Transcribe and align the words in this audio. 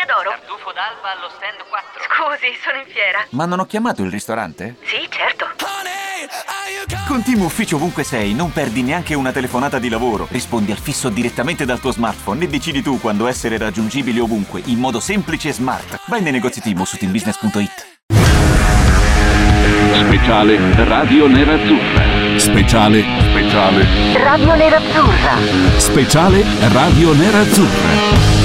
Osteria 0.00 0.06
d'oro. 0.06 0.30
Tartufo 0.30 0.72
d'alba 0.72 1.12
allo 1.16 1.28
stand 1.36 1.60
4. 1.68 2.02
Scusi, 2.08 2.56
sono 2.62 2.78
in 2.78 2.86
fiera. 2.86 3.26
Ma 3.30 3.44
non 3.44 3.60
ho 3.60 3.66
chiamato 3.66 4.02
il 4.02 4.10
ristorante? 4.10 4.76
Sì, 4.82 5.06
certo. 5.10 5.48
Con 7.06 7.22
Team 7.22 7.42
Ufficio 7.42 7.76
ovunque 7.76 8.04
sei, 8.04 8.34
non 8.34 8.52
perdi 8.52 8.82
neanche 8.82 9.14
una 9.14 9.32
telefonata 9.32 9.78
di 9.78 9.88
lavoro. 9.88 10.28
Rispondi 10.30 10.70
al 10.70 10.78
fisso 10.78 11.08
direttamente 11.08 11.64
dal 11.64 11.80
tuo 11.80 11.92
smartphone 11.92 12.44
e 12.44 12.48
decidi 12.48 12.82
tu 12.82 13.00
quando 13.00 13.26
essere 13.26 13.58
raggiungibile 13.58 14.20
ovunque, 14.20 14.62
in 14.66 14.78
modo 14.78 15.00
semplice 15.00 15.48
e 15.48 15.52
smart. 15.52 16.00
Vai 16.06 16.22
nei 16.22 16.32
negozi 16.32 16.60
Team 16.60 16.82
su 16.84 16.96
teambusiness.it. 16.96 17.98
Speciale 20.06 20.84
Radio 20.84 21.26
Nerazzurra. 21.26 22.38
Speciale. 22.38 23.04
Speciale. 23.30 23.86
Radio 24.22 24.54
Nerazzurra. 24.54 25.36
Speciale 25.78 26.44
Radio 26.68 27.12
Nerazzurra. 27.12 28.39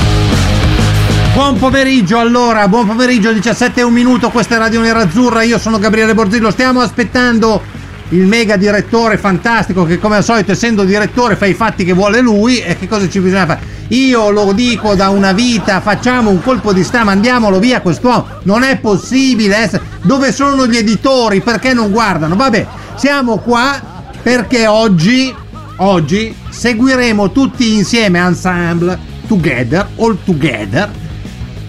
Buon 1.35 1.57
pomeriggio 1.57 2.17
allora, 2.17 2.65
buon 2.69 2.87
pomeriggio 2.87 3.33
17 3.33 3.81
e 3.81 3.83
un 3.83 3.91
minuto, 3.91 4.29
questa 4.29 4.55
è 4.55 4.57
Radio 4.57 4.79
Nerazzurra, 4.79 5.41
io 5.43 5.59
sono 5.59 5.79
Gabriele 5.79 6.13
Borzillo, 6.13 6.49
stiamo 6.49 6.79
aspettando 6.79 7.61
il 8.09 8.25
mega 8.25 8.55
direttore 8.55 9.17
fantastico 9.17 9.83
che 9.83 9.99
come 9.99 10.15
al 10.15 10.23
solito 10.23 10.53
essendo 10.53 10.85
direttore 10.85 11.35
fa 11.35 11.45
i 11.45 11.53
fatti 11.53 11.83
che 11.83 11.91
vuole 11.91 12.21
lui. 12.21 12.59
E 12.59 12.77
che 12.77 12.87
cosa 12.87 13.09
ci 13.09 13.19
bisogna 13.19 13.45
fare? 13.47 13.59
Io 13.89 14.29
lo 14.29 14.53
dico 14.53 14.95
da 14.95 15.09
una 15.09 15.33
vita, 15.33 15.81
facciamo 15.81 16.29
un 16.29 16.41
colpo 16.41 16.71
di 16.71 16.85
stampa, 16.85 17.07
mandiamolo 17.07 17.59
via 17.59 17.81
quest'uomo, 17.81 18.25
non 18.43 18.63
è 18.63 18.77
possibile 18.77 19.57
essere... 19.57 19.83
Dove 20.03 20.31
sono 20.31 20.65
gli 20.67 20.77
editori? 20.77 21.41
Perché 21.41 21.73
non 21.73 21.91
guardano? 21.91 22.37
Vabbè, 22.37 22.65
siamo 22.95 23.39
qua 23.39 24.05
perché 24.21 24.67
oggi, 24.67 25.35
oggi 25.79 26.33
seguiremo 26.47 27.33
tutti 27.33 27.73
insieme, 27.73 28.19
ensemble, 28.19 28.97
together, 29.27 29.85
all 29.97 30.17
together, 30.23 31.03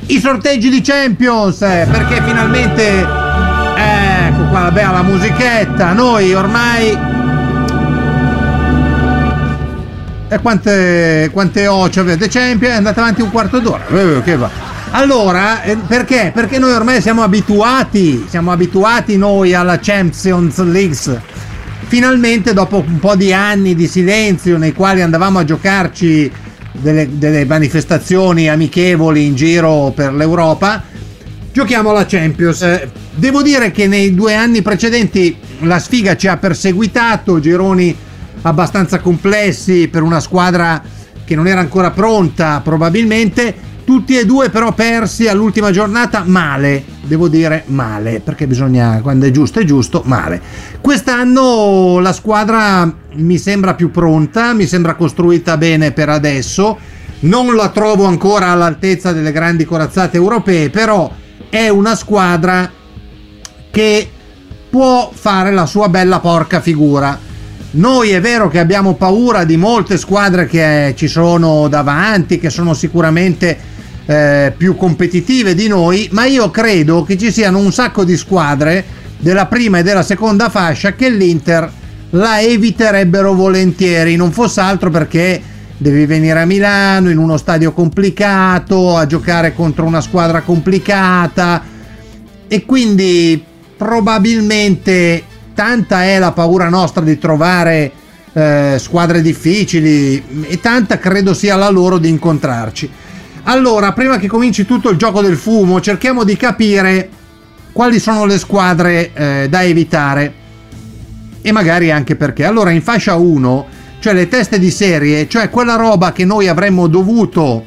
i 0.08 0.20
sorteggi 0.20 0.68
di 0.68 0.80
Champions 0.82 1.62
eh, 1.62 1.86
perché 1.90 2.22
finalmente 2.22 3.00
ecco 3.00 4.44
qua 4.50 4.70
la 4.70 5.02
musichetta. 5.02 5.92
Noi 5.92 6.32
ormai 6.32 6.96
e 10.28 10.38
quante, 10.40 11.30
quante 11.32 11.66
oce 11.66 12.00
avete? 12.00 12.28
Champions 12.28 12.74
è 12.74 12.76
andata 12.76 13.00
avanti 13.00 13.22
un 13.22 13.30
quarto 13.30 13.58
d'ora. 13.58 13.86
Eh, 13.88 14.22
che 14.22 14.36
va. 14.36 14.48
allora 14.90 15.62
eh, 15.62 15.76
perché? 15.76 16.30
Perché 16.32 16.58
noi 16.58 16.72
ormai 16.72 17.00
siamo 17.00 17.22
abituati 17.22 18.26
siamo 18.28 18.52
abituati 18.52 19.16
noi 19.16 19.54
alla 19.54 19.78
Champions 19.80 20.58
League. 20.62 21.20
Finalmente 21.88 22.52
dopo 22.52 22.84
un 22.86 22.98
po' 22.98 23.14
di 23.16 23.32
anni 23.32 23.74
di 23.74 23.86
silenzio 23.86 24.56
nei 24.56 24.72
quali 24.72 25.02
andavamo 25.02 25.38
a 25.40 25.44
giocarci 25.44 26.32
delle, 26.80 27.18
delle 27.18 27.44
manifestazioni 27.44 28.48
amichevoli 28.48 29.24
in 29.26 29.34
giro 29.34 29.92
per 29.94 30.12
l'Europa, 30.14 30.82
giochiamo 31.52 31.90
alla 31.90 32.06
Champions. 32.06 32.62
Eh, 32.62 32.90
Devo 33.16 33.40
dire 33.40 33.70
che 33.70 33.86
nei 33.86 34.14
due 34.14 34.34
anni 34.34 34.60
precedenti 34.60 35.34
la 35.60 35.78
sfiga 35.78 36.16
ci 36.16 36.26
ha 36.26 36.36
perseguitato, 36.36 37.40
gironi 37.40 37.96
abbastanza 38.42 39.00
complessi 39.00 39.88
per 39.88 40.02
una 40.02 40.20
squadra 40.20 40.82
che 41.24 41.34
non 41.34 41.46
era 41.46 41.60
ancora 41.60 41.90
pronta 41.92 42.60
probabilmente, 42.62 43.54
tutti 43.86 44.18
e 44.18 44.26
due 44.26 44.50
però 44.50 44.74
persi 44.74 45.28
all'ultima 45.28 45.70
giornata 45.70 46.24
male, 46.26 46.84
devo 47.02 47.28
dire 47.28 47.62
male, 47.66 48.18
perché 48.18 48.48
bisogna, 48.48 49.00
quando 49.00 49.26
è 49.26 49.30
giusto 49.30 49.60
è 49.60 49.64
giusto, 49.64 50.02
male. 50.04 50.42
Quest'anno 50.80 52.00
la 52.00 52.12
squadra 52.12 52.92
mi 53.12 53.38
sembra 53.38 53.74
più 53.74 53.92
pronta, 53.92 54.54
mi 54.54 54.66
sembra 54.66 54.96
costruita 54.96 55.56
bene 55.56 55.92
per 55.92 56.08
adesso, 56.08 56.76
non 57.20 57.54
la 57.54 57.68
trovo 57.68 58.06
ancora 58.06 58.48
all'altezza 58.48 59.12
delle 59.12 59.30
grandi 59.30 59.64
corazzate 59.64 60.16
europee, 60.16 60.68
però 60.68 61.08
è 61.48 61.68
una 61.68 61.94
squadra 61.94 62.68
che 63.70 64.10
può 64.68 65.12
fare 65.14 65.52
la 65.52 65.64
sua 65.64 65.88
bella 65.88 66.18
porca 66.18 66.60
figura. 66.60 67.16
Noi 67.70 68.10
è 68.10 68.20
vero 68.20 68.48
che 68.48 68.58
abbiamo 68.58 68.94
paura 68.94 69.44
di 69.44 69.56
molte 69.56 69.96
squadre 69.96 70.46
che 70.46 70.94
ci 70.96 71.06
sono 71.06 71.68
davanti, 71.68 72.40
che 72.40 72.50
sono 72.50 72.74
sicuramente 72.74 73.74
eh, 74.06 74.52
più 74.56 74.76
competitive 74.76 75.54
di 75.54 75.68
noi, 75.68 76.08
ma 76.12 76.24
io 76.24 76.50
credo 76.50 77.02
che 77.02 77.18
ci 77.18 77.30
siano 77.32 77.58
un 77.58 77.72
sacco 77.72 78.04
di 78.04 78.16
squadre 78.16 78.84
della 79.18 79.46
prima 79.46 79.78
e 79.78 79.82
della 79.82 80.02
seconda 80.02 80.48
fascia 80.48 80.94
che 80.94 81.10
l'Inter 81.10 81.70
la 82.10 82.40
eviterebbero 82.40 83.34
volentieri, 83.34 84.16
non 84.16 84.30
fosse 84.30 84.60
altro 84.60 84.90
perché 84.90 85.42
devi 85.76 86.06
venire 86.06 86.40
a 86.40 86.46
Milano 86.46 87.10
in 87.10 87.18
uno 87.18 87.36
stadio 87.36 87.72
complicato, 87.72 88.96
a 88.96 89.06
giocare 89.06 89.54
contro 89.54 89.84
una 89.84 90.00
squadra 90.00 90.40
complicata 90.40 91.62
e 92.48 92.64
quindi 92.64 93.42
probabilmente 93.76 95.22
tanta 95.54 96.04
è 96.04 96.18
la 96.18 96.32
paura 96.32 96.68
nostra 96.68 97.02
di 97.02 97.18
trovare 97.18 97.92
eh, 98.32 98.76
squadre 98.78 99.20
difficili 99.20 100.46
e 100.48 100.60
tanta 100.60 100.98
credo 100.98 101.34
sia 101.34 101.56
la 101.56 101.68
loro 101.68 101.98
di 101.98 102.08
incontrarci. 102.08 102.90
Allora, 103.48 103.92
prima 103.92 104.18
che 104.18 104.26
cominci 104.26 104.66
tutto 104.66 104.90
il 104.90 104.96
gioco 104.96 105.22
del 105.22 105.36
fumo, 105.36 105.80
cerchiamo 105.80 106.24
di 106.24 106.36
capire 106.36 107.08
quali 107.70 108.00
sono 108.00 108.24
le 108.24 108.38
squadre 108.38 109.12
eh, 109.12 109.46
da 109.48 109.62
evitare 109.62 110.34
e 111.42 111.52
magari 111.52 111.92
anche 111.92 112.16
perché. 112.16 112.44
Allora, 112.44 112.70
in 112.70 112.82
fascia 112.82 113.14
1, 113.14 113.66
cioè 114.00 114.14
le 114.14 114.26
teste 114.26 114.58
di 114.58 114.72
serie, 114.72 115.28
cioè 115.28 115.48
quella 115.48 115.76
roba 115.76 116.10
che 116.10 116.24
noi 116.24 116.48
avremmo 116.48 116.88
dovuto 116.88 117.64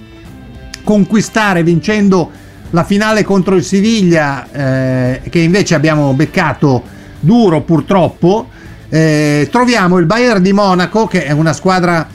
conquistare 0.83 1.63
vincendo 1.63 2.29
la 2.71 2.83
finale 2.83 3.23
contro 3.23 3.55
il 3.55 3.63
Siviglia, 3.63 4.51
eh, 4.51 5.21
che 5.29 5.39
invece 5.39 5.75
abbiamo 5.75 6.11
beccato 6.11 6.83
duro 7.21 7.61
purtroppo. 7.61 8.49
Eh, 8.89 9.47
troviamo 9.49 9.97
il 9.97 10.05
Bayern 10.05 10.43
di 10.43 10.51
Monaco, 10.51 11.07
che 11.07 11.23
è 11.23 11.31
una 11.31 11.53
squadra 11.53 12.05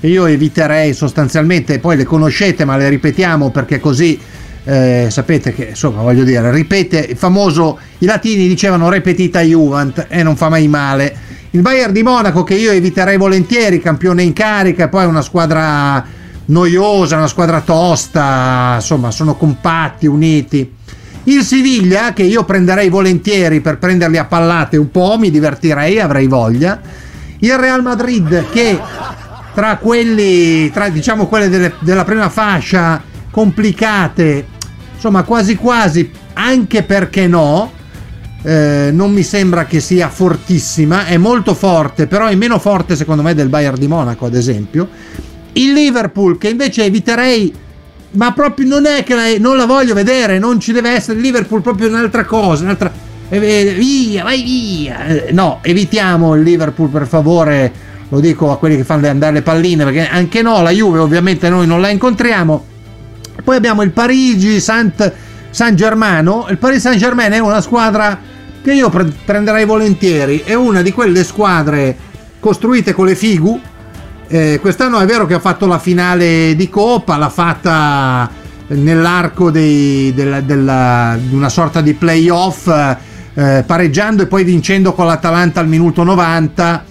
io 0.00 0.26
eviterei 0.26 0.92
sostanzialmente, 0.94 1.78
poi 1.78 1.96
le 1.96 2.04
conoscete 2.04 2.64
ma 2.64 2.76
le 2.76 2.88
ripetiamo 2.88 3.50
perché 3.50 3.80
così 3.80 4.18
eh, 4.64 5.06
sapete 5.10 5.54
che 5.54 5.68
insomma 5.70 6.02
voglio 6.02 6.24
dire, 6.24 6.52
ripete 6.52 6.98
il 6.98 7.16
famoso, 7.16 7.78
i 7.98 8.06
latini 8.06 8.46
dicevano 8.46 8.88
repetita 8.90 9.40
Juvent 9.40 10.06
e 10.08 10.22
non 10.22 10.36
fa 10.36 10.48
mai 10.48 10.68
male. 10.68 11.26
Il 11.50 11.62
Bayern 11.62 11.92
di 11.92 12.02
Monaco 12.02 12.44
che 12.44 12.54
io 12.54 12.70
eviterei 12.70 13.16
volentieri, 13.16 13.80
campione 13.80 14.22
in 14.22 14.34
carica, 14.34 14.88
poi 14.88 15.06
una 15.06 15.22
squadra 15.22 16.04
noiosa, 16.46 17.16
una 17.16 17.26
squadra 17.26 17.62
tosta, 17.62 18.74
insomma 18.76 19.10
sono 19.10 19.36
compatti, 19.36 20.06
uniti. 20.06 20.76
Il 21.24 21.42
Siviglia 21.42 22.12
che 22.12 22.22
io 22.22 22.44
prenderei 22.44 22.90
volentieri 22.90 23.60
per 23.60 23.78
prenderli 23.78 24.18
a 24.18 24.26
pallate 24.26 24.76
un 24.76 24.90
po', 24.90 25.16
mi 25.18 25.30
divertirei, 25.30 25.98
avrei 25.98 26.26
voglia. 26.26 26.78
Il 27.38 27.56
Real 27.56 27.82
Madrid 27.82 28.48
che 28.50 28.78
tra 29.58 29.76
quelli, 29.78 30.70
tra 30.70 30.88
diciamo 30.88 31.26
quelle 31.26 31.48
delle- 31.48 31.74
della 31.80 32.04
prima 32.04 32.28
fascia 32.28 33.02
complicate, 33.28 34.46
insomma 34.94 35.24
quasi 35.24 35.56
quasi, 35.56 36.08
anche 36.34 36.84
perché 36.84 37.26
no, 37.26 37.72
eh, 38.44 38.90
non 38.92 39.10
mi 39.10 39.24
sembra 39.24 39.64
che 39.64 39.80
sia 39.80 40.10
fortissima, 40.10 41.06
è 41.06 41.16
molto 41.16 41.54
forte, 41.54 42.06
però 42.06 42.26
è 42.26 42.36
meno 42.36 42.60
forte 42.60 42.94
secondo 42.94 43.22
me 43.22 43.34
del 43.34 43.48
Bayern 43.48 43.76
di 43.76 43.88
Monaco 43.88 44.26
ad 44.26 44.36
esempio. 44.36 44.88
Il 45.54 45.72
Liverpool 45.72 46.38
che 46.38 46.50
invece 46.50 46.84
eviterei, 46.84 47.52
ma 48.12 48.32
proprio 48.32 48.68
non 48.68 48.86
è 48.86 49.02
che 49.02 49.16
la, 49.16 49.24
non 49.40 49.56
la 49.56 49.66
voglio 49.66 49.92
vedere, 49.92 50.38
non 50.38 50.60
ci 50.60 50.70
deve 50.70 50.90
essere 50.90 51.16
il 51.16 51.24
Liverpool 51.24 51.62
proprio 51.62 51.88
un'altra 51.88 52.24
cosa, 52.24 52.62
un'altra... 52.62 52.92
eh, 53.28 53.36
eh, 53.38 53.74
via, 53.74 54.22
vai 54.22 54.40
via. 54.40 55.04
Eh, 55.04 55.32
no, 55.32 55.58
evitiamo 55.62 56.36
il 56.36 56.42
Liverpool 56.42 56.90
per 56.90 57.08
favore, 57.08 57.86
lo 58.10 58.20
dico 58.20 58.50
a 58.50 58.58
quelli 58.58 58.76
che 58.76 58.84
fanno 58.84 59.06
andare 59.08 59.32
le 59.32 59.42
palline, 59.42 59.84
perché 59.84 60.08
anche 60.08 60.40
no, 60.42 60.62
la 60.62 60.70
Juve 60.70 60.98
ovviamente 60.98 61.48
noi 61.50 61.66
non 61.66 61.80
la 61.80 61.88
incontriamo. 61.90 62.64
Poi 63.44 63.56
abbiamo 63.56 63.82
il 63.82 63.90
Parigi 63.90 64.60
Saint, 64.60 65.12
San 65.50 65.76
Germano. 65.76 66.46
Il 66.48 66.58
Paris 66.58 66.80
Saint 66.80 66.98
Germain 66.98 67.32
è 67.32 67.38
una 67.38 67.60
squadra 67.60 68.18
che 68.62 68.72
io 68.72 68.88
pre- 68.88 69.12
prenderei 69.24 69.64
volentieri. 69.64 70.42
È 70.44 70.54
una 70.54 70.82
di 70.82 70.92
quelle 70.92 71.22
squadre 71.22 71.96
costruite 72.40 72.92
con 72.92 73.06
le 73.06 73.14
figu. 73.14 73.60
Eh, 74.26 74.58
quest'anno 74.60 74.98
è 74.98 75.06
vero 75.06 75.26
che 75.26 75.34
ha 75.34 75.38
fatto 75.38 75.66
la 75.66 75.78
finale 75.78 76.54
di 76.56 76.68
Coppa, 76.68 77.16
l'ha 77.16 77.30
fatta 77.30 78.30
nell'arco 78.68 79.50
di 79.50 80.14
una 80.16 81.48
sorta 81.48 81.80
di 81.80 81.94
playoff, 81.94 82.68
eh, 83.34 83.64
pareggiando 83.66 84.22
e 84.22 84.26
poi 84.26 84.44
vincendo 84.44 84.92
con 84.92 85.06
l'Atalanta 85.06 85.60
al 85.60 85.68
minuto 85.68 86.02
90 86.02 86.84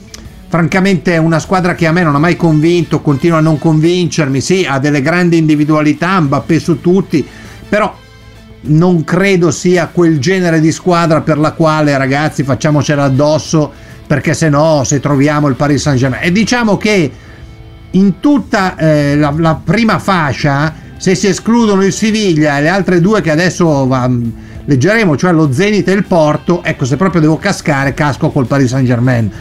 francamente 0.47 1.13
è 1.13 1.17
una 1.17 1.39
squadra 1.39 1.75
che 1.75 1.87
a 1.87 1.91
me 1.91 2.03
non 2.03 2.15
ha 2.15 2.19
mai 2.19 2.35
convinto, 2.35 3.01
continua 3.01 3.37
a 3.37 3.41
non 3.41 3.59
convincermi, 3.59 4.41
sì, 4.41 4.65
ha 4.67 4.79
delle 4.79 5.01
grandi 5.01 5.37
individualità, 5.37 6.19
Mbappé 6.19 6.59
su 6.59 6.81
tutti, 6.81 7.25
però 7.67 7.93
non 8.61 9.03
credo 9.03 9.51
sia 9.51 9.87
quel 9.87 10.19
genere 10.19 10.59
di 10.59 10.71
squadra 10.71 11.21
per 11.21 11.37
la 11.37 11.51
quale 11.51 11.97
ragazzi 11.97 12.43
facciamocela 12.43 13.03
addosso 13.03 13.71
perché 14.05 14.33
se 14.33 14.49
no 14.49 14.83
se 14.83 14.99
troviamo 14.99 15.47
il 15.47 15.55
Paris 15.55 15.81
Saint 15.81 15.99
Germain 15.99 16.23
e 16.23 16.31
diciamo 16.31 16.75
che 16.75 17.11
in 17.91 18.19
tutta 18.19 18.75
eh, 18.75 19.15
la, 19.15 19.33
la 19.37 19.61
prima 19.63 19.99
fascia 19.99 20.73
se 20.97 21.15
si 21.15 21.27
escludono 21.27 21.83
il 21.85 21.93
Siviglia 21.93 22.57
e 22.57 22.61
le 22.61 22.69
altre 22.69 22.99
due 22.99 23.21
che 23.21 23.31
adesso 23.31 23.85
va, 23.85 24.09
leggeremo, 24.65 25.15
cioè 25.15 25.31
lo 25.31 25.51
Zenit 25.51 25.87
e 25.87 25.93
il 25.93 26.05
Porto, 26.05 26.63
ecco 26.63 26.85
se 26.85 26.97
proprio 26.97 27.21
devo 27.21 27.37
cascare 27.37 27.93
casco 27.93 28.29
col 28.31 28.47
Paris 28.47 28.69
Saint 28.69 28.87
Germain. 28.87 29.31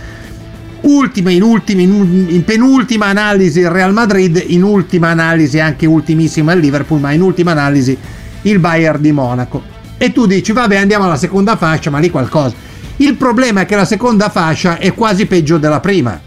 Ultima, 0.86 1.32
in, 1.32 1.42
ultima, 1.42 1.80
in, 1.80 2.26
in 2.28 2.44
penultima 2.44 3.06
analisi 3.06 3.58
il 3.58 3.70
Real 3.70 3.92
Madrid, 3.92 4.40
in 4.46 4.62
ultima 4.62 5.08
analisi 5.08 5.58
anche 5.58 5.84
ultimissima 5.84 6.52
il 6.52 6.60
Liverpool, 6.60 7.00
ma 7.00 7.10
in 7.10 7.22
ultima 7.22 7.50
analisi 7.50 7.98
il 8.42 8.58
Bayern 8.60 9.00
di 9.00 9.10
Monaco. 9.10 9.62
E 9.98 10.12
tu 10.12 10.26
dici, 10.26 10.52
vabbè 10.52 10.76
andiamo 10.76 11.04
alla 11.04 11.16
seconda 11.16 11.56
fascia, 11.56 11.90
ma 11.90 11.98
lì 11.98 12.08
qualcosa. 12.08 12.54
Il 12.98 13.16
problema 13.16 13.62
è 13.62 13.66
che 13.66 13.74
la 13.74 13.84
seconda 13.84 14.28
fascia 14.28 14.78
è 14.78 14.94
quasi 14.94 15.26
peggio 15.26 15.58
della 15.58 15.80
prima. 15.80 16.20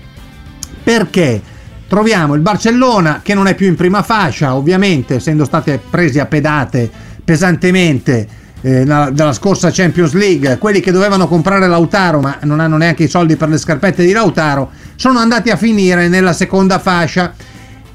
Perché? 0.84 1.42
Troviamo 1.88 2.36
il 2.36 2.42
Barcellona 2.42 3.22
che 3.24 3.34
non 3.34 3.48
è 3.48 3.56
più 3.56 3.68
in 3.68 3.76
prima 3.76 4.04
fascia, 4.04 4.56
ovviamente 4.56 5.16
essendo 5.16 5.46
state 5.46 5.80
presi 5.90 6.20
a 6.20 6.26
pedate 6.26 6.92
pesantemente 7.24 8.28
eh, 8.62 8.84
dalla 8.84 9.34
scorsa 9.34 9.72
Champions 9.72 10.14
League, 10.14 10.58
quelli 10.58 10.80
che 10.80 10.92
dovevano 10.92 11.28
comprare 11.28 11.68
Lautaro 11.68 12.20
ma 12.20 12.38
non 12.44 12.60
hanno 12.60 12.78
neanche 12.78 13.04
i 13.04 13.08
soldi 13.08 13.36
per 13.36 13.50
le 13.50 13.58
scarpette 13.58 14.04
di 14.04 14.12
Lautaro, 14.12 14.72
sono 14.96 15.20
andati 15.20 15.50
a 15.50 15.56
finire 15.56 16.08
nella 16.08 16.34
seconda 16.34 16.80
fascia. 16.80 17.34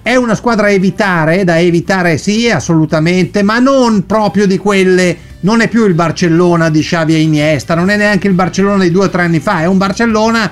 È 0.03 0.17
una 0.17 0.35
squadra 0.35 0.67
a 0.67 0.71
evitare, 0.71 1.45
da 1.45 1.59
evitare 1.59 2.19
sì, 2.19 2.51
assolutamente, 2.51 3.43
ma 3.43 3.59
non 3.59 4.05
proprio 4.05 4.47
di 4.47 4.59
quelle, 4.59 5.17
non 5.41 5.63
è 5.63 5.69
più 5.69 5.87
il 5.87 5.95
Barcellona 5.95 6.69
di 6.69 6.83
Xavi 6.83 7.15
e 7.15 7.21
Iniesta, 7.21 7.75
non 7.75 7.89
è 7.89 7.97
neanche 7.97 8.29
il 8.29 8.35
Barcellona 8.35 8.83
di 8.83 8.91
due 8.91 9.07
o 9.07 9.09
tre 9.09 9.23
anni 9.23 9.41
fa, 9.41 9.63
è 9.63 9.67
un 9.67 9.79
Barcellona 9.79 10.51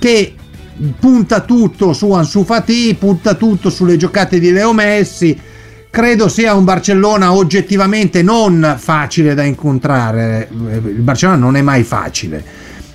che 0.00 0.34
punta 0.98 1.40
tutto 1.40 1.92
su 1.92 2.10
Ansu 2.10 2.44
Fati, 2.44 2.96
punta 2.98 3.34
tutto 3.34 3.70
sulle 3.70 3.96
giocate 3.96 4.40
di 4.40 4.50
Leo 4.50 4.72
Messi. 4.72 5.38
Credo 5.90 6.28
sia 6.28 6.54
un 6.54 6.64
Barcellona 6.64 7.32
oggettivamente 7.32 8.22
non 8.22 8.76
facile 8.78 9.34
da 9.34 9.42
incontrare. 9.42 10.48
Il 10.50 11.00
Barcellona 11.00 11.38
non 11.38 11.56
è 11.56 11.62
mai 11.62 11.82
facile. 11.82 12.36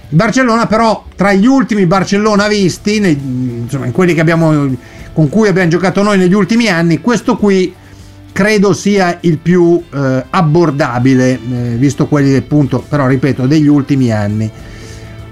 Il 0.10 0.16
Barcellona, 0.16 0.68
però, 0.68 1.06
tra 1.16 1.34
gli 1.34 1.48
ultimi 1.48 1.88
Barcellona 1.88 2.48
visti, 2.48 2.98
insomma, 2.98 3.88
in 3.88 3.92
quelli 3.92 4.18
abbiamo, 4.19 4.75
con 5.12 5.28
cui 5.28 5.48
abbiamo 5.48 5.69
giocato 5.69 6.04
noi 6.04 6.19
negli 6.19 6.34
ultimi 6.34 6.68
anni, 6.68 7.01
questo 7.01 7.36
qui 7.36 7.74
credo 8.31 8.74
sia 8.74 9.18
il 9.22 9.40
più 9.40 9.81
eh, 9.92 10.25
abbordabile, 10.30 11.31
eh, 11.31 11.75
visto 11.78 12.07
quelli 12.07 12.36
appunto, 12.36 12.84
però 12.88 13.07
ripeto, 13.07 13.48
degli 13.48 13.68
ultimi 13.68 14.12
anni. 14.12 14.50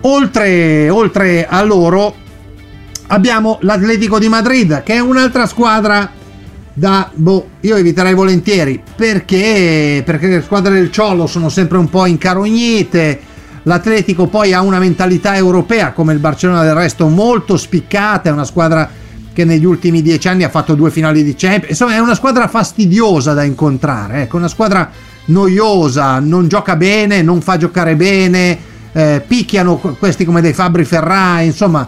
Oltre, 0.02 0.90
oltre 0.90 1.46
a 1.48 1.62
loro, 1.64 2.16
abbiamo 3.08 3.60
l'Atletico 3.62 4.18
di 4.18 4.30
Madrid, 4.30 4.82
che 4.82 4.94
è 4.96 5.00
un'altra 5.00 5.46
squadra 5.46 6.20
da 6.82 7.12
boh, 7.14 7.48
io 7.60 7.76
eviterei 7.76 8.16
volentieri 8.16 8.82
perché 8.96 10.02
perché 10.04 10.26
le 10.26 10.42
squadre 10.42 10.74
del 10.74 10.92
Ciolo 10.92 11.28
sono 11.28 11.48
sempre 11.50 11.78
un 11.78 11.88
po' 11.88 12.08
incarognite. 12.08 13.20
L'Atletico 13.64 14.26
poi 14.26 14.52
ha 14.52 14.62
una 14.62 14.80
mentalità 14.80 15.36
europea 15.36 15.92
come 15.92 16.14
il 16.14 16.18
Barcellona 16.18 16.64
del 16.64 16.74
resto 16.74 17.08
molto 17.08 17.56
spiccata, 17.56 18.30
è 18.30 18.32
una 18.32 18.46
squadra 18.46 18.90
che 19.32 19.46
negli 19.46 19.64
ultimi 19.64 20.02
dieci 20.02 20.28
anni 20.28 20.44
ha 20.44 20.50
fatto 20.50 20.74
due 20.74 20.90
finali 20.90 21.24
di 21.24 21.36
Champions, 21.38 21.70
insomma 21.70 21.94
è 21.94 22.00
una 22.00 22.16
squadra 22.16 22.48
fastidiosa 22.48 23.34
da 23.34 23.44
incontrare, 23.44 24.24
ecco, 24.24 24.38
una 24.38 24.48
squadra 24.48 24.90
noiosa, 25.26 26.18
non 26.18 26.48
gioca 26.48 26.76
bene, 26.76 27.22
non 27.22 27.42
fa 27.42 27.58
giocare 27.58 27.96
bene, 27.96 28.58
eh, 28.92 29.24
picchiano 29.26 29.78
questi 29.78 30.26
come 30.26 30.42
dei 30.42 30.54
Fabri 30.54 30.84
Ferrari, 30.84 31.46
insomma 31.46 31.88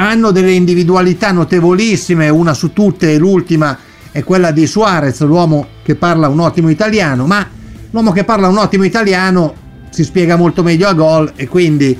hanno 0.00 0.30
delle 0.30 0.52
individualità 0.52 1.32
notevolissime, 1.32 2.28
una 2.28 2.54
su 2.54 2.72
tutte 2.72 3.12
e 3.12 3.18
l'ultima 3.18 3.76
è 4.12 4.22
quella 4.22 4.52
di 4.52 4.66
Suarez, 4.66 5.20
l'uomo 5.22 5.66
che 5.82 5.96
parla 5.96 6.28
un 6.28 6.38
ottimo 6.38 6.68
italiano, 6.68 7.26
ma 7.26 7.46
l'uomo 7.90 8.12
che 8.12 8.22
parla 8.22 8.46
un 8.46 8.58
ottimo 8.58 8.84
italiano 8.84 9.54
si 9.90 10.04
spiega 10.04 10.36
molto 10.36 10.62
meglio 10.62 10.88
a 10.88 10.92
gol 10.92 11.32
e 11.34 11.48
quindi 11.48 11.98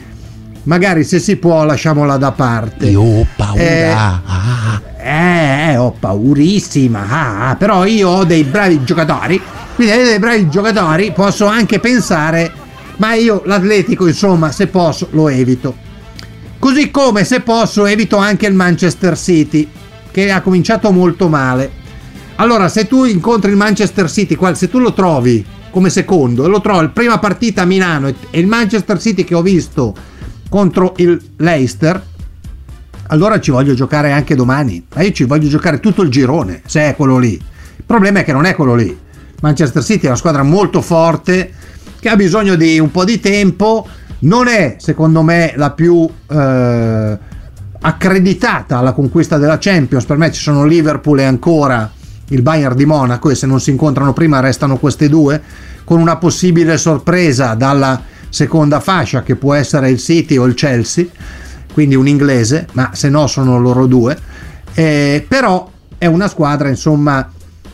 magari 0.65 1.03
se 1.03 1.19
si 1.19 1.37
può 1.37 1.65
lasciamola 1.65 2.17
da 2.17 2.31
parte. 2.31 2.87
Io 2.87 3.01
ho 3.01 3.27
paura. 3.35 4.23
Eh, 4.97 5.71
eh, 5.71 5.77
ho 5.77 5.91
paurissima, 5.99 7.49
ah, 7.49 7.57
però 7.57 7.85
io 7.85 8.11
ho 8.11 8.25
dei 8.25 8.45
bravi 8.45 8.85
giocatori, 8.85 9.41
quindi 9.75 9.93
dei 10.05 10.19
bravi 10.21 10.49
giocatori 10.49 11.11
posso 11.11 11.47
anche 11.47 11.81
pensare, 11.81 12.53
ma 12.99 13.15
io 13.15 13.43
l'Atletico 13.45 14.07
insomma 14.07 14.53
se 14.53 14.69
posso 14.69 15.09
lo 15.11 15.29
evito. 15.29 15.87
Così 16.59 16.91
come 16.91 17.25
se 17.25 17.41
posso 17.41 17.87
evito 17.87 18.17
anche 18.17 18.47
il 18.47 18.55
Manchester 18.55 19.17
City 19.17 19.69
che 20.11 20.31
ha 20.33 20.41
cominciato 20.41 20.91
molto 20.91 21.29
male. 21.29 21.71
Allora, 22.37 22.69
se 22.69 22.87
tu 22.87 23.05
incontri 23.05 23.51
il 23.51 23.57
Manchester 23.57 24.11
City, 24.11 24.37
se 24.55 24.69
tu 24.69 24.79
lo 24.79 24.93
trovi 24.93 25.45
come 25.71 25.91
secondo 25.91 26.49
lo 26.49 26.61
trovi 26.61 26.89
prima 26.89 27.19
partita 27.19 27.63
a 27.63 27.67
Milano 27.67 28.09
e 28.09 28.39
il 28.39 28.47
Manchester 28.47 28.99
City 29.01 29.23
che 29.23 29.35
ho 29.35 29.43
visto 29.43 29.95
contro 30.49 30.95
il 30.97 31.21
Leicester, 31.37 32.03
allora 33.09 33.39
ci 33.39 33.51
voglio 33.51 33.75
giocare 33.75 34.11
anche 34.11 34.35
domani. 34.35 34.85
Ma 34.95 35.03
io 35.03 35.13
ci 35.13 35.25
voglio 35.25 35.49
giocare 35.49 35.79
tutto 35.79 36.03
il 36.03 36.11
girone, 36.11 36.63
se 36.67 36.89
è 36.89 36.97
quello 36.97 37.19
lì. 37.19 37.35
Il 37.35 37.85
problema 37.87 38.21
è 38.21 38.25
che 38.25 38.33
non 38.33 38.45
è 38.45 38.55
quello 38.55 38.75
lì. 38.75 38.97
Manchester 39.41 39.85
City 39.85 40.05
è 40.05 40.09
una 40.09 40.17
squadra 40.17 40.43
molto 40.43 40.83
forte 40.83 41.53
che 42.01 42.09
ha 42.09 42.17
bisogno 42.17 42.55
di 42.57 42.79
un 42.79 42.91
po' 42.91 43.05
di 43.05 43.21
tempo 43.21 43.87
non 44.21 44.49
è 44.49 44.77
secondo 44.79 45.23
me 45.23 45.53
la 45.57 45.71
più 45.71 46.09
eh, 46.31 47.19
accreditata 47.81 48.79
alla 48.79 48.93
conquista 48.93 49.39
della 49.39 49.59
Champions. 49.59 50.05
Per 50.05 50.17
me 50.17 50.33
ci 50.33 50.41
sono 50.41 50.65
Liverpool 50.65 51.21
e 51.21 51.25
ancora 51.25 51.91
il 52.29 52.43
Bayern 52.43 52.77
di 52.77 52.85
Monaco 52.85 53.31
e 53.31 53.35
se 53.35 53.47
non 53.47 53.61
si 53.61 53.71
incontrano 53.71 54.13
prima 54.13 54.41
restano 54.41 54.77
queste 54.79 55.09
due 55.09 55.41
con 55.85 56.01
una 56.01 56.17
possibile 56.17 56.77
sorpresa 56.77 57.55
dalla 57.55 58.03
seconda 58.29 58.81
fascia 58.81 59.23
che 59.23 59.37
può 59.37 59.55
essere 59.55 59.89
il 59.91 59.99
City 59.99 60.37
o 60.37 60.45
il 60.45 60.53
Chelsea 60.53 61.07
quindi 61.73 61.95
un 61.95 62.07
inglese 62.07 62.67
ma 62.73 62.91
se 62.93 63.09
no 63.09 63.27
sono 63.27 63.59
loro 63.59 63.87
due. 63.87 64.17
Eh, 64.75 65.25
però 65.27 65.71
è 65.97 66.07
una 66.07 66.29
squadra 66.29 66.69
insomma 66.69 67.31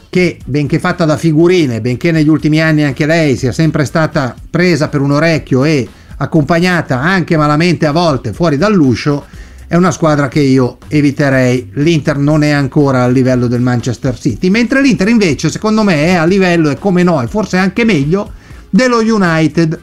che 0.08 0.38
benché 0.44 0.78
fatta 0.78 1.04
da 1.04 1.16
figurine 1.16 1.80
benché 1.80 2.12
negli 2.12 2.28
ultimi 2.28 2.60
anni 2.60 2.84
anche 2.84 3.04
lei 3.04 3.36
sia 3.36 3.50
sempre 3.50 3.84
stata 3.84 4.34
presa 4.48 4.88
per 4.88 5.00
un 5.00 5.10
orecchio 5.10 5.64
e 5.64 5.88
accompagnata 6.16 7.00
anche 7.00 7.36
malamente 7.36 7.86
a 7.86 7.92
volte 7.92 8.32
fuori 8.32 8.56
dall'uscio, 8.56 9.24
è 9.66 9.76
una 9.76 9.90
squadra 9.90 10.28
che 10.28 10.40
io 10.40 10.78
eviterei. 10.88 11.70
L'Inter 11.74 12.18
non 12.18 12.42
è 12.42 12.50
ancora 12.50 13.04
al 13.04 13.12
livello 13.12 13.46
del 13.46 13.60
Manchester 13.60 14.18
City, 14.18 14.50
mentre 14.50 14.80
l'Inter 14.80 15.08
invece 15.08 15.50
secondo 15.50 15.82
me 15.82 16.04
è 16.06 16.14
a 16.14 16.24
livello 16.24 16.70
e 16.70 16.78
come 16.78 17.02
no, 17.02 17.20
e 17.22 17.26
forse 17.26 17.56
anche 17.56 17.84
meglio 17.84 18.30
dello 18.70 18.98
United 18.98 19.80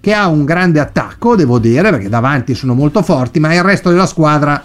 che 0.00 0.12
ha 0.12 0.26
un 0.26 0.44
grande 0.44 0.80
attacco, 0.80 1.36
devo 1.36 1.58
dire, 1.58 1.90
perché 1.90 2.08
davanti 2.08 2.54
sono 2.54 2.74
molto 2.74 3.02
forti, 3.02 3.38
ma 3.38 3.54
il 3.54 3.62
resto 3.62 3.88
della 3.88 4.06
squadra 4.06 4.64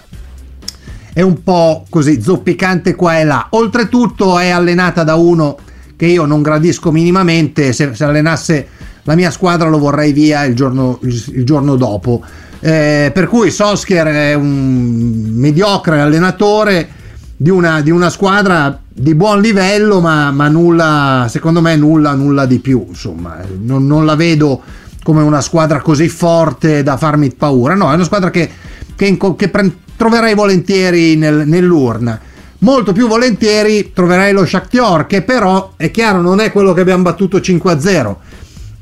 è 1.14 1.22
un 1.22 1.44
po' 1.44 1.86
così 1.90 2.22
zoppicante 2.22 2.96
qua 2.96 3.20
e 3.20 3.24
là. 3.24 3.48
Oltretutto 3.52 4.40
è 4.40 4.50
allenata 4.50 5.04
da 5.04 5.16
uno 5.16 5.58
che 5.96 6.08
io 6.08 6.26
non 6.26 6.42
gradisco 6.42 6.92
minimamente, 6.92 7.72
se, 7.74 7.94
se 7.94 8.04
allenasse 8.04 8.68
la 9.08 9.16
mia 9.16 9.32
squadra 9.32 9.70
lo 9.70 9.80
vorrei 9.80 10.12
via 10.12 10.44
il 10.44 10.54
giorno, 10.54 11.00
il 11.02 11.46
giorno 11.46 11.78
dopo. 11.78 12.22
Eh, 12.60 13.10
per 13.14 13.28
cui 13.28 13.52
Solskjaer 13.52 14.08
è 14.08 14.34
un 14.34 15.30
mediocre 15.34 16.02
allenatore 16.02 16.90
di 17.38 17.50
una, 17.50 17.80
di 17.80 17.90
una 17.90 18.10
squadra 18.10 18.78
di 18.86 19.16
buon 19.16 19.40
livello, 19.40 20.02
ma, 20.02 20.32
ma, 20.32 20.50
nulla, 20.50 21.28
secondo 21.30 21.62
me, 21.62 21.78
nulla, 21.78 22.16
nulla 22.16 22.46
di 22.46 22.60
più. 22.60 22.86
Insomma, 22.90 23.38
non, 23.62 23.88
non, 23.88 24.06
la 24.06 24.16
vedo 24.16 24.62
come 25.04 25.22
una 25.22 25.40
squadra 25.40 25.80
così 25.80 26.10
forte 26.10 26.84
da 26.84 26.98
farmi 26.98 27.34
paura. 27.34 27.76
No, 27.76 27.90
è 27.90 27.94
una 27.94 28.04
squadra 28.04 28.30
che, 28.30 28.50
che, 28.94 29.18
che 29.38 29.48
pre- 29.48 29.76
troverei 29.96 30.34
volentieri 30.34 31.16
nel, 31.16 31.48
nell'urna. 31.48 32.20
Molto 32.60 32.92
più 32.92 33.08
volentieri 33.08 33.94
troverei 33.94 34.34
lo 34.34 34.46
Shakhtar, 34.46 35.08
che 35.08 35.22
però 35.22 35.76
è 35.78 35.92
chiaro 35.92 36.20
non 36.20 36.42
è 36.42 36.52
quello 36.52 36.74
che 36.74 36.82
abbiamo 36.82 37.04
battuto 37.04 37.38
5-0 37.38 38.16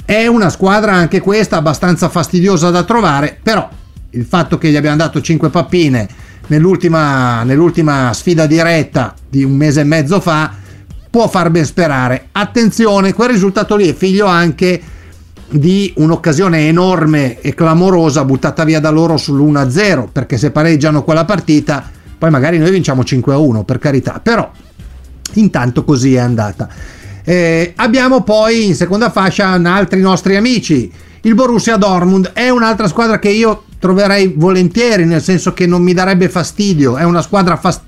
è 0.06 0.28
una 0.28 0.50
squadra 0.50 0.94
anche 0.94 1.20
questa 1.20 1.58
abbastanza 1.58 2.10
fastidiosa 2.10 2.70
da 2.70 2.84
trovare, 2.84 3.38
però 3.42 3.68
il 4.12 4.26
fatto 4.26 4.58
che 4.58 4.70
gli 4.70 4.76
abbiamo 4.76 4.98
dato 4.98 5.20
5 5.20 5.50
pappine 5.50 6.08
nell'ultima, 6.48 7.44
nell'ultima 7.44 8.14
sfida 8.14 8.46
diretta 8.46 9.14
di 9.28 9.44
un 9.44 9.56
mese 9.56 9.82
e 9.82 9.84
mezzo 9.84 10.20
fa 10.20 10.54
può 11.10 11.28
far 11.28 11.50
ben 11.50 11.66
sperare. 11.66 12.28
Attenzione, 12.34 13.14
quel 13.14 13.30
risultato 13.30 13.76
lì 13.76 13.90
è 13.90 13.94
figlio 13.94 14.28
anche 14.28 14.82
di 15.50 15.94
un'occasione 15.98 16.68
enorme 16.68 17.40
e 17.42 17.54
clamorosa 17.54 18.26
buttata 18.26 18.64
via 18.64 18.80
da 18.80 18.90
loro 18.90 19.16
sull'1-0, 19.16 20.10
perché 20.12 20.38
se 20.38 20.52
pareggiano 20.52 21.04
quella 21.04 21.26
partita, 21.26 21.90
poi 22.18 22.30
magari 22.30 22.58
noi 22.58 22.72
vinciamo 22.72 23.02
5-1, 23.02 23.64
per 23.64 23.80
carità, 23.80 24.20
però 24.22 24.50
intanto 25.34 25.84
così 25.84 26.16
è 26.16 26.20
andata. 26.20 26.68
Eh, 27.28 27.74
abbiamo 27.78 28.22
poi 28.22 28.68
in 28.68 28.76
seconda 28.76 29.10
fascia 29.10 29.50
altri 29.50 30.00
nostri 30.00 30.36
amici. 30.36 30.92
Il 31.22 31.34
Borussia 31.34 31.76
Dortmund 31.76 32.32
è 32.34 32.50
un'altra 32.50 32.88
squadra 32.88 33.18
che 33.18 33.30
io 33.30 33.64
troverei 33.80 34.34
volentieri, 34.38 35.06
nel 35.06 35.24
senso 35.24 35.52
che 35.54 35.66
non 35.66 35.82
mi 35.82 35.94
darebbe 35.94 36.30
fastidio. 36.30 36.98
È 36.98 37.04
una 37.04 37.24
squadra 37.24 37.58
fast- 37.58 37.82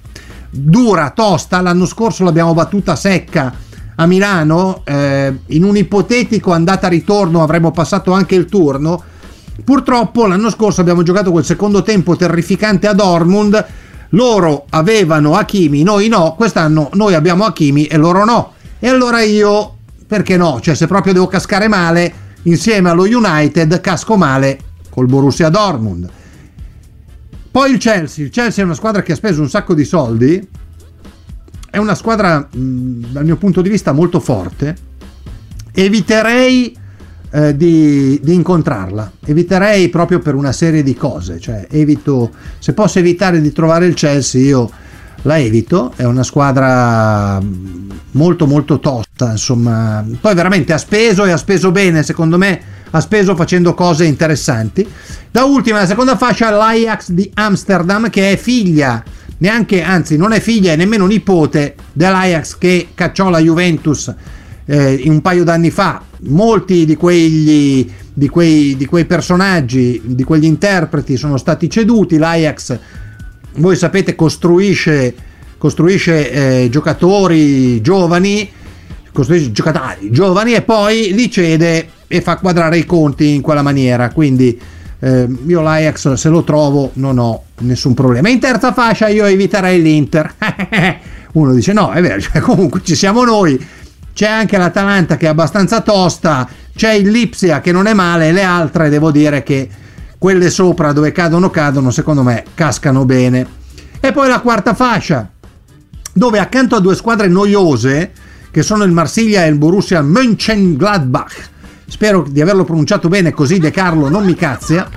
dura, 0.50 1.12
tosta. 1.12 1.62
L'anno 1.62 1.86
scorso 1.86 2.24
l'abbiamo 2.24 2.56
battuta 2.56 2.96
secca 2.96 3.54
a 3.96 4.06
Milano. 4.08 4.82
Eh, 4.84 5.38
in 5.46 5.64
un 5.64 5.78
ipotetico 5.78 6.52
andata-ritorno 6.52 7.44
avremmo 7.44 7.70
passato 7.70 8.12
anche 8.14 8.34
il 8.34 8.48
turno. 8.48 9.04
Purtroppo 9.64 10.26
l'anno 10.26 10.50
scorso 10.50 10.82
abbiamo 10.82 11.04
giocato 11.04 11.30
quel 11.30 11.46
secondo 11.46 11.84
tempo 11.84 12.16
terrificante 12.16 12.88
a 12.88 12.94
Dortmund. 12.94 13.66
Loro 14.12 14.66
avevano 14.72 15.36
Hakimi, 15.36 15.84
noi 15.84 16.08
no. 16.08 16.34
Quest'anno 16.36 16.90
noi 16.94 17.14
abbiamo 17.14 17.46
Hakimi 17.46 17.86
e 17.86 17.98
loro 17.98 18.26
no. 18.26 18.54
E 18.80 18.88
allora 18.88 19.22
io, 19.22 19.78
perché 20.06 20.38
no? 20.38 20.60
Cioè, 20.62 20.76
se 20.76 20.88
proprio 20.88 21.14
devo 21.14 21.28
cascare 21.28 21.68
male, 21.68 22.14
insieme 22.44 22.90
allo 22.90 23.04
United, 23.04 23.82
casco 23.82 24.16
male 24.16 24.60
col 24.90 25.08
Borussia 25.08 25.50
Dortmund. 25.50 26.10
Poi 27.50 27.72
il 27.72 27.78
Chelsea. 27.80 28.26
Il 28.26 28.32
Chelsea 28.32 28.64
è 28.64 28.66
una 28.66 28.76
squadra 28.76 29.02
che 29.02 29.14
ha 29.14 29.16
speso 29.16 29.42
un 29.42 29.50
sacco 29.50 29.74
di 29.74 29.84
soldi. 29.84 30.48
È 31.70 31.78
una 31.78 31.96
squadra, 31.96 32.48
dal 32.52 33.26
mio 33.26 33.36
punto 33.38 33.62
di 33.62 33.70
vista, 33.70 33.92
molto 33.94 34.20
forte. 34.20 34.76
Eviterei 35.74 36.76
eh, 37.32 37.56
di, 37.58 38.20
di, 38.22 38.34
incontrarla. 38.34 39.12
Eviterei 39.26 39.90
proprio 39.90 40.20
per 40.20 40.36
una 40.36 40.52
serie 40.52 40.84
di 40.84 40.96
cose. 40.96 41.40
Cioè, 41.40 41.68
evito, 41.70 42.32
se 42.60 42.74
posso 42.74 43.00
evitare 43.00 43.42
di 43.42 43.52
trovare 43.52 43.88
il 43.88 43.96
Chelsea, 43.96 44.42
io 44.42 44.70
la 45.24 45.38
evito. 45.38 45.94
È 45.96 46.04
una 46.04 46.24
squadra 46.24 47.42
molto, 48.12 48.48
molto 48.48 48.80
tosta. 48.80 49.32
Insomma, 49.32 50.06
poi 50.20 50.36
veramente 50.36 50.74
ha 50.74 50.78
speso 50.78 51.26
e 51.26 51.32
ha 51.32 51.38
speso 51.38 51.72
bene, 51.72 52.04
secondo 52.04 52.38
me 52.38 52.60
ha 52.90 53.00
speso 53.00 53.36
facendo 53.36 53.74
cose 53.74 54.06
interessanti. 54.06 54.88
Da 55.30 55.44
ultima, 55.44 55.80
la 55.80 55.88
seconda 55.88 56.16
fascia, 56.16 56.50
l'Ajax 56.50 57.10
di 57.10 57.30
Amsterdam, 57.34 58.10
che 58.10 58.32
è 58.32 58.38
figlia, 58.38 59.04
neanche, 59.40 59.82
anzi, 59.82 60.18
non 60.18 60.32
è 60.32 60.40
figlia 60.40 60.72
e 60.72 60.76
nemmeno 60.76 61.06
nipote 61.06 61.76
dell'Ajax 61.94 62.58
che 62.58 62.90
cacciò 62.94 63.30
la 63.30 63.40
Juventus 63.40 64.14
eh, 64.68 65.02
un 65.06 65.22
paio 65.22 65.44
d'anni 65.44 65.72
fa. 65.72 66.02
Molti 66.22 66.86
di 66.86 66.96
quegli, 66.96 67.90
di, 68.14 68.28
quei, 68.30 68.76
di 68.76 68.86
quei 68.86 69.06
personaggi, 69.06 70.02
di 70.04 70.24
quegli 70.24 70.46
interpreti 70.46 71.18
sono 71.18 71.38
stati 71.38 71.70
ceduti. 71.70 72.18
L'Ajax, 72.18 72.78
voi 73.58 73.76
sapete, 73.76 74.16
costruisce, 74.16 75.14
costruisce 75.58 76.32
eh, 76.64 76.70
giocatori 76.70 77.82
giovani, 77.82 78.50
costruisce 79.12 79.52
giocatori 79.52 80.12
giovani 80.12 80.54
e 80.54 80.62
poi 80.62 81.14
li 81.14 81.30
cede 81.30 81.90
e 82.08 82.22
fa 82.22 82.38
quadrare 82.38 82.78
i 82.78 82.86
conti 82.86 83.34
in 83.34 83.42
quella 83.42 83.62
maniera. 83.62 84.10
Quindi 84.12 84.60
eh, 85.00 85.28
io 85.46 85.62
l'Ajax 85.62 86.14
se 86.14 86.30
lo 86.30 86.44
trovo 86.44 86.92
non 86.94 87.18
ho 87.18 87.44
nessun 87.60 87.94
problema. 87.94 88.30
In 88.30 88.40
terza 88.40 88.74
fascia 88.74 89.08
io 89.08 89.26
eviterei 89.26 89.82
l'Inter. 89.82 90.34
Uno 91.34 91.54
dice 91.54 91.74
no, 91.74 91.92
è 91.92 92.02
vero, 92.02 92.20
cioè, 92.22 92.42
comunque 92.42 92.82
ci 92.84 92.96
siamo 92.96 93.24
noi. 93.24 93.66
C'è 94.14 94.28
anche 94.28 94.58
l'Atalanta 94.58 95.16
che 95.16 95.28
è 95.28 95.30
abbastanza 95.30 95.82
tosta, 95.82 96.50
c'è 96.76 96.94
il 96.94 97.10
Lipsia 97.10 97.62
che 97.62 97.72
non 97.72 97.86
è 97.86 97.94
male, 97.94 98.32
le 98.32 98.42
altre 98.42 98.90
devo 98.90 99.12
dire 99.12 99.44
che 99.44 99.70
quelle 100.18 100.50
sopra 100.50 100.94
dove 100.94 101.12
cadono 101.12 101.50
cadono, 101.50 101.92
secondo 101.92 102.24
me 102.24 102.44
cascano 102.54 103.06
bene. 103.06 103.48
E 104.00 104.12
poi 104.12 104.28
la 104.28 104.40
quarta 104.40 104.74
fascia, 104.74 105.30
dove 106.14 106.40
accanto 106.40 106.76
a 106.76 106.80
due 106.80 106.96
squadre 106.96 107.28
noiose, 107.28 108.12
che 108.52 108.64
sono 108.64 108.84
il 108.84 108.92
Marsiglia 108.92 109.46
e 109.46 109.50
il 109.50 109.58
Borussia 109.58 110.02
Mönchengladbach, 110.02 111.50
spero 111.88 112.26
di 112.28 112.42
averlo 112.42 112.64
pronunciato 112.64 113.08
bene 113.08 113.32
così 113.32 113.60
De 113.60 113.72
Carlo 113.72 114.10
non 114.10 114.26
mi 114.26 114.36
cazzia. 114.36 114.90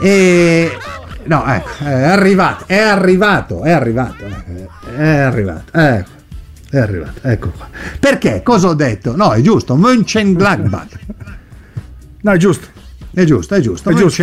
E 0.00 0.76
no, 1.24 1.44
ecco, 1.46 1.84
è 1.84 2.02
arrivato, 2.04 2.64
è 2.66 2.78
arrivato, 2.78 3.62
è 3.62 3.70
arrivato, 3.70 4.24
è 4.96 5.06
arrivato, 5.06 5.72
ecco. 5.72 6.16
È 6.70 6.76
arrivato, 6.76 7.20
ecco 7.22 7.50
qua. 7.56 7.66
Perché? 7.98 8.42
Cosa 8.42 8.68
ho 8.68 8.74
detto? 8.74 9.16
No, 9.16 9.32
è 9.32 9.40
giusto, 9.40 9.74
Mönchengladbach. 9.74 10.98
No, 12.20 12.32
è 12.32 12.36
giusto. 12.36 12.66
È 13.10 13.24
giusto, 13.24 13.54
è 13.54 13.60
giusto. 13.60 13.90
È 13.90 13.94
giusto. 13.94 14.22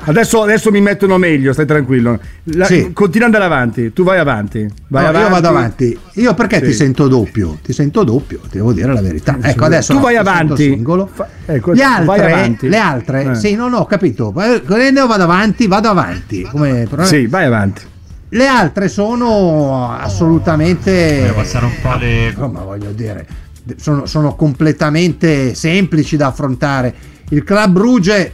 Adesso, 0.00 0.42
adesso, 0.42 0.70
mi 0.70 0.80
mettono 0.80 1.16
meglio, 1.18 1.52
stai 1.52 1.66
tranquillo. 1.66 2.18
La, 2.44 2.66
sì. 2.66 2.92
Continua 2.92 3.28
ad 3.28 3.34
andare 3.34 3.52
avanti, 3.52 3.92
tu 3.92 4.02
vai 4.02 4.18
avanti. 4.18 4.68
Vai 4.88 5.04
no, 5.04 5.08
avanti. 5.08 5.26
Io 5.26 5.30
vado 5.30 5.48
avanti. 5.48 5.98
Io 6.14 6.34
perché 6.34 6.58
sì. 6.58 6.64
ti 6.64 6.72
sento 6.72 7.08
doppio? 7.08 7.58
Ti 7.62 7.72
sento 7.72 8.04
doppio, 8.04 8.40
ti 8.40 8.58
devo 8.58 8.72
dire 8.72 8.92
la 8.92 9.00
verità. 9.00 9.38
Ecco, 9.40 9.64
adesso 9.64 9.92
tu 9.92 9.98
no, 9.98 10.04
vai 10.04 10.16
avanti. 10.16 10.62
Singolo. 10.64 11.08
Fa, 11.12 11.28
ecco, 11.46 11.72
le 11.72 11.82
altre, 11.82 12.32
avanti. 12.32 12.68
Le 12.68 12.78
altre 12.78 13.30
eh. 13.30 13.34
sì, 13.36 13.54
non 13.54 13.72
ho 13.72 13.86
capito. 13.86 14.34
Io 14.36 15.06
vado 15.06 15.22
avanti, 15.22 15.66
vado 15.66 15.88
avanti. 15.88 16.42
Come, 16.42 16.88
sì, 17.02 17.26
vai 17.26 17.46
avanti. 17.46 17.82
Le 18.30 18.46
altre 18.46 18.88
sono 18.88 19.96
assolutamente. 19.96 21.20
Voglio 21.20 21.34
passare 21.34 21.64
un 21.66 21.74
po' 21.80 21.96
le. 21.96 22.34
Come 22.36 22.60
voglio 22.64 22.90
dire, 22.90 23.26
sono, 23.76 24.06
sono 24.06 24.34
completamente 24.34 25.54
semplici 25.54 26.16
da 26.16 26.26
affrontare. 26.26 27.12
Il 27.30 27.42
Club 27.42 27.72
Brugge 27.72 28.32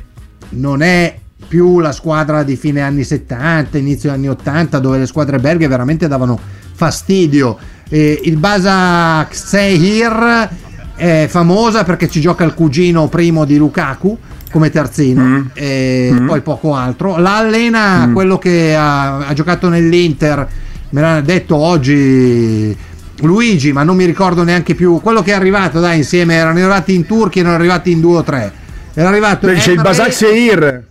non 0.50 0.82
è 0.82 1.16
più 1.47 1.80
la 1.80 1.92
squadra 1.92 2.42
di 2.42 2.56
fine 2.56 2.80
anni 2.80 3.04
70, 3.04 3.78
inizio 3.78 4.12
anni 4.12 4.28
80, 4.28 4.78
dove 4.78 4.99
le 4.99 5.06
squadre 5.06 5.38
belghe 5.38 5.68
veramente 5.68 6.09
davano 6.09 6.38
fastidio. 6.73 7.56
Eh, 7.88 8.20
il 8.25 8.37
Basak 8.37 9.35
Sehir 9.35 10.49
è 10.94 11.26
famosa 11.28 11.82
perché 11.82 12.09
ci 12.09 12.20
gioca 12.20 12.44
il 12.44 12.54
cugino 12.54 13.09
primo 13.09 13.44
di 13.44 13.56
Lukaku 13.56 14.16
come 14.50 14.70
terzino 14.70 15.23
mm. 15.23 15.47
e 15.54 16.11
mm. 16.12 16.26
poi 16.26 16.40
poco 16.40 16.75
altro. 16.75 17.16
La 17.18 17.38
allena 17.38 18.06
mm. 18.06 18.12
quello 18.12 18.38
che 18.38 18.75
ha, 18.76 19.26
ha, 19.26 19.32
giocato 19.32 19.68
nell'Inter, 19.68 20.49
me 20.90 21.00
l'ha 21.00 21.20
detto 21.20 21.56
oggi 21.56 22.76
Luigi, 23.23 23.73
ma 23.73 23.82
non 23.82 23.97
mi 23.97 24.04
ricordo 24.04 24.42
neanche 24.42 24.75
più 24.75 25.00
quello 25.00 25.23
che 25.23 25.32
è 25.32 25.35
arrivato, 25.35 25.80
dai, 25.80 25.99
insieme 25.99 26.35
erano 26.35 26.59
arrivati 26.59 26.94
in 26.94 27.06
Turchia, 27.06 27.42
erano 27.42 27.56
arrivati 27.56 27.90
in 27.90 28.00
due 28.00 28.18
o 28.18 28.23
tre 28.23 28.60
era 29.00 29.09
arrivato 29.09 29.47
Beh, 29.47 29.54
c'è 29.54 29.73
il 29.73 29.80
Basak 29.80 30.12
Seir 30.12 30.85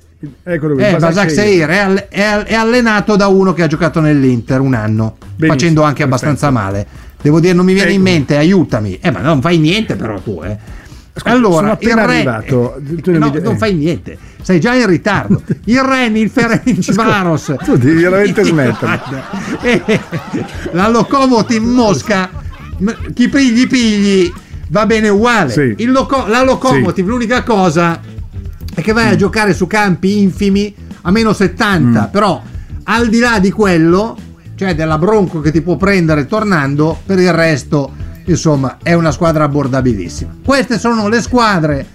Eccolo 0.44 0.74
qui, 0.74 0.84
eh, 0.84 0.98
Basak 0.98 1.30
Seir 1.32 1.70
è, 1.70 2.08
è, 2.10 2.44
è, 2.44 2.54
allenato 2.56 3.16
da 3.16 3.28
uno 3.28 3.54
che 3.54 3.64
ha 3.64 3.68
giocato 3.68 4.00
nell'Inter 4.00 4.60
un 4.60 4.74
anno 4.74 5.18
Benissimo, 5.20 5.54
facendo 5.54 5.84
anche 5.84 6.04
abbastanza 6.04 6.48
perfetto. 6.48 6.72
male 6.72 6.88
devo 7.22 7.40
dire 7.40 7.54
non 7.54 7.66
mi 7.66 7.74
viene 7.74 7.90
ecco. 7.90 7.98
in 7.98 8.04
mente 8.04 8.36
aiutami 8.36 8.98
eh 9.00 9.12
ma 9.12 9.20
non 9.20 9.42
fai 9.42 9.58
niente 9.58 9.96
però 9.96 10.20
tu 10.20 10.42
eh 10.44 10.78
Ascolta, 11.12 11.32
allora, 11.32 11.78
il 11.82 11.94
re, 11.94 12.02
arrivato. 12.02 12.76
Eh, 12.78 13.18
no, 13.18 13.34
non 13.42 13.58
fai 13.58 13.74
niente, 13.74 14.18
sei 14.42 14.60
già 14.62 14.74
in 14.74 14.86
ritardo. 14.86 15.42
Il 15.66 15.82
Reni, 15.82 16.22
il 16.22 16.30
Ferenc 16.30 16.94
Varos. 16.94 17.56
Tu 17.62 17.76
devi 17.76 18.04
veramente 18.04 18.42
smettere. 18.46 19.02
Eh, 19.62 20.00
la 20.72 20.88
Lokomotiv 20.88 21.62
Mosca, 21.62 22.30
chi 23.14 23.28
pigli 23.28 23.68
pigli 23.68 24.32
va 24.70 24.86
bene 24.86 25.10
uguale. 25.10 25.52
Sì. 25.52 25.86
Loco- 25.86 26.26
la 26.28 26.44
locomotive, 26.44 26.94
sì. 26.94 27.04
l'unica 27.04 27.44
cosa 27.44 28.00
è 28.74 28.82
che 28.82 28.94
vai 28.94 29.08
mm. 29.08 29.12
a 29.12 29.16
giocare 29.16 29.54
su 29.54 29.68
campi 29.68 30.20
infimi 30.20 30.74
a 31.02 31.12
meno 31.12 31.34
70, 31.34 32.08
mm. 32.08 32.12
però 32.12 32.42
al 32.84 33.08
di 33.10 33.20
là 33.20 33.40
di 33.40 33.52
quello, 33.52 34.18
cioè 34.56 34.76
della 34.76 34.98
bronco 34.98 35.42
che 35.42 35.52
ti 35.52 35.62
può 35.62 35.76
prendere 35.76 36.26
tornando, 36.26 37.00
per 37.06 37.20
il 37.20 37.32
resto, 37.32 37.92
insomma, 38.26 38.78
è 38.82 38.94
una 38.94 39.12
squadra 39.12 39.44
abbordabilissima. 39.46 40.38
Queste 40.44 40.80
sono 40.80 41.08
le 41.08 41.22
squadre 41.22 41.86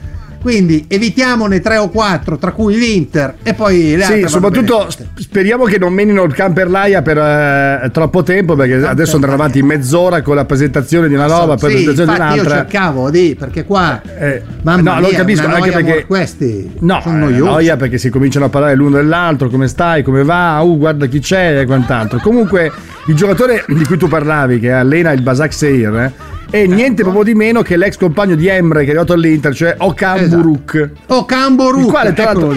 quindi 0.45 0.85
evitiamone 0.89 1.59
3 1.59 1.79
o 1.79 1.89
4, 1.89 2.37
tra 2.37 2.53
cui 2.53 2.77
l'Inter 2.77 3.37
e 3.43 3.55
poi 3.55 3.97
le 3.97 4.05
altre. 4.05 4.21
Sì, 4.21 4.29
soprattutto 4.29 4.89
speriamo 5.17 5.65
che 5.65 5.79
non 5.79 5.95
menino 5.95 6.23
il 6.25 6.35
Camperlaia 6.35 7.01
per 7.01 7.17
eh, 7.17 7.89
troppo 7.91 8.23
tempo, 8.23 8.55
perché 8.55 8.75
Camper 8.75 8.91
adesso 8.91 9.15
andranno 9.15 9.37
avanti 9.37 9.63
mezz'ora 9.63 10.21
con 10.21 10.35
la 10.35 10.45
presentazione 10.45 11.09
di 11.09 11.15
una 11.15 11.25
roba, 11.25 11.57
so, 11.57 11.67
poi 11.67 11.79
sì, 11.79 11.85
presentazione 11.85 12.13
di 12.13 12.21
un'altra. 12.21 12.57
Io 12.57 12.61
cercavo 12.61 13.11
di, 13.11 13.37
perché 13.39 13.65
qua, 13.65 14.03
eh, 14.19 14.43
mamma 14.61 14.97
no, 14.97 15.01
mia, 15.01 15.09
lo 15.09 15.17
capisco 15.17 15.47
anche 15.47 15.71
perché 15.71 16.05
questi 16.05 16.73
no, 16.81 17.01
sono 17.03 17.17
noiosi. 17.17 17.41
noia 17.41 17.77
perché 17.79 17.97
si 17.97 18.11
cominciano 18.11 18.45
a 18.45 18.49
parlare 18.51 18.75
l'uno 18.75 18.97
dell'altro, 18.97 19.49
come 19.49 19.67
stai, 19.67 20.03
come 20.03 20.25
va, 20.25 20.61
uh, 20.61 20.77
guarda 20.77 21.07
chi 21.07 21.21
c'è 21.21 21.61
e 21.61 21.65
quant'altro. 21.65 22.19
Comunque, 22.19 22.71
il 23.07 23.15
giocatore 23.15 23.65
di 23.67 23.85
cui 23.87 23.97
tu 23.97 24.09
parlavi, 24.09 24.61
che 24.61 24.73
allena 24.73 25.11
il 25.13 25.23
Basak 25.23 25.55
Seir, 25.55 25.95
eh, 25.97 26.13
e 26.55 26.69
niente 26.69 27.03
proprio 27.03 27.25
di 27.25 27.35
meno 27.35 27.63
che 27.63 27.77
l'ex 27.77 27.97
compagno 27.97 28.37
di 28.37 28.47
Emre 28.47 28.83
che 28.83 28.87
è 28.87 28.89
arrivato 28.91 29.13
all'Inter, 29.13 29.53
cioè 29.53 29.75
Okamburuk. 29.77 30.75
Esatto. 30.77 31.15
Okamburuk, 31.17 31.81
il 31.81 31.91
quale 31.91 32.13
tra 32.13 32.25
l'altro 32.27 32.55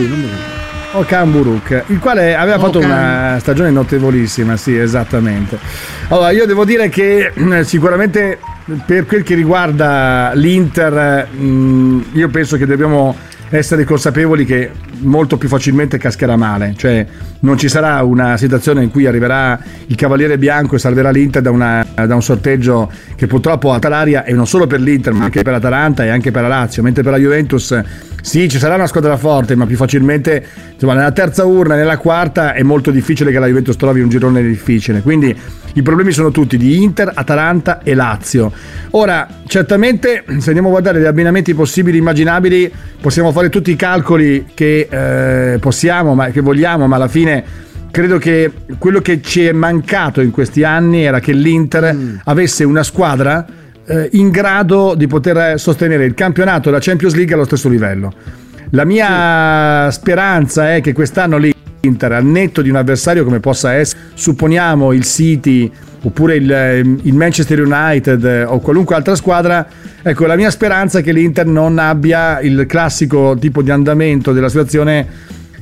Okamburuk, 0.91 1.83
il 1.87 1.97
quale 1.97 2.35
aveva 2.35 2.59
fatto 2.59 2.77
Okam. 2.77 2.91
una 2.91 3.37
stagione 3.39 3.71
notevolissima, 3.71 4.55
sì, 4.55 4.77
esattamente. 4.77 5.57
Allora, 6.09 6.29
io 6.29 6.45
devo 6.45 6.63
dire 6.63 6.89
che 6.89 7.33
mm, 7.39 7.61
sicuramente 7.61 8.37
per 8.85 9.07
quel 9.07 9.23
che 9.23 9.33
riguarda 9.33 10.29
l'Inter, 10.35 11.27
mm, 11.35 12.01
io 12.11 12.29
penso 12.29 12.55
che 12.55 12.67
dobbiamo 12.67 13.15
essere 13.49 13.83
consapevoli 13.83 14.45
che 14.45 14.71
molto 14.99 15.37
più 15.37 15.47
facilmente 15.47 15.97
cascherà 15.97 16.35
male, 16.35 16.73
cioè 16.75 17.05
non 17.39 17.57
ci 17.57 17.69
sarà 17.69 18.03
una 18.03 18.35
situazione 18.37 18.83
in 18.83 18.91
cui 18.91 19.05
arriverà 19.05 19.59
il 19.87 19.95
Cavaliere 19.95 20.37
Bianco 20.37 20.75
e 20.75 20.79
salverà 20.79 21.11
l'Inter 21.11 21.41
da, 21.41 21.51
una, 21.51 21.85
da 21.93 22.13
un 22.13 22.21
sorteggio 22.21 22.91
che 23.15 23.27
purtroppo 23.27 23.71
ha 23.71 23.79
talaria 23.79 24.23
e 24.25 24.33
non 24.33 24.47
solo 24.47 24.67
per 24.67 24.81
l'Inter 24.81 25.13
ma 25.13 25.25
anche 25.25 25.43
per 25.43 25.53
l'Atalanta 25.53 26.03
e 26.03 26.09
anche 26.09 26.31
per 26.31 26.41
la 26.41 26.47
Lazio, 26.47 26.83
mentre 26.83 27.03
per 27.03 27.11
la 27.11 27.19
Juventus 27.19 27.81
sì, 28.27 28.49
ci 28.49 28.59
sarà 28.59 28.75
una 28.75 28.87
squadra 28.87 29.15
forte, 29.15 29.55
ma 29.55 29.65
più 29.65 29.77
facilmente, 29.77 30.45
insomma, 30.73 30.95
nella 30.95 31.13
terza 31.13 31.45
urna, 31.45 31.75
nella 31.75 31.95
quarta 31.95 32.51
è 32.53 32.61
molto 32.61 32.91
difficile 32.91 33.31
che 33.31 33.39
la 33.39 33.47
Juventus 33.47 33.77
trovi 33.77 34.01
un 34.01 34.09
girone 34.09 34.41
difficile. 34.41 35.01
Quindi 35.01 35.33
i 35.75 35.81
problemi 35.81 36.11
sono 36.11 36.29
tutti 36.29 36.57
di 36.57 36.83
Inter, 36.83 37.09
Atalanta 37.13 37.81
e 37.83 37.93
Lazio. 37.93 38.51
Ora, 38.91 39.29
certamente, 39.45 40.25
se 40.39 40.47
andiamo 40.47 40.67
a 40.67 40.71
guardare 40.71 40.99
gli 40.99 41.05
abbinamenti 41.05 41.53
possibili, 41.53 41.99
immaginabili, 41.99 42.69
possiamo 42.99 43.31
fare 43.31 43.47
tutti 43.47 43.71
i 43.71 43.77
calcoli 43.77 44.47
che 44.53 44.89
eh, 44.89 45.57
possiamo, 45.59 46.13
ma 46.13 46.27
che 46.27 46.41
vogliamo, 46.41 46.85
ma 46.85 46.97
alla 46.97 47.07
fine 47.07 47.45
credo 47.91 48.17
che 48.17 48.51
quello 48.77 48.99
che 48.99 49.21
ci 49.21 49.45
è 49.45 49.53
mancato 49.53 50.19
in 50.19 50.31
questi 50.31 50.65
anni 50.65 51.03
era 51.03 51.21
che 51.21 51.31
l'Inter 51.31 51.93
mm. 51.93 52.15
avesse 52.25 52.65
una 52.65 52.83
squadra 52.83 53.45
eh, 53.87 54.09
in 54.13 54.29
grado 54.29 54.95
di 54.95 55.07
poter 55.07 55.59
sostenere 55.59 56.05
il 56.05 56.13
campionato 56.13 56.69
e 56.69 56.71
la 56.71 56.79
Champions 56.79 57.15
League 57.15 57.33
allo 57.33 57.45
stesso 57.45 57.69
livello. 57.69 58.13
La 58.71 58.83
mia 58.83 59.89
sì. 59.89 59.99
speranza 59.99 60.73
è 60.73 60.81
che 60.81 60.93
quest'anno 60.93 61.37
l'Inter, 61.37 62.11
al 62.11 62.25
netto 62.25 62.61
di 62.61 62.69
un 62.69 62.75
avversario 62.75 63.23
come 63.23 63.39
possa 63.39 63.73
essere, 63.73 64.01
supponiamo 64.13 64.91
il 64.91 65.03
City 65.03 65.71
oppure 66.03 66.35
il, 66.35 66.99
il, 67.01 67.13
Manchester 67.13 67.59
United 67.61 68.45
o 68.47 68.59
qualunque 68.59 68.95
altra 68.95 69.15
squadra, 69.15 69.65
ecco 70.01 70.25
la 70.25 70.35
mia 70.35 70.51
speranza 70.51 70.99
è 70.99 71.01
che 71.01 71.11
l'Inter 71.11 71.45
non 71.45 71.79
abbia 71.79 72.39
il 72.41 72.65
classico 72.67 73.35
tipo 73.39 73.61
di 73.61 73.71
andamento 73.71 74.31
della 74.31 74.49
situazione 74.49 75.07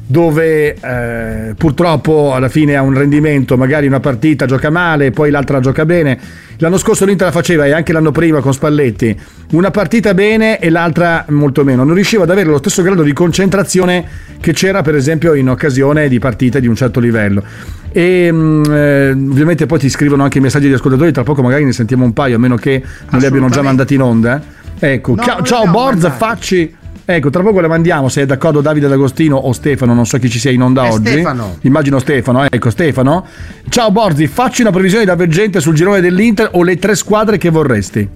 dove 0.08 0.76
eh, 0.80 1.56
purtroppo 1.58 2.34
alla 2.34 2.50
fine 2.50 2.76
ha 2.76 2.82
un 2.82 2.94
rendimento, 2.94 3.58
magari 3.58 3.88
una 3.88 4.00
partita 4.00 4.46
gioca 4.46 4.70
male, 4.70 5.12
poi 5.12 5.32
l'altra 5.32 5.60
gioca 5.60 5.86
bene. 5.86 6.20
L'anno 6.58 6.78
scorso 6.78 7.06
l'Inter 7.06 7.28
la 7.28 7.34
faceva 7.34 7.66
e 7.66 7.72
anche 7.72 7.92
l'anno 7.92 8.12
prima 8.12 8.40
con 8.40 8.54
Spalletti, 8.54 9.18
una 9.52 9.72
partita 9.72 10.14
bene 10.14 10.60
e 10.60 10.70
l'altra 10.70 11.26
molto 11.30 11.64
meno. 11.64 11.84
Non 11.84 11.96
riusciva 11.96 12.24
ad 12.24 12.30
avere 12.30 12.50
lo 12.50 12.60
stesso 12.60 12.82
grado 12.82 13.02
di 13.04 13.14
concentrazione 13.14 14.06
che 14.40 14.54
c'era 14.54 14.82
per 14.82 14.96
esempio 14.96 15.34
in 15.34 15.50
occasione 15.50 16.08
di 16.08 16.20
partite 16.20 16.62
di 16.62 16.68
un 16.68 16.76
certo 16.76 17.00
livello. 17.00 17.44
E 17.92 18.30
mm, 18.32 18.64
eh, 18.66 19.12
ovviamente 19.12 19.66
poi 19.66 19.80
ti 19.80 19.90
scrivono 19.90 20.24
anche 20.24 20.38
i 20.38 20.42
messaggi 20.42 20.68
di 20.68 20.74
ascoltatori, 20.74 21.12
tra 21.12 21.24
poco 21.24 21.42
magari 21.42 21.66
ne 21.66 21.74
sentiamo 21.74 22.06
un 22.06 22.14
paio, 22.14 22.36
a 22.36 22.40
meno 22.40 22.56
che 22.56 22.82
non 23.10 23.20
li 23.20 23.26
abbiano 23.26 23.50
già 23.50 23.62
mandati 23.62 23.96
in 23.96 24.02
onda. 24.02 24.42
Ecco, 24.78 25.16
no, 25.16 25.24
ciao, 25.24 25.42
ciao 25.42 25.68
Borza, 25.68 26.12
facci 26.12 26.84
Ecco, 27.08 27.30
tra 27.30 27.44
poco 27.44 27.60
le 27.60 27.68
mandiamo 27.68 28.10
se 28.10 28.24
è 28.24 28.26
d'accordo 28.26 28.62
Davide 28.62 28.88
D'Agostino 28.88 29.36
o 29.36 29.54
Stefano, 29.54 29.94
non 29.94 30.08
so 30.08 30.18
chi 30.18 30.28
ci 30.28 30.40
sia 30.40 30.50
in 30.50 30.64
onda 30.64 30.86
è 30.86 30.92
oggi. 30.92 31.12
Stefano. 31.12 31.58
Immagino 31.62 32.00
Stefano, 32.00 32.44
ecco 32.50 32.72
Stefano. 32.72 33.24
Ciao 33.70 33.92
Borzi, 33.92 34.26
facci 34.26 34.62
una 34.62 34.72
previsione 34.72 35.06
da 35.06 35.16
veggente 35.16 35.60
sul 35.60 35.76
girone 35.76 36.02
dell'Inter 36.02 36.50
o 36.54 36.64
le 36.64 36.80
tre 36.80 36.96
squadre 36.96 37.38
che 37.38 37.52
vorresti? 37.52 38.10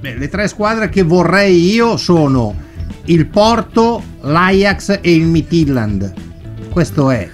Beh, 0.00 0.18
le 0.18 0.28
tre 0.28 0.48
squadre 0.48 0.90
che 0.90 1.02
vorrei 1.02 1.72
io 1.72 1.96
sono 1.96 2.54
il 3.06 3.26
Porto, 3.26 4.02
l'Ajax 4.20 4.98
e 5.00 5.14
il 5.14 5.24
Midtjylland. 5.24 6.12
Questo 6.68 7.10
è. 7.10 7.26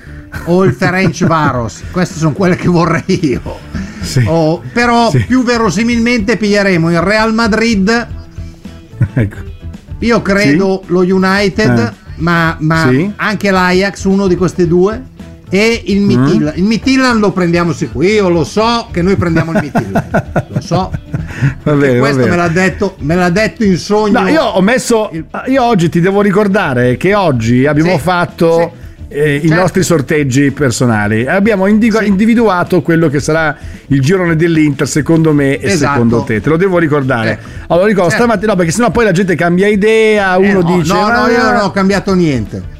O 0.45 0.62
il 0.62 0.73
Ferenc 0.73 1.26
Varos. 1.26 1.83
Queste 1.90 2.16
sono 2.16 2.33
quelle 2.33 2.54
che 2.54 2.68
vorrei 2.68 3.26
io. 3.26 3.59
Sì. 4.02 4.23
Oh, 4.25 4.62
però 4.73 5.11
sì. 5.11 5.25
più 5.26 5.42
verosimilmente 5.42 6.37
piglieremo 6.37 6.92
il 6.92 7.00
Real 7.00 7.35
Madrid. 7.35 8.07
ecco 9.14 9.48
io 10.00 10.23
credo 10.23 10.83
sì? 10.85 10.93
lo 10.93 11.00
United, 11.00 11.78
eh. 11.78 11.93
ma, 12.17 12.57
ma 12.61 12.88
sì? 12.88 13.12
anche 13.17 13.50
l'Ajax, 13.50 14.05
uno 14.05 14.26
di 14.26 14.37
queste 14.37 14.67
due. 14.67 15.17
E 15.50 15.83
il 15.87 16.02
Midtjylland. 16.02 16.57
Mm. 16.57 16.59
Il 16.59 16.64
Midtjylland 16.64 17.21
lo 17.21 17.33
prendiamo 17.33 17.73
sicuro. 17.73 18.07
Io 18.07 18.28
lo 18.28 18.45
so 18.45 18.88
che 18.90 19.00
noi 19.00 19.17
prendiamo 19.17 19.52
il 19.52 19.61
Midtjylland. 19.62 20.47
lo 20.49 20.61
so. 20.61 20.93
Bene, 21.62 21.99
questo 21.99 22.26
me 22.26 22.37
l'ha, 22.37 22.49
detto, 22.49 22.97
me 22.99 23.14
l'ha 23.14 23.31
detto 23.31 23.64
in 23.64 23.78
sogno. 23.78 24.21
No, 24.21 24.28
io 24.28 24.43
ho 24.43 24.61
messo. 24.61 25.11
Io 25.47 25.62
oggi 25.62 25.88
ti 25.88 26.00
devo 26.00 26.21
ricordare 26.21 26.99
che 26.99 27.14
oggi 27.14 27.64
abbiamo 27.64 27.97
sì, 27.97 27.99
fatto 27.99 28.73
eh, 29.09 29.41
certo. 29.41 29.47
i 29.47 29.50
nostri 29.50 29.83
sorteggi 29.83 30.50
personali. 30.50 31.27
Abbiamo 31.27 31.67
individu- 31.67 32.03
sì. 32.03 32.09
individuato 32.09 32.83
quello 32.83 33.09
che 33.09 33.21
sarà 33.21 33.57
il 33.87 34.00
girone 34.00 34.37
dell'Inter, 34.37 34.87
secondo 34.87 35.33
me 35.33 35.59
e 35.59 35.67
esatto. 35.67 35.93
secondo 35.93 36.23
te. 36.23 36.41
Te 36.41 36.49
lo 36.49 36.57
devo 36.57 36.79
ricordare. 36.79 37.31
Eh. 37.31 37.65
Allora, 37.69 37.87
ricordo 37.87 38.11
certo. 38.11 38.25
stamattina, 38.25 38.53
no, 38.53 38.59
perché 38.59 38.73
sennò 38.73 38.91
poi 38.91 39.05
la 39.05 39.12
gente 39.12 39.35
cambia 39.35 39.67
idea. 39.67 40.37
Eh, 40.37 40.50
uno 40.50 40.61
no, 40.61 40.77
dice: 40.77 40.92
No, 40.92 41.09
no, 41.09 41.27
io 41.29 41.42
non 41.42 41.57
ho 41.62 41.71
cambiato 41.71 42.14
niente. 42.14 42.77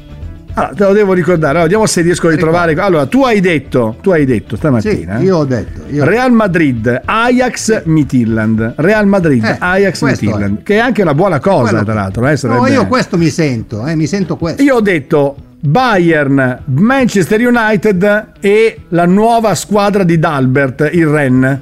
Allora, 0.53 0.73
te 0.73 0.83
lo 0.83 0.93
devo 0.93 1.13
ricordare. 1.13 1.49
Allora, 1.49 1.63
vediamo 1.63 1.85
se 1.85 2.01
riesco 2.01 2.27
a 2.27 2.31
ritrovare. 2.31 2.73
Allora, 2.73 3.05
tu 3.05 3.23
hai 3.23 3.39
detto, 3.39 3.95
tu 4.01 4.11
hai 4.11 4.25
detto 4.25 4.55
stamattina. 4.55 5.17
Sì, 5.19 5.25
io 5.25 5.37
ho 5.37 5.45
detto. 5.45 5.83
Io 5.89 6.03
Real 6.03 6.31
Madrid, 6.31 7.01
Ajax, 7.05 7.81
sì. 7.81 7.89
Midtjylland. 7.89 8.73
Real 8.77 9.07
Madrid, 9.07 9.43
eh, 9.43 9.55
Ajax, 9.57 10.01
Midtjylland. 10.01 10.63
Che 10.63 10.75
è 10.75 10.79
anche 10.79 11.01
una 11.01 11.13
buona 11.13 11.39
cosa, 11.39 11.69
Quello 11.69 11.83
tra 11.83 11.93
l'altro. 11.93 12.27
Eh, 12.27 12.37
no, 12.43 12.67
io 12.67 12.87
questo 12.87 13.17
mi 13.17 13.29
sento, 13.29 13.85
eh, 13.85 13.95
mi 13.95 14.05
sento 14.05 14.35
questo. 14.37 14.61
Io 14.61 14.75
ho 14.75 14.81
detto 14.81 15.35
Bayern, 15.61 16.63
Manchester 16.65 17.45
United 17.45 18.31
e 18.39 18.81
la 18.89 19.05
nuova 19.05 19.55
squadra 19.55 20.03
di 20.03 20.17
Dalbert, 20.17 20.89
il 20.93 21.07
Ren. 21.07 21.61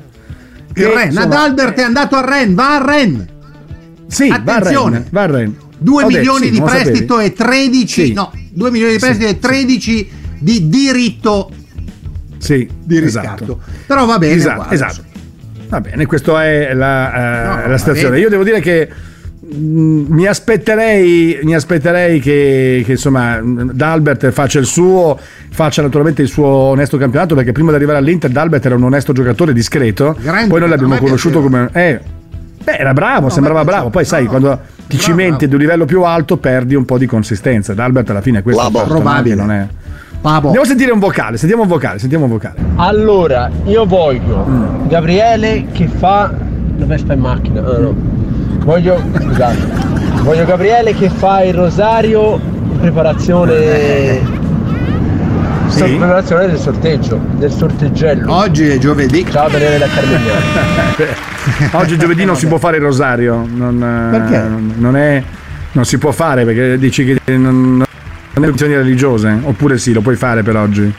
Il 0.76 0.86
Ren, 0.86 1.08
insomma, 1.08 1.26
Adalbert 1.26 1.80
è 1.80 1.84
andato 1.84 2.16
a 2.16 2.26
Ren, 2.26 2.54
va 2.54 2.76
a 2.76 2.86
Ren. 2.86 3.28
Sì, 4.08 4.30
Attenzione. 4.30 5.06
va 5.10 5.24
a 5.24 5.26
Ren. 5.26 5.56
2 5.80 6.06
milioni 6.06 6.24
detto, 6.24 6.44
sì, 6.44 6.52
di 6.52 6.62
prestito 6.62 7.20
e 7.20 7.34
13, 7.34 8.06
sì. 8.06 8.14
no, 8.14 8.32
2 8.52 8.72
milioni 8.72 8.94
di 8.94 9.00
prestito 9.00 9.28
sì. 9.28 9.34
e 9.34 9.40
13 9.40 10.10
di 10.40 10.70
diritto 10.70 11.52
sì, 12.38 12.70
di 12.84 13.00
riscatto. 13.00 13.44
Esatto. 13.44 13.60
Però 13.86 14.06
va 14.06 14.18
bene, 14.18 14.34
esatto, 14.34 14.74
esatto. 14.74 15.04
Va 15.70 15.82
bene, 15.82 16.06
questa 16.06 16.46
è 16.46 16.74
la, 16.74 17.12
uh, 17.14 17.62
no, 17.62 17.68
la 17.68 17.78
situazione. 17.78 18.20
Io 18.20 18.30
devo 18.30 18.44
dire 18.44 18.60
che 18.62 18.90
mi 19.50 20.26
aspetterei, 20.26 21.40
mi 21.44 21.56
aspetterei 21.56 22.20
che, 22.20 22.84
che 22.86 22.92
insomma 22.92 23.40
D'Albert 23.42 24.30
faccia 24.32 24.60
il 24.60 24.66
suo, 24.66 25.18
faccia 25.50 25.82
naturalmente 25.82 26.22
il 26.22 26.28
suo 26.28 26.46
onesto 26.46 26.98
campionato 26.98 27.34
perché 27.34 27.54
prima 27.54 27.70
di 27.70 27.78
arrivare 27.78 28.00
all'Inter 28.00 28.30
D'Albert 28.30 28.66
era 28.66 28.76
un 28.76 28.84
onesto 28.84 29.14
giocatore 29.14 29.54
discreto, 29.54 30.18
Grande, 30.20 30.48
poi 30.50 30.60
noi 30.60 30.70
l'abbiamo 30.70 30.98
conosciuto 30.98 31.42
come... 31.42 31.70
Eh, 31.72 32.00
beh, 32.62 32.76
era 32.76 32.92
bravo, 32.94 33.22
no, 33.22 33.30
sembrava 33.30 33.64
bravo, 33.64 33.90
poi 33.90 34.02
no, 34.02 34.08
sai 34.08 34.26
quando 34.26 34.60
ti 34.88 34.98
cimenti 34.98 35.46
ad 35.46 35.54
un 35.54 35.60
livello 35.60 35.86
più 35.86 36.04
alto 36.04 36.38
perdi 36.38 36.76
un 36.76 36.84
po' 36.84 36.98
di 36.98 37.06
consistenza. 37.06 37.74
D'Albert 37.74 38.10
alla 38.10 38.22
fine 38.22 38.42
questo 38.42 38.68
è 38.68 38.86
probabile. 38.86 39.36
Non 39.36 39.52
è... 39.52 39.68
Andiamo 40.24 40.62
a 40.62 40.66
sentire 40.66 40.92
un 40.92 41.00
vocale, 41.00 41.38
sentiamo 41.38 41.64
un 41.64 41.70
vocale, 41.70 42.00
sentiamo 42.00 42.26
un 42.26 42.32
vocale. 42.32 42.56
Allora, 42.76 43.50
io 43.66 43.86
voglio 43.86 44.46
mm. 44.46 44.88
Gabriele 44.88 45.68
che 45.72 45.88
fa 45.88 46.34
la 46.78 46.86
Vespa 46.86 47.14
in 47.14 47.20
macchina. 47.20 47.62
Ah, 47.62 47.78
no 47.78 48.17
Voglio, 48.68 49.02
scusate, 49.18 49.58
voglio 50.24 50.44
Gabriele 50.44 50.94
che 50.94 51.10
fa 51.10 51.42
il 51.42 51.54
rosario 51.54 52.38
in 52.38 52.78
preparazione 52.82 54.20
sì. 55.70 55.84
preparazione 55.84 56.48
del 56.48 56.58
sorteggio, 56.58 57.18
del 57.38 57.50
sorteggello. 57.50 58.30
Oggi 58.30 58.68
è 58.68 58.78
giovedì. 58.78 59.26
Ciao 59.32 59.48
Daniele 59.48 59.78
da 59.78 59.88
Carmignano. 59.88 60.40
Oggi 61.80 61.94
è 61.94 61.98
giovedì 61.98 62.26
non 62.26 62.36
si 62.36 62.46
può 62.48 62.58
fare 62.58 62.76
il 62.76 62.84
rosario. 62.84 63.48
Non, 63.50 64.10
perché? 64.12 64.44
Non, 64.76 64.98
è, 64.98 65.24
non 65.72 65.86
si 65.86 65.98
può 65.98 66.12
fare 66.12 66.44
perché 66.44 66.78
dici 66.78 67.06
che 67.06 67.38
non, 67.38 67.78
non 67.78 68.44
è 68.44 68.48
questioni 68.48 68.76
religiose. 68.76 69.40
Oppure 69.44 69.78
sì, 69.78 69.94
lo 69.94 70.02
puoi 70.02 70.18
fare 70.18 70.44
per 70.44 70.58
oggi. 70.58 70.94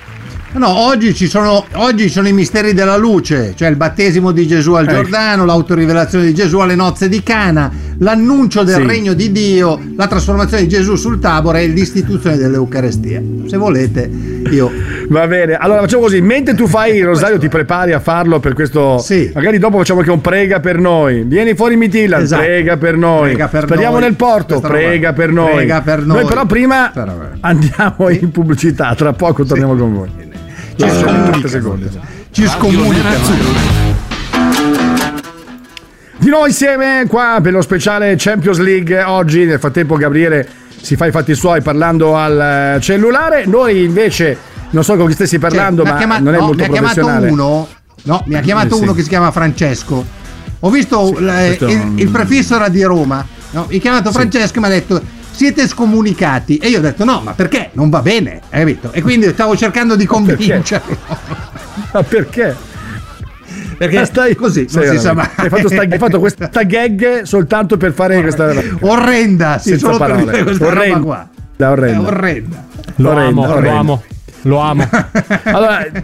No, 0.50 0.86
oggi 0.86 1.14
ci, 1.14 1.28
sono, 1.28 1.64
oggi 1.74 2.08
sono 2.08 2.26
i 2.26 2.32
misteri 2.32 2.72
della 2.72 2.96
luce, 2.96 3.52
cioè 3.54 3.68
il 3.68 3.76
battesimo 3.76 4.32
di 4.32 4.46
Gesù 4.46 4.72
al 4.72 4.84
ecco. 4.84 4.94
Giordano, 4.94 5.44
l'autorivelazione 5.44 6.24
di 6.24 6.34
Gesù 6.34 6.58
alle 6.58 6.74
nozze 6.74 7.08
di 7.08 7.22
Cana, 7.22 7.70
l'annuncio 7.98 8.62
del 8.64 8.76
sì. 8.76 8.86
regno 8.86 9.12
di 9.12 9.30
Dio, 9.30 9.78
la 9.94 10.06
trasformazione 10.06 10.62
di 10.62 10.68
Gesù 10.68 10.96
sul 10.96 11.20
Tabore 11.20 11.62
e 11.62 11.66
l'istituzione 11.66 12.36
dell'Eucarestia. 12.38 13.22
Se 13.46 13.56
volete, 13.58 14.10
io. 14.50 14.70
Va 15.08 15.26
bene, 15.26 15.54
allora 15.54 15.80
facciamo 15.80 16.04
così: 16.04 16.20
mentre 16.22 16.54
tu 16.54 16.66
fai 16.66 16.96
il 16.96 17.04
rosario, 17.04 17.38
ti 17.38 17.48
prepari 17.48 17.92
a 17.92 18.00
farlo 18.00 18.40
per 18.40 18.54
questo. 18.54 18.98
Sì. 18.98 19.30
Magari 19.34 19.58
dopo 19.58 19.76
facciamo 19.76 20.00
anche 20.00 20.10
un 20.10 20.22
prega 20.22 20.60
per 20.60 20.78
noi. 20.78 21.24
Vieni 21.24 21.54
fuori 21.54 21.76
Mitilla, 21.76 22.20
esatto. 22.20 22.42
prega 22.42 22.78
per 22.78 22.96
noi. 22.96 23.28
Prega 23.28 23.48
per 23.48 23.64
Speriamo 23.64 23.92
noi. 23.92 24.02
nel 24.02 24.14
porto, 24.14 24.60
prega 24.60 25.12
per 25.12 25.30
noi. 25.30 25.54
Prega 25.54 25.82
per 25.82 26.04
noi. 26.04 26.20
Noi 26.20 26.26
però 26.26 26.46
prima 26.46 26.90
andiamo 27.40 28.08
in 28.08 28.30
pubblicità, 28.30 28.94
tra 28.94 29.12
poco 29.12 29.44
torniamo 29.44 29.76
con 29.76 29.94
voi. 29.94 30.26
Ci 30.78 30.88
scomunica. 30.88 32.00
Ci 32.30 32.46
scomunica. 32.46 33.10
Di 36.18 36.28
noi 36.28 36.48
insieme 36.48 37.04
qua 37.08 37.40
per 37.42 37.52
lo 37.52 37.62
speciale 37.62 38.14
Champions 38.16 38.58
League 38.58 39.02
oggi. 39.02 39.44
Nel 39.44 39.58
frattempo 39.58 39.96
Gabriele 39.96 40.48
si 40.80 40.94
fa 40.94 41.06
i 41.06 41.10
fatti 41.10 41.34
suoi 41.34 41.62
parlando 41.62 42.16
al 42.16 42.76
eh, 42.76 42.80
cellulare. 42.80 43.44
Noi 43.46 43.82
invece 43.82 44.38
non 44.70 44.84
so 44.84 44.94
con 44.96 45.08
chi 45.08 45.14
stessi 45.14 45.40
parlando, 45.40 45.82
cioè, 45.82 45.92
ma 45.92 45.98
chiamato, 45.98 46.22
non 46.22 46.34
è 46.34 46.38
no, 46.38 46.44
molto 46.44 46.62
mi 46.62 46.68
ha 46.68 46.72
chiamato 46.72 47.06
uno, 47.06 47.68
no, 48.02 48.22
mi 48.26 48.34
ha 48.36 48.40
chiamato 48.40 48.76
eh, 48.76 48.80
uno 48.80 48.92
che 48.92 49.02
si 49.02 49.08
chiama 49.08 49.32
Francesco. 49.32 50.06
Ho 50.60 50.70
visto 50.70 51.06
sì, 51.06 51.24
l- 51.24 51.56
il, 51.58 51.92
il, 51.96 52.08
prefisso 52.08 52.54
era 52.54 52.68
di 52.68 52.84
Roma. 52.84 53.26
No, 53.50 53.66
mi 53.68 53.78
ha 53.78 53.80
chiamato 53.80 54.12
Francesco 54.12 54.58
e 54.58 54.60
mi 54.60 54.66
ha 54.66 54.70
detto 54.70 55.02
siete 55.38 55.68
scomunicati. 55.68 56.56
E 56.56 56.66
io 56.68 56.78
ho 56.78 56.80
detto 56.80 57.04
no, 57.04 57.20
ma 57.22 57.32
perché? 57.32 57.70
Non 57.74 57.90
va 57.90 58.02
bene, 58.02 58.40
hai 58.50 58.58
capito? 58.60 58.90
E 58.92 59.00
quindi 59.02 59.28
stavo 59.28 59.56
cercando 59.56 59.94
di 59.94 60.04
convincerlo. 60.04 60.96
Ma 61.94 62.02
perché? 62.02 62.56
Perché 63.78 64.04
stai 64.04 64.34
così, 64.34 64.66
non 64.72 64.84
si 64.86 64.98
sa 64.98 65.12
mai. 65.14 65.28
Hai 65.36 65.48
fatto, 65.48 65.68
sta- 65.68 65.82
hai 65.82 65.98
fatto 65.98 66.18
questa 66.18 66.48
gag 66.66 67.22
soltanto 67.22 67.76
per 67.76 67.92
fare 67.92 68.20
questa 68.20 68.52
Orrenda, 68.80 69.58
sì, 69.58 69.70
senza 69.70 69.86
solo 69.86 69.98
per 69.98 70.06
parole. 70.08 70.30
dire 70.32 70.42
questa 70.42 70.64
roba 70.64 70.80
Orrenda. 70.80 70.98
qua. 71.00 71.28
Da 71.56 71.66
È 71.66 71.70
orrenda. 71.70 72.06
orrenda. 72.08 72.66
Lo 72.96 73.10
Orrendo, 73.10 73.42
amo, 73.42 73.46
lo 73.46 73.52
orrendo. 73.58 73.78
amo, 73.78 74.02
lo 74.42 74.58
amo. 74.58 74.88
Allora, 75.44 75.84
eh, 75.86 76.02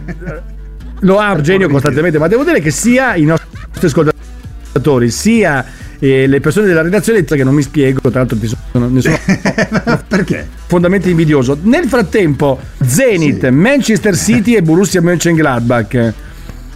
lo 1.01 1.17
amo 1.17 1.41
Genio 1.41 1.67
costantemente, 1.67 2.17
ma 2.17 2.27
devo 2.29 2.45
dire 2.45 2.61
che 2.61 2.71
sia 2.71 3.15
i 3.15 3.23
nostri 3.25 3.47
ascoltatori, 3.85 5.09
sia 5.11 5.65
eh, 5.99 6.27
le 6.27 6.39
persone 6.39 6.67
della 6.67 6.81
redazione 6.81 7.23
che 7.23 7.43
non 7.43 7.53
mi 7.53 7.61
spiego, 7.61 7.99
tra 8.09 8.19
l'altro 8.19 8.37
ti 8.37 8.47
sono, 8.47 8.87
ne 8.89 9.01
sono 9.01 9.17
Perché? 10.07 10.47
fondamentalmente 10.67 11.09
invidioso. 11.09 11.57
Nel 11.61 11.85
frattempo, 11.87 12.59
Zenit, 12.83 13.47
Manchester 13.49 14.15
City 14.15 14.55
e 14.55 14.61
Borussia 14.61 15.01
Mönchengladbach, 15.01 15.87
che 15.87 16.13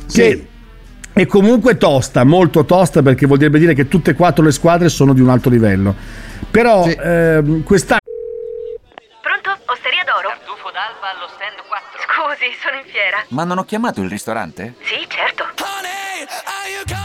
Sì. 0.08 0.47
è 1.13 1.25
comunque 1.25 1.77
tosta, 1.77 2.23
molto 2.23 2.65
tosta, 2.65 3.01
perché 3.01 3.25
vuol 3.25 3.38
dire 3.39 3.73
che 3.73 3.88
tutte 3.88 4.12
e 4.12 4.13
quattro 4.13 4.43
le 4.43 4.51
squadre 4.51 4.89
sono 4.89 5.13
di 5.13 5.21
un 5.21 5.29
alto 5.29 5.49
livello. 5.49 5.95
Però 6.49 6.84
Sì. 6.84 6.97
ehm, 6.99 7.63
quest'anno 7.63 7.97
Pronto? 9.21 9.49
Osteria 9.65 10.03
d'oro? 10.05 10.29
Tartufo 10.29 10.69
d'alba 10.71 11.13
allo 11.13 11.27
stand 11.36 11.60
4. 11.67 11.99
Scusi, 12.08 12.49
sono 12.62 12.77
in 12.77 12.89
fiera. 12.91 13.23
Ma 13.29 13.43
non 13.43 13.58
ho 13.60 13.65
chiamato 13.65 14.01
il 14.01 14.10
ristorante? 14.10 14.73
Sì, 14.82 15.05
certo. 15.08 15.43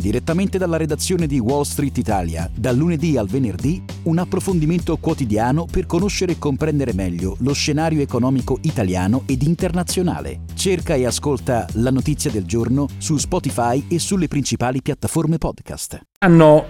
Direttamente 0.00 0.58
dalla 0.58 0.76
redazione 0.76 1.26
di 1.26 1.40
Wall 1.40 1.62
Street 1.62 1.98
Italia, 1.98 2.48
dal 2.54 2.76
lunedì 2.76 3.16
al 3.16 3.26
venerdì, 3.26 3.82
un 4.04 4.18
approfondimento 4.18 4.96
quotidiano 4.98 5.66
per 5.68 5.86
conoscere 5.86 6.32
e 6.32 6.38
comprendere 6.38 6.92
meglio 6.94 7.36
lo 7.40 7.52
scenario 7.52 8.00
economico 8.00 8.58
italiano 8.62 9.24
ed 9.26 9.42
internazionale. 9.42 10.42
Cerca 10.54 10.94
e 10.94 11.04
ascolta 11.04 11.66
La 11.72 11.90
Notizia 11.90 12.30
del 12.30 12.44
Giorno 12.44 12.86
su 12.98 13.16
Spotify 13.16 13.86
e 13.88 13.98
sulle 13.98 14.28
principali 14.28 14.82
piattaforme 14.82 15.36
podcast. 15.36 16.00
hanno 16.20 16.64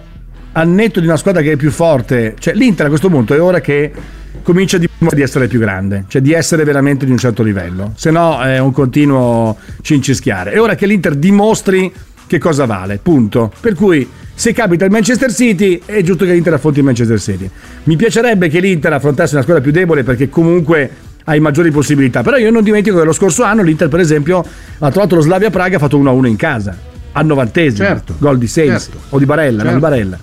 al 0.53 0.67
netto 0.67 0.99
di 0.99 1.05
una 1.05 1.17
squadra 1.17 1.43
che 1.43 1.51
è 1.51 1.55
più 1.55 1.69
forte, 1.69 2.35
cioè 2.39 2.55
l'Inter 2.55 2.87
a 2.87 2.89
questo 2.89 3.09
punto 3.09 3.35
è 3.35 3.41
ora 3.41 3.61
che 3.61 3.93
comincia 4.41 4.77
a 4.77 4.79
di 4.79 5.21
essere 5.21 5.47
più 5.47 5.59
grande, 5.59 6.05
cioè 6.07 6.21
di 6.21 6.33
essere 6.33 6.63
veramente 6.63 7.05
di 7.05 7.11
un 7.11 7.17
certo 7.17 7.43
livello, 7.43 7.93
se 7.95 8.09
no 8.09 8.41
è 8.41 8.57
un 8.57 8.71
continuo 8.71 9.55
cincischiare. 9.81 10.51
È 10.51 10.59
ora 10.59 10.73
che 10.75 10.87
l'Inter 10.87 11.15
dimostri 11.15 11.93
che 12.29 12.37
cosa 12.37 12.65
vale, 12.65 12.99
punto. 13.01 13.51
Per 13.59 13.73
cui 13.73 14.07
se 14.35 14.53
capita 14.53 14.85
il 14.85 14.91
Manchester 14.91 15.33
City 15.33 15.81
è 15.83 16.03
giusto 16.03 16.25
che 16.25 16.31
l'Inter 16.33 16.53
affronti 16.53 16.77
il 16.79 16.85
Manchester 16.85 17.19
City. 17.19 17.49
Mi 17.85 17.95
piacerebbe 17.95 18.47
che 18.49 18.59
l'Inter 18.59 18.93
affrontasse 18.93 19.33
una 19.33 19.41
squadra 19.41 19.63
più 19.63 19.71
debole 19.71 20.03
perché 20.03 20.29
comunque 20.29 20.89
hai 21.25 21.39
maggiori 21.39 21.71
possibilità, 21.71 22.21
però 22.21 22.37
io 22.37 22.51
non 22.51 22.63
dimentico 22.63 22.99
che 22.99 23.03
lo 23.03 23.13
scorso 23.13 23.41
anno 23.43 23.63
l'Inter 23.63 23.87
per 23.87 23.99
esempio 23.99 24.45
ha 24.77 24.91
trovato 24.91 25.15
lo 25.15 25.21
Slavia 25.21 25.49
Praga 25.49 25.77
ha 25.77 25.79
fatto 25.79 25.97
1-1 25.99 26.25
in 26.27 26.35
casa 26.35 26.77
al 27.13 27.25
novantesimo, 27.25 27.87
Certo, 27.87 28.15
gol 28.19 28.37
di 28.37 28.47
Seis 28.47 28.69
certo. 28.83 28.99
o 29.09 29.17
di 29.17 29.25
Barella, 29.25 29.61
Certo. 29.63 29.73
di 29.73 29.79
Barella. 29.81 30.19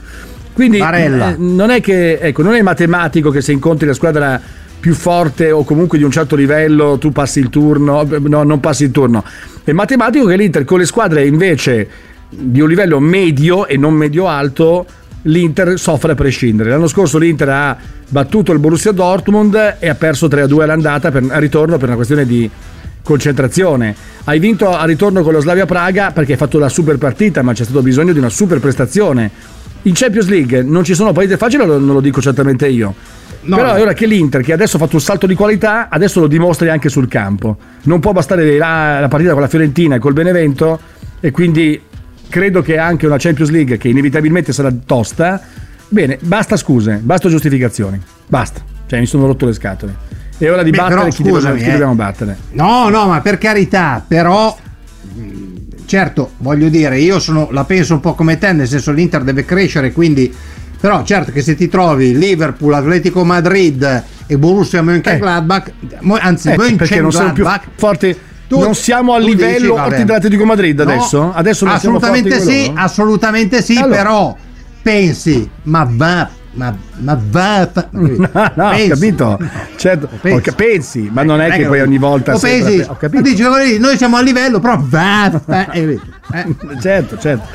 Quindi 0.53 0.79
Barella. 0.79 1.33
eh, 1.33 1.37
non 1.38 1.71
è 1.71 1.81
che 1.81 2.19
ecco, 2.19 2.42
non 2.42 2.55
è 2.55 2.62
matematico 2.62 3.31
che 3.31 3.40
se 3.40 3.51
incontri 3.51 3.87
la 3.88 3.92
squadra 3.95 4.40
più 4.79 4.95
forte 4.95 5.51
o 5.51 5.64
comunque 5.64 5.99
di 5.99 6.05
un 6.05 6.11
certo 6.12 6.37
livello 6.37 6.97
tu 6.99 7.11
passi 7.11 7.40
il 7.40 7.51
turno, 7.51 8.07
no, 8.21 8.42
non 8.45 8.61
passi 8.61 8.85
il 8.85 8.92
turno. 8.92 9.23
È 9.66 9.72
matematico 9.72 10.26
che 10.26 10.37
l'Inter 10.37 10.64
con 10.64 10.79
le 10.79 10.85
squadre 10.85 11.26
invece 11.26 11.88
di 12.29 12.61
un 12.61 12.68
livello 12.68 13.00
medio 13.00 13.66
e 13.66 13.76
non 13.76 13.94
medio 13.94 14.29
alto 14.29 14.87
l'Inter 15.22 15.76
soffre 15.76 16.12
a 16.12 16.14
prescindere. 16.14 16.70
L'anno 16.70 16.87
scorso 16.87 17.18
l'Inter 17.18 17.48
ha 17.48 17.76
battuto 18.09 18.52
il 18.52 18.61
Borussia 18.61 18.92
Dortmund 18.92 19.79
e 19.81 19.88
ha 19.88 19.96
perso 19.96 20.29
3-2 20.29 20.61
all'andata 20.61 21.11
per, 21.11 21.24
a 21.31 21.38
ritorno 21.38 21.79
per 21.79 21.88
una 21.88 21.96
questione 21.96 22.24
di 22.24 22.48
concentrazione. 23.02 23.92
Hai 24.22 24.38
vinto 24.38 24.70
a 24.70 24.85
ritorno 24.85 25.24
con 25.24 25.33
lo 25.33 25.40
Slavia 25.40 25.66
Praga 25.66 26.12
perché 26.12 26.35
hai 26.35 26.38
fatto 26.38 26.61
la 26.61 26.68
super 26.68 26.96
partita, 26.96 27.42
ma 27.42 27.52
c'è 27.52 27.64
stato 27.64 27.83
bisogno 27.83 28.12
di 28.12 28.20
una 28.20 28.31
super 28.31 28.61
prestazione. 28.61 29.29
In 29.83 29.94
Champions 29.94 30.29
League 30.29 30.62
non 30.62 30.85
ci 30.85 30.94
sono 30.94 31.11
partite 31.11 31.37
facili, 31.37 31.66
non 31.66 31.85
lo 31.85 32.00
dico 32.00 32.20
certamente 32.20 32.68
io. 32.68 32.94
No, 33.46 33.56
Però 33.56 33.74
è 33.74 33.80
ora 33.80 33.92
che 33.92 34.06
l'Inter, 34.06 34.42
che 34.42 34.52
adesso 34.52 34.76
ha 34.76 34.78
fatto 34.80 34.96
un 34.96 35.00
salto 35.00 35.26
di 35.26 35.35
qualità, 35.35 35.88
adesso 35.88 36.20
lo 36.20 36.26
dimostri 36.26 36.68
anche 36.68 36.88
sul 36.88 37.09
campo. 37.09 37.56
Non 37.85 38.00
può 38.00 38.12
bastare 38.12 38.56
la, 38.56 39.00
la 39.00 39.09
partita 39.09 39.32
con 39.32 39.40
la 39.40 39.48
Fiorentina 39.48 39.94
e 39.94 39.98
col 39.98 40.12
Benevento, 40.12 40.78
e 41.20 41.30
quindi 41.30 41.80
credo 42.28 42.62
che 42.62 42.78
anche 42.78 43.06
una 43.06 43.16
Champions 43.18 43.50
League 43.50 43.76
che 43.78 43.88
inevitabilmente 43.88 44.52
sarà 44.52 44.72
tosta. 44.85 45.40
Bene, 45.88 46.18
basta 46.20 46.56
scuse, 46.56 47.00
basta 47.02 47.28
giustificazioni. 47.28 48.00
Basta. 48.26 48.61
Cioè, 48.87 48.98
mi 48.98 49.06
sono 49.06 49.26
rotto 49.26 49.46
le 49.46 49.52
scatole. 49.52 49.94
È 50.38 50.50
ora 50.50 50.62
di 50.62 50.70
Beh, 50.70 50.76
battere 50.76 50.96
però, 50.96 51.09
chi, 51.09 51.16
dobbiamo, 51.22 51.38
scusami, 51.38 51.59
chi 51.61 51.68
eh. 51.68 51.72
dobbiamo 51.72 51.94
battere. 51.94 52.37
No, 52.52 52.88
no, 52.88 53.06
ma 53.06 53.20
per 53.20 53.38
carità, 53.38 54.04
però 54.06 54.56
mh, 55.14 55.87
certo, 55.87 56.32
voglio 56.38 56.68
dire, 56.68 56.98
io 56.98 57.18
sono, 57.18 57.48
la 57.52 57.64
penso 57.64 57.94
un 57.94 58.00
po' 58.00 58.14
come 58.14 58.37
te, 58.37 58.52
nel 58.52 58.68
senso 58.68 58.92
l'Inter 58.92 59.22
deve 59.22 59.44
crescere, 59.44 59.92
quindi 59.92 60.32
però 60.87 61.03
certo 61.03 61.33
che 61.33 61.42
se 61.42 61.57
ti 61.57 61.66
trovi 61.66 62.16
Liverpool, 62.16 62.72
Atletico 62.72 63.25
Madrid 63.25 64.05
e 64.25 64.38
Borussia 64.38 64.83
Mönchengladbach, 64.83 65.72
mo- 66.03 66.16
anzi 66.20 66.51
Eh, 66.51 66.55
perché 66.77 67.01
non 67.01 67.11
siamo 67.11 67.33
più 67.33 67.44
forti. 67.75 68.16
tu- 68.46 68.61
non 68.61 68.72
siamo 68.77 69.14
a 69.14 69.18
dici, 69.18 69.31
livello 69.35 69.75
forti 69.75 70.05
dell'Atletico 70.05 70.44
Madrid 70.44 70.79
No, 70.79 70.92
adesso? 70.92 71.33
Adesso 71.35 71.64
non 71.64 71.79
siamo 71.81 71.96
assolutamente 71.96 72.38
di 72.38 72.44
sì, 72.44 72.66
loro? 72.68 72.81
assolutamente 72.81 73.62
sì, 73.62 73.77
Allora. 73.79 73.96
però 73.96 74.37
pensi, 74.81 75.51
ma 75.64 75.88
va, 75.90 76.29
ma, 76.57 76.77
ma 76.97 77.21
va, 77.31 77.69
fa- 77.73 77.88
No, 77.92 78.29
no, 78.55 78.69
ho 78.71 78.88
capito. 78.88 79.38
Certo, 79.77 80.09
Pensi. 80.21 80.49
ho 80.49 80.53
pensi, 80.55 81.11
ma 81.12 81.23
non 81.23 81.40
è 81.40 81.51
che 81.51 81.59
che 81.59 81.66
poi 81.66 81.81
ogni 81.81 81.99
volta 81.99 82.37
sempre- 82.37 82.73
pensi, 82.75 82.90
ho 82.90 82.97
capito. 82.97 83.23
dici, 83.23 83.42
guarda, 83.45 83.79
noi 83.79 83.97
siamo 83.97 84.16
a 84.16 84.23
livello, 84.23 84.59
però 84.59 84.77
va, 84.81 85.40
va, 85.45 85.71
eh, 85.71 85.99
eh. 86.33 86.47
Certo, 86.81 87.19
certo. 87.19 87.47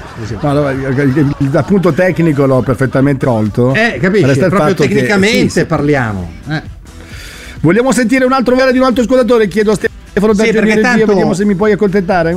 No, 0.42 0.50
allora, 0.50 0.72
dal 0.74 1.66
punto 1.66 1.92
tecnico 1.94 2.46
l'ho 2.46 2.62
perfettamente 2.62 3.26
colto. 3.26 3.74
Eh, 3.74 3.98
capisci? 4.00 4.38
Proprio 4.40 4.74
che- 4.74 4.88
tecnicamente 4.88 5.50
sì. 5.62 5.66
parliamo. 5.66 6.32
Eh. 6.48 6.62
Vogliamo 7.62 7.92
sentire 7.92 8.26
un 8.26 8.32
altro 8.34 8.56
vero 8.56 8.72
di 8.72 8.78
un 8.78 8.86
altro 8.86 9.02
ascoltatore? 9.04 9.48
Chiedo 9.48 9.72
a 9.72 9.76
Stefano 9.76 10.34
Sì, 10.34 10.52
perché 10.52 10.80
tanto- 10.80 11.06
vediamo 11.08 11.34
se 11.34 11.46
mi 11.46 11.56
puoi 11.56 11.72
accontentare. 11.72 12.36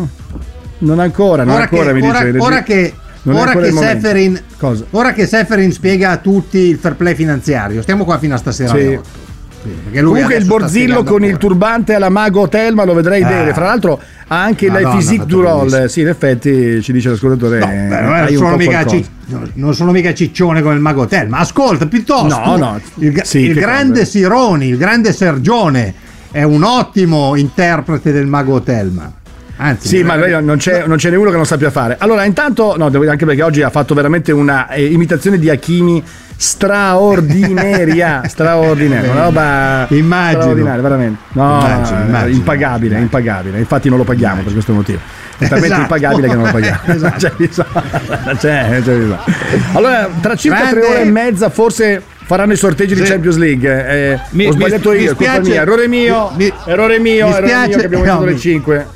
Non 0.78 0.98
ancora, 0.98 1.44
non 1.44 1.54
Ora, 1.54 1.62
ancora 1.62 1.92
che, 1.92 1.92
mi 2.00 2.08
ora, 2.08 2.24
dice 2.24 2.38
ora 2.38 2.62
che, 2.62 2.94
ora 3.24 3.52
che 3.54 3.66
il. 3.68 3.74
Seferin, 3.74 4.40
Cosa? 4.58 4.84
ora 4.90 5.12
che 5.12 5.26
Seferin 5.26 5.72
spiega 5.72 6.10
a 6.10 6.16
tutti 6.18 6.58
il 6.58 6.76
fair 6.78 6.94
play 6.96 7.14
finanziario, 7.14 7.82
stiamo 7.82 8.04
qua 8.04 8.18
fino 8.18 8.34
a 8.34 8.38
stasera. 8.38 8.74
Sì. 8.74 8.98
Sì, 9.64 9.98
Comunque 10.02 10.34
il 10.34 10.44
Borzillo 10.44 11.02
con 11.04 11.22
il 11.24 11.30
ancora. 11.32 11.36
turbante 11.38 11.94
alla 11.94 12.10
Mago 12.10 12.48
Telma 12.48 12.84
lo 12.84 12.92
vedrei 12.92 13.22
Ah. 13.22 13.28
bene. 13.28 13.54
Fra 13.54 13.64
l'altro 13.64 13.98
ha 14.26 14.42
anche 14.42 14.66
la 14.66 14.74
Madonna, 14.74 14.94
physique 14.96 15.16
fatto 15.24 15.36
du 15.36 15.40
roll. 15.40 15.86
Sì, 15.86 16.00
in 16.02 16.08
effetti 16.08 16.82
ci 16.82 16.92
dice 16.92 17.08
l'ascoltatore. 17.08 17.60
No, 17.60 17.66
beh, 17.66 17.72
eh, 17.98 18.02
non, 18.02 18.28
sono 18.36 18.50
po' 18.50 18.56
mica 18.58 18.70
qualcosa. 18.82 18.96
ci- 18.96 19.06
no, 19.26 19.48
non 19.54 19.74
sono 19.74 19.90
mica 19.92 20.12
ciccione 20.12 20.60
come 20.60 20.74
il 20.74 20.80
mago 20.80 21.00
Hotel, 21.02 21.28
ma 21.30 21.38
ascolta 21.38 21.86
piuttosto. 21.86 22.38
No, 22.44 22.56
no, 22.58 22.78
Il, 22.96 23.18
sì, 23.24 23.38
il 23.38 23.54
grande 23.54 24.00
cosa? 24.00 24.04
Sironi, 24.10 24.68
il 24.68 24.76
grande 24.76 25.14
Sergione 25.14 25.94
è 26.30 26.42
un 26.42 26.62
ottimo 26.62 27.34
interprete 27.34 28.12
del 28.12 28.26
mago 28.26 28.60
Telma. 28.60 29.10
Anzi, 29.56 29.86
Sì, 29.88 30.02
ma 30.02 30.16
non 30.16 30.56
c'è, 30.56 30.84
non 30.86 30.98
ce 30.98 31.10
n'è 31.10 31.16
uno 31.16 31.30
che 31.30 31.36
non 31.36 31.46
sappia 31.46 31.70
fare. 31.70 31.96
Allora, 32.00 32.24
intanto, 32.24 32.74
no, 32.76 32.86
devo 32.88 33.00
dire 33.00 33.12
anche 33.12 33.24
perché 33.24 33.42
oggi 33.42 33.62
ha 33.62 33.70
fatto 33.70 33.94
veramente 33.94 34.32
una 34.32 34.68
eh, 34.68 34.84
imitazione 34.86 35.38
di 35.38 35.48
Hakimi 35.48 36.02
straordinaria. 36.36 38.22
straordinaria. 38.28 39.10
Una 39.12 39.22
roba 39.24 39.86
Immagino. 39.90 40.40
straordinaria, 40.40 40.82
veramente. 40.82 41.18
No, 41.32 41.60
Immagino, 41.60 41.98
no, 41.98 42.04
immagino. 42.06 42.36
impagabile, 42.36 42.98
impagabile. 42.98 43.58
Infatti, 43.58 43.88
non 43.88 43.98
lo 43.98 44.04
paghiamo 44.04 44.42
per 44.42 44.52
questo 44.52 44.72
motivo. 44.72 44.98
È 45.36 45.48
talmente 45.48 45.66
Esatto. 45.66 45.80
impagabile 45.82 46.28
che 46.28 46.34
non 46.34 46.44
lo 46.46 46.50
paghiamo. 46.52 46.78
Esatto. 46.94 47.16
C'è 47.18 47.32
bisogno. 47.36 47.68
C'è, 48.38 48.68
c'è 48.68 48.80
bisogno. 48.80 49.18
Allora, 49.72 50.08
tra 50.20 50.34
circa 50.36 50.58
Grande. 50.58 50.80
tre 50.80 50.88
ore 50.88 51.00
e 51.02 51.10
mezza, 51.10 51.48
forse. 51.50 52.02
Faranno 52.26 52.54
i 52.54 52.56
sorteggi 52.56 52.94
di 52.94 53.04
Sì. 53.04 53.10
Champions 53.10 53.36
League. 53.36 53.86
Eh, 53.86 54.18
Mi- 54.30 54.46
ho 54.46 54.52
sbagliato 54.52 54.90
mi- 54.90 54.96
mi 54.96 55.02
io, 55.02 55.10
è 55.10 55.14
colpa 55.14 55.40
mia. 55.40 55.60
Errore 55.60 55.88
mio, 55.88 56.30
mi- 56.36 56.50
errore 56.64 56.98
mio, 56.98 57.26
mi 57.28 57.32
errore 57.34 57.66
mio 57.68 57.76
che 57.76 57.84
abbiamo 57.84 58.04
no, 58.04 58.10
vinto 58.12 58.24
le 58.24 58.32
mi- 58.32 58.38
5. 58.38 58.86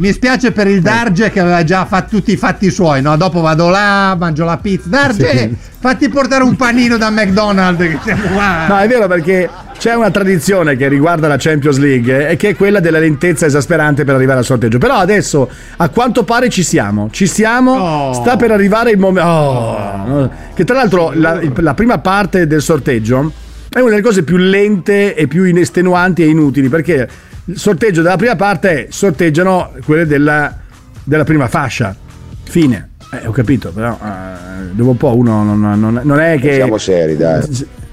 Mi 0.00 0.12
spiace 0.12 0.50
per 0.52 0.66
il 0.66 0.80
Darge 0.80 1.30
che 1.30 1.40
aveva 1.40 1.62
già 1.62 1.84
fatto 1.84 2.16
tutti 2.16 2.32
i 2.32 2.36
fatti 2.38 2.70
suoi, 2.70 3.02
no? 3.02 3.18
Dopo 3.18 3.42
vado 3.42 3.68
là, 3.68 4.16
mangio 4.18 4.46
la 4.46 4.56
pizza. 4.56 4.88
Darge, 4.88 5.36
Sì. 5.38 5.56
fatti 5.78 6.08
portare 6.08 6.42
un 6.42 6.56
panino 6.56 6.96
da 6.96 7.10
McDonald's 7.10 7.82
che 7.82 7.98
siamo 8.02 8.22
qua. 8.32 8.66
No, 8.66 8.78
è 8.78 8.88
vero 8.88 9.06
perché 9.08 9.48
c'è 9.76 9.92
una 9.94 10.10
tradizione 10.10 10.74
che 10.76 10.88
riguarda 10.88 11.28
la 11.28 11.36
Champions 11.38 11.76
League 11.76 12.28
eh, 12.28 12.32
e 12.32 12.36
che 12.36 12.48
è 12.50 12.56
quella 12.56 12.80
della 12.80 12.98
lentezza 12.98 13.44
esasperante 13.44 14.04
per 14.04 14.14
arrivare 14.14 14.38
al 14.38 14.44
sorteggio. 14.46 14.78
Però 14.78 14.94
adesso 14.94 15.50
a 15.76 15.88
quanto 15.90 16.24
pare 16.24 16.48
ci 16.48 16.62
siamo, 16.62 17.08
ci 17.12 17.26
siamo, 17.26 17.72
Oh. 17.72 18.12
sta 18.14 18.36
per 18.36 18.52
arrivare 18.52 18.92
il 18.92 18.98
momento. 18.98 19.28
Oh. 19.30 20.30
Che 20.54 20.64
tra 20.64 20.76
l'altro 20.76 21.12
la, 21.14 21.38
la 21.56 21.74
prima 21.74 21.98
parte 21.98 22.46
del 22.46 22.62
sorteggio 22.62 23.30
è 23.68 23.80
una 23.80 23.90
delle 23.90 24.02
cose 24.02 24.22
più 24.22 24.38
lente 24.38 25.14
e 25.14 25.26
più 25.28 25.44
inestenuanti 25.44 26.22
e 26.22 26.26
inutili 26.28 26.70
perché 26.70 27.06
Il 27.46 27.58
sorteggio 27.58 28.02
della 28.02 28.16
prima 28.16 28.36
parte 28.36 28.88
sorteggiano 28.90 29.72
quelle 29.84 30.06
della, 30.06 30.54
della 31.02 31.24
prima 31.24 31.48
fascia. 31.48 31.94
Fine. 32.44 32.88
Eh, 33.12 33.26
ho 33.26 33.32
capito, 33.32 33.70
però 33.72 33.98
eh, 34.00 34.66
dopo 34.72 34.90
un 34.90 34.96
po' 34.96 35.16
uno 35.16 35.42
non, 35.42 35.58
non, 35.58 36.00
non 36.02 36.20
è 36.20 36.38
che. 36.38 36.54
Siamo 36.54 36.78
seri, 36.78 37.16
dai. 37.16 37.42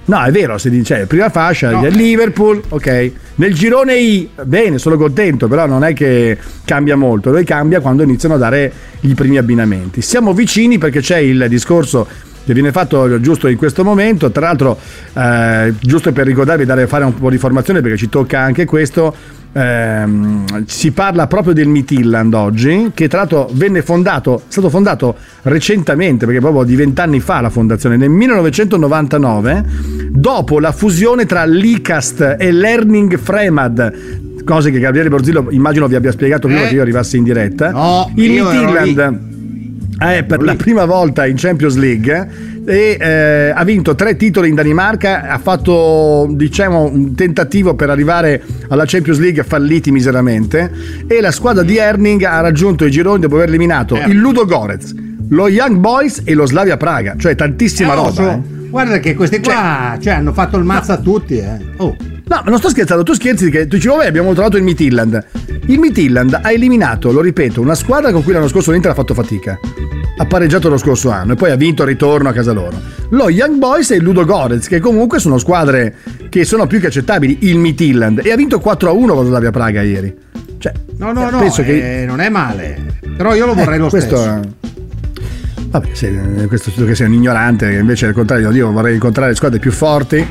No, 0.06 0.24
è 0.24 0.32
vero, 0.32 0.58
se 0.58 0.70
dice 0.70 1.06
prima 1.06 1.30
fascia 1.30 1.70
No. 1.72 1.82
del 1.82 1.94
Liverpool, 1.94 2.62
ok. 2.70 3.12
Nel 3.36 3.54
girone 3.54 3.96
I, 3.96 4.30
bene, 4.44 4.78
sono 4.78 4.96
contento, 4.96 5.48
però 5.48 5.66
non 5.66 5.84
è 5.84 5.94
che 5.94 6.38
cambia 6.64 6.96
molto, 6.96 7.30
lui 7.32 7.44
cambia 7.44 7.82
quando 7.82 8.04
iniziano 8.04 8.36
a 8.36 8.38
dare 8.38 8.72
i 9.02 9.14
primi 9.16 9.38
abbinamenti. 9.38 10.02
Siamo 10.02 10.34
vicini 10.34 10.78
perché 10.78 11.02
c'è 11.02 11.18
il 11.18 11.48
discorso 11.50 12.08
che 12.46 12.54
viene 12.54 12.72
fatto 12.72 13.20
giusto 13.20 13.50
in 13.50 13.58
questo 13.58 13.84
momento, 13.84 14.32
tra 14.32 14.46
l'altro 14.46 14.80
eh, 15.14 15.74
giusto 15.82 16.14
per 16.14 16.26
ricordarvi 16.26 16.64
dare 16.64 16.88
fare 16.88 17.04
un 17.04 17.14
po' 17.14 17.30
di 17.30 17.38
formazione 17.38 17.82
perché 17.82 17.98
ci 17.98 18.08
tocca 18.08 18.40
anche 18.40 18.64
questo. 18.64 19.14
Ehm, 19.58 20.66
si 20.66 20.92
parla 20.92 21.28
proprio 21.28 21.54
del 21.54 21.68
Midtjylland 21.68 22.34
oggi, 22.34 22.92
che 22.94 23.08
tra 23.08 23.20
l'altro 23.20 23.50
venne 23.54 23.82
fondato, 23.82 24.40
è 24.40 24.42
stato 24.48 24.70
fondato 24.70 25.16
recentemente, 25.44 26.26
perché 26.26 26.40
proprio 26.40 26.64
di 26.64 26.76
vent'anni 26.76 27.20
fa 27.20 27.42
la 27.42 27.50
fondazione, 27.50 27.98
nel 27.98 28.10
1999, 28.10 29.66
dopo 30.12 30.60
la 30.60 30.72
fusione 30.72 31.26
tra 31.26 31.46
l'ICAST 31.46 32.36
e 32.40 32.52
l'Erning 32.52 33.18
Fremad. 33.18 34.26
Cose 34.46 34.72
che 34.72 34.80
Gabriele 34.80 35.10
Borzillo 35.10 35.48
immagino 35.50 35.88
vi 35.88 35.96
abbia 35.96 36.12
spiegato 36.12 36.48
prima 36.48 36.64
Eh. 36.64 36.68
che 36.70 36.76
io 36.76 36.82
arrivassi 36.82 37.18
in 37.18 37.24
diretta. 37.24 37.72
No, 37.72 38.10
il 38.16 38.32
Midtjylland 38.32 39.20
è 39.98 40.24
per 40.24 40.44
la 40.44 40.56
prima 40.56 40.86
volta 40.86 41.26
in 41.26 41.36
Champions 41.38 41.76
League 41.76 42.30
e 42.70 42.98
eh, 43.00 43.50
ha 43.56 43.64
vinto 43.64 43.96
tre 43.96 44.18
titoli 44.18 44.50
in 44.50 44.56
Danimarca, 44.56 45.30
ha 45.30 45.38
fatto 45.38 46.28
diciamo 46.32 46.84
un 46.84 47.16
tentativo 47.16 47.76
per 47.76 47.90
arrivare 47.90 48.44
alla 48.68 48.84
Champions 48.86 49.20
League 49.20 49.42
falliti 49.44 49.90
miseramente 49.90 50.70
e 51.08 51.22
la 51.22 51.32
squadra 51.32 51.64
di 51.64 51.78
Erning 51.78 52.24
ha 52.24 52.42
raggiunto 52.42 52.84
i 52.84 52.92
gironi 52.92 53.22
dopo 53.22 53.36
aver 53.36 53.48
eliminato 53.48 53.96
Eh. 53.96 54.10
il 54.10 54.18
Ludo 54.18 54.46
Gorez, 54.46 54.94
lo 55.30 55.48
Young 55.48 55.78
Boys 55.78 56.22
e 56.26 56.34
lo 56.34 56.46
Slavia 56.46 56.76
Praga, 56.76 57.16
cioè 57.18 57.36
tantissima 57.36 57.94
Eh, 57.94 57.96
roba. 57.96 58.12
so- 58.12 58.30
eh. 58.30 58.56
Guarda 58.70 59.00
che 59.00 59.16
questi 59.16 59.40
qua 59.40 59.98
cioè, 60.02 60.14
hanno 60.16 60.34
fatto 60.34 60.58
il 60.58 60.66
mazzo 60.66 60.92
a 60.92 60.98
tutti, 60.98 61.38
eh. 61.38 61.58
Oh. 61.78 61.96
No, 62.30 62.42
ma 62.44 62.50
non 62.50 62.58
sto 62.58 62.68
scherzando, 62.68 63.04
tu 63.04 63.14
scherzi 63.14 63.50
che 63.50 63.66
tu 63.68 63.78
dici, 63.78 63.88
vabbè, 63.88 64.06
abbiamo 64.08 64.34
trovato 64.34 64.58
il 64.58 64.64
Midtjylland. 64.64 65.26
Il 65.68 65.80
Midtjylland 65.80 66.38
ha 66.44 66.52
eliminato, 66.52 67.14
lo 67.14 67.22
ripeto, 67.22 67.62
una 67.62 67.76
squadra 67.76 68.12
con 68.12 68.24
cui 68.26 68.34
l'anno 68.34 68.50
scorso 68.50 68.72
l'Inter 68.74 68.92
ha 68.92 68.94
fatto 68.94 69.14
fatica. 69.14 69.58
Ha 70.18 70.26
pareggiato 70.26 70.68
lo 70.68 70.78
scorso 70.78 71.12
anno 71.12 71.34
e 71.34 71.36
poi 71.36 71.52
ha 71.52 71.56
vinto 71.56 71.84
il 71.84 71.90
ritorno 71.90 72.30
a 72.30 72.34
casa 72.34 72.52
loro. 72.52 72.80
Lo 73.10 73.30
Young 73.30 73.58
Boys 73.58 73.92
e 73.92 73.98
il 73.98 74.04
Ludo 74.04 74.26
Gorez, 74.26 74.68
che 74.68 74.80
comunque 74.80 75.20
sono 75.20 75.38
squadre 75.38 75.96
che 76.30 76.44
sono 76.44 76.68
più 76.68 76.80
che 76.80 76.88
accettabili. 76.88 77.40
Il 77.42 77.58
Midtjylland 77.58 78.22
e 78.24 78.32
ha 78.32 78.36
vinto 78.36 78.58
4-1 78.58 79.08
con 79.08 79.26
Slavia 79.26 79.52
Praga 79.52 79.82
ieri. 79.82 80.16
Cioè, 80.58 80.74
No, 80.98 81.12
no, 81.12 81.28
eh, 81.28 81.32
no, 81.32 81.40
penso 81.40 81.62
eh, 81.62 81.66
che 81.66 82.04
non 82.08 82.20
è 82.20 82.30
male. 82.30 83.00
Però 83.16 83.36
io 83.36 83.46
lo 83.46 83.54
vorrei 83.54 83.76
eh, 83.76 83.80
lo 83.80 83.90
questo 83.90 84.18
stesso. 84.18 84.56
Vabbè, 85.70 85.88
se, 85.94 86.46
questo 86.48 86.70
studio 86.72 86.88
che 86.88 86.96
sei 86.96 87.08
un 87.08 87.14
ignorante, 87.14 87.70
che 87.70 87.78
invece 87.78 88.08
al 88.08 88.14
contrario, 88.14 88.52
io 88.52 88.72
vorrei 88.72 88.96
incontrare 88.96 89.36
squadre 89.36 89.60
più 89.60 89.72
forti. 89.72 90.26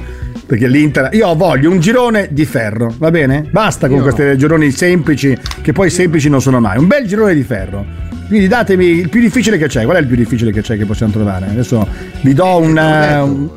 Perché 0.46 0.68
l'Inter. 0.68 1.08
Io 1.12 1.34
voglio 1.34 1.70
un 1.70 1.80
girone 1.80 2.28
di 2.30 2.44
ferro, 2.44 2.94
va 2.98 3.10
bene? 3.10 3.48
Basta 3.50 3.88
con 3.88 3.96
Io 3.96 4.02
questi 4.02 4.36
gironi 4.36 4.70
semplici, 4.70 5.36
che 5.60 5.72
poi 5.72 5.90
semplici 5.90 6.28
non 6.28 6.40
sono 6.40 6.60
mai. 6.60 6.78
Un 6.78 6.86
bel 6.86 7.04
girone 7.06 7.34
di 7.34 7.42
ferro. 7.42 7.84
Quindi 8.26 8.48
datemi 8.48 8.86
il 8.86 9.08
più 9.08 9.20
difficile 9.20 9.56
che 9.58 9.66
c'è. 9.68 9.84
Qual 9.84 9.96
è 9.96 10.00
il 10.00 10.06
più 10.06 10.16
difficile 10.16 10.50
che 10.52 10.60
c'è 10.62 10.76
che 10.76 10.84
possiamo 10.84 11.12
trovare? 11.12 11.46
Adesso 11.48 11.86
vi 12.22 12.34
do 12.34 12.56
un. 12.58 12.76
un- 12.76 13.48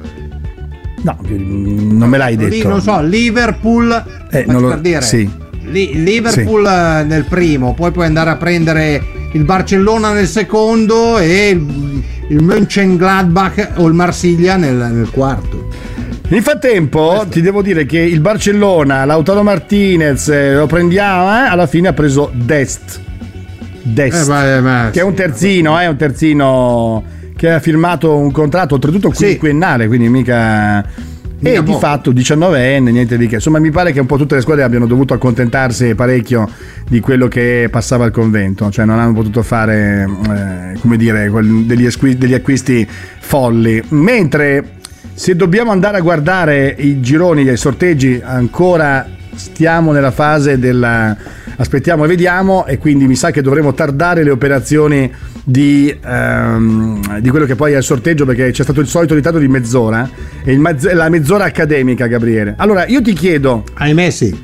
No, 1.02 1.18
non 1.30 2.10
me 2.10 2.18
l'hai 2.18 2.36
Lì, 2.36 2.50
detto. 2.50 2.68
non 2.68 2.82
so, 2.82 3.02
Liverpool, 3.02 4.04
Eh, 4.32 4.44
non 4.48 4.62
lo- 4.62 4.68
per 4.70 4.80
dire, 4.80 5.02
sì. 5.02 5.30
Li- 5.72 6.04
Liverpool 6.04 6.66
eh, 6.66 7.04
nel 7.06 7.24
primo, 7.24 7.74
poi 7.74 7.92
puoi 7.92 8.06
andare 8.06 8.32
a 8.32 8.36
prendere 8.36 9.02
il 9.32 9.44
Barcellona 9.46 10.12
nel 10.12 10.28
secondo 10.28 11.18
e 11.18 11.50
il, 11.52 12.04
il 12.30 12.44
Mönchengladbach 12.44 13.74
o 13.76 13.88
il 13.88 13.94
Marsiglia 13.94 14.58
nel, 14.58 14.76
nel 14.76 15.10
quarto. 15.10 15.68
Nel 16.28 16.42
frattempo 16.44 17.26
ti 17.30 17.40
devo 17.42 17.62
dire 17.62 17.86
che 17.86 18.00
il 18.00 18.20
Barcellona, 18.20 19.06
Lautaro 19.06 19.42
Martinez, 19.42 20.28
eh, 20.28 20.54
lo 20.54 20.68
prendiamo, 20.68 21.30
eh, 21.30 21.48
alla 21.48 21.66
fine 21.66 21.88
ha 21.88 21.94
preso 21.94 22.30
Dest. 22.34 23.00
Dest. 23.84 24.28
Eh, 24.28 24.32
ma- 24.32 24.60
ma- 24.62 24.90
che 24.92 25.00
è 25.00 25.04
un 25.04 25.14
terzino, 25.14 25.78
è 25.78 25.88
un 25.88 25.96
terzino 25.96 27.04
che 27.36 27.50
ha 27.52 27.60
firmato 27.60 28.16
un 28.18 28.32
contratto 28.32 28.74
oltretutto 28.76 29.12
Sì. 29.14 29.26
quinquennale, 29.26 29.88
quindi 29.88 30.10
mica... 30.10 30.84
Mica 31.42 31.60
e 31.60 31.64
di 31.64 31.74
fatto 31.80 32.12
19enne, 32.12 32.92
niente 32.92 33.18
di 33.18 33.26
che. 33.28 33.36
Insomma, 33.36 33.60
mi 33.60 33.72
pare 33.72 33.94
che 33.94 34.02
un 34.02 34.06
po' 34.06 34.18
tutte 34.18 34.36
le 34.36 34.42
squadre 34.42 34.64
abbiano 34.66 34.86
dovuto 34.86 35.14
accontentarsi 35.14 35.96
parecchio 35.96 36.50
di 36.90 37.00
quello 37.00 37.30
che 37.30 37.70
passava 37.72 38.04
al 38.04 38.12
convento, 38.12 38.70
cioè 38.72 38.84
non 38.84 39.00
hanno 39.00 39.14
potuto 39.14 39.42
fare, 39.42 40.04
eh, 40.04 40.78
come 40.82 40.98
dire, 40.98 41.32
degli 41.66 42.34
acquisti 42.34 42.86
folli. 43.22 43.82
Mentre 43.92 44.79
se 45.20 45.36
dobbiamo 45.36 45.72
andare 45.72 45.98
a 45.98 46.00
guardare 46.00 46.74
i 46.78 47.02
gironi 47.02 47.46
e 47.46 47.52
i 47.52 47.58
sorteggi, 47.58 48.22
ancora 48.24 49.06
stiamo 49.36 49.92
nella 49.92 50.12
fase 50.12 50.58
della 50.58 51.14
aspettiamo 51.58 52.06
e 52.06 52.08
vediamo 52.08 52.66
e 52.66 52.78
quindi 52.78 53.06
mi 53.06 53.18
sa 53.18 53.30
che 53.30 53.42
dovremo 53.42 53.74
tardare 53.74 54.24
le 54.24 54.30
operazioni 54.30 55.12
di, 55.44 55.94
ehm, 56.02 57.20
di 57.20 57.30
quello 57.32 57.46
che 57.46 57.56
poi 57.56 57.74
è 57.74 57.76
il 57.76 57.84
sorteggio 57.84 58.24
perché 58.24 58.52
c'è 58.52 58.64
stato 58.64 58.80
il 58.80 58.88
solito 58.88 59.14
ritardo 59.14 59.40
di 59.40 59.50
mezz'ora 59.50 60.10
e 60.42 60.58
mezz- 60.58 60.90
la 60.90 61.10
mezz'ora 61.10 61.44
accademica 61.44 62.08
Gabriele 62.08 62.54
allora 62.56 62.88
io 62.88 63.02
ti 63.02 63.12
chiedo 63.12 63.66
Ahimè 63.74 64.10
sì. 64.12 64.42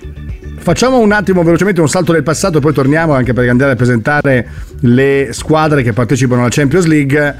Facciamo 0.57 0.99
un 0.99 1.13
attimo 1.13 1.41
velocemente 1.43 1.79
un 1.79 1.87
salto 1.87 2.11
nel 2.11 2.23
passato 2.23 2.57
e 2.57 2.61
poi 2.61 2.73
torniamo 2.73 3.13
anche 3.13 3.31
per 3.31 3.47
andare 3.47 3.71
a 3.71 3.75
presentare 3.75 4.45
le 4.81 5.29
squadre 5.31 5.83
che 5.83 5.93
partecipano 5.93 6.41
alla 6.41 6.49
Champions 6.49 6.85
League. 6.85 7.35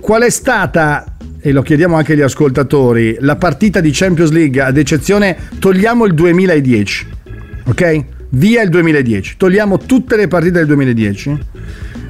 Qual 0.00 0.22
è 0.22 0.30
stata, 0.30 1.15
e 1.46 1.52
lo 1.52 1.62
chiediamo 1.62 1.94
anche 1.94 2.14
agli 2.14 2.22
ascoltatori, 2.22 3.18
la 3.20 3.36
partita 3.36 3.78
di 3.78 3.90
Champions 3.92 4.32
League 4.32 4.60
ad 4.60 4.76
eccezione, 4.76 5.36
togliamo 5.60 6.04
il 6.04 6.12
2010, 6.12 7.06
ok? 7.66 8.04
Via 8.30 8.62
il 8.62 8.68
2010, 8.68 9.36
togliamo 9.36 9.78
tutte 9.78 10.16
le 10.16 10.26
partite 10.26 10.54
del 10.54 10.66
2010. 10.66 11.38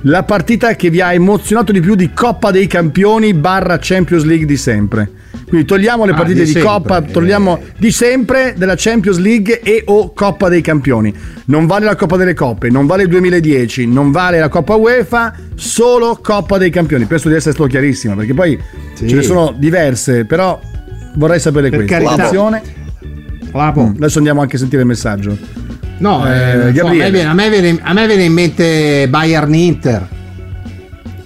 La 0.02 0.22
partita 0.22 0.74
che 0.76 0.88
vi 0.90 1.00
ha 1.00 1.12
emozionato 1.12 1.72
di 1.72 1.80
più 1.80 1.94
di 1.94 2.12
Coppa 2.12 2.50
dei 2.50 2.66
Campioni 2.66 3.34
barra 3.34 3.78
Champions 3.80 4.24
League 4.24 4.46
di 4.46 4.56
sempre. 4.56 5.10
Quindi 5.48 5.66
togliamo 5.66 6.04
le 6.04 6.12
Ah, 6.12 6.14
partite 6.16 6.40
di 6.40 6.44
di, 6.46 6.52
sempre, 6.52 6.70
Coppa, 6.70 7.04
eh. 7.04 7.10
togliamo 7.10 7.60
di 7.76 7.90
sempre 7.90 8.54
della 8.56 8.74
Champions 8.76 9.18
League 9.18 9.60
e 9.60 9.82
o 9.86 10.12
Coppa 10.12 10.48
dei 10.48 10.60
Campioni. 10.60 11.12
Non 11.46 11.66
vale 11.66 11.84
la 11.86 11.94
Coppa 11.96 12.16
delle 12.16 12.34
Coppe, 12.34 12.68
non 12.68 12.86
vale 12.86 13.04
il 13.04 13.08
2010, 13.08 13.86
non 13.86 14.10
vale 14.10 14.38
la 14.38 14.48
Coppa 14.48 14.74
UEFA, 14.74 15.34
solo 15.54 16.18
Coppa 16.22 16.58
dei 16.58 16.70
Campioni. 16.70 17.04
Penso 17.06 17.28
di 17.28 17.34
essere 17.34 17.52
stato 17.54 17.68
chiarissimo, 17.68 18.14
perché 18.14 18.34
poi 18.34 18.58
Sì. 18.94 19.08
ce 19.08 19.14
ne 19.16 19.22
sono 19.22 19.54
diverse, 19.56 20.24
però 20.24 20.60
vorrei 21.14 21.38
sapere 21.40 21.68
Per 21.70 21.84
questo. 21.84 22.04
carità. 22.16 22.62
Lapo. 23.52 23.86
Mm, 23.86 23.94
Adesso 23.96 24.18
andiamo 24.18 24.40
anche 24.40 24.56
a 24.56 24.58
sentire 24.58 24.82
il 24.82 24.88
messaggio. 24.88 25.36
No, 25.98 26.26
Eh, 26.26 26.68
eh, 26.68 26.74
so, 26.74 26.86
a, 26.86 26.90
me 26.90 27.10
viene, 27.10 27.28
a 27.28 27.32
me 27.34 27.48
viene- 27.50 27.78
a 27.82 27.92
me 27.92 28.06
viene 28.06 28.24
in 28.24 28.32
mente 28.32 29.06
Bayern 29.08 29.54
Inter. 29.54 30.08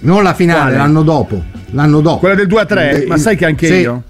Non 0.01 0.23
la 0.23 0.33
finale, 0.33 0.59
Quale? 0.61 0.77
l'anno 0.77 1.03
dopo. 1.03 1.43
L'anno 1.71 2.01
dopo. 2.01 2.19
Quella 2.19 2.35
del 2.35 2.47
2 2.47 2.61
a 2.61 2.65
3, 2.65 3.03
Eh, 3.03 3.07
ma 3.07 3.17
sai 3.17 3.35
che 3.35 3.45
anche 3.45 3.67
sì. 3.67 3.73
io. 3.73 4.03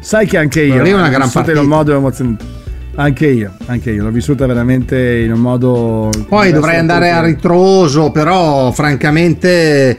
Sai 0.00 0.26
che 0.26 0.36
anche 0.36 0.62
io. 0.62 0.82
Lì 0.82 0.90
è 0.90 0.92
una 0.92 1.04
l'ho 1.04 1.08
gran 1.10 1.22
vissuta 1.22 1.38
in 1.38 1.44
partita. 1.44 1.60
un 1.60 1.66
modo 1.68 1.96
emozionante. 1.96 2.44
Anche 2.96 3.26
io, 3.26 3.52
anche 3.66 3.90
io, 3.90 4.04
l'ho 4.04 4.10
vissuta 4.10 4.46
veramente 4.46 5.18
in 5.24 5.32
un 5.32 5.40
modo. 5.40 6.10
Poi 6.28 6.52
dovrei 6.52 6.76
andare 6.78 7.10
a 7.10 7.20
ritroso, 7.22 8.10
però 8.12 8.70
francamente 8.70 9.98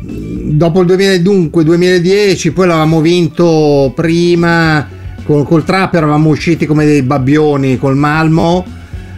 dopo 0.00 0.80
il 0.82 0.86
2000, 0.86 1.18
dunque 1.18 1.64
2010, 1.64 2.52
poi 2.52 2.66
l'avevamo 2.66 3.00
vinto 3.00 3.92
prima 3.94 4.86
col, 5.24 5.44
col 5.44 5.64
Trapper, 5.64 6.02
eravamo 6.02 6.28
usciti 6.28 6.66
come 6.66 6.84
dei 6.84 7.02
babbioni 7.02 7.76
col 7.78 7.96
Malmo 7.96 8.64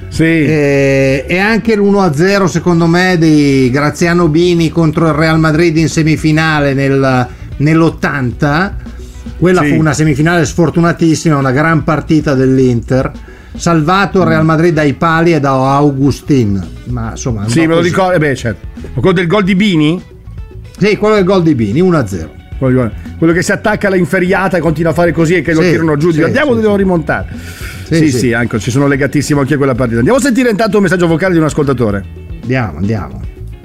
Sì. 0.08 0.24
e, 0.24 1.24
e 1.28 1.38
anche 1.38 1.76
l'1-0 1.76 2.44
secondo 2.46 2.86
me 2.86 3.16
di 3.18 3.68
Graziano 3.70 4.28
Bini 4.28 4.70
contro 4.70 5.06
il 5.06 5.12
Real 5.12 5.38
Madrid 5.38 5.76
in 5.76 5.88
semifinale 5.88 6.74
nel- 6.74 7.26
nell'80. 7.58 8.72
Quella 9.38 9.62
Sì. 9.62 9.68
fu 9.68 9.74
una 9.76 9.92
semifinale 9.92 10.44
sfortunatissima, 10.44 11.36
una 11.36 11.52
gran 11.52 11.84
partita 11.84 12.34
dell'Inter. 12.34 13.12
Salvato 13.54 14.20
il 14.20 14.26
Real 14.26 14.44
Madrid 14.44 14.72
dai 14.74 14.94
pali 14.94 15.34
e 15.34 15.40
da 15.40 15.50
Augustin. 15.76 16.66
Ma 16.86 17.10
insomma, 17.10 17.48
Sì, 17.48 17.60
me 17.60 17.74
lo 17.74 17.80
ricordo. 17.80 18.14
eh, 18.14 18.18
Beh, 18.18 18.34
certo. 18.34 18.66
Quello 18.94 19.12
del 19.12 19.26
gol 19.26 19.44
di 19.44 19.54
Bini? 19.54 20.02
Sì, 20.78 20.96
quello 20.96 21.14
del 21.16 21.24
gol 21.24 21.42
di 21.42 21.54
Bini, 21.54 21.80
1-0. 21.80 22.28
Quello 22.58 22.90
quello 23.18 23.32
che 23.32 23.42
si 23.42 23.50
attacca 23.52 23.86
alla 23.88 23.96
inferriata 23.96 24.56
e 24.56 24.60
continua 24.60 24.90
a 24.92 24.94
fare 24.94 25.12
così 25.12 25.34
e 25.36 25.42
che 25.42 25.52
lo 25.54 25.60
Sì, 25.62 25.70
tirano 25.70 25.96
giù. 25.96 26.10
sì, 26.12 26.22
Andiamo, 26.22 26.48
sì, 26.50 26.54
dobbiamo 26.54 26.76
sì. 26.76 26.82
rimontare. 26.82 27.26
Sì, 27.88 27.94
Sì, 27.96 28.10
sì, 28.10 28.18
sì. 28.18 28.32
anche, 28.32 28.58
ci 28.58 28.70
sono 28.70 28.86
legatissimo 28.86 29.40
anche 29.40 29.54
a 29.54 29.56
quella 29.56 29.74
partita. 29.74 29.98
Andiamo 29.98 30.18
a 30.18 30.22
sentire 30.22 30.50
intanto 30.50 30.76
un 30.76 30.82
messaggio 30.82 31.06
vocale 31.06 31.32
di 31.32 31.38
un 31.38 31.44
ascoltatore. 31.46 32.04
Andiamo, 32.42 32.78
andiamo. 32.78 33.20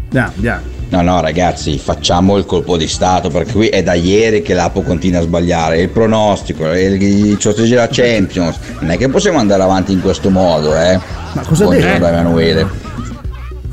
Andiamo, 0.05 0.31
andiamo. 0.35 0.61
No, 0.89 1.01
no, 1.01 1.21
ragazzi, 1.21 1.79
facciamo 1.79 2.37
il 2.37 2.45
colpo 2.45 2.77
di 2.77 2.87
Stato 2.87 3.29
perché 3.29 3.51
qui 3.51 3.67
è 3.67 3.81
da 3.81 3.93
ieri 3.95 4.43
che 4.43 4.53
l'Apo 4.53 4.81
continua 4.83 5.19
a 5.19 5.23
sbagliare. 5.23 5.81
Il 5.81 5.89
pronostico, 5.89 6.71
il, 6.71 7.01
il 7.01 7.37
sorteggio 7.39 7.69
della 7.69 7.87
Champions. 7.89 8.57
Non 8.79 8.91
è 8.91 8.97
che 8.97 9.09
possiamo 9.09 9.39
andare 9.39 9.63
avanti 9.63 9.91
in 9.91 10.01
questo 10.01 10.29
modo, 10.29 10.77
eh. 10.77 10.99
Ma 11.33 11.41
cosa 11.41 11.63
Buongiorno 11.65 11.97
da 11.97 12.09
Emanuele. 12.09 12.67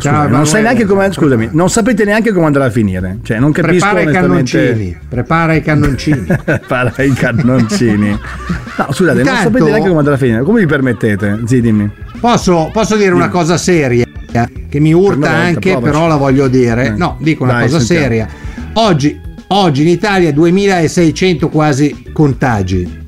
Scusa, 0.00 0.26
non 0.26 0.46
sai 0.46 0.62
neanche 0.62 0.84
come, 0.86 1.12
scusami, 1.12 1.48
non 1.52 1.68
sapete 1.70 2.04
neanche 2.04 2.32
come 2.32 2.46
andrà 2.46 2.64
a 2.64 2.70
finire. 2.70 3.18
Cioè, 3.22 3.38
non 3.38 3.52
capisco 3.52 3.86
Prepara 3.90 4.10
i 4.10 4.12
cannoncini. 4.12 4.98
Prepara 5.08 5.52
i 5.54 5.62
cannoncini. 5.62 6.26
Prepara 6.44 7.02
i 7.02 7.12
cannoncini. 7.12 8.08
No, 8.10 8.86
scusate, 8.92 9.18
non 9.18 9.18
Intanto- 9.18 9.42
sapete 9.42 9.64
neanche 9.64 9.86
come 9.88 9.98
andrà 9.98 10.14
a 10.14 10.18
finire. 10.18 10.42
Come 10.42 10.60
vi 10.60 10.66
permettete? 10.66 11.40
Zi, 11.44 11.60
dimmi. 11.60 11.90
Posso, 12.20 12.70
posso 12.72 12.96
dire 12.96 13.12
una 13.12 13.28
cosa 13.28 13.56
seria 13.56 14.04
che 14.68 14.78
mi 14.80 14.90
Per 14.90 14.98
urta 14.98 15.14
volta, 15.16 15.30
anche, 15.30 15.70
provaci. 15.72 15.90
però 15.92 16.06
la 16.06 16.16
voglio 16.16 16.48
dire. 16.48 16.86
Eh. 16.86 16.90
No, 16.90 17.16
dico 17.20 17.44
una 17.44 17.52
Dai, 17.54 17.62
cosa 17.62 17.78
sentiamo. 17.78 18.02
seria. 18.02 18.28
Oggi, 18.74 19.20
oggi 19.48 19.82
in 19.82 19.88
Italia 19.88 20.32
2600 20.32 21.48
quasi 21.48 22.04
contagi. 22.12 22.98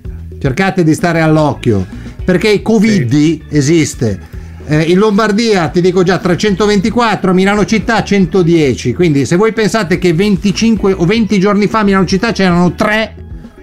Cercate 0.40 0.83
di 0.83 0.92
stare 0.94 1.20
all'occhio 1.20 1.87
perché 2.24 2.48
il 2.48 2.62
Covid 2.62 3.42
esiste. 3.48 4.18
Eh, 4.64 4.83
in 4.83 4.98
Lombardia 4.98 5.68
ti 5.68 5.81
dico 5.81 6.03
già 6.03 6.18
324, 6.18 7.31
a 7.31 7.35
Milano 7.35 7.64
città 7.64 8.03
110. 8.03 8.94
Quindi 8.94 9.25
se 9.27 9.37
voi 9.37 9.53
pensate 9.53 9.98
che 9.98 10.12
25 10.14 10.92
o 10.92 11.05
20 11.05 11.38
giorni 11.40 11.66
fa 11.66 11.83
Milano 11.83 12.07
città 12.07 12.33
c'erano 12.33 12.72
3, 12.75 13.14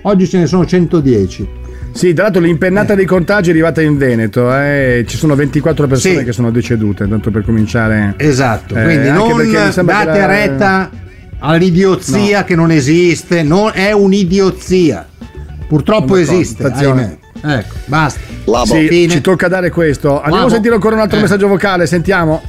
oggi 0.04 0.28
ce 0.28 0.38
ne 0.40 0.46
sono 0.48 0.66
110. 0.66 1.58
Sì, 1.92 2.14
tra 2.14 2.24
l'altro 2.26 2.42
l'impennata 2.42 2.94
dei 2.96 3.06
contagi 3.06 3.50
è 3.50 3.52
arrivata 3.54 3.82
in 3.82 3.98
Veneto. 3.98 4.54
eh, 4.54 5.04
Ci 5.08 5.18
sono 5.18 5.34
24 5.36 5.88
persone 5.88 6.20
Sì. 6.20 6.24
che 6.24 6.32
sono 6.34 6.52
decedute, 6.52 7.08
tanto 7.08 7.32
per 7.32 7.44
cominciare. 7.44 8.14
Esatto, 8.18 8.76
Eh, 8.76 8.84
quindi 8.84 9.10
non 9.10 9.36
date 9.86 10.20
la- 10.20 10.26
retta 10.28 10.90
all'idiozia 11.40 12.40
No. 12.40 12.46
che 12.46 12.56
non 12.56 12.70
esiste, 12.72 13.42
non 13.42 13.72
è 13.74 13.92
un'idiozia. 13.92 15.08
Purtroppo 15.68 16.16
esiste. 16.18 16.64
Ecco, 17.42 17.76
basta. 17.86 18.20
Sì, 18.66 18.88
Fine. 18.88 19.12
ci 19.14 19.22
tocca 19.22 19.48
dare 19.48 19.70
questo. 19.70 20.10
Andiamo 20.16 20.32
Bravo. 20.32 20.48
a 20.48 20.50
sentire 20.52 20.74
ancora 20.76 20.96
un 20.96 21.02
altro 21.02 21.18
Eh. 21.18 21.22
messaggio 21.22 21.48
vocale, 21.48 21.86
sentiamo. 21.88 22.42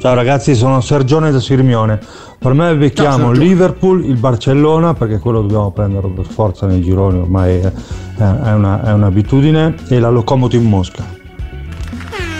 Ciao 0.00 0.14
ragazzi, 0.14 0.54
sono 0.54 0.80
Sergione 0.80 1.30
da 1.30 1.40
Sirmione. 1.40 1.98
Per 2.38 2.52
me 2.52 2.74
becchiamo 2.76 3.32
Liverpool, 3.32 4.04
il 4.04 4.16
Barcellona, 4.16 4.94
perché 4.94 5.18
quello 5.18 5.40
dobbiamo 5.40 5.72
prenderlo 5.72 6.10
per 6.10 6.24
forza 6.26 6.66
nei 6.66 6.80
gironi, 6.82 7.18
ormai 7.18 7.56
è, 7.58 7.72
è 8.16 8.52
una- 8.52 8.80
è 8.84 8.92
un'abitudine, 8.92 9.74
e 9.88 9.98
la 9.98 10.08
Lokomotiv 10.08 10.62
Mosca. 10.62 11.02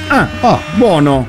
Ah, 0.09 0.29
Oh. 0.43 0.59
buono. 0.77 1.27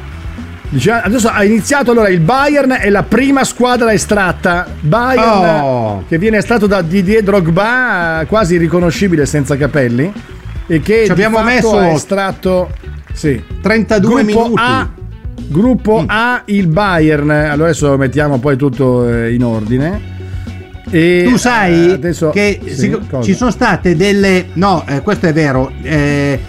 Dice, 0.71 0.91
adesso 0.91 1.29
ha 1.29 1.43
iniziato 1.43 1.91
allora 1.91 2.09
il 2.09 2.19
Bayern 2.19 2.77
è 2.79 2.89
la 2.89 3.01
prima 3.03 3.43
squadra 3.43 3.91
estratta. 3.91 4.67
Bayern 4.79 5.61
Oh. 5.63 6.03
che 6.07 6.17
viene 6.19 6.37
estratto 6.37 6.67
da 6.67 6.81
Didier 6.83 7.23
Drogba, 7.23 8.23
quasi 8.27 8.55
irriconoscibile 8.55 9.25
senza 9.25 9.57
capelli. 9.57 10.11
E 10.67 10.79
che 10.81 11.05
Ci 11.05 11.11
abbiamo 11.11 11.41
messo 11.41 11.77
ha 11.77 11.87
estratto 11.89 12.69
sì. 13.13 13.41
32 13.61 14.23
Gruppo 14.23 14.41
minuti. 14.43 14.61
A, 14.61 14.89
gruppo 15.47 16.03
A 16.05 16.43
il 16.45 16.67
Bayern. 16.67 17.29
Allora 17.31 17.69
adesso 17.69 17.97
mettiamo 17.97 18.37
poi 18.37 18.55
tutto 18.55 19.07
eh, 19.09 19.33
in 19.33 19.43
ordine. 19.43 20.17
E 20.91 21.25
Tu 21.27 21.37
sai 21.37 21.89
eh, 21.89 21.93
adesso 21.93 22.29
che 22.29 22.59
sì, 22.65 22.95
ci 23.23 23.33
sono 23.33 23.49
state 23.51 23.95
delle... 23.95 24.47
No, 24.53 24.83
eh, 24.87 25.01
questo 25.01 25.25
è 25.27 25.33
vero. 25.33 25.71
eh, 25.81 26.39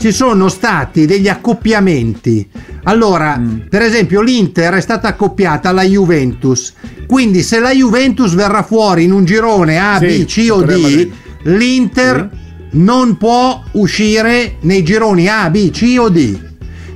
ci 0.00 0.12
sono 0.12 0.48
stati 0.48 1.04
degli 1.04 1.28
accoppiamenti. 1.28 2.48
Allora, 2.84 3.36
Mm. 3.36 3.58
per 3.68 3.82
esempio, 3.82 4.22
l'Inter 4.22 4.72
è 4.74 4.80
stata 4.80 5.08
accoppiata 5.08 5.68
alla 5.68 5.82
Juventus. 5.84 6.72
Quindi, 7.06 7.42
se 7.42 7.60
la 7.60 7.70
Juventus 7.70 8.32
verrà 8.34 8.62
fuori 8.62 9.04
in 9.04 9.12
un 9.12 9.26
girone 9.26 9.78
A, 9.78 9.98
Sì, 10.00 10.06
B, 10.06 10.24
C 10.24 10.48
o 10.50 10.62
D, 10.62 11.08
l'Inter 11.42 12.30
non 12.72 13.18
può 13.18 13.62
uscire 13.72 14.56
nei 14.62 14.82
gironi 14.82 15.28
A, 15.28 15.50
B, 15.50 15.70
C 15.70 15.96
o 15.98 16.08
D. 16.08 16.38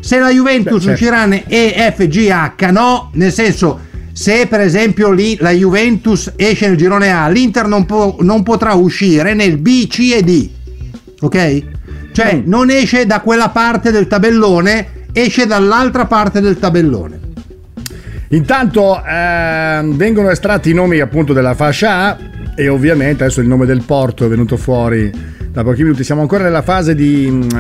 Se 0.01 0.19
la 0.19 0.31
Juventus 0.31 0.79
Beh, 0.79 0.81
certo. 0.81 0.91
uscirà 0.93 1.27
ne 1.27 1.45
E, 1.47 1.93
F, 1.95 2.07
G, 2.09 2.29
H, 2.31 2.71
no, 2.71 3.11
nel 3.15 3.33
senso, 3.33 3.81
se 4.13 4.47
per 4.47 4.61
esempio 4.61 5.11
lì 5.11 5.37
la 5.41 5.51
Juventus 5.51 6.33
esce 6.37 6.69
nel 6.69 6.77
girone 6.79 7.11
A, 7.13 7.29
l'Inter 7.29 7.67
non, 7.67 7.85
può- 7.85 8.17
non 8.21 8.43
potrà 8.43 8.73
uscire 8.75 9.35
nel 9.35 9.59
B, 9.59 9.87
C 9.89 10.13
e 10.15 10.23
D. 10.23 10.49
Ok? 11.21 11.63
Cioè, 12.15 12.37
Mm. 12.37 12.43
non 12.45 12.71
esce 12.71 13.07
da 13.07 13.19
quella 13.19 13.49
parte 13.49 13.91
del 13.91 14.07
tabellone, 14.07 14.87
esce 15.13 15.47
dall'altra 15.47 16.05
parte 16.07 16.41
del 16.41 16.61
tabellone. 16.61 17.19
Intanto 18.29 19.03
ehm, 19.05 19.97
vengono 19.97 20.31
estratti 20.31 20.71
i 20.71 20.75
nomi 20.75 21.01
appunto 21.01 21.33
della 21.33 21.55
fascia 21.55 21.91
A 22.11 22.19
e 22.55 22.69
ovviamente 22.69 23.25
adesso 23.25 23.41
il 23.41 23.49
nome 23.49 23.67
del 23.67 23.83
porto 23.83 24.25
è 24.25 24.29
venuto 24.29 24.57
fuori 24.57 25.11
da 25.51 25.65
pochi 25.65 25.83
minuti. 25.83 26.05
Siamo 26.05 26.21
ancora 26.21 26.45
nella 26.45 26.63
fase 26.63 26.95
di, 26.95 27.29
mh, 27.31 27.57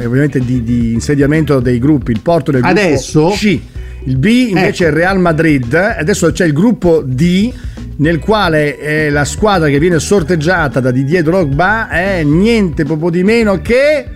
eh, 0.00 0.06
ovviamente 0.06 0.38
di, 0.38 0.62
di 0.62 0.92
insediamento 0.92 1.58
dei 1.58 1.78
gruppi. 1.80 2.12
Il 2.12 2.20
porto 2.20 2.52
del 2.52 2.60
gruppo 2.60 2.78
Adesso- 2.78 3.30
C, 3.30 3.60
il 4.04 4.16
B 4.16 4.24
invece 4.50 4.84
Ecco. 4.84 4.84
è 4.84 4.86
il 4.86 4.92
Real 5.02 5.18
Madrid. 5.18 5.74
Adesso 5.74 6.30
c'è 6.30 6.44
il 6.44 6.52
gruppo 6.52 7.02
D 7.04 7.52
nel 7.98 8.18
quale 8.18 8.78
eh, 8.78 9.10
la 9.10 9.24
squadra 9.24 9.68
che 9.68 9.78
viene 9.78 9.98
sorteggiata 9.98 10.80
da 10.80 10.90
Didier 10.90 11.22
Drogba 11.22 11.88
è 11.88 12.22
niente 12.22 12.84
poco 12.84 13.10
di 13.10 13.22
meno 13.22 13.60
che 13.62 14.06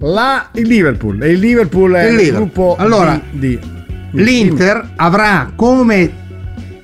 la, 0.00 0.48
il 0.52 0.66
Liverpool. 0.66 1.22
E 1.22 1.30
il 1.30 1.38
Liverpool 1.38 1.92
è 1.92 2.08
Il 2.08 2.20
il, 2.20 2.32
gruppo 2.34 2.76
Allora, 2.78 3.20
D. 3.30 3.38
D. 3.38 3.58
L'Inter 4.12 4.92
avrà 4.96 5.52
come 5.54 6.10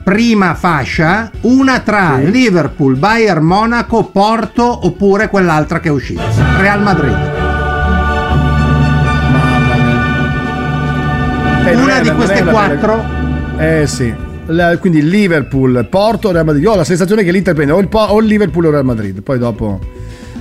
prima 0.02 0.54
fascia 0.54 1.30
una 1.42 1.80
tra 1.80 2.18
Sì. 2.20 2.30
Liverpool, 2.30 2.96
Bayern 2.96 3.44
Monaco, 3.44 4.04
Porto 4.04 4.86
oppure 4.86 5.28
quell'altra 5.28 5.80
che 5.80 5.88
è 5.88 5.90
uscita, 5.90 6.22
Real 6.58 6.82
Madrid. 6.82 7.34
Una 11.74 11.98
di 12.00 12.10
queste 12.10 12.44
quattro 12.44 13.04
Eh 13.58 13.86
sì. 13.86 14.14
La- 14.46 14.76
quindi 14.78 15.02
Liverpool, 15.08 15.86
Porto, 15.90 16.30
Real 16.32 16.44
Madrid. 16.44 16.62
Io 16.62 16.72
ho 16.72 16.76
la 16.76 16.84
sensazione 16.84 17.24
che 17.24 17.32
l'Inter 17.32 17.54
prende 17.54 17.72
o 17.72 17.78
il, 17.80 17.88
o 17.90 18.20
il 18.20 18.26
Liverpool 18.26 18.64
o 18.64 18.68
il 18.68 18.72
Real 18.74 18.84
Madrid. 18.86 19.20
Poi 19.22 19.38
dopo. 19.38 19.80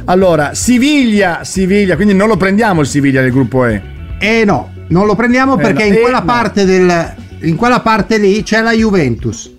Allora, 0.06 0.54
Siviglia, 0.54 1.39
Siviglia, 1.44 1.96
quindi 1.96 2.13
non 2.13 2.28
lo 2.28 2.38
prendiamo 2.38 2.82
il 2.82 2.88
Siviglia 2.88 3.22
del 3.22 3.32
gruppo 3.32 3.65
E. 3.65 3.82
E 4.20 4.44
no, 4.46 4.72
non 4.89 5.06
lo 5.08 5.15
prendiamo 5.15 5.58
Eh, 5.58 5.62
perché 5.62 5.84
no, 5.84 5.89
in 5.89 5.94
eh, 5.96 6.00
quella 6.02 6.20
no. 6.20 6.26
parte 6.26 6.65
del 6.65 7.13
in 7.41 7.56
quella 7.56 7.80
parte 7.82 8.18
lì 8.18 8.41
c'è 8.44 8.62
la 8.62 8.72
Juventus. 8.72 9.52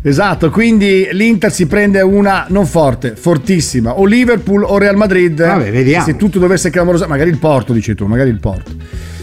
Esatto, 0.00 0.50
quindi 0.50 1.08
l'Inter 1.12 1.52
si 1.52 1.66
prende 1.66 2.00
una 2.00 2.46
non 2.48 2.66
forte, 2.66 3.14
fortissima, 3.16 3.98
o 3.98 4.04
Liverpool 4.06 4.62
o 4.64 4.78
Real 4.78 4.96
Madrid. 4.96 5.44
Vabbè, 5.44 5.70
vediamo. 5.70 6.04
Se 6.04 6.16
tutto 6.16 6.38
dovesse 6.38 6.70
clamorosamente, 6.70 7.18
magari 7.18 7.30
il 7.34 7.40
Porto, 7.40 7.72
dici 7.72 7.94
tu, 7.94 8.06
magari 8.06 8.30
il 8.30 8.38
Porto. 8.38 8.70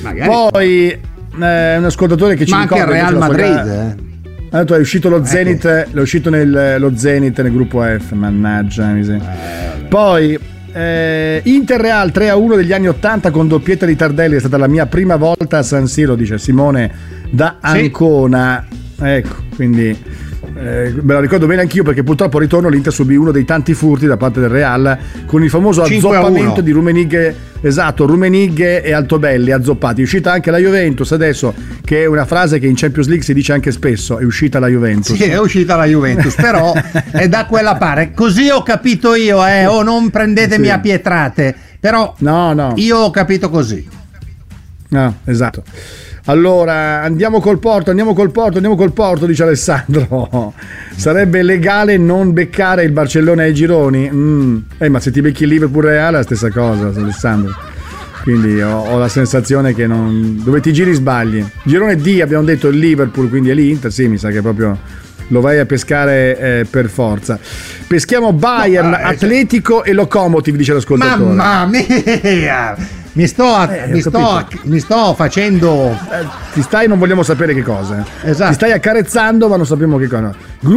Magari. 0.01 0.29
Poi 0.29 0.89
eh, 0.91 0.97
un 1.77 1.83
ascoltatore 1.85 2.35
che 2.35 2.45
ci 2.45 2.51
Ma 2.51 2.61
anche 2.61 2.75
il 2.75 2.81
ricorda 2.81 2.99
Real 2.99 3.09
sua 3.15 3.19
Madrid. 3.19 3.53
gara- 3.53 3.95
eh. 3.97 4.13
Ha 4.55 4.59
detto 4.59 4.73
è 4.75 4.79
uscito 4.79 5.09
lo 5.09 5.25
Zenith, 5.25 5.65
è 5.65 5.99
uscito 5.99 6.29
nel, 6.29 6.77
lo 6.79 6.95
Zenith 6.95 7.41
nel 7.41 7.51
gruppo 7.51 7.81
F, 7.81 8.13
mannaggia. 8.13 8.85
mi 8.87 9.03
sa. 9.03 9.17
Poi 9.89 10.39
eh, 10.71 11.41
Inter 11.43 11.81
Real 11.81 12.09
3 12.09 12.29
a 12.29 12.37
1 12.37 12.55
degli 12.55 12.71
anni 12.71 12.87
80 12.87 13.31
con 13.31 13.49
doppietta 13.49 13.85
di 13.85 13.97
Tardelli, 13.97 14.37
è 14.37 14.39
stata 14.39 14.55
la 14.55 14.69
mia 14.69 14.85
prima 14.85 15.17
volta 15.17 15.57
a 15.57 15.61
San 15.61 15.87
Siro, 15.87 16.15
dice 16.15 16.37
Simone 16.37 16.89
da 17.29 17.57
Sì. 17.61 17.79
Ancona. 17.79 18.65
Ecco, 18.97 19.35
quindi 19.55 19.93
eh, 20.57 20.93
me 21.01 21.13
la 21.13 21.19
ricordo 21.19 21.45
bene 21.47 21.61
anch'io 21.61 21.83
perché 21.83 22.03
purtroppo 22.03 22.37
al 22.37 22.43
ritorno 22.43 22.69
l'Inter 22.69 22.93
subì 22.93 23.15
uno 23.15 23.31
dei 23.31 23.43
tanti 23.45 23.73
furti 23.73 24.05
da 24.05 24.15
parte 24.17 24.39
del 24.39 24.49
Real 24.49 24.97
con 25.25 25.43
il 25.43 25.49
famoso 25.49 25.85
5 25.85 26.07
a 26.15 26.19
1. 26.19 26.27
azzoppamento 26.27 26.61
di 26.61 26.71
Rumenighe, 26.71 27.35
esatto, 27.61 28.05
Rumenighe 28.05 28.81
e 28.81 28.93
Altobelli 28.93 29.51
azzoppati. 29.51 30.01
È 30.01 30.03
uscita 30.03 30.31
anche 30.31 30.51
la 30.51 30.57
Juventus 30.57 31.11
adesso, 31.11 31.53
che 31.83 32.03
è 32.03 32.05
una 32.05 32.25
frase 32.25 32.59
che 32.59 32.67
in 32.67 32.75
Champions 32.75 33.07
League 33.07 33.25
si 33.25 33.33
dice 33.33 33.51
anche 33.53 33.71
spesso, 33.71 34.17
è 34.17 34.23
uscita 34.23 34.59
la 34.59 34.67
Juventus. 34.67 35.15
Sì, 35.15 35.23
è 35.23 35.37
uscita 35.39 35.75
la 35.75 35.85
Juventus, 35.85 36.35
però 36.35 36.73
è 37.11 37.27
da 37.27 37.45
quella 37.45 37.75
parte. 37.75 38.11
Così 38.13 38.49
ho 38.49 38.63
capito 38.63 39.13
io, 39.15 39.45
eh. 39.45 39.65
Oh, 39.65 39.83
non 39.83 40.09
prendetemi 40.09 40.65
Sì. 40.67 40.71
a 40.71 40.79
pietrate. 40.79 41.55
Però 41.79 42.15
No, 42.19 42.53
no. 42.53 42.73
io 42.77 42.97
ho 42.97 43.09
capito 43.11 43.49
così. 43.49 43.87
No, 44.89 45.17
esatto. 45.25 45.63
Allora, 46.27 47.01
andiamo 47.01 47.39
col 47.39 47.59
porto, 47.59 47.91
andiamo 47.91 48.15
col 48.15 48.31
porto, 48.31 48.55
andiamo 48.55 48.75
col 48.75 48.93
porto, 48.93 49.25
dice 49.25 49.43
Alessandro. 49.43 50.53
Sarebbe 50.95 51.43
legale 51.43 51.97
non 51.97 52.33
beccare 52.33 52.83
il 52.83 52.91
Barcellona 52.91 53.43
ai 53.43 53.53
gironi? 53.53 54.09
Mm. 54.11 54.57
Eh, 54.79 54.89
ma 54.89 54.99
se 54.99 55.11
ti 55.11 55.21
becchi 55.21 55.43
il 55.43 55.49
Liverpool 55.49 55.83
Reale 55.83 56.15
è 56.15 56.19
la 56.19 56.23
stessa 56.23 56.49
cosa, 56.49 56.87
Alessandro. 56.99 57.53
Quindi 58.23 58.59
ho, 58.59 58.75
ho 58.75 58.97
la 58.97 59.07
sensazione 59.07 59.75
che 59.75 59.85
non... 59.85 60.41
dove 60.43 60.61
ti 60.61 60.73
giri 60.73 60.93
sbagli. 60.93 61.45
Girone 61.63 61.95
D 61.95 62.19
abbiamo 62.23 62.43
detto 62.43 62.69
il 62.69 62.79
Liverpool, 62.79 63.29
quindi 63.29 63.51
è 63.51 63.53
l'Inter, 63.53 63.91
sì, 63.91 64.07
mi 64.07 64.17
sa 64.17 64.31
che 64.31 64.41
proprio 64.41 64.75
lo 65.27 65.41
vai 65.41 65.59
a 65.59 65.65
pescare 65.67 66.39
eh, 66.39 66.65
per 66.67 66.89
forza. 66.89 67.37
Peschiamo 67.85 68.33
Bayern, 68.33 68.89
No, 68.89 68.97
eh, 68.97 69.03
Atletico 69.03 69.83
e 69.83 69.93
Locomotiv, 69.93 70.55
dice 70.55 70.73
l'ascoltatore. 70.73 71.35
Mamma 71.35 71.65
mia! 71.67 73.03
Mi 73.15 73.27
sto, 73.27 73.69
eh, 73.69 73.87
mi, 73.87 74.01
sto, 74.01 74.45
mi 74.63 74.77
sto, 74.77 75.13
facendo. 75.13 75.89
Eh, 75.89 76.25
ti 76.51 76.61
stai, 76.61 76.85
non 76.89 76.99
vogliamo 76.99 77.23
sapere 77.23 77.53
che 77.53 77.61
cosa. 77.61 78.03
Esatto. 78.21 78.49
Ti 78.49 78.55
stai 78.55 78.71
accarezzando, 78.73 79.47
ma 79.47 79.55
non 79.55 79.65
sappiamo 79.65 79.97
che 79.97 80.07
cosa. 80.07 80.33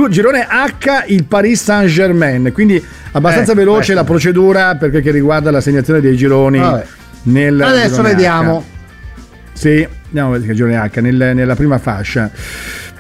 Girone 0.09 0.47
H, 0.49 1.05
il 1.09 1.25
Paris 1.25 1.61
Saint 1.61 1.91
Germain. 1.91 2.53
Quindi 2.53 2.83
abbastanza 3.11 3.53
eh, 3.53 3.55
veloce 3.57 3.77
questo. 3.77 3.95
la 3.95 4.05
procedura 4.05 4.77
per 4.77 4.91
quel 4.91 5.03
che 5.03 5.11
riguarda 5.11 5.51
l'assegnazione 5.51 6.01
dei 6.01 6.17
gironi. 6.17 6.63
Nel 7.23 7.61
Adesso 7.61 8.03
vediamo. 8.03 8.59
H. 8.59 9.59
Sì, 9.59 9.89
andiamo 10.07 10.29
a 10.29 10.33
vedere 10.35 10.53
il 10.53 10.57
girone 10.57 10.77
H 10.77 11.01
nel, 11.01 11.33
nella 11.35 11.57
prima 11.57 11.79
fascia. 11.79 12.31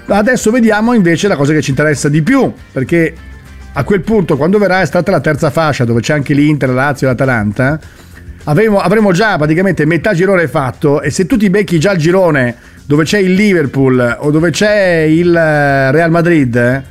Adesso 0.05 0.51
vediamo 0.51 0.95
invece 0.95 1.28
la 1.28 1.36
cosa 1.36 1.53
che 1.53 1.62
ci 1.62 1.70
interessa 1.70 2.09
di 2.09 2.22
più, 2.22 2.53
perché 2.72 3.14
a 3.72 3.84
quel 3.84 4.01
punto, 4.01 4.36
quando 4.36 4.59
verrà 4.59 4.80
è 4.80 4.86
stata 4.86 5.12
la 5.12 5.20
terza 5.20 5.51
fascia, 5.51 5.84
dove 5.84 6.01
c'è 6.01 6.14
anche 6.14 6.34
l'Inter, 6.34 6.70
la 6.70 6.86
Lazio 6.86 7.07
e 7.07 7.11
l'Atalanta 7.11 7.78
avremo, 8.49 8.78
avremo 8.78 9.12
già 9.12 9.36
praticamente 9.36 9.84
metà 9.84 10.14
girone 10.14 10.49
fatto 10.49 11.03
e 11.03 11.11
se 11.11 11.26
tu 11.26 11.36
ti 11.36 11.51
becchi 11.51 11.78
già 11.78 11.92
il 11.92 11.99
girone 11.99 12.57
dove 12.84 13.05
c'è 13.05 13.18
il 13.18 13.34
Liverpool 13.34 14.16
o 14.20 14.30
dove 14.30 14.51
c'è 14.51 15.01
il 15.01 15.34
eh, 15.34 15.92
Real 15.92 16.11
Madrid, 16.11 16.82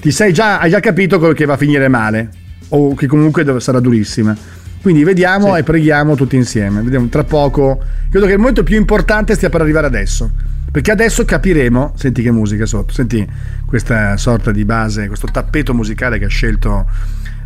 ti 0.00 0.10
sei 0.10 0.32
già, 0.32 0.58
hai 0.58 0.70
già 0.70 0.80
capito 0.80 1.18
che 1.18 1.44
va 1.44 1.54
a 1.54 1.58
finire 1.58 1.88
male 1.88 2.30
o 2.70 2.94
che 2.94 3.06
comunque 3.06 3.60
sarà 3.60 3.78
durissima. 3.78 4.34
Quindi 4.80 5.04
vediamo 5.04 5.54
sì. 5.54 5.60
e 5.60 5.62
preghiamo 5.62 6.14
tutti 6.14 6.36
insieme. 6.36 6.82
Vediamo 6.82 7.08
tra 7.08 7.24
poco. 7.24 7.82
Credo 8.10 8.26
che 8.26 8.32
il 8.32 8.38
momento 8.38 8.62
più 8.62 8.76
importante 8.76 9.34
stia 9.34 9.48
per 9.48 9.62
arrivare 9.62 9.86
adesso. 9.86 10.30
Perché 10.70 10.90
adesso 10.90 11.24
capiremo. 11.24 11.94
Senti 11.96 12.22
che 12.22 12.30
musica 12.30 12.66
sotto. 12.66 12.92
Senti 12.92 13.26
questa 13.64 14.18
sorta 14.18 14.50
di 14.50 14.66
base, 14.66 15.06
questo 15.06 15.28
tappeto 15.32 15.72
musicale 15.72 16.18
che 16.18 16.26
ha 16.26 16.28
scelto 16.28 16.86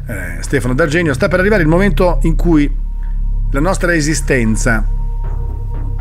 eh, 0.08 0.38
Stefano 0.40 0.74
D'Argenio. 0.74 1.14
Sta 1.14 1.28
per 1.28 1.38
arrivare 1.38 1.62
il 1.62 1.68
momento 1.68 2.18
in 2.22 2.34
cui 2.34 2.68
la 3.50 3.60
nostra 3.60 3.94
esistenza, 3.94 4.84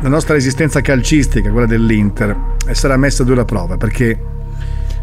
la 0.00 0.08
nostra 0.08 0.36
esistenza 0.36 0.80
calcistica, 0.80 1.50
quella 1.50 1.66
dell'Inter, 1.66 2.36
sarà 2.72 2.96
messa 2.96 3.22
a 3.22 3.26
dura 3.26 3.44
prova 3.44 3.76
perché 3.76 4.36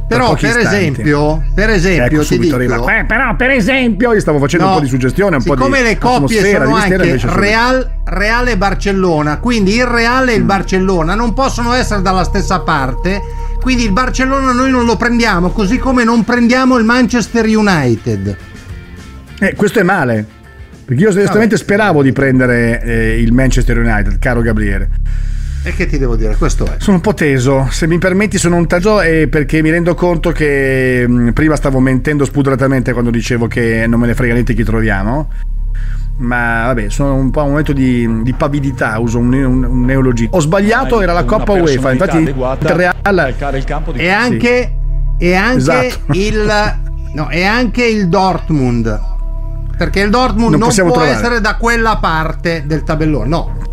però 0.08 0.36
per 0.36 0.58
esempio, 0.58 1.44
per 1.56 1.72
esempio, 1.72 2.22
ecco, 2.22 2.36
dico, 2.36 2.90
eh, 2.90 3.06
però 3.06 3.36
per 3.36 3.50
esempio 3.50 4.14
io 4.14 4.20
stavo 4.20 4.38
facendo 4.38 4.66
no, 4.66 4.74
un 4.74 4.78
po' 4.78 4.84
di 4.84 4.90
suggestione 4.90 5.38
un 5.38 5.44
po' 5.44 5.56
di 5.56 5.62
come 5.62 5.82
le 5.82 5.98
coppie 5.98 6.52
sono 6.52 6.76
anche 6.76 7.18
Real, 7.26 7.92
Real 8.04 8.48
e 8.48 8.56
Barcellona 8.56 9.40
quindi 9.40 9.74
il 9.74 9.86
Real 9.86 10.30
e 10.30 10.36
il 10.36 10.44
mm. 10.44 10.46
Barcellona 10.46 11.16
non 11.16 11.34
possono 11.34 11.74
essere 11.74 12.04
dalla 12.04 12.24
stessa 12.24 12.60
parte 12.60 13.20
quindi 13.60 13.84
il 13.86 13.92
Barcellona 13.92 14.52
noi 14.52 14.70
non 14.70 14.86
lo 14.86 14.96
prendiamo 14.96 15.50
così 15.50 15.80
come 15.80 16.04
non 16.04 16.24
prendiamo 16.24 16.78
il 16.78 16.86
Manchester 16.86 17.46
United. 17.48 18.38
Eh, 19.40 19.56
questo 19.56 19.80
è 19.80 19.84
male 19.84 20.35
perché 20.86 21.02
io 21.02 21.10
onestamente 21.10 21.58
speravo 21.58 22.04
di 22.04 22.12
prendere 22.12 22.82
eh, 22.84 23.20
il 23.20 23.34
Manchester 23.34 23.80
United, 23.80 24.20
caro 24.20 24.42
Gabriele. 24.42 24.90
E 25.64 25.74
che 25.74 25.88
ti 25.88 25.98
devo 25.98 26.16
dire? 26.16 26.36
Questo 26.36 26.64
è. 26.66 26.76
Sono 26.78 26.98
un 26.98 27.02
po' 27.02 27.16
teso. 27.16 27.68
Se 27.72 27.88
mi 27.88 27.98
permetti, 27.98 28.38
sono 28.38 28.56
un 28.56 28.68
taggio 28.68 29.02
e 29.02 29.28
perché 29.28 29.64
mi 29.64 29.72
rendo 29.72 29.96
conto 29.96 30.32
che 30.32 31.06
mh, 31.08 31.12
mm, 31.12 31.30
prima 31.30 31.56
stavo 31.56 31.80
mentendo 31.80 32.24
spudoratamente 32.24 32.94
quando 32.94 33.10
dicevo 33.10 33.48
che 33.48 33.88
non 33.88 34.00
me 34.00 34.06
ne 34.06 34.14
frega 34.14 34.34
niente 34.34 34.54
chi 34.54 34.64
troviamo. 34.64 35.28
Ma 36.18 36.66
vabbè, 36.68 36.90
sono 36.90 37.16
un 37.16 37.32
po' 37.32 37.42
un 37.42 37.50
momento 37.50 37.74
di, 37.74 38.22
di 38.22 38.34
pavidità, 38.34 39.00
uso 39.00 39.18
un, 39.18 39.34
un, 39.34 39.64
un 39.64 39.82
neologismo. 39.86 40.36
Ho 40.36 40.40
sbagliato, 40.40 41.02
era 41.02 41.14
la 41.14 41.24
Coppa 41.24 41.54
UEFA. 41.54 41.94
Infatti, 41.94 42.18
il 42.18 42.36
Real. 42.60 43.36
E 43.96 44.10
anche, 44.10 44.76
e 45.18 45.34
anche 45.34 45.58
esatto. 45.58 46.12
il. 46.12 46.84
No, 47.16 47.30
e 47.30 47.46
anche 47.46 47.86
il 47.86 48.10
Dortmund 48.10 49.15
perché 49.78 50.02
il 50.02 50.10
Dortmund 50.10 50.52
non, 50.56 50.60
non 50.60 50.70
può 50.70 50.92
trovare. 50.92 51.12
essere 51.12 51.42
da 51.42 51.56
quella 51.56 51.98
parte 51.98 52.64
del 52.66 52.84
tabellone, 52.84 53.28
no. 53.28 53.64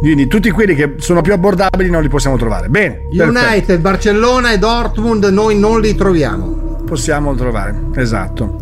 Quindi 0.00 0.26
tutti 0.26 0.50
quelli 0.50 0.74
che 0.74 0.94
sono 0.98 1.20
più 1.20 1.32
abbordabili 1.32 1.88
non 1.88 2.02
li 2.02 2.08
possiamo 2.08 2.36
trovare. 2.36 2.68
Bene. 2.68 3.06
United, 3.12 3.36
perfetto. 3.36 3.78
Barcellona 3.78 4.50
e 4.52 4.58
Dortmund 4.58 5.24
noi 5.26 5.56
non 5.56 5.80
li 5.80 5.94
troviamo. 5.94 6.80
Possiamo 6.84 7.34
trovare, 7.36 7.78
esatto. 7.94 8.58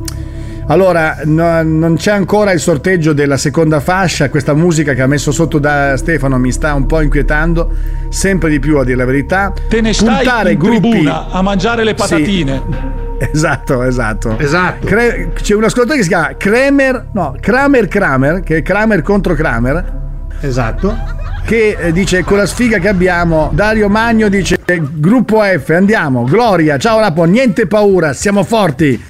Allora, 0.67 1.19
no, 1.25 1.63
non 1.63 1.97
c'è 1.97 2.13
ancora 2.13 2.53
il 2.53 2.61
sorteggio 2.61 3.13
della 3.13 3.39
seconda 3.39 3.81
fascia, 3.81 4.29
questa 4.29 4.55
musica 4.55 4.93
che 4.93 5.03
ha 5.03 5.07
messo 5.07 5.33
sotto 5.33 5.59
da 5.59 5.97
Stefano 5.97 6.39
mi 6.39 6.53
sta 6.53 6.75
un 6.75 6.87
po' 6.87 7.01
inquietando, 7.01 7.71
sempre 8.09 8.51
di 8.51 8.61
più 8.61 8.79
a 8.79 8.85
dire 8.85 8.99
la 8.99 9.05
verità. 9.07 9.53
Te 9.69 9.81
ne 9.81 9.93
stai 9.93 10.17
Puntare 10.17 10.53
in 10.53 10.59
gruppi... 10.59 10.91
tribuna 10.91 11.31
a 11.31 11.43
mangiare 11.43 11.83
le 11.83 11.95
patatine. 11.95 12.63
Sì. 12.69 13.10
Esatto, 13.33 13.83
esatto. 13.83 14.39
Esatto. 14.39 14.87
Cre- 14.87 15.33
c'è 15.35 15.55
un 15.55 15.65
ascoltatore 15.65 15.99
che 15.99 16.03
si 16.05 16.09
chiama 16.09 16.35
Kramer, 16.39 17.09
no, 17.13 17.37
Kramer 17.39 17.87
Kramer, 17.87 18.41
che 18.41 18.59
è 18.59 18.63
Kramer 18.63 19.03
contro 19.03 19.35
Kramer. 19.35 19.99
Esatto. 20.41 20.97
Che 21.45 21.77
eh, 21.79 21.93
dice 21.93 22.25
con 22.25 22.39
la 22.39 22.47
sfiga 22.47 22.79
che 22.79 22.89
abbiamo, 22.89 23.51
Dario 23.53 23.89
Magno 23.91 24.29
dice 24.29 24.59
gruppo 24.65 25.43
F, 25.43 25.69
andiamo, 25.71 26.25
Gloria, 26.25 26.79
ciao 26.79 26.99
Lapo, 26.99 27.25
niente 27.25 27.67
paura, 27.67 28.15
siamo 28.15 28.43
forti. 28.43 29.03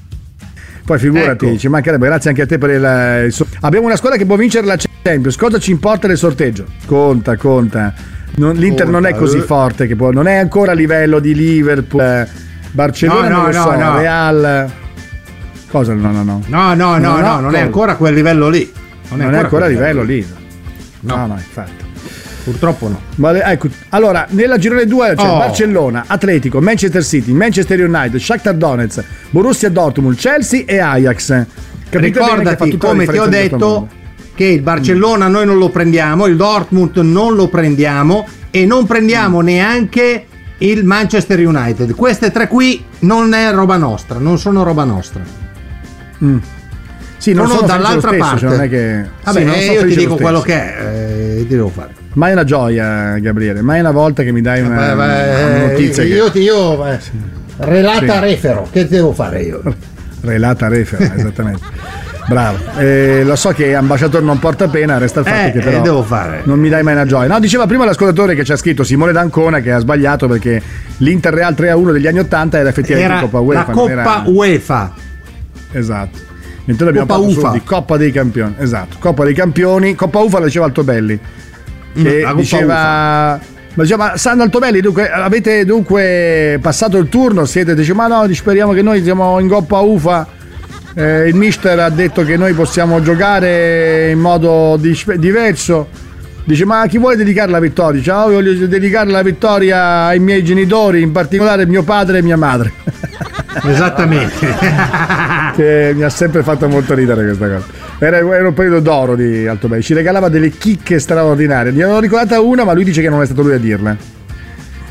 Poi 0.85 0.99
figurati, 0.99 1.47
ecco. 1.47 1.59
ci 1.59 1.69
mancherebbe, 1.69 2.07
grazie 2.07 2.31
anche 2.31 2.43
a 2.43 2.47
te 2.47 2.59
per 2.59 2.71
il, 2.71 3.25
il 3.27 3.33
so- 3.33 3.47
Abbiamo 3.61 3.87
una 3.87 3.97
squadra 3.97 4.19
che 4.19 4.27
può 4.27 4.35
vincere 4.35 4.67
la 4.67 4.77
Champions, 4.77 5.37
cosa 5.37 5.59
ci 5.59 5.71
importa 5.71 6.09
del 6.09 6.17
sorteggio? 6.17 6.65
Conta, 6.87 7.37
conta. 7.37 7.95
Non, 8.37 8.57
L'Inter 8.57 8.87
conta. 8.87 9.01
non 9.01 9.07
è 9.07 9.15
così 9.15 9.39
forte, 9.39 9.87
che 9.87 9.95
può, 9.95 10.11
non 10.11 10.27
è 10.27 10.35
ancora 10.37 10.73
a 10.73 10.75
livello 10.75 11.21
di 11.21 11.35
Liverpool. 11.35 12.03
Eh 12.03 12.49
Barcellona 12.73 13.29
no, 13.29 13.47
no, 13.47 13.53
so, 13.53 13.75
no, 13.77 13.97
Real. 13.97 14.71
Cosa? 15.69 15.95
No, 15.95 16.11
no, 16.11 16.23
no. 16.23 16.43
No, 16.47 16.75
no, 16.75 16.99
no, 16.99 17.21
no, 17.21 17.41
non 17.41 17.55
è 17.55 17.61
ancora 17.61 17.97
quel 17.97 18.15
livello 18.15 18.49
lì. 18.49 18.71
Non 19.11 19.23
è, 19.23 19.25
non 19.25 19.35
ancora 19.35 19.67
a 19.67 19.69
livello 19.69 20.03
lì. 20.03 20.27
No, 21.01 21.17
no, 21.17 21.27
no 21.27 21.35
infatti. 21.35 21.89
Purtroppo 22.45 22.89
no. 22.89 23.01
Ma, 23.17 23.51
ecco, 23.51 23.69
allora, 23.91 24.27
nella 24.31 24.57
girone 24.57 24.87
2 24.87 25.15
c'è 25.15 25.29
oh. 25.29 25.39
Barcellona, 25.39 26.05
Atletico, 26.07 26.61
Manchester 26.61 27.05
City, 27.05 27.33
Manchester 27.33 27.81
United, 27.81 28.19
Shakhtar 28.19 28.55
Donetsk, 28.55 29.05
Borussia 29.31 29.69
Dortmund, 29.71 30.17
Chelsea 30.17 30.65
e 30.67 30.79
Ajax. 30.79 31.47
Capite 31.89 32.19
Ricordati, 32.19 32.77
come 32.77 33.07
ti 33.07 33.19
ho 33.19 33.27
detto, 33.27 33.89
che 34.35 34.45
il 34.47 34.63
Barcellona 34.63 35.29
noi 35.29 35.45
non 35.45 35.59
lo 35.59 35.69
prendiamo, 35.69 36.27
il 36.27 36.37
Dortmund 36.37 36.97
non 36.97 37.35
lo 37.35 37.49
prendiamo 37.49 38.27
e 38.51 38.65
non 38.65 38.87
prendiamo 38.87 39.41
mm. 39.41 39.45
neanche 39.45 40.27
il 40.61 40.85
Manchester 40.85 41.47
United. 41.47 41.95
Queste 41.95 42.31
tre 42.31 42.49
qui 42.49 42.85
non 43.01 43.33
è 43.33 43.51
roba 43.53 43.77
nostra, 43.77 44.19
non 44.19 44.39
sono 44.39 44.63
roba 44.63 44.85
nostra. 44.85 45.23
Mm. 46.25 46.39
Sì, 47.17 47.35
non 47.35 47.47
sono, 47.47 47.59
sono 47.59 47.67
dall'altra 47.67 48.09
stesso, 48.09 48.25
parte. 48.25 48.41
Cioè 48.41 48.51
non 48.51 48.61
è 48.63 48.69
che... 48.69 49.05
Vabbè, 49.25 49.61
sì, 49.61 49.71
io 49.73 49.87
ti 49.87 49.97
dico 49.97 50.17
quello 50.17 50.41
che 50.41 50.55
è, 50.55 51.39
eh, 51.39 51.47
ti 51.47 51.55
devo 51.55 51.69
fare. 51.69 51.91
Mai 52.15 52.33
una 52.33 52.45
gioia, 52.45 53.19
Gabriele, 53.19 53.61
mai 53.61 53.81
una 53.81 53.91
volta 53.91 54.23
che 54.23 54.33
mi 54.33 54.41
dai 54.41 54.63
una, 54.63 54.95
beh, 54.95 54.95
beh, 54.95 55.45
una 55.45 55.67
notizia. 55.67 56.03
Io, 56.03 56.31
che... 56.31 56.39
io 56.41 56.87
eh, 56.87 56.99
relata 57.59 58.15
sì. 58.15 58.21
refero, 58.21 58.69
che 58.71 58.89
devo 58.89 59.13
fare 59.13 59.43
io? 59.43 59.63
relata 60.23 60.69
refero, 60.69 61.13
esattamente. 61.15 61.63
Bravo, 62.31 62.59
eh, 62.79 63.25
lo 63.25 63.35
so 63.35 63.51
che 63.51 63.75
ambasciatore 63.75 64.25
non 64.25 64.39
porta 64.39 64.69
pena, 64.69 64.99
resta 64.99 65.19
il 65.19 65.27
fatto 65.27 65.49
eh, 65.49 65.51
che 65.51 65.59
però 65.59 65.79
eh, 65.79 65.81
devo 65.81 66.05
fare. 66.05 66.43
non 66.45 66.61
mi 66.61 66.69
dai 66.69 66.85
mai 66.85 66.95
una 66.95 67.05
gioia. 67.05 67.27
No, 67.27 67.41
diceva 67.41 67.67
prima 67.67 67.85
l'ascoltatore 67.85 68.37
che 68.37 68.45
ci 68.45 68.53
ha 68.53 68.57
scritto 68.57 68.85
Simone 68.85 69.11
D'Ancona 69.11 69.59
che 69.59 69.73
ha 69.73 69.81
sbagliato 69.81 70.29
perché 70.29 70.63
l'Inter 70.99 71.35
Real 71.35 71.55
3-1 71.55 71.91
degli 71.91 72.07
anni 72.07 72.21
80 72.21 72.59
era 72.59 72.69
effettivamente 72.69 73.13
era 73.15 73.21
Coppa 73.23 73.41
UEFA. 73.41 73.67
La 73.67 73.73
Coppa 73.73 73.91
era... 73.91 74.23
UEFA. 74.27 74.93
Esatto. 75.73 76.19
Mentre 76.67 76.89
abbiamo 76.91 77.07
Coppa 77.09 77.19
parlato 77.19 77.41
solo 77.41 77.53
di 77.53 77.65
Coppa 77.65 77.97
dei 77.97 78.13
Campioni. 78.13 78.55
Esatto, 78.59 78.97
Coppa 79.01 79.25
dei 79.25 79.35
Campioni. 79.35 79.95
Coppa 79.97 80.19
UFA 80.21 80.39
la 80.39 80.45
diceva 80.45 80.67
Altobelli. 80.67 81.19
Mm, 81.99 82.05
che 82.05 82.25
mm, 82.25 82.37
diceva... 82.37 83.41
Ma 83.75 83.83
diceva, 83.83 84.17
Sandro 84.17 84.45
Altobelli, 84.45 84.81
dunque, 84.81 85.11
avete 85.11 85.65
dunque 85.65 86.61
passato 86.63 86.97
il 86.97 87.09
turno? 87.09 87.45
Siete, 87.45 87.75
dice, 87.75 87.93
ma 87.93 88.07
no, 88.07 88.33
speriamo 88.33 88.73
che 88.73 88.83
noi 88.83 89.03
siamo 89.03 89.41
in 89.41 89.49
Coppa 89.49 89.81
UFA 89.81 90.39
eh, 90.95 91.29
il 91.29 91.35
mister 91.35 91.79
ha 91.79 91.91
detto 91.91 92.25
che 92.25 92.37
noi 92.37 92.53
possiamo 92.53 93.01
giocare 93.01 94.11
in 94.11 94.19
modo 94.19 94.77
di- 94.79 94.99
diverso. 95.17 95.89
Dice: 96.45 96.65
Ma 96.65 96.81
a 96.81 96.87
chi 96.87 96.99
vuole 96.99 97.17
dedicare 97.17 97.51
la 97.51 97.61
vittoria? 97.61 97.99
Dice: 97.99 98.11
oh, 98.11 98.31
voglio 98.31 98.67
dedicare 98.67 99.11
la 99.11 99.23
vittoria 99.23 100.07
ai 100.07 100.19
miei 100.19 100.43
genitori, 100.43 101.03
in 101.03 101.13
particolare 101.13 101.67
mio 101.67 101.83
padre 101.83 102.19
e 102.19 102.23
mia 102.23 102.37
madre. 102.37 102.73
Esattamente. 103.65 104.47
che 105.55 105.93
mi 105.95 106.03
ha 106.03 106.09
sempre 106.09 106.43
fatto 106.43 106.69
molto 106.69 106.95
ridere 106.95 107.25
questa 107.25 107.49
cosa. 107.49 107.67
Era, 107.99 108.19
era 108.19 108.49
un 108.49 108.55
periodo 108.55 108.81
d'oro 108.81 109.15
di 109.15 109.47
Alto 109.47 109.69
Bay. 109.69 109.83
Ci 109.83 109.95
regalava 109.95 110.29
delle 110.29 110.51
chicche 110.51 110.99
straordinarie. 110.99 111.71
Ne 111.71 111.85
ho 111.85 112.01
ricordata 112.01 112.41
una, 112.41 112.65
ma 112.65 112.73
lui 112.73 112.85
dice 112.85 113.03
che 113.03 113.11
non 113.11 113.21
è 113.23 113.27
stato 113.27 113.43
lui 113.43 113.55
a 113.55 113.59
dirla. 113.59 113.97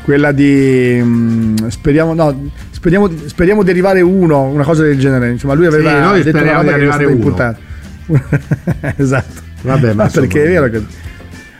Quella 0.02 0.32
di. 0.32 1.00
Mm, 1.02 1.56
speriamo. 1.68 2.14
No, 2.14 2.50
Speriamo, 2.80 3.10
speriamo, 3.26 3.62
di 3.62 3.68
arrivare 3.68 4.00
uno, 4.00 4.44
una 4.44 4.64
cosa 4.64 4.84
del 4.84 4.98
genere. 4.98 5.28
Insomma, 5.28 5.52
lui 5.52 5.66
aveva 5.66 5.90
sì, 5.90 5.98
noi 5.98 6.22
detto 6.22 6.38
una 6.38 6.52
roba 6.52 6.62
di 6.62 6.68
arrivare 6.70 7.04
che 7.04 7.12
imputata. 7.12 7.58
esatto. 8.96 9.42
Vabbè, 9.60 9.92
ma 9.92 10.08
perché 10.08 10.44
è 10.44 10.48
vero 10.48 10.70
che. 10.70 10.82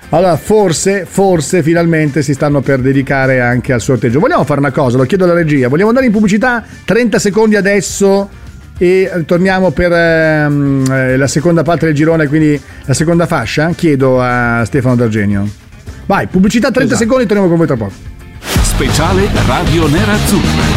Allora, 0.08 0.38
forse, 0.38 1.04
forse 1.06 1.62
finalmente 1.62 2.22
si 2.22 2.32
stanno 2.32 2.62
per 2.62 2.80
dedicare 2.80 3.42
anche 3.42 3.74
al 3.74 3.82
sorteggio. 3.82 4.18
Vogliamo 4.18 4.44
fare 4.44 4.60
una 4.60 4.70
cosa, 4.70 4.96
lo 4.96 5.04
chiedo 5.04 5.24
alla 5.24 5.34
regia. 5.34 5.68
Vogliamo 5.68 5.90
andare 5.90 6.06
in 6.06 6.12
pubblicità 6.12 6.64
30 6.86 7.18
secondi 7.18 7.56
adesso 7.56 8.30
e 8.78 9.24
torniamo 9.26 9.72
per 9.72 9.92
ehm, 9.92 11.18
la 11.18 11.26
seconda 11.26 11.62
parte 11.62 11.84
del 11.84 11.94
girone, 11.94 12.28
quindi 12.28 12.58
la 12.86 12.94
seconda 12.94 13.26
fascia. 13.26 13.70
Chiedo 13.76 14.22
a 14.22 14.64
Stefano 14.64 14.96
D'Argenio. 14.96 15.46
Vai, 16.06 16.28
pubblicità 16.28 16.70
30 16.70 16.94
esatto. 16.94 16.98
secondi, 16.98 17.26
torniamo 17.26 17.48
con 17.48 17.58
voi 17.58 17.66
tra 17.66 17.76
poco. 17.76 17.92
Speciale 18.62 19.28
Radio 19.46 19.86
Nerazzurra. 19.86 20.69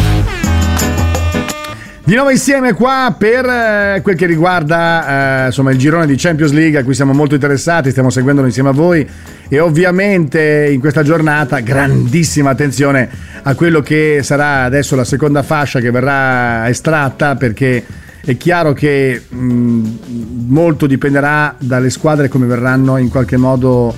Di 2.06 2.14
nuovo 2.16 2.28
insieme 2.28 2.74
qua 2.74 3.14
per 3.16 3.46
eh, 3.46 4.00
quel 4.02 4.14
che 4.14 4.26
riguarda 4.26 5.44
eh, 5.44 5.46
insomma, 5.46 5.70
il 5.70 5.78
girone 5.78 6.04
di 6.04 6.16
Champions 6.16 6.52
League 6.52 6.78
a 6.78 6.84
cui 6.84 6.92
siamo 6.92 7.14
molto 7.14 7.32
interessati, 7.32 7.90
stiamo 7.90 8.10
seguendolo 8.10 8.46
insieme 8.46 8.68
a 8.68 8.72
voi. 8.72 9.08
E 9.48 9.58
ovviamente 9.58 10.68
in 10.70 10.80
questa 10.80 11.02
giornata 11.02 11.60
grandissima 11.60 12.50
attenzione 12.50 13.08
a 13.42 13.54
quello 13.54 13.80
che 13.80 14.20
sarà 14.22 14.64
adesso 14.64 14.96
la 14.96 15.04
seconda 15.04 15.42
fascia 15.42 15.80
che 15.80 15.90
verrà 15.90 16.68
estratta 16.68 17.36
perché 17.36 17.82
è 18.22 18.36
chiaro 18.36 18.74
che 18.74 19.22
mh, 19.26 19.88
molto 20.48 20.86
dipenderà 20.86 21.54
dalle 21.58 21.88
squadre 21.88 22.28
come 22.28 22.44
verranno 22.44 22.98
in 22.98 23.08
qualche 23.08 23.38
modo 23.38 23.94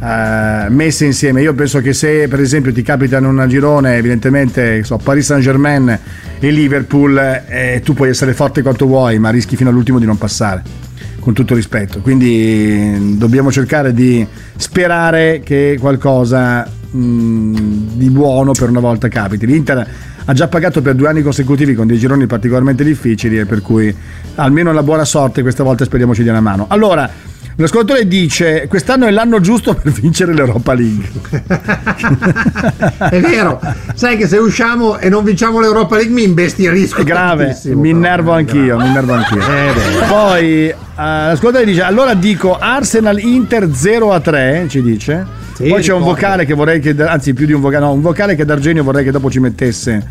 uh, 0.00 0.72
messe 0.72 1.04
insieme. 1.04 1.42
Io 1.42 1.54
penso 1.54 1.80
che 1.80 1.92
se 1.92 2.26
per 2.28 2.40
esempio 2.40 2.72
ti 2.72 2.82
capita 2.82 3.18
in 3.18 3.26
un 3.26 3.44
girone, 3.48 3.96
evidentemente 3.96 4.82
so, 4.82 4.96
Paris 4.96 5.26
Saint 5.26 5.42
Germain 5.42 5.98
e 6.38 6.50
Liverpool, 6.50 7.16
eh, 7.46 7.80
tu 7.84 7.94
puoi 7.94 8.08
essere 8.08 8.32
forte 8.32 8.62
quanto 8.62 8.86
vuoi, 8.86 9.18
ma 9.18 9.30
rischi 9.30 9.56
fino 9.56 9.70
all'ultimo 9.70 9.98
di 9.98 10.06
non 10.06 10.18
passare. 10.18 10.88
Con 11.20 11.34
tutto 11.34 11.54
rispetto, 11.54 12.00
quindi 12.00 13.18
dobbiamo 13.18 13.52
cercare 13.52 13.92
di 13.92 14.26
sperare 14.56 15.42
che 15.44 15.76
qualcosa 15.78 16.66
mh, 16.90 17.54
di 17.92 18.08
buono 18.08 18.52
per 18.52 18.70
una 18.70 18.80
volta 18.80 19.08
capiti. 19.08 19.44
L'Inter 19.44 19.86
ha 20.24 20.32
già 20.32 20.48
pagato 20.48 20.80
per 20.80 20.94
due 20.94 21.08
anni 21.08 21.20
consecutivi 21.20 21.74
con 21.74 21.86
dei 21.86 21.98
gironi 21.98 22.24
particolarmente 22.24 22.84
difficili 22.84 23.38
e 23.38 23.44
per 23.44 23.60
cui 23.60 23.94
almeno 24.36 24.72
la 24.72 24.82
buona 24.82 25.04
sorte 25.04 25.42
questa 25.42 25.62
volta 25.62 25.84
speriamo 25.84 26.14
ci 26.14 26.22
dia 26.22 26.32
una 26.32 26.40
mano. 26.40 26.64
Allora, 26.68 27.10
L'ascoltatore 27.56 28.06
dice: 28.06 28.66
Quest'anno 28.68 29.06
è 29.06 29.10
l'anno 29.10 29.40
giusto 29.40 29.74
per 29.74 29.92
vincere 29.92 30.32
l'Europa 30.32 30.74
League. 30.74 31.08
è 33.10 33.20
vero, 33.20 33.60
sai 33.94 34.16
che 34.16 34.26
se 34.26 34.38
usciamo 34.38 34.98
e 34.98 35.08
non 35.08 35.24
vinciamo 35.24 35.60
l'Europa 35.60 35.96
League 35.96 36.12
mi 36.12 36.22
imbestierisco. 36.22 37.00
È 37.00 37.04
grave, 37.04 37.58
mi 37.64 37.90
innervo 37.90 38.32
anch'io. 38.32 38.78
Mi 38.78 38.86
innervo 38.86 39.12
anch'io. 39.12 39.40
Eh, 39.40 40.06
Poi 40.08 40.68
uh, 40.68 40.74
l'ascoltatore 40.94 41.64
dice: 41.64 41.82
Allora 41.82 42.14
dico 42.14 42.56
Arsenal 42.58 43.18
Inter 43.18 43.68
0 43.72 44.12
a 44.12 44.20
3. 44.20 44.66
Ci 44.68 44.82
dice. 44.82 45.38
Sì, 45.54 45.68
Poi 45.68 45.82
c'è 45.82 45.92
un 45.92 46.02
vocale 46.02 46.46
che 46.46 46.54
vorrei 46.54 46.80
che, 46.80 46.94
anzi, 47.02 47.34
più 47.34 47.44
di 47.44 47.52
un 47.52 47.60
vocale, 47.60 47.84
no, 47.84 47.92
un 47.92 48.00
vocale 48.00 48.34
che 48.34 48.46
D'Argenio 48.46 48.82
vorrei 48.82 49.04
che 49.04 49.10
dopo 49.10 49.30
ci 49.30 49.40
mettesse, 49.40 50.02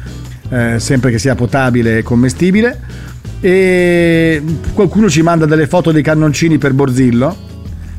eh, 0.50 0.80
sempre 0.80 1.10
che 1.10 1.18
sia 1.18 1.34
potabile 1.34 1.98
e 1.98 2.04
commestibile 2.04 3.08
e 3.42 4.44
qualcuno 4.74 5.10
ci 5.10 5.22
manda 5.22 5.46
delle 5.46 5.68
foto 5.68 5.92
dei 5.92 6.04
cannoncini 6.04 6.58
per 6.58 6.74
Borzillo. 6.74 7.48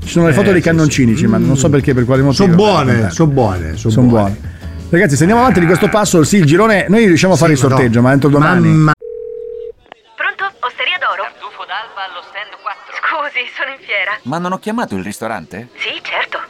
Ci 0.03 0.09
sono 0.09 0.27
le 0.27 0.33
foto 0.33 0.51
eh, 0.51 0.53
dei 0.53 0.63
cannoncini, 0.63 1.13
sì, 1.13 1.19
ci 1.19 1.27
mandano, 1.27 1.53
non 1.53 1.57
so 1.57 1.69
perché, 1.69 1.95
per 1.95 2.05
quale 2.05 2.23
motivo. 2.23 2.45
Sono 2.45 2.55
buone, 2.55 3.11
sono 3.11 3.31
buone, 3.31 3.77
sono 3.77 3.93
son 3.93 4.09
buone. 4.09 4.31
buone. 4.31 4.59
Ragazzi, 4.91 5.15
se 5.15 5.23
andiamo 5.23 5.43
avanti 5.43 5.61
di 5.61 5.67
questo 5.67 5.89
passo, 5.89 6.25
sì, 6.25 6.39
il 6.39 6.47
girone, 6.47 6.87
noi 6.89 7.07
riusciamo 7.07 7.35
a 7.35 7.37
fare 7.37 7.55
sì, 7.55 7.63
il 7.63 7.69
sorteggio, 7.69 8.01
no. 8.01 8.07
ma 8.07 8.13
entro 8.13 8.29
domani. 8.29 8.69
Mamma. 8.69 8.93
Pronto? 10.17 10.53
Osteria 10.61 10.99
d'oro? 10.99 11.23
Tartufo 11.23 11.65
d'alba 11.65 12.11
allo 12.11 12.23
stand 12.27 12.59
4. 12.61 12.95
Scusi, 12.99 13.47
sono 13.57 13.71
in 13.71 13.79
fiera. 13.85 14.19
Ma 14.23 14.39
non 14.39 14.53
ho 14.53 14.59
chiamato 14.59 14.97
il 14.97 15.05
ristorante? 15.05 15.69
Sì, 15.77 16.01
certo. 16.03 16.50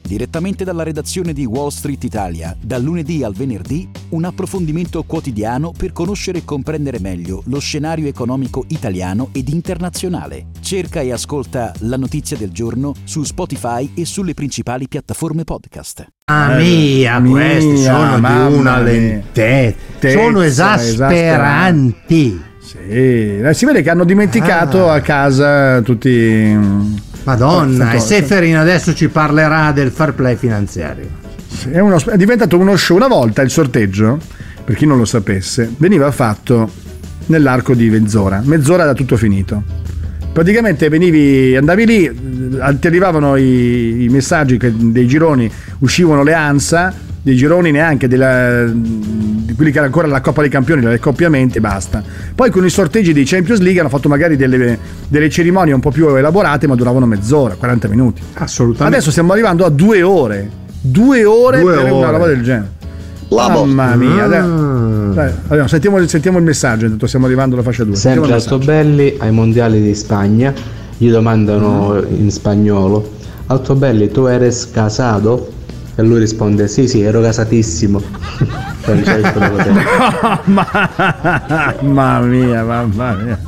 Direttamente 0.11 0.65
dalla 0.65 0.83
redazione 0.83 1.31
di 1.31 1.45
Wall 1.45 1.69
Street 1.69 2.03
Italia, 2.03 2.53
dal 2.61 2.83
lunedì 2.83 3.23
al 3.23 3.33
venerdì, 3.33 3.89
un 4.09 4.25
approfondimento 4.25 5.03
quotidiano 5.03 5.71
per 5.71 5.93
conoscere 5.93 6.39
e 6.39 6.43
comprendere 6.43 6.99
meglio 6.99 7.41
lo 7.45 7.59
scenario 7.59 8.09
economico 8.09 8.65
italiano 8.67 9.29
ed 9.31 9.47
internazionale. 9.47 10.47
Cerca 10.59 10.99
e 10.99 11.13
ascolta 11.13 11.71
la 11.83 11.95
notizia 11.95 12.35
del 12.35 12.51
giorno 12.51 12.93
su 13.05 13.23
Spotify 13.23 13.89
e 13.93 14.03
sulle 14.03 14.33
principali 14.33 14.89
piattaforme 14.89 15.45
podcast. 15.45 16.05
Ah 16.25 16.57
mia, 16.57 17.17
mia 17.19 17.31
questi 17.31 17.77
sono 17.77 18.17
di 18.17 18.53
una 18.53 18.81
lentezza, 18.81 20.09
sono 20.09 20.41
esasperanti. 20.41 22.43
Sì, 22.59 23.41
si 23.53 23.65
vede 23.65 23.81
che 23.81 23.89
hanno 23.89 24.03
dimenticato 24.03 24.89
ah. 24.89 24.95
a 24.95 24.99
casa 24.99 25.81
tutti 25.81 27.09
Madonna, 27.23 27.91
e 27.91 27.99
Seferin 27.99 28.57
adesso 28.57 28.93
ci 28.93 29.09
parlerà 29.09 29.71
del 29.71 29.91
fair 29.91 30.13
play 30.13 30.35
finanziario. 30.35 31.07
È, 31.69 31.79
uno, 31.79 31.97
è 31.97 32.17
diventato 32.17 32.57
uno 32.57 32.75
show. 32.75 32.95
Una 32.95 33.07
volta 33.07 33.41
il 33.41 33.49
sorteggio, 33.49 34.19
per 34.63 34.75
chi 34.75 34.85
non 34.85 34.97
lo 34.97 35.05
sapesse, 35.05 35.71
veniva 35.77 36.09
fatto 36.11 36.69
nell'arco 37.27 37.75
di 37.75 37.89
mezz'ora. 37.89 38.41
Mezz'ora 38.43 38.85
da 38.85 38.93
tutto 38.93 39.17
finito. 39.17 39.63
Praticamente 40.33 40.87
venivi, 40.87 41.55
andavi 41.55 41.85
lì, 41.85 42.05
eh, 42.05 42.79
ti 42.79 42.87
arrivavano 42.87 43.35
i, 43.35 44.03
i 44.03 44.09
messaggi 44.09 44.57
che 44.57 44.71
dei 44.75 45.05
gironi 45.05 45.51
uscivano 45.79 46.23
le 46.23 46.33
ANSA, 46.33 46.93
dei 47.21 47.35
gironi 47.35 47.71
neanche 47.71 48.07
della, 48.07 48.63
di 49.61 49.71
quelli 49.71 49.71
che 49.71 49.77
era 49.77 49.85
ancora 49.85 50.07
la 50.07 50.21
Coppa 50.21 50.41
dei 50.41 50.49
Campioni, 50.49 50.81
l'accoppiamento 50.81 51.57
e 51.57 51.61
basta. 51.61 52.03
Poi 52.33 52.49
con 52.49 52.65
i 52.65 52.69
sorteggi 52.69 53.13
dei 53.13 53.25
Champions 53.25 53.59
League 53.61 53.79
hanno 53.79 53.89
fatto 53.89 54.09
magari 54.09 54.35
delle, 54.35 54.77
delle, 55.07 55.29
cerimonie 55.29 55.73
un 55.73 55.79
po' 55.79 55.91
più 55.91 56.07
elaborate, 56.15 56.67
ma 56.67 56.75
duravano 56.75 57.05
mezz'ora, 57.05 57.55
40 57.55 57.87
minuti. 57.87 58.21
Assolutamente. 58.33 58.95
Adesso 58.95 59.11
stiamo 59.11 59.31
arrivando 59.33 59.65
a 59.65 59.69
due 59.69 60.01
ore. 60.01 60.49
Due 60.81 61.25
ore 61.25 61.59
due 61.59 61.73
per 61.73 61.83
ore. 61.83 61.91
una 61.91 62.09
roba 62.09 62.25
del 62.25 62.41
genere. 62.41 62.79
Mamma 63.29 63.95
mia, 63.95 64.27
mm. 64.27 65.13
dai, 65.13 65.31
dai, 65.47 65.67
sentiamo, 65.69 66.05
sentiamo, 66.05 66.37
il 66.37 66.43
messaggio, 66.43 66.83
intanto 66.83 67.07
stiamo 67.07 67.27
arrivando 67.27 67.55
alla 67.55 67.63
fascia 67.63 67.85
2. 67.85 67.95
Sempre 67.95 68.33
Altobelli 68.33 69.15
ai 69.19 69.31
mondiali 69.31 69.81
di 69.81 69.95
Spagna, 69.95 70.53
gli 70.97 71.09
domandano 71.09 71.93
mm. 71.93 72.19
in 72.19 72.29
spagnolo, 72.29 73.09
Altobelli 73.45 74.11
tu 74.11 74.25
eres 74.25 74.69
casado? 74.69 75.49
E 75.95 76.01
lui 76.03 76.19
risponde: 76.19 76.67
Sì, 76.67 76.89
sì, 76.89 77.01
ero 77.01 77.21
casatissimo. 77.21 78.01
mamma 81.81 82.19
mia, 82.21 82.63
mamma 82.63 83.13
mia. 83.13 83.39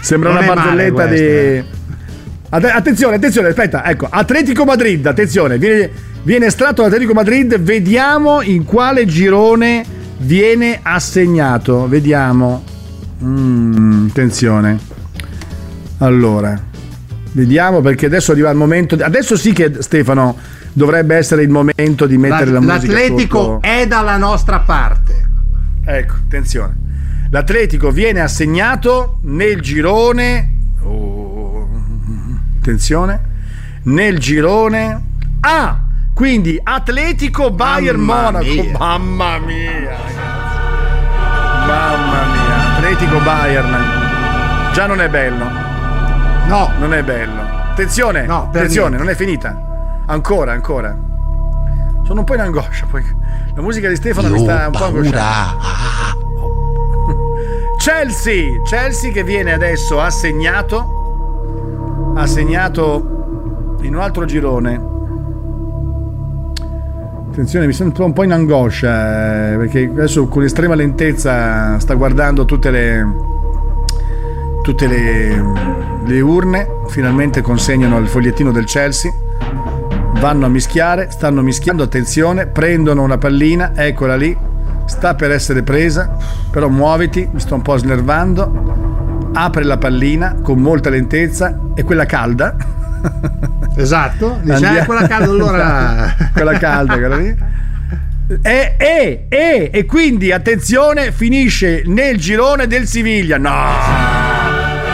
Sembra 0.00 0.32
non 0.32 0.42
una 0.42 0.54
barzelletta 0.54 1.06
di. 1.06 1.18
Eh. 1.18 1.64
Attenzione, 2.50 3.16
attenzione, 3.16 3.48
aspetta, 3.48 3.84
ecco, 3.84 4.06
Atletico 4.08 4.64
Madrid, 4.64 5.04
attenzione, 5.06 5.58
viene, 5.58 5.90
viene 6.22 6.46
estratto 6.46 6.82
l'Atletico 6.82 7.12
Madrid, 7.12 7.58
vediamo 7.58 8.42
in 8.42 8.64
quale 8.64 9.06
girone 9.06 9.84
viene 10.18 10.78
assegnato, 10.82 11.88
vediamo. 11.88 12.62
Mm, 13.24 14.08
attenzione. 14.08 14.78
Allora, 15.98 16.60
vediamo 17.32 17.80
perché 17.80 18.06
adesso 18.06 18.32
arriva 18.32 18.50
il 18.50 18.56
momento, 18.56 18.96
adesso 19.00 19.36
sì 19.36 19.52
che 19.52 19.72
Stefano 19.80 20.36
dovrebbe 20.74 21.16
essere 21.16 21.42
il 21.42 21.48
momento 21.48 22.04
di 22.06 22.18
mettere 22.18 22.50
la, 22.50 22.60
la 22.60 22.74
musica 22.74 22.92
L'Atletico 22.92 23.42
sotto. 23.42 23.66
è 23.66 23.86
dalla 23.86 24.18
nostra 24.18 24.60
parte. 24.60 25.28
Ecco, 25.84 26.14
attenzione. 26.14 26.76
L'Atletico 27.30 27.90
viene 27.90 28.20
assegnato 28.20 29.18
nel 29.22 29.60
girone 29.60 30.52
oh, 30.82 31.68
attenzione 32.58 33.32
nel 33.84 34.18
girone 34.18 35.02
A. 35.40 35.80
Quindi 36.14 36.60
Atletico 36.62 37.50
Bayern 37.50 38.00
Mamma 38.00 38.30
Monaco. 38.30 38.44
Mia. 38.44 38.78
Mamma 38.78 39.38
mia, 39.38 39.96
Mamma 41.66 42.24
mia. 42.32 42.76
Atletico 42.76 43.18
Bayern. 43.18 44.72
Già 44.72 44.86
non 44.86 45.00
è 45.00 45.08
bello. 45.08 45.44
No, 46.46 46.70
non 46.78 46.94
è 46.94 47.02
bello. 47.02 47.40
Attenzione, 47.70 48.26
no, 48.26 48.44
attenzione, 48.44 48.96
niente. 48.96 49.04
non 49.04 49.12
è 49.12 49.16
finita. 49.16 49.73
Ancora, 50.06 50.52
ancora. 50.52 50.96
Sono 52.04 52.20
un 52.20 52.26
po' 52.26 52.34
in 52.34 52.40
angoscia. 52.40 52.86
Poi 52.90 53.02
la 53.54 53.62
musica 53.62 53.88
di 53.88 53.96
Stefano 53.96 54.28
Io 54.28 54.34
mi 54.34 54.40
sta 54.40 54.66
un 54.66 54.72
po' 54.72 54.84
angosciando. 54.84 55.62
Chelsea, 57.78 58.60
Chelsea 58.62 59.10
che 59.10 59.24
viene 59.24 59.52
adesso 59.52 60.00
assegnato, 60.00 62.12
assegnato 62.16 63.76
in 63.80 63.94
un 63.94 64.00
altro 64.00 64.24
girone. 64.24 64.92
Attenzione, 67.30 67.66
mi 67.66 67.72
sento 67.72 68.04
un 68.04 68.12
po' 68.12 68.22
in 68.22 68.32
angoscia 68.32 69.52
eh, 69.52 69.56
perché 69.56 69.84
adesso 69.84 70.28
con 70.28 70.44
estrema 70.44 70.74
lentezza 70.74 71.78
sta 71.80 71.94
guardando 71.94 72.44
tutte 72.44 72.70
le 72.70 73.32
tutte 74.62 74.86
le, 74.86 75.42
le 76.06 76.20
urne, 76.20 76.68
finalmente 76.86 77.42
consegnano 77.42 77.98
il 77.98 78.08
fogliettino 78.08 78.50
del 78.50 78.64
Chelsea 78.64 79.12
vanno 80.24 80.46
a 80.46 80.48
mischiare, 80.48 81.08
stanno 81.10 81.42
mischiando, 81.42 81.82
attenzione, 81.82 82.46
prendono 82.46 83.02
una 83.02 83.18
pallina, 83.18 83.72
eccola 83.74 84.16
lì, 84.16 84.34
sta 84.86 85.14
per 85.14 85.30
essere 85.30 85.62
presa, 85.62 86.16
però 86.50 86.68
muoviti, 86.68 87.28
mi 87.30 87.38
sto 87.38 87.56
un 87.56 87.60
po' 87.60 87.76
snervando, 87.76 89.28
apre 89.34 89.64
la 89.64 89.76
pallina 89.76 90.36
con 90.42 90.60
molta 90.60 90.88
lentezza 90.88 91.58
e 91.74 91.82
quella 91.82 92.06
calda. 92.06 92.56
Esatto, 93.76 94.38
dice, 94.40 94.82
eh, 94.82 94.84
quella 94.84 95.08
calda 95.08 95.30
allora... 95.30 96.14
quella 96.32 96.56
calda, 96.58 96.94
quella 96.96 97.16
lì. 97.16 97.36
E, 98.40 98.74
e, 98.78 99.26
e, 99.28 99.70
e 99.72 99.84
quindi 99.84 100.30
attenzione, 100.30 101.10
finisce 101.10 101.82
nel 101.84 102.16
girone 102.16 102.68
del 102.68 102.86
Siviglia. 102.86 103.36
No! 103.36 103.50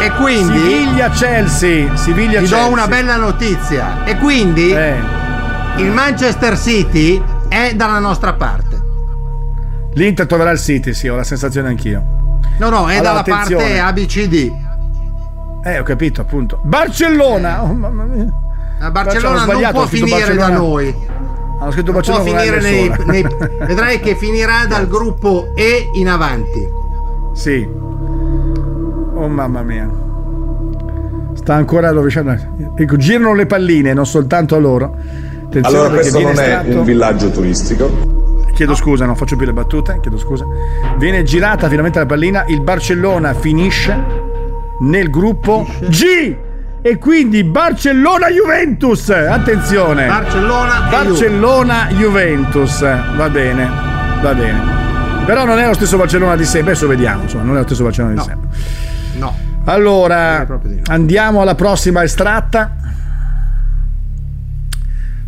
E 0.01 0.11
quindi 0.13 0.59
Siviglia 0.59 1.11
Chelsea. 1.11 1.95
Siviglia 1.95 2.41
ti 2.41 2.47
Chelsea. 2.47 2.63
do 2.63 2.73
una 2.73 2.89
bella 2.89 3.17
notizia. 3.17 4.03
E 4.05 4.17
quindi 4.17 4.73
Eh. 4.73 5.20
Il 5.79 5.91
Manchester 5.93 6.59
City 6.59 7.23
è 7.49 7.73
dalla 7.75 7.99
nostra 7.99 8.35
parte. 8.35 8.79
L'Inter 9.95 10.27
troverà 10.27 10.51
il 10.51 10.59
City, 10.59 10.93
sì, 10.95 11.09
ho 11.09 11.17
la 11.17 11.25
sensazione 11.25 11.69
anch'io. 11.69 12.03
No, 12.59 12.69
no, 12.69 12.89
è 12.89 12.97
Allora, 12.97 13.01
dalla 13.01 13.19
attenzione. 13.21 13.79
parte 13.79 13.81
ABCD. 13.81 14.53
Eh, 15.65 15.79
ho 15.79 15.83
capito, 15.83 16.21
appunto. 16.21 16.61
Barcellona! 16.63 17.63
Oh, 17.65 17.73
mamma 17.75 18.05
mia. 18.05 18.33
La 18.79 18.91
Barcellona 18.91 19.29
Hanno 19.29 19.37
non 19.39 19.51
sbagliato, 19.51 19.73
può 19.75 19.87
finire 19.87 20.35
da 20.37 20.49
noi. 20.49 20.95
Hanno 21.61 21.71
scritto 21.71 21.93
Non 21.93 22.01
può 22.03 22.15
Barcellona 22.15 22.45
la 22.45 22.61
finire 22.61 22.61
nei, 22.61 23.23
nei- 23.23 23.27
Vedrai 23.67 24.01
che 24.01 24.15
finirà 24.15 24.65
dal 24.67 24.89
gruppo 24.89 25.53
E 25.55 25.91
in 25.95 26.09
avanti. 26.09 26.69
Sì. 27.35 27.69
Oh 29.15 29.29
mamma 29.29 29.63
mia. 29.63 29.89
Sta 31.35 31.55
ancora 31.55 31.91
rovesciando. 31.91 32.37
Ecco, 32.75 32.97
girano 32.97 33.35
le 33.35 33.45
palline, 33.47 33.93
non 33.93 34.07
soltanto 34.07 34.57
a 34.57 34.59
loro. 34.59 34.97
Attenzione 35.51 35.79
Allora 35.79 35.95
questo 35.95 36.19
viene 36.19 36.33
non 36.33 36.43
è 36.43 36.47
estratto- 36.47 36.79
un 36.79 36.85
villaggio 36.85 37.31
turistico. 37.31 38.45
Chiedo 38.55 38.77
scusa, 38.77 39.05
non 39.05 39.17
faccio 39.17 39.35
più 39.35 39.47
le 39.47 39.53
battute, 39.53 39.99
chiedo 40.01 40.17
scusa. 40.17 40.47
Viene 40.97 41.25
girata 41.25 41.67
finalmente 41.67 41.99
la 41.99 42.07
pallina, 42.07 42.45
il 42.47 42.61
Barcellona 42.61 43.35
finisce 43.35 43.99
nel 44.81 45.11
gruppo 45.11 45.67
G 45.89 46.37
e 46.81 46.99
quindi 46.99 47.43
Barcellona-Juventus. 47.43 49.09
Attenzione. 49.11 50.07
Barcellona 50.07 50.87
e 50.87 50.91
Barcellona-Juventus. 50.91 52.81
Va 53.17 53.29
bene, 53.29 53.69
va 54.23 54.35
bene. 54.35 54.61
Però 55.27 55.45
non 55.45 55.59
è 55.59 55.67
lo 55.67 55.75
stesso 55.75 55.97
Barcellona 55.97 56.37
di 56.37 56.45
sempre, 56.45 56.71
adesso 56.73 56.87
vediamo, 56.87 57.23
insomma, 57.23 57.43
non 57.43 57.57
è 57.57 57.59
lo 57.59 57.65
stesso 57.65 57.83
Barcellona 57.83 58.15
di 58.15 58.21
sempre. 58.21 58.49
No. 59.19 59.37
Allora, 59.65 60.47
andiamo 60.87 61.41
alla 61.41 61.57
prossima 61.57 62.05
estratta. 62.05 62.77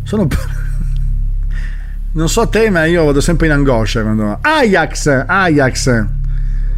Sono. 0.03 0.27
Non 2.15 2.29
so 2.29 2.47
te, 2.47 2.69
ma 2.69 2.85
io 2.85 3.05
vado 3.05 3.21
sempre 3.21 3.47
in 3.47 3.53
angoscia 3.53 4.03
quando. 4.03 4.37
Ajax! 4.39 5.23
Ajax! 5.25 6.05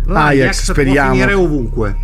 Ajax, 0.08 0.64
può 0.64 0.74
speriamo. 0.74 1.12
finire 1.12 1.34
ovunque. 1.34 1.96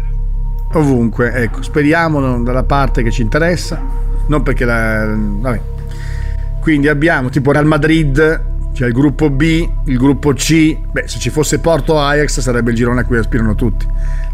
Ovunque, 0.73 1.31
ecco, 1.33 1.61
speriamo 1.61 2.43
dalla 2.43 2.63
parte 2.63 3.03
che 3.03 3.11
ci 3.11 3.21
interessa. 3.21 3.81
Non 4.27 4.43
perché 4.43 4.65
la. 4.65 5.15
Vabbè. 5.15 5.61
Quindi 6.59 6.89
abbiamo 6.89 7.29
tipo 7.29 7.53
Real 7.53 7.65
Madrid, 7.65 8.43
c'è 8.73 8.85
il 8.85 8.93
gruppo 8.93 9.29
B, 9.29 9.67
il 9.85 9.97
gruppo 9.97 10.33
C. 10.33 10.77
Beh, 10.91 11.07
se 11.07 11.17
ci 11.17 11.29
fosse 11.29 11.59
Porto 11.59 11.99
Ajax 11.99 12.41
sarebbe 12.41 12.71
il 12.71 12.75
girone 12.75 13.01
a 13.01 13.05
cui 13.05 13.17
aspirano 13.17 13.55
tutti. 13.55 13.87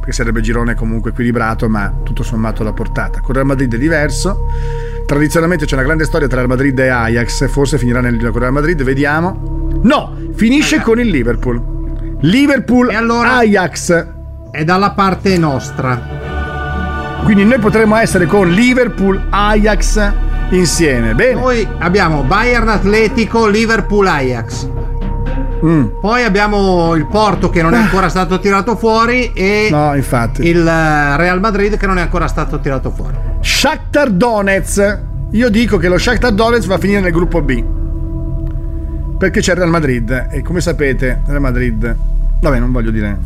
Perché 0.07 0.23
sarebbe 0.23 0.39
girone 0.39 0.73
comunque 0.73 1.09
equilibrato, 1.11 1.67
ma 1.67 1.93
tutto 2.01 2.23
sommato 2.23 2.61
alla 2.61 2.71
portata. 2.71 3.19
Con 3.19 3.33
Real 3.35 3.45
Madrid 3.45 3.73
è 3.73 3.77
diverso. 3.77 4.47
Tradizionalmente 5.05 5.65
c'è 5.65 5.73
una 5.73 5.83
grande 5.83 6.05
storia 6.05 6.27
tra 6.27 6.37
Real 6.37 6.47
Madrid 6.47 6.79
e 6.79 6.87
Ajax. 6.87 7.49
Forse 7.49 7.77
finirà 7.77 7.99
nel 7.99 8.17
con 8.31 8.39
Real 8.39 8.53
Madrid, 8.53 8.81
vediamo. 8.83 9.69
No, 9.83 10.15
finisce 10.33 10.79
con 10.79 10.97
il 11.01 11.09
Liverpool. 11.09 12.17
Liverpool 12.21 12.89
Ajax. 12.89 14.07
È 14.49 14.63
dalla 14.63 14.91
parte 14.91 15.37
nostra. 15.37 16.01
Quindi 17.25 17.43
noi 17.43 17.59
potremmo 17.59 17.97
essere 17.97 18.27
con 18.27 18.47
Liverpool 18.47 19.21
Ajax 19.29 20.11
insieme. 20.51 21.15
Bene. 21.15 21.33
Noi 21.33 21.67
abbiamo 21.79 22.23
Bayern 22.23 22.69
Atletico, 22.69 23.45
Liverpool 23.45 24.07
Ajax. 24.07 24.69
Mm. 25.65 25.85
Poi 26.01 26.23
abbiamo 26.23 26.93
il 26.95 27.05
Porto 27.07 27.49
che 27.49 27.61
non 27.61 27.73
è 27.73 27.77
ancora 27.77 28.09
stato 28.09 28.39
tirato 28.39 28.75
fuori 28.75 29.31
e 29.33 29.67
No, 29.71 29.95
infatti. 29.95 30.47
il 30.47 30.65
eh, 30.67 31.17
Real 31.17 31.39
Madrid 31.39 31.77
che 31.77 31.87
non 31.87 31.97
è 31.97 32.01
ancora 32.01 32.27
stato 32.27 32.59
tirato 32.59 32.91
fuori. 32.91 33.15
Shakhtar 33.41 34.11
Donetsk. 34.11 34.99
Io 35.31 35.49
dico 35.49 35.77
che 35.77 35.87
lo 35.89 35.97
Shakhtar 35.97 36.31
Donetsk 36.31 36.67
va 36.67 36.75
a 36.75 36.79
finire 36.79 36.99
nel 37.01 37.11
gruppo 37.11 37.41
B. 37.41 37.63
Perché 39.17 39.39
c'è 39.39 39.51
il 39.53 39.57
Real 39.57 39.69
Madrid 39.69 40.27
e 40.31 40.41
come 40.43 40.61
sapete, 40.61 41.21
Real 41.25 41.41
Madrid 41.41 41.95
Vabbè, 42.39 42.59
non 42.59 42.71
voglio 42.71 42.91
dire. 42.91 43.05
Real 43.07 43.17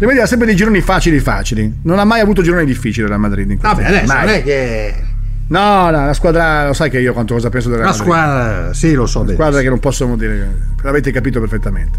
Madrid 0.00 0.20
ha 0.22 0.26
sempre 0.26 0.46
dei 0.46 0.56
gironi 0.56 0.80
facili 0.80 1.20
facili. 1.20 1.80
Non 1.82 2.00
ha 2.00 2.04
mai 2.04 2.20
avuto 2.20 2.42
gironi 2.42 2.64
difficili 2.64 3.02
il 3.02 3.08
Real 3.08 3.20
Madrid 3.20 3.48
in 3.48 3.58
Vabbè, 3.60 3.84
adesso 3.84 4.12
Mai. 4.12 4.24
non 4.26 4.34
è 4.34 4.42
che 4.42 4.94
No, 5.46 5.90
no, 5.90 6.06
la 6.06 6.14
squadra, 6.14 6.66
lo 6.66 6.72
sai 6.72 6.88
che 6.90 6.98
io 7.00 7.12
quanto 7.12 7.34
cosa 7.34 7.50
penso 7.50 7.68
del 7.68 7.78
Real 7.78 7.90
la 7.90 7.96
Madrid. 7.96 8.14
squadra, 8.14 8.72
sì, 8.72 8.94
lo 8.94 9.06
so 9.06 9.20
bene. 9.20 9.34
squadra 9.34 9.60
che 9.60 9.68
non 9.68 9.78
possiamo 9.78 10.16
dire, 10.16 10.56
l'avete 10.82 11.10
capito 11.12 11.38
perfettamente. 11.40 11.98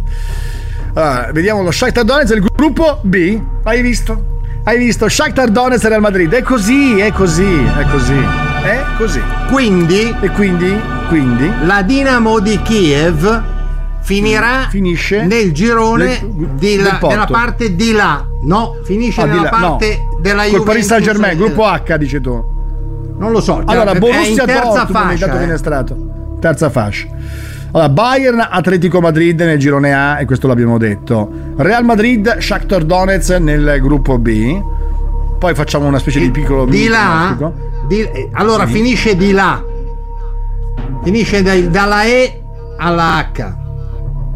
Allora, 0.94 1.30
vediamo 1.32 1.62
lo 1.62 1.72
Shakhtar 1.72 2.04
Donetsk 2.06 2.34
il 2.36 2.42
gruppo 2.56 3.00
B. 3.04 3.40
Hai 3.64 3.82
visto? 3.82 4.34
Hai 4.64 4.78
visto? 4.80 5.08
Shakhtar 5.08 5.50
Donetsk 5.50 5.84
e 5.86 5.90
Real 5.90 6.02
Madrid. 6.02 6.32
È 6.34 6.42
così, 6.42 6.98
è 7.00 7.12
così, 7.12 7.44
è 7.66 7.86
così. 7.92 8.18
È 8.64 8.84
così. 8.98 9.22
Quindi 9.52 10.16
E 10.22 10.30
quindi, 10.32 10.76
quindi 11.08 11.52
la 11.66 11.84
Dinamo 11.84 12.40
di 12.40 12.60
Kiev 12.64 13.44
finirà 14.02 14.68
finisce 14.70 15.24
nel 15.26 15.52
girone 15.52 16.06
nel- 16.06 16.48
di 16.56 16.78
della 16.78 17.28
parte 17.30 17.76
di 17.76 17.92
là. 17.92 18.26
No, 18.44 18.78
finisce 18.84 19.22
Ah, 19.22 19.26
nella 19.26 19.44
là, 19.44 19.50
no. 19.52 19.70
parte 19.78 20.00
della 20.20 20.42
col 20.44 20.52
Juventus. 20.52 20.66
Paris 20.66 20.86
Saint 20.88 21.04
Germain, 21.04 21.34
eh, 21.34 21.36
gruppo 21.38 21.66
H 21.66 21.98
dici 21.98 22.22
tu. 22.22 22.54
Non 23.18 23.32
lo 23.32 23.40
so. 23.42 23.62
Allora, 23.66 23.92
è 23.92 23.98
Borussia 24.00 24.30
in 24.44 24.48
terza 24.48 24.62
Dortmund, 24.86 25.18
fascia. 25.18 25.42
eh. 25.42 25.96
Terza 26.40 26.70
fascia. 26.70 27.08
Allora, 27.72 27.90
Bayern, 27.90 28.48
Atletico 28.50 29.02
Madrid 29.02 29.40
nel 29.42 29.58
girone 29.60 29.94
A, 29.94 30.20
e 30.20 30.26
questo 30.26 30.48
l'abbiamo 30.48 30.78
detto. 30.78 31.30
Real 31.58 31.84
Madrid, 31.84 32.38
Shakhtar 32.40 32.84
Donetsk 32.84 33.38
nel 33.40 33.80
gruppo 33.82 34.18
B. 34.18 34.62
Poi 35.38 35.54
facciamo 35.56 35.86
una 35.88 36.00
specie 36.00 36.20
di 36.20 36.32
piccolo 36.32 36.66
Di 36.66 36.88
là, 36.88 37.36
di- 37.88 38.00
eh, 38.02 38.30
allora 38.34 38.66
Sì. 38.66 38.74
finisce 38.74 39.16
di 39.18 39.32
là. 39.32 39.62
Finisce 41.04 41.42
dai- 41.42 41.70
dalla 41.70 42.04
E 42.06 42.42
alla 42.78 43.30
H. 43.34 43.54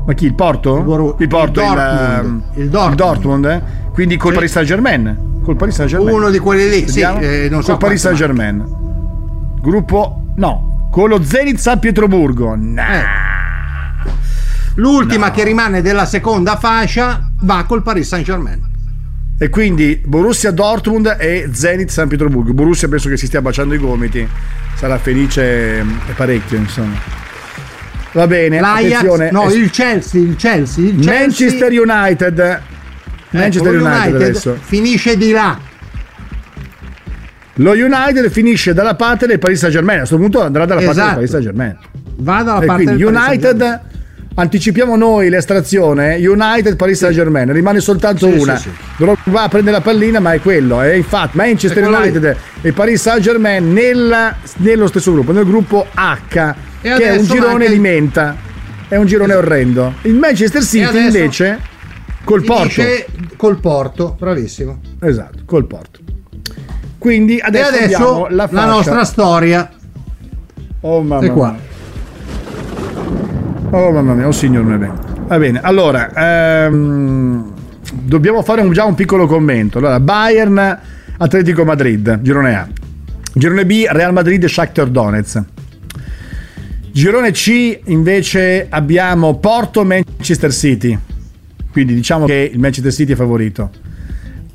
Ma 0.05 0.13
chi? 0.13 0.25
Il 0.25 0.33
Porto? 0.33 1.15
Il, 1.19 1.27
Porto, 1.27 1.61
il 1.61 1.67
il, 1.67 1.73
Dortmund. 1.73 1.77
ehm, 1.77 2.43
Il 2.55 2.69
Dortmund. 2.69 2.95
Dortmund, 2.97 3.45
eh? 3.45 3.61
Quindi 3.93 4.17
col. 4.17 4.33
Paris 4.33 4.51
Saint 4.51 4.67
Germain. 4.67 5.27
Col 5.43 5.55
Paris 5.55 5.75
Saint 5.75 5.89
Germain. 5.89 6.15
Uno 6.15 6.29
di 6.29 6.39
quelli 6.39 6.69
lì, 6.69 6.87
sì, 6.87 7.01
eh, 7.01 7.47
non 7.49 7.63
so 7.63 7.71
col 7.71 7.79
Paris 7.79 8.01
Saint 8.01 8.17
Germain. 8.17 8.63
Gruppo 9.61 10.33
no, 10.35 10.87
con 10.91 11.09
lo 11.09 11.23
Zenit 11.23 11.57
San 11.57 11.79
Pietroburgo. 11.79 12.55
Nah. 12.55 12.93
Eh. 12.93 13.27
L'ultima 14.75 15.31
che 15.31 15.43
rimane 15.43 15.81
della 15.81 16.05
seconda 16.05 16.57
fascia 16.57 17.29
va 17.41 17.65
col 17.67 17.83
Paris 17.83 18.07
Saint 18.07 18.25
Germain. 18.25 18.67
E 19.37 19.49
quindi 19.49 20.01
Borussia 20.05 20.51
Dortmund 20.51 21.15
e 21.19 21.49
Zenit 21.51 21.89
San 21.89 22.07
Pietroburgo. 22.07 22.53
Borussia 22.53 22.87
penso 22.87 23.09
che 23.09 23.17
si 23.17 23.25
stia 23.25 23.41
baciando 23.41 23.73
i 23.73 23.77
gomiti. 23.77 24.27
Sarà 24.75 24.97
felice 24.97 25.83
mm, 25.83 25.97
e 26.09 26.11
parecchio, 26.13 26.57
insomma. 26.57 26.95
Va 28.11 28.27
bene, 28.27 28.59
L'Ajax, 28.59 28.93
attenzione. 28.93 29.31
no, 29.31 29.51
il 29.51 29.69
Chelsea, 29.69 30.21
il 30.21 30.35
Chelsea, 30.35 30.85
il 30.85 30.99
Chelsea. 30.99 31.19
Manchester 31.19 31.71
United. 31.71 32.61
Ecco, 33.31 33.37
Manchester 33.37 33.73
lo 33.75 33.85
United, 33.85 34.15
adesso. 34.15 34.57
finisce 34.59 35.17
di 35.17 35.31
là. 35.31 35.57
Lo 37.55 37.71
United 37.71 38.29
finisce 38.29 38.73
dalla 38.73 38.95
parte 38.95 39.27
del 39.27 39.37
Paris 39.37 39.59
Saint 39.59 39.73
Germain. 39.73 39.97
A 39.97 39.99
questo 39.99 40.17
punto 40.17 40.41
andrà 40.41 40.65
dalla 40.65 40.79
parte 40.81 40.93
del 40.95 41.03
Esatto. 41.03 41.15
Paris 41.15 41.29
Saint 41.29 41.45
Germain. 41.45 41.77
Va 42.17 42.41
dalla 42.43 42.61
E 42.61 42.65
parte 42.65 42.83
quindi 42.83 43.03
del 43.03 43.13
Paris 43.13 43.27
United 43.43 43.79
anticipiamo 44.35 44.95
noi 44.95 45.27
l'estrazione 45.29 46.15
United 46.15 46.75
Paris 46.77 46.97
Saint 46.99 47.13
Germain 47.13 47.51
rimane 47.51 47.81
soltanto 47.81 48.31
Sì, 48.31 48.37
una 48.37 48.55
sì, 48.55 48.69
sì. 48.97 49.05
Va 49.25 49.43
a 49.43 49.49
prendere 49.49 49.75
la 49.77 49.81
pallina 49.81 50.19
ma 50.21 50.31
è 50.33 50.39
quello 50.39 50.81
e 50.81 50.95
infatti 50.95 51.35
Manchester 51.35 51.83
quello 51.83 51.99
lì. 51.99 52.07
United 52.09 52.35
e 52.61 52.71
Paris 52.71 53.01
Saint 53.01 53.19
Germain 53.21 53.73
nella- 53.73 54.33
nello 54.57 54.87
stesso 54.87 55.11
gruppo 55.11 55.33
nel 55.33 55.43
gruppo 55.43 55.87
H 55.93 56.53
che 56.81 56.95
è 56.95 57.17
un 57.17 57.25
girone 57.25 57.65
il- 57.65 57.71
di 57.73 57.79
menta 57.79 58.37
è 58.87 58.95
un 58.95 59.05
girone 59.07 59.33
orrendo 59.33 59.95
il 60.03 60.13
Manchester 60.15 60.63
City 60.63 61.05
invece 61.07 61.59
col 62.23 62.43
Porto 62.43 62.81
col 63.37 63.59
Porto, 63.59 64.15
bravissimo. 64.17 64.79
esatto 65.01 65.39
col 65.45 65.65
Porto 65.65 65.99
quindi 66.97 67.39
adesso, 67.39 67.73
e 67.73 67.83
adesso 67.83 68.27
la, 68.29 68.47
la, 68.51 68.65
nostra 68.65 69.05
storia 69.05 69.69
oh 70.81 71.01
mamma 71.01 71.25
è 71.25 71.31
qua. 71.31 71.51
mia. 71.51 71.67
Oh 73.71 73.91
mamma 73.91 74.13
mia, 74.13 74.27
oh 74.27 74.31
signor 74.31 74.63
mio 74.63 74.77
bene. 74.77 74.93
Va 75.27 75.37
bene, 75.37 75.61
allora, 75.61 76.65
ehm, 76.65 77.53
dobbiamo 77.91 78.41
fare 78.41 78.61
un- 78.61 78.71
già 78.71 78.83
un 78.85 78.95
piccolo 78.95 79.27
commento. 79.27 79.77
Allora, 79.77 79.99
Bayern, 79.99 80.79
Atletico 81.17 81.63
Madrid, 81.63 82.19
girone 82.21 82.55
A. 82.55 82.67
Girone 83.31 83.65
B, 83.65 83.85
Real 83.87 84.11
Madrid, 84.11 84.43
Shakhtar 84.45 84.87
Donetsk. 84.87 85.43
Girone 86.91 87.31
C 87.31 87.79
invece 87.85 88.65
abbiamo 88.69 89.37
Porto 89.37 89.85
Manchester 89.85 90.51
City. 90.51 90.97
Quindi 91.71 91.93
diciamo 91.93 92.25
che 92.25 92.49
il 92.51 92.59
Manchester 92.59 92.91
City 92.91 93.13
è 93.13 93.15
favorito. 93.15 93.69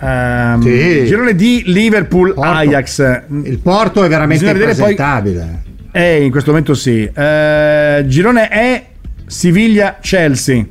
Um, 0.00 0.60
Sì. 0.62 1.04
Girone 1.06 1.34
D 1.34 1.62
Liverpool 1.66 2.34
Ajax. 2.36 3.22
Il 3.44 3.58
Porto 3.58 4.02
è 4.04 4.08
veramente 4.08 4.44
vedere 4.44 4.74
poi- 4.74 4.90
impresentabile. 4.90 5.62
Eh, 5.92 6.24
in 6.24 6.30
questo 6.30 6.50
momento 6.50 6.74
sì. 6.74 7.04
Eh, 7.12 8.04
girone 8.06 8.50
E 8.50 8.84
Siviglia 9.26 9.98
Chelsea. 10.00 10.64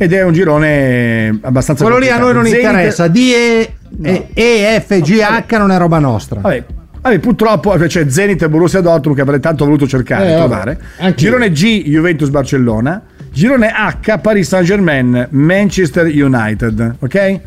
Ed 0.00 0.12
è 0.12 0.22
un 0.22 0.32
girone 0.32 1.38
abbastanza 1.42 1.84
Quello 1.84 1.98
lì 1.98 2.08
a 2.08 2.18
noi 2.18 2.32
non 2.32 2.42
complicato. 2.44 2.76
Zenit- 2.76 2.92
interessa. 2.92 3.08
D, 3.08 3.16
E, 3.16 4.26
E, 4.32 4.74
E, 4.74 4.80
F, 4.86 5.00
G, 5.00 5.18
H 5.20 5.56
non 5.58 5.70
è 5.72 5.76
roba 5.78 5.98
nostra. 5.98 6.40
Vabbè, 6.40 6.64
vabbè, 7.02 7.18
purtroppo 7.18 7.70
c'è 7.72 8.08
Zenit 8.08 8.42
e 8.42 8.48
Borussia 8.48 8.80
Dortmund 8.80 9.16
che 9.16 9.22
avrei 9.22 9.40
tanto 9.40 9.64
voluto 9.64 9.86
cercare 9.88 10.26
Eh, 10.26 10.30
di 10.30 10.36
trovare. 10.36 10.78
Girone 11.16 11.50
G 11.50 11.82
Juventus 11.84 12.28
Barcellona. 12.30 13.02
Girone 13.32 13.68
H 13.70 14.18
Paris 14.20 14.48
Saint 14.48 14.64
Germain 14.66 15.28
Manchester 15.30 16.06
United. 16.06 16.96
Ok? 17.00 17.40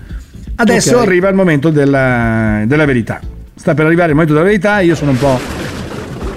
Adesso 0.56 0.98
Ok. 0.98 1.02
arriva 1.08 1.30
il 1.30 1.36
momento 1.36 1.70
della, 1.70 2.64
della 2.66 2.86
verità. 2.86 3.20
Sta 3.56 3.74
per 3.74 3.86
arrivare 3.86 4.10
il 4.10 4.14
momento 4.16 4.34
della 4.34 4.46
verità. 4.46 4.80
Io 4.80 4.96
sono 4.96 5.12
un 5.12 5.18
po' 5.18 5.40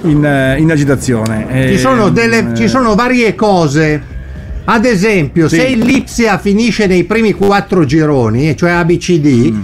in, 0.03 0.23
eh, 0.25 0.57
in 0.59 0.71
agitazione. 0.71 1.69
Ci 1.69 1.77
sono, 1.77 2.09
delle, 2.09 2.51
eh, 2.51 2.55
ci 2.55 2.67
sono 2.67 2.95
varie 2.95 3.35
cose. 3.35 4.13
Ad 4.65 4.83
esempio, 4.85 5.47
Sì. 5.47 5.57
se 5.57 5.63
il 5.67 5.79
Lipsia 5.79 6.37
finisce 6.39 6.87
nei 6.87 7.03
primi 7.03 7.33
quattro 7.33 7.85
gironi, 7.85 8.55
cioè 8.57 8.71
ABCD, 8.71 9.51
Mm. 9.51 9.61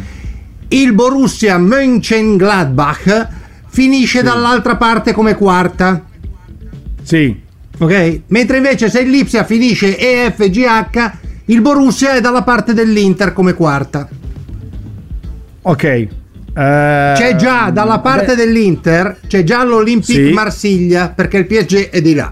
il 0.69 0.93
Borussia 0.93 1.57
Mönchengladbach 1.57 3.27
finisce 3.67 4.21
dall'altra 4.21 4.75
parte 4.75 5.11
come 5.11 5.33
quarta. 5.35 6.03
Sì. 7.01 7.35
Ok? 7.81 8.21
Mentre 8.27 8.57
invece 8.57 8.89
se 8.91 8.99
il 9.01 9.09
Lipsia 9.09 9.43
finisce 9.43 9.97
EFGH, 9.97 11.11
il 11.45 11.61
Borussia 11.61 12.13
è 12.13 12.21
dalla 12.21 12.43
parte 12.43 12.75
dell'Inter 12.75 13.33
come 13.33 13.55
quarta. 13.55 14.07
Ok. 15.63 15.83
Eh, 15.83 16.07
C'è 16.53 17.35
già 17.37 17.71
dalla 17.71 17.99
parte 17.99 18.35
beh, 18.35 18.35
dell'Inter, 18.35 19.19
c'è 19.25 19.43
già 19.43 19.63
l'Olympique 19.63 20.27
Sì. 20.27 20.31
Marsiglia, 20.33 21.09
perché 21.09 21.37
il 21.37 21.47
PSG 21.47 21.89
è 21.89 22.01
di 22.01 22.13
là. 22.13 22.31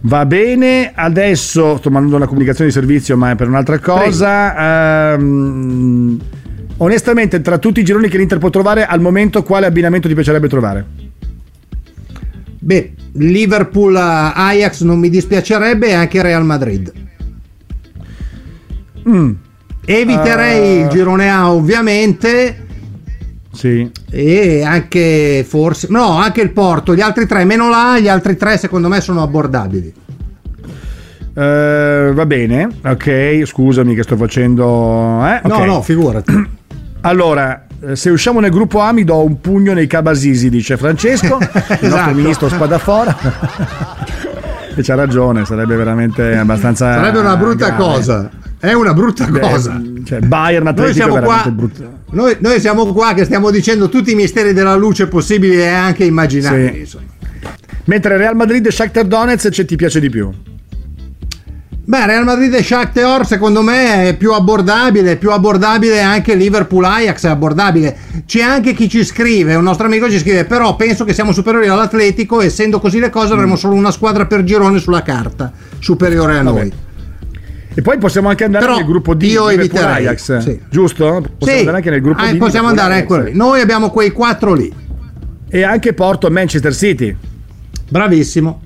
Va 0.00 0.26
bene, 0.26 0.92
adesso 0.94 1.76
sto 1.76 1.90
mandando 1.90 2.16
una 2.16 2.26
comunicazione 2.26 2.70
di 2.70 2.74
servizio, 2.74 3.16
ma 3.16 3.30
è 3.30 3.36
per 3.36 3.46
un'altra 3.46 3.78
cosa. 3.78 5.12
Ehm, 5.14 6.18
onestamente, 6.78 7.40
tra 7.42 7.58
tutti 7.58 7.78
i 7.80 7.84
gironi 7.84 8.08
che 8.08 8.18
l'Inter 8.18 8.38
può 8.38 8.50
trovare, 8.50 8.86
al 8.86 9.00
momento 9.00 9.42
quale 9.44 9.66
abbinamento 9.66 10.08
ti 10.08 10.14
piacerebbe 10.14 10.48
trovare? 10.48 10.84
Beh, 12.60 12.92
Liverpool 13.18 13.94
eh, 13.96 14.00
Ajax 14.00 14.82
non 14.82 14.98
mi 14.98 15.08
dispiacerebbe 15.10 15.88
e 15.88 15.92
anche 15.94 16.22
Real 16.22 16.44
Madrid. 16.44 16.92
Mm, 19.08 19.30
Eviterei 19.84 20.80
Eh. 20.80 20.82
il 20.82 20.88
girone 20.88 21.30
A 21.30 21.50
ovviamente 21.52 22.66
sì. 23.52 23.90
e 24.10 24.62
anche 24.62 25.44
forse 25.48 25.86
no, 25.90 26.18
anche 26.18 26.42
il 26.42 26.50
Porto, 26.52 26.94
gli 26.94 27.00
altri 27.00 27.26
tre 27.26 27.44
meno 27.44 27.70
là, 27.70 27.98
gli 27.98 28.08
altri 28.08 28.36
tre 28.36 28.58
secondo 28.58 28.88
me 28.88 29.00
sono 29.00 29.22
abbordabili. 29.22 29.94
Eh, 31.34 32.10
va 32.12 32.26
bene, 32.26 32.68
ok, 32.84 33.42
scusami 33.44 33.94
che 33.94 34.02
sto 34.02 34.16
facendo... 34.16 35.24
eh, 35.24 35.40
No, 35.44 35.54
ok. 35.56 35.64
no, 35.66 35.82
figurati. 35.82 36.32
Allora, 37.02 37.64
eh, 37.64 37.67
se 37.92 38.10
usciamo 38.10 38.40
nel 38.40 38.50
gruppo 38.50 38.80
A 38.80 38.92
mi 38.92 39.04
do 39.04 39.22
un 39.22 39.40
pugno 39.40 39.72
nei 39.72 39.86
cabasisi, 39.86 40.50
dice 40.50 40.76
Francesco, 40.76 41.38
il 41.40 41.46
nostro 41.48 41.86
Esatto. 41.86 42.14
ministro 42.14 42.48
Spadafora. 42.48 43.16
e 44.74 44.82
c'ha 44.82 44.94
ragione, 44.94 45.44
sarebbe 45.44 45.76
veramente 45.76 46.36
abbastanza... 46.36 46.94
Sarebbe 46.94 47.18
una 47.18 47.36
brutta 47.36 47.66
grave. 47.66 47.82
cosa. 47.82 48.30
È 48.60 48.72
una 48.72 48.92
brutta 48.92 49.24
Beh, 49.26 49.38
cosa. 49.38 49.80
Cioè, 50.04 50.20
Bayern 50.20 50.64
Noi 50.64 50.72
Atletico 50.72 50.94
siamo, 50.94 51.16
è 51.16 51.20
veramente 51.20 51.76
qua, 51.76 51.88
noi, 52.10 52.36
noi 52.40 52.60
siamo 52.60 52.86
qua 52.92 53.14
che 53.14 53.24
stiamo 53.24 53.50
dicendo 53.50 53.88
tutti 53.88 54.10
i 54.10 54.14
misteri 54.16 54.52
della 54.52 54.74
luce 54.74 55.06
possibili 55.06 55.56
e 55.58 55.68
anche 55.68 56.04
immaginabili. 56.04 56.84
Sì. 56.84 56.98
Mentre 57.84 58.16
Real 58.16 58.34
Madrid 58.34 58.66
e 58.66 58.70
Shakhtar 58.72 59.04
Donetsk 59.04 59.50
ci 59.50 59.64
ti 59.64 59.76
piace 59.76 60.00
di 60.00 60.10
più. 60.10 60.30
Beh, 61.88 62.04
Real 62.04 62.24
Madrid 62.24 62.52
e 62.52 62.62
Shakhtar 62.62 63.24
secondo 63.24 63.62
me 63.62 64.08
è 64.10 64.14
più 64.14 64.34
abbordabile, 64.34 65.16
più 65.16 65.30
abbordabile 65.30 66.02
anche 66.02 66.34
Liverpool 66.34 66.84
Ajax 66.84 67.24
è 67.24 67.30
abbordabile. 67.30 67.96
C'è 68.26 68.42
anche 68.42 68.74
chi 68.74 68.90
ci 68.90 69.02
scrive, 69.02 69.54
un 69.54 69.62
nostro 69.62 69.86
amico 69.86 70.10
ci 70.10 70.18
scrive, 70.18 70.44
però 70.44 70.76
penso 70.76 71.06
che 71.06 71.14
siamo 71.14 71.32
superiori 71.32 71.66
all'Atletico, 71.66 72.42
essendo 72.42 72.78
così 72.78 72.98
le 72.98 73.08
cose 73.08 73.32
avremo 73.32 73.56
solo 73.56 73.72
una 73.72 73.90
squadra 73.90 74.26
per 74.26 74.44
girone 74.44 74.80
sulla 74.80 75.00
carta, 75.00 75.50
superiore 75.78 76.36
a 76.36 76.42
noi. 76.42 76.70
E 77.72 77.80
poi 77.80 77.96
possiamo 77.96 78.28
anche 78.28 78.44
andare 78.44 78.66
Però 78.66 78.76
nel 78.76 78.84
gruppo 78.84 79.14
D 79.14 79.22
io 79.22 79.48
Liverpool 79.48 79.80
eviterei, 79.80 80.06
Ajax, 80.08 80.38
sì. 80.40 80.60
giusto? 80.68 81.04
Possiamo 81.38 81.38
Sì, 81.40 81.58
andare 81.60 81.76
anche 81.78 81.88
nel 81.90 82.02
gruppo 82.02 82.20
ah, 82.20 82.30
D 82.30 82.36
possiamo 82.36 82.68
Liverpool 82.68 82.78
andare 82.78 83.04
quello 83.04 83.24
lì. 83.24 83.32
Noi 83.34 83.60
abbiamo 83.62 83.88
quei 83.88 84.10
quattro 84.10 84.52
lì. 84.52 84.70
E 85.48 85.62
anche 85.62 85.94
Porto 85.94 86.28
Manchester 86.28 86.74
City. 86.74 87.16
Bravissimo. 87.88 88.60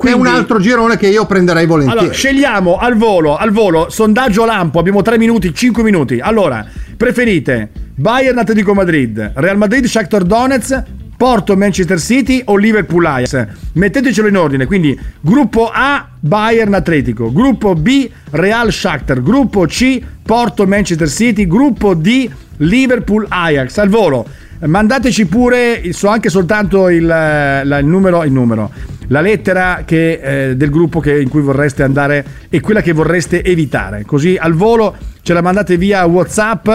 Quindi- 0.00 0.18
è 0.18 0.20
un 0.30 0.34
altro 0.34 0.58
girone 0.58 0.96
che 0.96 1.08
io 1.08 1.26
prenderei 1.26 1.66
volentieri. 1.66 2.00
Allora, 2.00 2.14
scegliamo 2.14 2.76
al 2.78 2.96
volo, 2.96 3.36
al 3.36 3.50
volo, 3.50 3.90
sondaggio 3.90 4.46
lampo, 4.46 4.78
abbiamo 4.78 5.02
3 5.02 5.18
minuti, 5.18 5.52
5 5.54 5.82
minuti. 5.82 6.18
Allora, 6.18 6.66
preferite 6.96 7.70
Bayern 7.94 8.38
Atletico 8.38 8.72
Madrid, 8.72 9.32
Real 9.34 9.58
Madrid 9.58 9.84
Shakhtar 9.84 10.22
Donetsk, 10.22 10.82
Porto 11.18 11.54
Manchester 11.54 12.00
City 12.00 12.40
o 12.46 12.56
Liverpool 12.56 13.04
Ajax? 13.04 13.46
Mettetecelo 13.74 14.26
in 14.26 14.36
ordine, 14.38 14.64
quindi 14.64 14.98
gruppo 15.20 15.70
A 15.70 16.08
Bayern 16.18 16.72
Atletico, 16.72 17.30
gruppo 17.30 17.74
B 17.74 18.08
Real 18.30 18.72
Shakhtar, 18.72 19.22
gruppo 19.22 19.66
C 19.66 20.00
Porto 20.22 20.66
Manchester 20.66 21.08
City, 21.10 21.46
gruppo 21.46 21.92
D 21.92 22.26
Liverpool 22.56 23.26
Ajax. 23.28 23.76
Al 23.76 23.88
volo. 23.90 24.26
Mandateci 24.62 25.26
pure, 25.26 25.92
so 25.92 26.08
anche 26.08 26.28
soltanto 26.28 26.88
il, 26.90 27.06
la- 27.06 27.78
il 27.78 27.86
numero, 27.86 28.24
il 28.24 28.32
numero, 28.32 28.70
la 29.08 29.20
lettera 29.22 29.82
che, 29.86 30.20
eh, 30.50 30.56
del 30.56 30.68
gruppo 30.70 31.00
che- 31.00 31.18
in 31.18 31.28
cui 31.28 31.40
vorreste 31.40 31.82
andare 31.82 32.24
e 32.50 32.60
quella 32.60 32.82
che 32.82 32.92
vorreste 32.92 33.42
evitare. 33.42 34.04
Così 34.04 34.36
al 34.38 34.52
volo 34.52 34.94
ce 35.22 35.32
la 35.32 35.40
mandate 35.40 35.76
via 35.78 36.04
WhatsApp. 36.04 36.68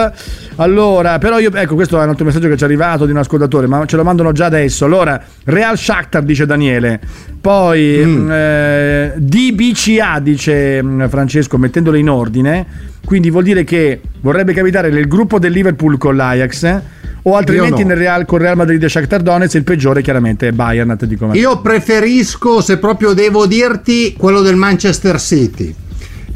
Allora, 0.56 1.18
però 1.18 1.38
io, 1.38 1.52
ecco, 1.54 1.74
questo 1.76 2.00
è 2.00 2.02
un 2.02 2.08
altro 2.08 2.24
messaggio 2.24 2.48
che 2.48 2.56
ci 2.56 2.62
è 2.62 2.66
arrivato 2.66 3.04
di 3.06 3.12
un 3.12 3.18
ascoltatore, 3.18 3.66
ma 3.68 3.84
ce 3.86 3.96
lo 3.96 4.02
mandano 4.04 4.32
già 4.32 4.46
adesso. 4.46 4.84
Allora, 4.84 5.22
Real 5.44 5.78
Shakhtar 5.78 6.22
dice 6.24 6.44
Daniele, 6.44 6.98
poi 7.40 8.02
Mm. 8.04 8.30
eh, 8.32 9.12
DBCA 9.16 10.18
dice 10.20 10.82
mm, 10.82 11.04
Francesco 11.06 11.56
mettendolo 11.56 11.96
in 11.96 12.08
ordine. 12.10 12.66
Quindi 13.04 13.30
vuol 13.30 13.44
dire 13.44 13.62
che 13.62 14.00
vorrebbe 14.20 14.52
capitare 14.52 14.90
nel 14.90 15.06
gruppo 15.06 15.38
del 15.38 15.52
Liverpool 15.52 15.96
con 15.96 16.16
l'Ajax 16.16 16.80
o 17.28 17.34
altrimenti 17.34 17.80
Io 17.80 17.88
no. 17.88 17.88
nel 17.88 17.96
Real, 17.96 18.24
con 18.24 18.38
Real 18.38 18.56
Madrid 18.56 18.82
e 18.82 18.88
Shakhtar 18.88 19.20
Donetsk 19.20 19.54
il 19.56 19.64
peggiore 19.64 20.00
chiaramente 20.00 20.48
è 20.48 20.52
Bayern 20.52 20.90
Atletico 20.90 21.26
Madrid. 21.26 21.42
Io 21.42 21.60
preferisco, 21.60 22.60
se 22.60 22.78
proprio 22.78 23.14
devo 23.14 23.46
dirti, 23.46 24.14
quello 24.16 24.42
del 24.42 24.54
Manchester 24.54 25.20
City. 25.20 25.74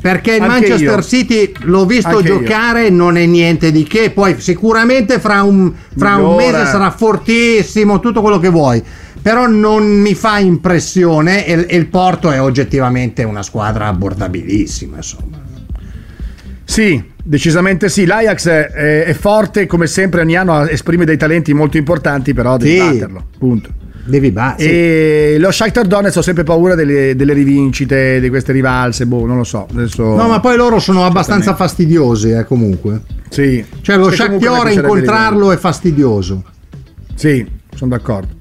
Perché 0.01 0.35
il 0.35 0.43
Anche 0.43 0.53
Manchester 0.53 0.99
io. 0.99 1.03
City 1.03 1.53
l'ho 1.61 1.87
visto 1.87 2.09
Anche 2.09 2.29
io. 2.29 2.39
giocare, 2.39 2.91
non 2.91 3.17
è 3.17 3.25
niente 3.27 3.71
di 3.71 3.85
che. 3.85 4.11
Poi 4.11 4.41
sicuramente 4.41 5.21
fra 5.21 5.43
un, 5.43 5.73
fra 5.97 6.17
un 6.17 6.35
mese 6.35 6.65
sarà 6.67 6.91
fortissimo, 6.91 8.01
tutto 8.01 8.21
quello 8.21 8.41
che 8.41 8.49
vuoi. 8.49 8.83
Però 9.23 9.47
non 9.47 9.87
mi 9.87 10.15
fa 10.15 10.39
impressione 10.39 11.47
e, 11.47 11.67
e 11.69 11.77
il 11.77 11.87
Porto 11.87 12.33
è 12.33 12.41
oggettivamente 12.41 13.23
una 13.23 13.43
squadra 13.43 13.87
abbordabilissima. 13.87 14.97
Insomma. 14.97 15.39
Sì, 16.65 17.10
decisamente 17.23 17.89
sì. 17.89 18.05
L'Ajax 18.07 18.49
è, 18.49 19.05
è 19.05 19.13
forte 19.15 19.67
come 19.67 19.87
sempre 19.87 20.21
ogni 20.21 20.37
anno 20.37 20.67
esprime 20.67 21.05
dei 21.05 21.17
talenti 21.17 21.53
molto 21.53 21.77
importanti, 21.77 22.35
però 22.35 22.57
devi 22.57 22.73
Sì. 22.73 22.79
batterlo. 22.79 23.25
Punto. 23.39 23.69
Devi 24.03 24.31
battere. 24.31 24.71
E 24.71 25.37
lo 25.39 25.51
Shakhtar 25.53 25.87
Donetsk 25.87 26.17
ho 26.17 26.23
sempre 26.23 26.43
paura 26.43 26.75
delle, 26.75 27.15
delle 27.15 27.33
rivincite, 27.33 28.19
di 28.19 28.29
queste 28.29 28.51
rivalse, 28.53 29.07
boh, 29.07 29.27
non 29.27 29.37
lo 29.37 29.45
so. 29.45 29.67
Adesso... 29.71 30.03
No, 30.03 30.27
ma 30.27 30.41
poi 30.41 30.57
loro 30.57 30.81
sono 30.81 31.05
abbastanza 31.05 31.55
fastidiosi, 31.55 32.31
eh, 32.31 32.45
comunque. 32.45 33.03
Sì. 33.29 33.65
Cioè, 33.83 33.97
lo 33.97 34.11
Shakhtar 34.11 34.73
incontrarlo 34.73 35.53
è 35.53 35.57
fastidioso. 35.57 36.43
Sì, 37.15 37.47
sono 37.75 37.91
d'accordo. 37.91 38.39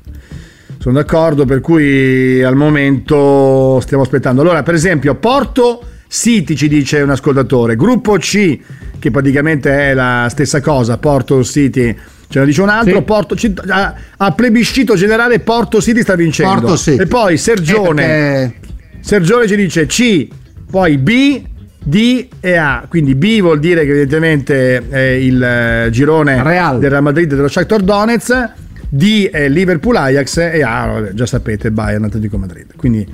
Sono 0.80 0.96
d'accordo, 0.96 1.46
per 1.46 1.60
cui 1.60 2.42
al 2.42 2.56
momento 2.56 3.80
stiamo 3.82 4.02
aspettando. 4.02 4.42
Allora, 4.42 4.64
per 4.64 4.74
esempio, 4.74 5.14
Porto 5.16 5.84
City 6.12 6.56
ci 6.56 6.68
dice 6.68 7.02
un 7.02 7.12
ascoltatore, 7.12 7.76
gruppo 7.76 8.18
C, 8.18 8.58
che 8.98 9.12
praticamente 9.12 9.92
è 9.92 9.94
la 9.94 10.28
stessa 10.30 10.60
cosa, 10.60 10.98
Porto 10.98 11.44
City. 11.44 11.96
Ce 12.28 12.40
ne 12.40 12.46
dice 12.46 12.62
un 12.62 12.70
altro, 12.70 12.98
Sì. 12.98 13.02
Porto, 13.04 13.36
a, 13.70 13.94
a 14.18 14.32
plebiscito 14.32 14.96
generale 14.96 15.40
Porto 15.40 15.80
City 15.80 16.02
sta 16.02 16.16
vincendo. 16.16 16.62
Porto 16.62 16.78
City. 16.78 17.02
E 17.04 17.06
poi 17.06 17.38
Sergione, 17.38 18.42
Eh, 18.44 18.54
Sergione 19.02 19.48
ci 19.48 19.56
dice 19.56 19.86
C, 19.86 20.28
poi 20.70 20.98
B, 20.98 21.42
D 21.84 22.28
e 22.40 22.56
A. 22.56 22.86
Quindi 22.90 23.14
B 23.16 23.40
vuol 23.42 23.60
dire 23.60 23.84
che 23.86 23.90
evidentemente 23.92 24.90
è 24.90 25.00
il 25.12 25.42
eh, 25.42 25.90
girone 25.92 26.42
Real. 26.44 26.80
del 26.80 26.90
Real 26.90 27.04
Madrid 27.04 27.32
e 27.32 27.36
dello 27.36 27.48
Shakhtar 27.48 27.82
Donetsk. 27.82 28.50
D 28.92 29.30
è 29.30 29.48
Liverpool 29.48 29.96
Ajax 29.96 30.38
e 30.38 30.64
A, 30.64 30.88
vabbè, 30.88 31.12
già 31.14 31.28
sapete, 31.28 31.70
Bayern 31.70 32.04
Atletico 32.06 32.38
Madrid. 32.40 32.76
Quindi 32.76 33.08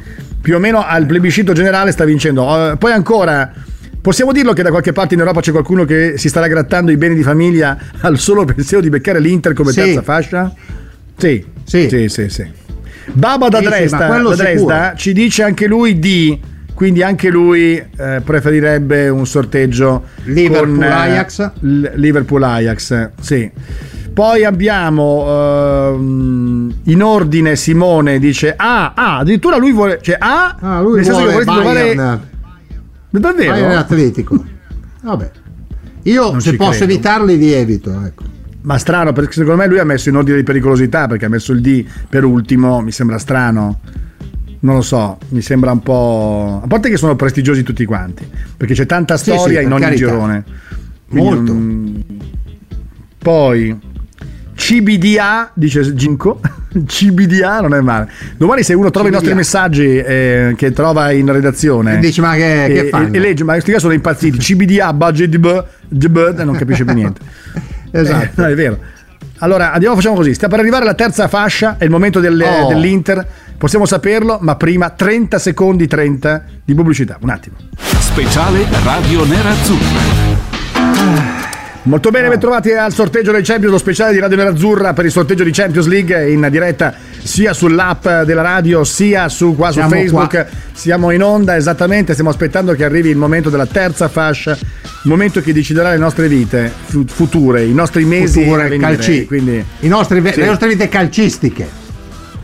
più 0.46 0.56
o 0.58 0.60
meno 0.60 0.86
al 0.86 1.08
plebiscito 1.08 1.54
generale 1.54 1.92
sta 1.92 2.06
vincendo. 2.06 2.44
Uh, 2.44 2.78
poi 2.78 2.92
ancora 2.92 3.52
Possiamo 4.00 4.32
dirlo 4.32 4.54
che 4.54 4.62
da 4.62 4.70
qualche 4.70 4.92
parte 4.94 5.16
in 5.16 5.22
Europa 5.22 5.42
c'è 5.42 5.50
qualcuno 5.50 5.84
che 5.84 6.14
si 6.18 6.30
starà 6.30 6.46
grattando 6.48 6.92
i 6.92 6.98
beni 6.98 7.16
di 7.16 7.24
famiglia 7.24 7.76
al 8.02 8.20
solo 8.20 8.46
pensiero 8.46 8.84
di 8.84 8.90
beccare 8.90 9.20
l'Inter 9.20 9.54
come 9.54 9.72
Sì. 9.72 9.82
terza 9.82 10.04
fascia? 10.04 10.54
Sì, 11.18 11.44
Sì. 11.64 11.88
sì, 11.90 12.08
sì. 12.08 12.30
sì. 12.30 12.46
Baba 13.14 13.48
da 13.50 13.62
Dresda, 13.62 13.98
da 14.08 14.36
Dresda 14.36 14.94
ci 14.96 15.12
dice 15.12 15.42
anche 15.42 15.66
lui 15.66 15.98
di, 15.98 16.40
quindi 16.76 17.02
anche 17.02 17.32
lui 17.32 17.76
eh, 17.78 18.22
preferirebbe 18.24 19.10
un 19.10 19.26
sorteggio 19.26 20.04
Liverpool 20.26 20.74
con, 20.76 20.84
eh, 20.84 20.92
Ajax. 20.92 21.52
l- 21.62 21.92
Liverpool 21.96 22.44
Ajax, 22.44 23.10
sì. 23.20 23.50
Poi 24.16 24.46
abbiamo 24.46 25.26
ehm, 25.28 26.74
in 26.84 27.04
ordine 27.04 27.58
Simone 27.58 28.18
dice 28.18 28.54
ah, 28.56 28.94
ah, 28.96 29.18
addirittura 29.18 29.58
lui 29.58 29.74
vuole 29.74 30.00
cioè 30.02 30.16
ah, 30.18 30.56
Ah, 30.62 30.80
lui 30.82 30.96
nel 30.96 31.04
senso 31.04 31.20
che 31.20 31.26
vuole 31.32 31.44
vorresti 31.44 31.62
provare 31.62 31.96
Bayern, 31.96 32.22
davvero? 33.10 33.52
Bayern 33.52 33.78
Atletico. 33.78 34.46
Vabbè. 35.02 35.32
Io 36.04 36.32
Non 36.32 36.40
se 36.40 36.56
posso 36.56 36.78
credo. 36.78 36.94
evitarli 36.94 37.38
li 37.38 37.52
evito, 37.52 37.92
ecco. 38.06 38.24
Ma 38.62 38.78
strano, 38.78 39.12
perché 39.12 39.34
secondo 39.34 39.58
me 39.62 39.68
lui 39.68 39.80
ha 39.80 39.84
messo 39.84 40.08
in 40.08 40.16
ordine 40.16 40.38
di 40.38 40.44
pericolosità, 40.44 41.08
perché 41.08 41.26
ha 41.26 41.30
messo 41.30 41.52
il 41.52 41.60
D 41.62 41.86
per 42.08 42.24
ultimo, 42.24 42.80
mi 42.82 42.92
sembra 42.94 43.18
strano. 43.18 43.80
Non 44.62 44.76
lo 44.76 44.82
so, 44.82 45.18
mi 45.30 45.42
sembra 45.42 45.72
un 45.72 45.82
po'... 45.82 46.62
A 46.64 46.68
parte 46.68 46.90
che 46.90 46.96
sono 46.98 47.16
prestigiosi 47.18 47.64
tutti 47.64 47.84
quanti, 47.86 48.26
perché 48.56 48.74
c'è 48.74 48.86
tanta 48.86 49.18
Sì, 49.18 49.24
storia 49.32 49.60
sì, 49.60 49.64
in 49.66 49.70
per 49.70 49.78
ogni 49.78 49.82
carità. 49.82 50.06
girone. 50.08 50.44
Quindi 51.10 51.30
Molto. 51.30 51.54
non- 51.54 52.04
Poi 53.18 53.80
CBDA, 54.66 55.52
dice 55.54 55.94
Ginko. 55.94 56.40
CBDA 56.86 57.62
non 57.62 57.74
è 57.76 57.82
male. 57.82 58.10
Domani 58.36 58.64
se 58.64 58.74
uno 58.74 58.90
trova 58.90 59.08
i 59.08 59.12
nostri 59.12 59.30
CBDA. 59.30 59.42
messaggi 59.44 59.96
eh, 59.98 60.54
che 60.58 60.74
trova 60.74 61.12
in 61.12 61.32
redazione 61.32 61.96
E 61.96 62.00
dici, 62.00 62.20
ma 62.20 62.34
che- 62.34 62.66
che 62.68 62.80
e, 62.80 62.90
fanno? 62.90 63.14
e 63.14 63.20
legge, 63.20 63.44
ma 63.44 63.52
questi 63.54 63.70
qua 63.72 63.80
sono 63.80 63.94
impazziti. 63.94 64.38
CBDA, 64.56 64.92
budget 64.94 65.30
di 65.30 65.38
B, 65.38 65.64
di 65.88 66.10
B, 66.10 66.34
e 66.38 66.44
non 66.44 66.56
capisce 66.56 66.84
più 66.84 66.94
niente. 66.96 67.22
Esatto. 67.92 68.24
Eh, 68.26 68.30
no, 68.42 68.46
è 68.48 68.56
vero. 68.56 68.80
Allora, 69.40 69.72
andiamo, 69.74 69.96
facciamo 69.96 70.16
così. 70.16 70.34
Sta 70.34 70.48
per 70.48 70.60
arrivare 70.60 70.84
la 70.86 70.94
terza 70.96 71.28
fascia, 71.28 71.76
è 71.78 71.84
il 71.84 71.90
momento 71.92 72.20
del- 72.20 72.42
Oh. 72.42 72.68
dell'Inter. 72.68 73.26
Possiamo 73.58 73.86
saperlo, 73.86 74.40
ma 74.42 74.56
prima 74.56 74.90
30 74.90 75.38
secondi 75.40 75.86
30 75.88 76.44
di 76.66 76.74
pubblicità. 76.74 77.18
Un 77.22 77.30
attimo. 77.30 77.56
Speciale 77.78 78.66
Radio 78.84 79.24
Nerazzurra. 79.26 81.35
Molto 81.88 82.10
bene, 82.10 82.30
ben 82.30 82.40
trovati 82.40 82.72
al 82.72 82.92
sorteggio 82.92 83.32
del 83.32 83.44
Champions, 83.44 83.72
lo 83.74 83.78
speciale 83.78 84.12
di 84.12 84.18
Radio 84.18 84.38
Nerazzurra 84.38 84.94
per 84.94 85.06
il 85.06 85.12
sorteggio 85.12 85.44
di 85.44 85.52
Champions 85.52 85.86
League 85.86 86.32
in 86.32 86.48
diretta 86.50 86.96
sia 87.22 87.54
sull'app 87.54 88.08
della 88.26 88.42
radio 88.42 88.84
sia 88.84 89.30
su, 89.30 89.56
qua 89.56 89.72
su 89.72 89.82
Facebook. 89.82 90.30
qua. 90.30 90.46
Siamo 90.74 91.12
in 91.12 91.22
onda 91.22 91.56
esattamente, 91.56 92.14
stiamo 92.14 92.32
aspettando 92.32 92.74
che 92.74 92.84
arrivi 92.86 93.10
il 93.12 93.18
momento 93.18 93.52
della 93.52 93.68
terza 93.68 94.08
fascia, 94.08 94.54
il 94.54 94.60
momento 95.04 95.42
che 95.42 95.54
deciderà 95.54 95.92
le 95.92 95.98
nostre 95.98 96.28
vite 96.28 96.72
fu- 96.86 97.06
future, 97.06 97.64
i 97.64 97.74
nostri 97.74 98.04
mesi 98.04 98.44
Future, 98.44 98.78
calci- 98.80 99.26
Quindi, 99.28 99.64
I 99.82 99.88
nostri, 99.88 100.24
Sì. 100.26 100.40
Le 100.40 100.46
nostre 100.48 100.68
vite 100.70 100.90
calcistiche. 100.90 101.68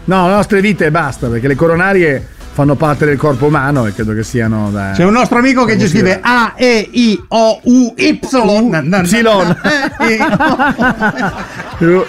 no, 0.05 0.27
le 0.27 0.33
nostre 0.35 0.61
vite 0.61 0.85
e 0.85 0.91
basta, 0.91 1.27
perché 1.29 1.47
le 1.47 1.55
coronarie 1.55 2.27
fanno 2.53 2.75
parte 2.75 3.05
del 3.05 3.17
corpo 3.17 3.45
umano 3.47 3.85
e 3.87 3.93
credo 3.93 4.13
che 4.13 4.23
siano 4.23 4.69
da... 4.71 4.91
C'è 4.93 5.05
un 5.05 5.13
nostro 5.13 5.37
amico 5.37 5.63
che 5.65 5.79
ci 5.79 5.87
scrive 5.87 6.19
A, 6.21 6.53
E, 6.55 6.87
I, 6.91 7.23
O, 7.29 7.59
U, 7.63 7.93
Y. 7.95 8.19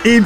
Y. 0.02 0.22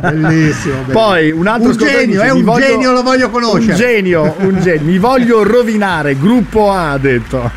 Bellissimo. 0.00 0.76
Poi 0.90 1.30
un 1.30 1.46
altro 1.46 1.70
Un 1.70 1.76
genio, 1.76 2.20
è 2.22 2.32
"Mi 2.32 2.38
un 2.38 2.44
voglio- 2.44 2.66
genio, 2.66 2.92
lo 2.92 3.02
voglio 3.02 3.30
conoscere. 3.30 3.72
Un 3.72 3.78
genio, 3.78 4.34
un 4.38 4.60
genio. 4.60 4.82
Mi 4.84 4.98
voglio 4.98 5.42
rovinare, 5.42 6.16
gruppo 6.18 6.72
A 6.72 6.92
ha 6.92 6.98
detto. 6.98 7.50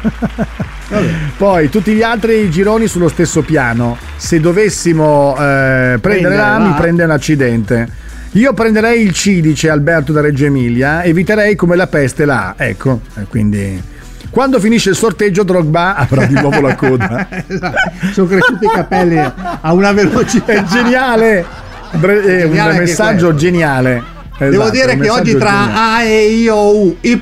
Poi 1.37 1.69
tutti 1.69 1.93
gli 1.93 2.01
altri 2.03 2.49
gironi 2.49 2.87
sullo 2.87 3.07
stesso 3.09 3.41
piano. 3.41 3.97
Se 4.17 4.39
dovessimo 4.39 5.35
eh, 5.39 5.97
prendere 6.01 6.35
l'A. 6.35 6.57
mi 6.59 6.73
prende 6.73 7.03
un 7.03 7.11
accidente. 7.11 8.07
Io 8.33 8.53
prenderei 8.53 9.01
il 9.03 9.11
C, 9.11 9.39
dice 9.39 9.69
Alberto 9.69 10.11
da 10.11 10.21
Reggio 10.21 10.45
Emilia, 10.45 11.03
eviterei 11.03 11.55
come 11.55 11.75
la 11.75 11.87
peste 11.87 12.25
la 12.25 12.49
A. 12.55 12.63
Ecco, 12.63 13.01
eh, 13.15 13.23
quindi 13.23 13.81
quando 14.29 14.59
finisce 14.59 14.91
il 14.91 14.95
sorteggio 14.95 15.41
Drogba 15.43 15.95
avrà 15.95 16.25
di 16.25 16.35
nuovo 16.35 16.61
la 16.61 16.75
coda. 16.75 17.27
Esatto. 17.47 17.77
Sono 18.11 18.27
cresciuti 18.27 18.65
i 18.65 18.69
capelli 18.69 19.17
a 19.17 19.73
una 19.73 19.91
velocità. 19.91 20.53
È 20.53 20.63
geniale. 20.65 21.43
Bre- 21.93 22.21
è 22.23 22.43
un 22.43 22.49
Geniale 22.49 22.69
anche 22.71 22.81
messaggio 22.81 23.23
quello. 23.25 23.37
geniale. 23.39 24.03
Devo 24.37 24.53
Esatto, 24.53 24.69
dire 24.71 24.93
un 24.93 24.99
che 24.99 25.09
oggi 25.09 25.33
messaggio 25.33 25.37
tra 25.39 25.49
geniale. 25.65 25.79
A 25.79 26.03
e 26.03 26.25
I 26.27 26.47
O 26.49 26.77
U 26.77 26.97
Y 27.01 27.21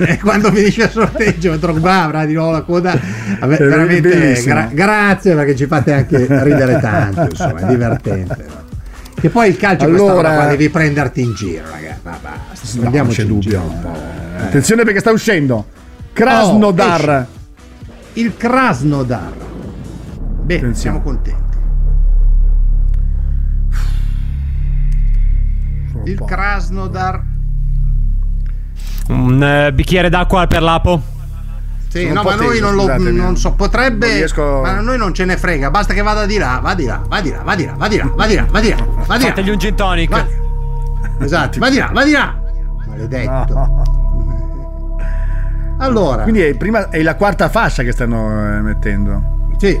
e 0.00 0.18
quando 0.18 0.50
finisce 0.52 0.82
il 0.82 0.90
sorteggio 0.90 1.56
Drogba 1.56 2.02
avrà 2.04 2.24
di 2.26 2.34
nuovo 2.34 2.50
la 2.50 2.60
coda 2.62 2.98
Vabbè, 3.38 3.54
È 3.56 3.64
veramente 3.64 4.42
gra- 4.44 4.68
grazie 4.70 5.34
perché 5.36 5.56
ci 5.56 5.64
fate 5.66 5.92
anche 5.94 6.18
ridere 6.42 6.78
tanto 6.80 7.22
insomma 7.30 7.60
è 7.60 7.64
divertente 7.66 8.46
che 9.20 9.28
poi 9.30 9.48
il 9.48 9.56
calcio 9.56 9.84
Allora- 9.84 9.98
questa 10.02 10.22
roba 10.22 10.34
qua 10.34 10.46
devi 10.50 10.68
prenderti 10.70 11.20
in 11.20 11.34
giro 11.34 11.70
ragazzi 11.70 12.00
ma 12.02 12.18
basta 12.22 12.66
No, 12.74 12.80
prendiamoci 12.80 13.16
c'è 13.20 13.26
dubbio. 13.26 13.40
giro 13.50 13.60
un 13.62 13.80
po'. 13.80 13.94
Eh. 13.94 14.42
Attenzione 14.42 14.84
perché 14.84 15.00
sta 15.00 15.10
uscendo. 15.10 15.66
Krasnodar. 16.12 17.26
Oh, 17.30 17.38
il 18.14 18.36
Krasnodar 18.36 19.32
bene 20.42 20.74
siamo 20.74 21.00
contenti 21.00 21.38
il 26.04 26.20
Krasnodar 26.24 27.22
Un 29.08 29.42
eh, 29.42 29.72
bicchiere 29.72 30.08
d'acqua 30.08 30.46
per 30.46 30.62
l'apo. 30.62 31.02
Sì, 31.90 32.08
no, 32.12 32.22
ma 32.22 32.36
noi 32.36 32.60
non 32.60 32.76
lo 32.76 32.86
non 33.10 33.36
so, 33.36 33.52
potrebbe. 33.54 34.06
Non 34.06 34.16
riesco- 34.16 34.60
Ma 34.62 34.76
a 34.76 34.80
noi 34.80 34.96
non 34.96 35.12
ce 35.12 35.24
ne 35.24 35.36
frega, 35.36 35.70
basta 35.70 35.92
che 35.92 36.02
vada 36.02 36.24
di 36.24 36.38
là, 36.38 36.60
va 36.62 36.74
di 36.74 36.84
là, 36.86 37.02
va 37.08 37.20
di 37.20 37.30
là, 37.32 37.40
va 37.42 37.54
di 37.56 37.64
là, 37.66 37.74
va 37.76 37.88
di 37.88 37.96
là, 37.96 38.08
va 38.14 38.26
di 38.26 38.34
là, 38.36 38.46
va 38.48 38.60
di 38.60 38.68
là, 38.70 38.76
va 39.06 39.16
di 39.16 39.22
là. 39.24 39.28
Fategli 39.28 39.50
un 39.50 39.58
gin 39.58 39.74
tonic. 39.74 40.08
Va- 40.10 40.26
Esatto, 41.18 41.58
va 41.58 41.68
di 41.68 41.78
là, 41.78 41.90
va 41.92 42.04
di 42.04 42.12
là. 42.12 42.34
Maledetto. 42.86 43.82
Allora, 45.78 46.22
Quindi 46.22 46.42
è, 46.42 46.54
prima, 46.54 46.90
è 46.90 47.02
la 47.02 47.14
quarta 47.16 47.48
fascia 47.48 47.82
che 47.82 47.92
stanno 47.92 48.56
eh, 48.58 48.60
mettendo. 48.60 49.22
sì. 49.58 49.80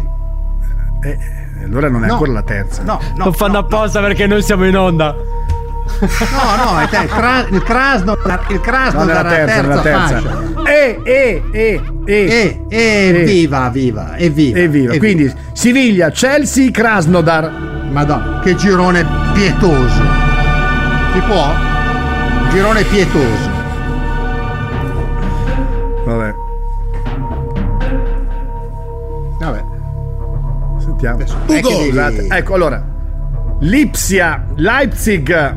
Eh, 1.02 1.18
allora 1.64 1.88
non 1.88 2.04
è 2.04 2.06
No. 2.08 2.12
ancora 2.14 2.32
la 2.32 2.42
terza. 2.42 2.82
No, 2.82 2.98
no, 3.16 3.24
Lo 3.26 3.32
fanno 3.32 3.52
no, 3.52 3.58
apposta 3.60 4.00
perché 4.00 4.26
noi 4.26 4.42
siamo 4.42 4.66
in 4.66 4.76
onda. 4.76 5.12
no, 5.12 6.64
no, 6.72 6.78
è 6.80 6.88
te- 6.88 7.02
il, 7.02 7.08
Kra- 7.10 7.46
il 7.48 7.62
Krasnodar, 7.62 8.46
il 8.48 8.60
No, 8.64 9.02
è 9.02 9.12
la 9.12 9.22
terza, 9.24 9.62
terza, 9.62 9.80
terza. 9.80 10.20
fascia. 10.20 10.70
E, 10.70 11.00
e, 11.02 11.42
e, 11.52 11.80
e. 12.04 12.60
E, 12.68 13.12
e 13.12 13.22
viva, 13.24 13.68
viva, 13.70 14.16
evviva. 14.16 14.58
Evviva. 14.58 14.96
Quindi 14.96 15.32
Siviglia, 15.52 16.10
Chelsea, 16.10 16.70
Krasnodar. 16.70 17.50
Madonna, 17.90 18.40
che 18.42 18.54
girone 18.54 19.04
pietoso. 19.34 20.02
Si 21.12 21.20
può? 21.26 21.52
Girone 22.50 22.82
pietoso. 22.84 23.58
Vabbè, 26.04 26.34
Vabbè. 29.38 29.62
sentiamo. 30.78 31.14
Adesso, 31.16 31.36
che 31.46 31.60
devi- 31.60 31.86
Scusate. 31.88 32.26
Ecco, 32.28 32.54
allora. 32.54 32.84
Lipsia, 33.60 34.46
Leipzig. 34.56 35.56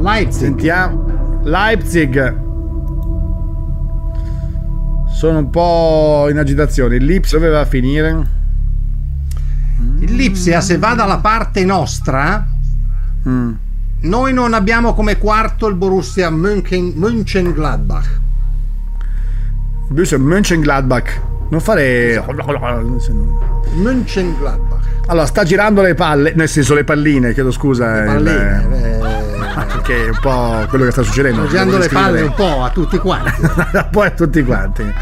Leipzig. 0.00 0.40
Sentiamo. 0.40 1.04
Leipzig. 1.42 2.40
Sono 5.22 5.38
un 5.38 5.50
po' 5.50 6.26
in 6.30 6.38
agitazione. 6.38 6.96
Il 6.96 7.04
Lipsia 7.04 7.38
dove 7.38 7.48
va 7.52 7.60
a 7.60 7.64
finire? 7.64 8.26
Il 10.00 10.16
Lipsia, 10.16 10.60
se 10.60 10.78
va 10.78 10.94
dalla 10.94 11.18
parte 11.18 11.64
nostra, 11.64 12.44
Mm. 13.28 13.52
noi 14.00 14.32
non 14.32 14.52
abbiamo 14.52 14.94
come 14.94 15.18
quarto 15.18 15.68
il 15.68 15.76
Borussia 15.76 16.28
München, 16.28 16.94
Mönchengladbach. 16.96 18.18
Borussia 19.90 20.18
Mönchengladbach. 20.18 21.20
Non 21.50 21.60
fare. 21.60 22.20
Mönchengladbach. 23.76 24.80
Allora, 25.06 25.26
sta 25.26 25.44
girando 25.44 25.82
le 25.82 25.94
palle, 25.94 26.32
nel 26.34 26.48
senso 26.48 26.74
le 26.74 26.82
palline, 26.82 27.32
chiedo 27.32 27.52
scusa. 27.52 27.92
Le 27.92 28.00
il- 28.00 28.06
palline, 28.24 28.96
eh, 28.98 29.01
Che 29.82 30.06
è 30.06 30.08
un 30.08 30.18
po' 30.20 30.66
quello 30.68 30.84
che 30.84 30.90
sta 30.90 31.02
succedendo. 31.02 31.44
Devo 31.46 31.78
le 31.78 31.88
palle 31.88 32.22
un 32.22 32.34
po' 32.34 32.62
a 32.62 32.70
tutti 32.70 32.98
quanti. 32.98 33.42
Poi 33.90 34.06
a 34.06 34.10
tutti 34.10 34.42
quanti. 34.44 34.94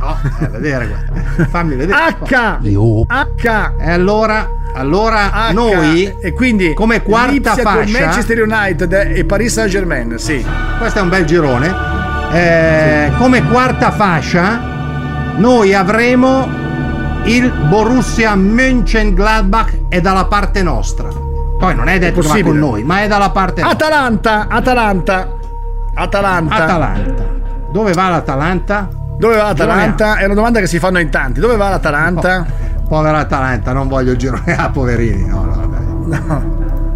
Oh, 0.00 0.16
eh, 0.40 0.46
vedere, 0.48 0.86
guarda. 0.86 1.46
Fammi 1.46 1.74
vedere. 1.74 1.98
H! 1.98 2.58
H! 3.06 3.72
E 3.78 3.90
allora, 3.90 4.48
allora 4.74 5.48
H. 5.48 5.52
noi, 5.52 6.14
e 6.20 6.32
quindi 6.32 6.72
come 6.74 7.02
quarta 7.02 7.32
Lipsia 7.32 7.62
con 7.62 7.72
fascia, 7.72 8.00
Manchester 8.00 8.42
United 8.42 8.92
e 8.92 9.24
Paris 9.24 9.52
Saint 9.52 9.70
Germain, 9.70 10.18
sì. 10.18 10.44
questo 10.78 11.00
è 11.00 11.02
un 11.02 11.08
bel 11.08 11.24
girone, 11.24 11.74
eh, 12.30 13.12
come 13.18 13.42
quarta 13.42 13.90
fascia 13.90 14.76
noi 15.36 15.74
avremo 15.74 16.48
il 17.24 17.50
Borussia 17.68 18.34
Mönchengladbach 18.36 19.88
è 19.88 20.00
dalla 20.00 20.26
parte 20.26 20.62
nostra. 20.62 21.17
Poi 21.58 21.74
non 21.74 21.88
è 21.88 21.98
detto 21.98 22.20
che 22.20 22.42
con 22.42 22.56
noi, 22.56 22.84
ma 22.84 23.02
è 23.02 23.08
dalla 23.08 23.30
parte 23.30 23.62
Atalanta, 23.62 24.46
Atalanta, 24.48 25.28
Atalanta. 25.94 26.54
Atalanta. 26.54 27.24
Dove 27.72 27.92
va 27.92 28.08
l'Atalanta? 28.10 28.88
Dove 29.18 29.36
va 29.36 29.42
l'Atalanta? 29.44 30.16
È 30.16 30.24
una 30.24 30.34
domanda 30.34 30.60
che 30.60 30.68
si 30.68 30.78
fanno 30.78 31.00
in 31.00 31.10
tanti. 31.10 31.40
Dove 31.40 31.56
va 31.56 31.70
l'Atalanta? 31.70 32.46
Povera 32.88 33.18
Atalanta, 33.18 33.72
non 33.72 33.88
voglio 33.88 34.12
il 34.12 34.18
girone 34.18 34.54
A, 34.56 34.70
poverini. 34.70 35.26
No, 35.26 35.44
no, 35.44 35.66
dai. 36.06 36.40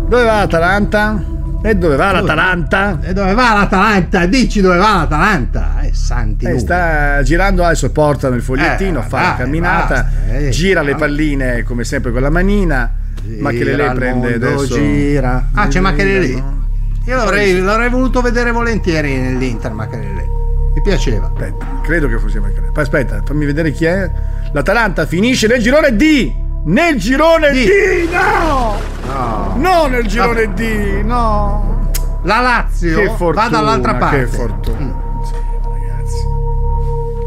Dove 0.09 0.25
va 0.25 0.37
l'Atalanta? 0.39 1.23
E 1.65 1.77
dove 1.77 1.97
va 1.97 2.13
l'Atalanta? 2.13 2.99
E 3.03 3.13
dove 3.13 3.35
va 3.35 3.55
l'Atalanta? 3.55 4.27
Dici 4.27 4.61
dove 4.61 4.77
va 4.79 4.97
l'Atalanta? 4.97 5.81
Eh, 5.83 5.93
santi 5.93 6.45
Eh, 6.47 6.59
sta 6.59 7.23
girando 7.23 7.65
adesso, 7.65 7.91
portano 7.91 8.35
il 8.37 8.43
fogliettino, 8.43 9.01
Eh, 9.01 9.03
fa 9.03 9.17
la 9.17 9.23
dai, 9.29 9.37
camminata, 9.39 9.95
basta, 9.95 10.37
eh. 10.39 10.49
gira 10.51 10.83
le 10.83 10.95
palline 10.95 11.63
come 11.65 11.85
sempre 11.85 12.11
con 12.13 12.21
la 12.23 12.31
manina. 12.31 12.91
Ma 13.39 13.51
che 13.51 13.65
le 13.65 13.93
prende 13.95 14.35
adesso. 14.35 14.75
Gira. 14.75 15.49
Ah, 15.53 15.67
c'è 15.69 15.81
Machelele 15.81 16.29
no? 16.35 16.61
Io 17.05 17.17
l'avrei, 17.17 17.61
l'avrei 17.61 17.91
voluto 17.91 18.21
vedere 18.21 18.53
volentieri 18.53 19.17
nell'Inter 19.19 19.73
Machelele. 19.73 20.29
Mi 20.75 20.83
piaceva. 20.83 21.27
Aspetta, 21.27 21.81
credo 21.83 22.07
che 22.09 22.19
fosse 22.19 22.39
Machelele. 22.39 22.71
Aspetta, 22.75 23.23
fammi 23.25 23.45
vedere 23.45 23.73
chi 23.73 23.87
è. 23.87 24.11
L'Atalanta 24.53 25.07
finisce 25.07 25.47
nel 25.47 25.61
girone 25.61 25.97
D. 25.97 26.33
Nel 26.65 26.97
girone 26.97 27.51
D, 27.51 28.09
no! 28.13 28.79
No. 29.05 29.55
No, 29.57 29.87
nel 29.89 30.07
girone 30.07 30.53
D, 30.55 31.03
no! 31.03 31.91
La 32.23 32.41
Lazio 32.41 32.97
Che 32.97 33.07
fortuna, 33.17 33.49
va 33.49 33.49
dall'altra 33.49 33.95
parte. 33.97 34.19
Che 34.21 34.27
fortuna. 34.27 34.79
Mm. 34.79 35.02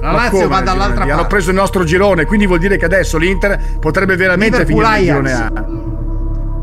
La 0.06 0.12
Ma 0.12 0.18
Lazio 0.18 0.38
come 0.38 0.48
va 0.48 0.62
dall'altra 0.62 0.98
parte. 0.98 1.12
Hanno 1.12 1.26
preso 1.26 1.50
il 1.50 1.56
nostro 1.56 1.84
girone, 1.84 2.26
quindi 2.26 2.46
vuol 2.46 2.60
dire 2.60 2.78
che 2.78 2.86
adesso 2.86 3.18
l'Inter 3.18 3.60
potrebbe 3.80 4.16
veramente 4.16 4.64
finire 4.64 4.86
Ajax. 4.86 5.04
girone 5.04 5.32
A. 5.32 5.52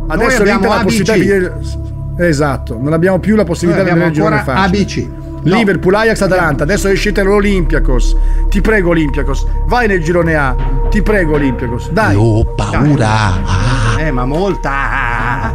Adesso 0.07 0.43
abbiamo 0.43 0.61
l'Inter 0.61 0.71
ha 0.71 0.77
la 0.77 0.83
possibilità 0.83 1.15
di. 1.15 2.25
Esatto, 2.25 2.79
non 2.81 2.93
abbiamo 2.93 3.19
più 3.19 3.35
la 3.35 3.45
possibilità 3.45 3.83
di 3.83 3.89
vedere 3.91 4.07
il 4.07 4.13
girone 4.13 4.43
facile. 4.45 4.79
ABC. 4.79 5.09
No. 5.43 5.57
Liverpool, 5.57 5.95
Ajax, 5.95 6.21
Atalanta. 6.21 6.63
Adesso 6.63 6.87
è 6.87 6.93
uscita 6.93 7.25
l'Olympiakos. 7.25 8.17
Ti 8.49 8.61
prego, 8.61 8.91
Olympiakos. 8.91 9.45
Vai 9.67 9.89
nel 9.89 10.01
girone 10.01 10.37
A. 10.37 10.55
Ti 10.89 11.03
prego, 11.03 11.35
Olympiakos. 11.35 11.91
Dai. 11.91 12.15
Ho 12.17 12.45
paura. 12.45 13.99
Eh, 13.99 14.13
ma 14.13 14.25
molta. 14.25 15.52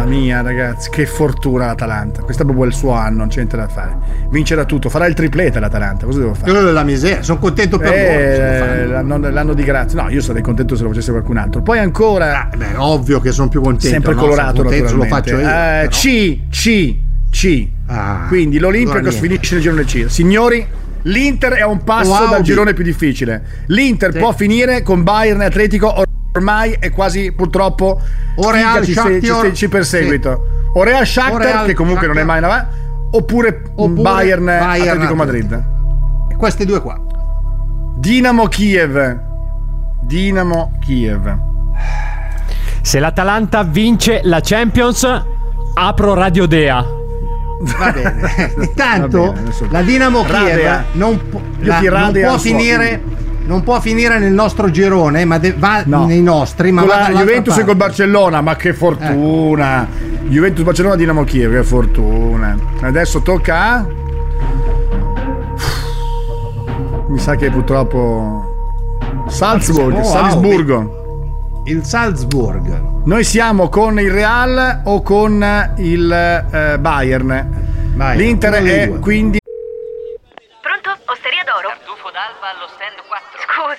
Mamma 0.00 0.04
mia, 0.04 0.40
ragazzi, 0.40 0.88
che 0.88 1.04
fortuna 1.04 1.66
l'Atalanta. 1.66 2.22
Questo 2.22 2.42
è 2.42 2.46
proprio 2.46 2.66
il 2.66 2.72
suo 2.72 2.92
anno, 2.92 3.18
non 3.18 3.28
c'è 3.28 3.36
niente 3.36 3.56
da 3.58 3.68
fare. 3.68 3.96
Vincerà 4.30 4.64
tutto, 4.64 4.88
farà 4.88 5.04
il 5.06 5.12
triplete 5.12 5.60
l'Atalanta. 5.60 6.06
Cosa 6.06 6.20
devo 6.20 6.32
fare? 6.32 6.50
Eh, 6.50 6.72
La 6.72 6.82
miseria, 6.84 7.22
sono 7.22 7.38
contento 7.38 7.76
per 7.76 7.88
se 7.88 7.94
lo 7.94 8.72
Eh, 8.72 8.86
l'anno, 8.86 9.18
l'anno 9.30 9.52
di 9.52 9.62
grazia. 9.62 10.02
No, 10.02 10.08
io 10.08 10.22
sarei 10.22 10.40
contento 10.42 10.74
se 10.74 10.84
lo 10.84 10.88
facesse 10.88 11.10
qualcun 11.10 11.36
altro. 11.36 11.60
Poi 11.60 11.78
ancora. 11.78 12.48
Beh, 12.56 12.76
ovvio 12.76 13.20
che 13.20 13.30
sono 13.30 13.48
più 13.48 13.60
contento. 13.60 13.88
sempre 13.88 14.14
no? 14.14 14.20
colorato, 14.22 14.62
contento 14.62 14.96
lo 14.96 15.04
faccio 15.04 15.38
io. 15.38 15.46
Eh. 15.48 15.88
C, 15.90 16.38
C, 16.48 16.96
C. 17.30 17.68
Ah, 17.86 18.24
Quindi 18.28 18.58
niente. 19.10 19.10
finisce 19.12 19.54
nel 19.54 19.62
girone 19.62 19.84
C. 19.84 20.06
Signori, 20.08 20.66
l'Inter 21.02 21.52
è 21.54 21.64
un 21.64 21.84
passo 21.84 22.10
Wow, 22.10 22.30
dal 22.30 22.42
girone 22.42 22.72
più 22.72 22.84
difficile. 22.84 23.42
L'Inter 23.66 24.12
Sì. 24.12 24.18
può 24.18 24.32
finire 24.32 24.82
con 24.82 25.02
Bayern 25.02 25.42
Atletico. 25.42 26.04
Ormai 26.32 26.76
è 26.78 26.90
quasi 26.90 27.32
purtroppo 27.32 28.00
O 28.36 28.50
Real 28.50 28.84
ci, 28.84 28.92
Shakhtar. 28.92 29.46
ci, 29.46 29.54
ci 29.54 29.68
perseguito. 29.68 30.44
O 30.74 30.82
Real 30.84 31.04
Shakhtar, 31.06 31.34
O 31.34 31.38
Real 31.38 31.66
che 31.66 31.74
comunque 31.74 32.06
non 32.06 32.16
è 32.16 32.20
Shakhtar. 32.20 32.40
mai 32.40 32.50
avanti, 32.50 32.76
oppure, 33.12 33.62
Oppure 33.74 34.00
Bayern, 34.02 34.44
Bayern 34.44 34.88
Atletico. 34.90 35.14
Madrid. 35.14 35.64
E 36.30 36.36
Questi 36.36 36.64
due 36.64 36.80
qua. 36.80 36.98
Dinamo 37.96 38.46
Kiev. 38.46 39.18
Dinamo 40.02 40.72
Kiev. 40.80 41.36
Se 42.82 42.98
l'Atalanta 42.98 43.62
vince 43.62 44.20
la 44.24 44.40
Champions, 44.42 45.06
apro 45.74 46.14
Radio 46.14 46.46
Dea. 46.46 46.84
Va 47.62 47.92
bene. 47.92 48.54
Intanto 48.60 49.24
Va 49.32 49.32
bene, 49.32 49.52
la 49.70 49.82
Dinamo 49.82 50.22
Kiev 50.22 50.32
Radea. 50.46 50.84
non, 50.92 51.20
Io 51.60 51.90
la- 51.90 52.00
non 52.00 52.12
può 52.12 52.38
finire 52.38 53.02
non 53.50 53.64
può 53.64 53.80
finire 53.80 54.20
nel 54.20 54.32
nostro 54.32 54.70
girone, 54.70 55.24
ma 55.24 55.38
de- 55.38 55.52
va 55.56 55.82
No. 55.84 56.06
nei 56.06 56.22
nostri, 56.22 56.70
ma 56.70 56.82
Con 56.82 56.88
la 56.90 57.08
Juventus 57.08 57.52
e 57.54 57.56
parte. 57.56 57.64
col 57.64 57.76
Barcellona, 57.76 58.40
ma 58.40 58.54
che 58.54 58.72
fortuna! 58.72 59.88
Juventus 60.28 60.62
Barcellona 60.64 60.94
Dinamo 60.94 61.24
Kiev, 61.24 61.52
che 61.54 61.64
fortuna. 61.64 62.56
Adesso 62.80 63.20
tocca 63.22 63.56
a 63.60 63.86
Mi 67.08 67.18
sa 67.18 67.34
che 67.34 67.50
purtroppo 67.50 69.24
Salzburg, 69.28 69.94
Oh, 69.96 70.00
wow. 70.00 70.04
Salisburgo. 70.04 71.62
Il 71.64 71.84
Salzburg. 71.84 72.82
Noi 73.04 73.24
siamo 73.24 73.68
con 73.68 73.98
il 73.98 74.10
Real 74.12 74.82
o 74.84 75.02
con 75.02 75.44
il 75.78 76.12
eh, 76.12 76.78
Bayern. 76.78 77.58
Bayern, 77.96 78.16
L'Inter 78.18 78.52
è 78.54 78.98
quindi 79.00 79.38
Pronto? 80.62 80.90
Osteria 81.10 81.42
d'oro? 81.44 81.68
Tartufo 81.68 82.08
d'alba 82.14 82.46
allo 82.54 82.68
stand 82.70 82.98
4. 83.10 83.69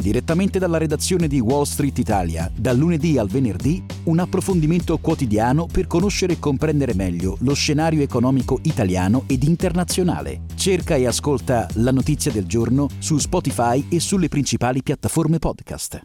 Direttamente 0.00 0.58
dalla 0.58 0.78
redazione 0.78 1.28
di 1.28 1.40
Wall 1.40 1.64
Street 1.64 1.98
Italia, 1.98 2.50
dal 2.56 2.78
lunedì 2.78 3.18
al 3.18 3.28
venerdì, 3.28 3.84
un 4.04 4.18
approfondimento 4.18 4.96
quotidiano 4.96 5.66
per 5.70 5.86
conoscere 5.86 6.32
e 6.32 6.38
comprendere 6.38 6.94
meglio 6.94 7.36
lo 7.40 7.52
scenario 7.52 8.00
economico 8.00 8.60
italiano 8.62 9.24
ed 9.26 9.42
internazionale. 9.42 10.40
Cerca 10.54 10.94
e 10.94 11.06
ascolta 11.06 11.68
La 11.74 11.92
Notizia 11.92 12.32
del 12.32 12.46
Giorno 12.46 12.88
su 12.98 13.18
Spotify 13.18 13.88
e 13.90 14.00
sulle 14.00 14.28
principali 14.28 14.82
piattaforme 14.82 15.38
podcast. 15.38 16.00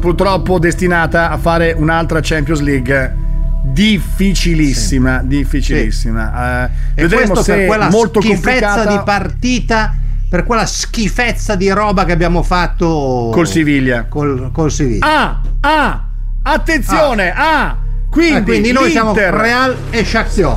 purtroppo 0.00 0.58
destinata 0.58 1.30
a 1.30 1.36
fare 1.36 1.72
un'altra 1.72 2.20
Champions 2.22 2.60
League 2.60 3.26
difficilissima, 3.64 5.22
difficilissima. 5.22 6.64
Eh, 6.64 6.70
E 6.94 7.02
vedremo 7.02 7.32
questo 7.32 7.42
se 7.42 7.54
per 7.54 7.66
quella 7.66 7.90
molto 7.90 8.22
schifezza 8.22 8.40
complicata 8.40 8.90
di 8.90 9.00
partita, 9.04 9.94
per 10.28 10.44
quella 10.44 10.66
schifezza 10.66 11.54
di 11.54 11.70
roba 11.70 12.04
che 12.04 12.12
abbiamo 12.12 12.42
fatto 12.42 13.30
col 13.32 13.46
Siviglia. 13.48 14.04
Col, 14.08 14.50
col 14.52 14.70
Siviglia. 14.70 15.06
Ah, 15.06 15.40
ah, 15.60 16.04
attenzione, 16.42 17.32
ah, 17.34 17.76
quindi, 18.10 18.38
Eh, 18.38 18.42
quindi 18.42 18.72
noi 18.72 18.90
siamo 18.90 19.14
Real 19.14 19.76
e 19.90 20.04
Shakhtar. 20.04 20.56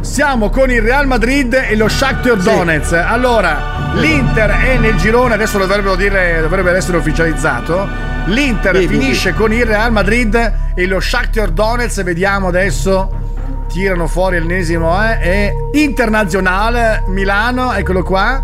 Siamo 0.00 0.50
con 0.50 0.70
il 0.70 0.82
Real 0.82 1.06
Madrid 1.06 1.52
e 1.52 1.74
lo 1.76 1.88
Shakhtar 1.88 2.38
Sì. 2.40 2.48
Donetsk. 2.48 2.92
Allora, 2.92 3.90
l'Inter 3.94 4.50
è 4.50 4.78
nel 4.78 4.96
girone, 4.96 5.34
adesso 5.34 5.58
dovrebbero 5.58 5.96
dire, 5.96 6.38
dovrebbe 6.40 6.72
essere 6.72 6.96
ufficializzato. 6.96 7.88
L'Inter 8.26 8.76
Sì, 8.76 8.82
sì, 8.82 8.88
finisce 8.88 9.34
con 9.34 9.52
il 9.52 9.64
Real 9.64 9.90
Madrid 9.92 10.52
e 10.74 10.86
lo 10.86 11.00
Shakhtar 11.00 11.50
Donetsk, 11.50 12.02
vediamo 12.02 12.48
adesso. 12.48 13.24
Tirano 13.68 14.06
fuori 14.06 14.38
l'ennesimo 14.38 14.96
eh, 15.02 15.18
e 15.20 15.52
Internazionale 15.72 17.02
Milano, 17.08 17.72
eccolo 17.72 18.02
qua. 18.04 18.42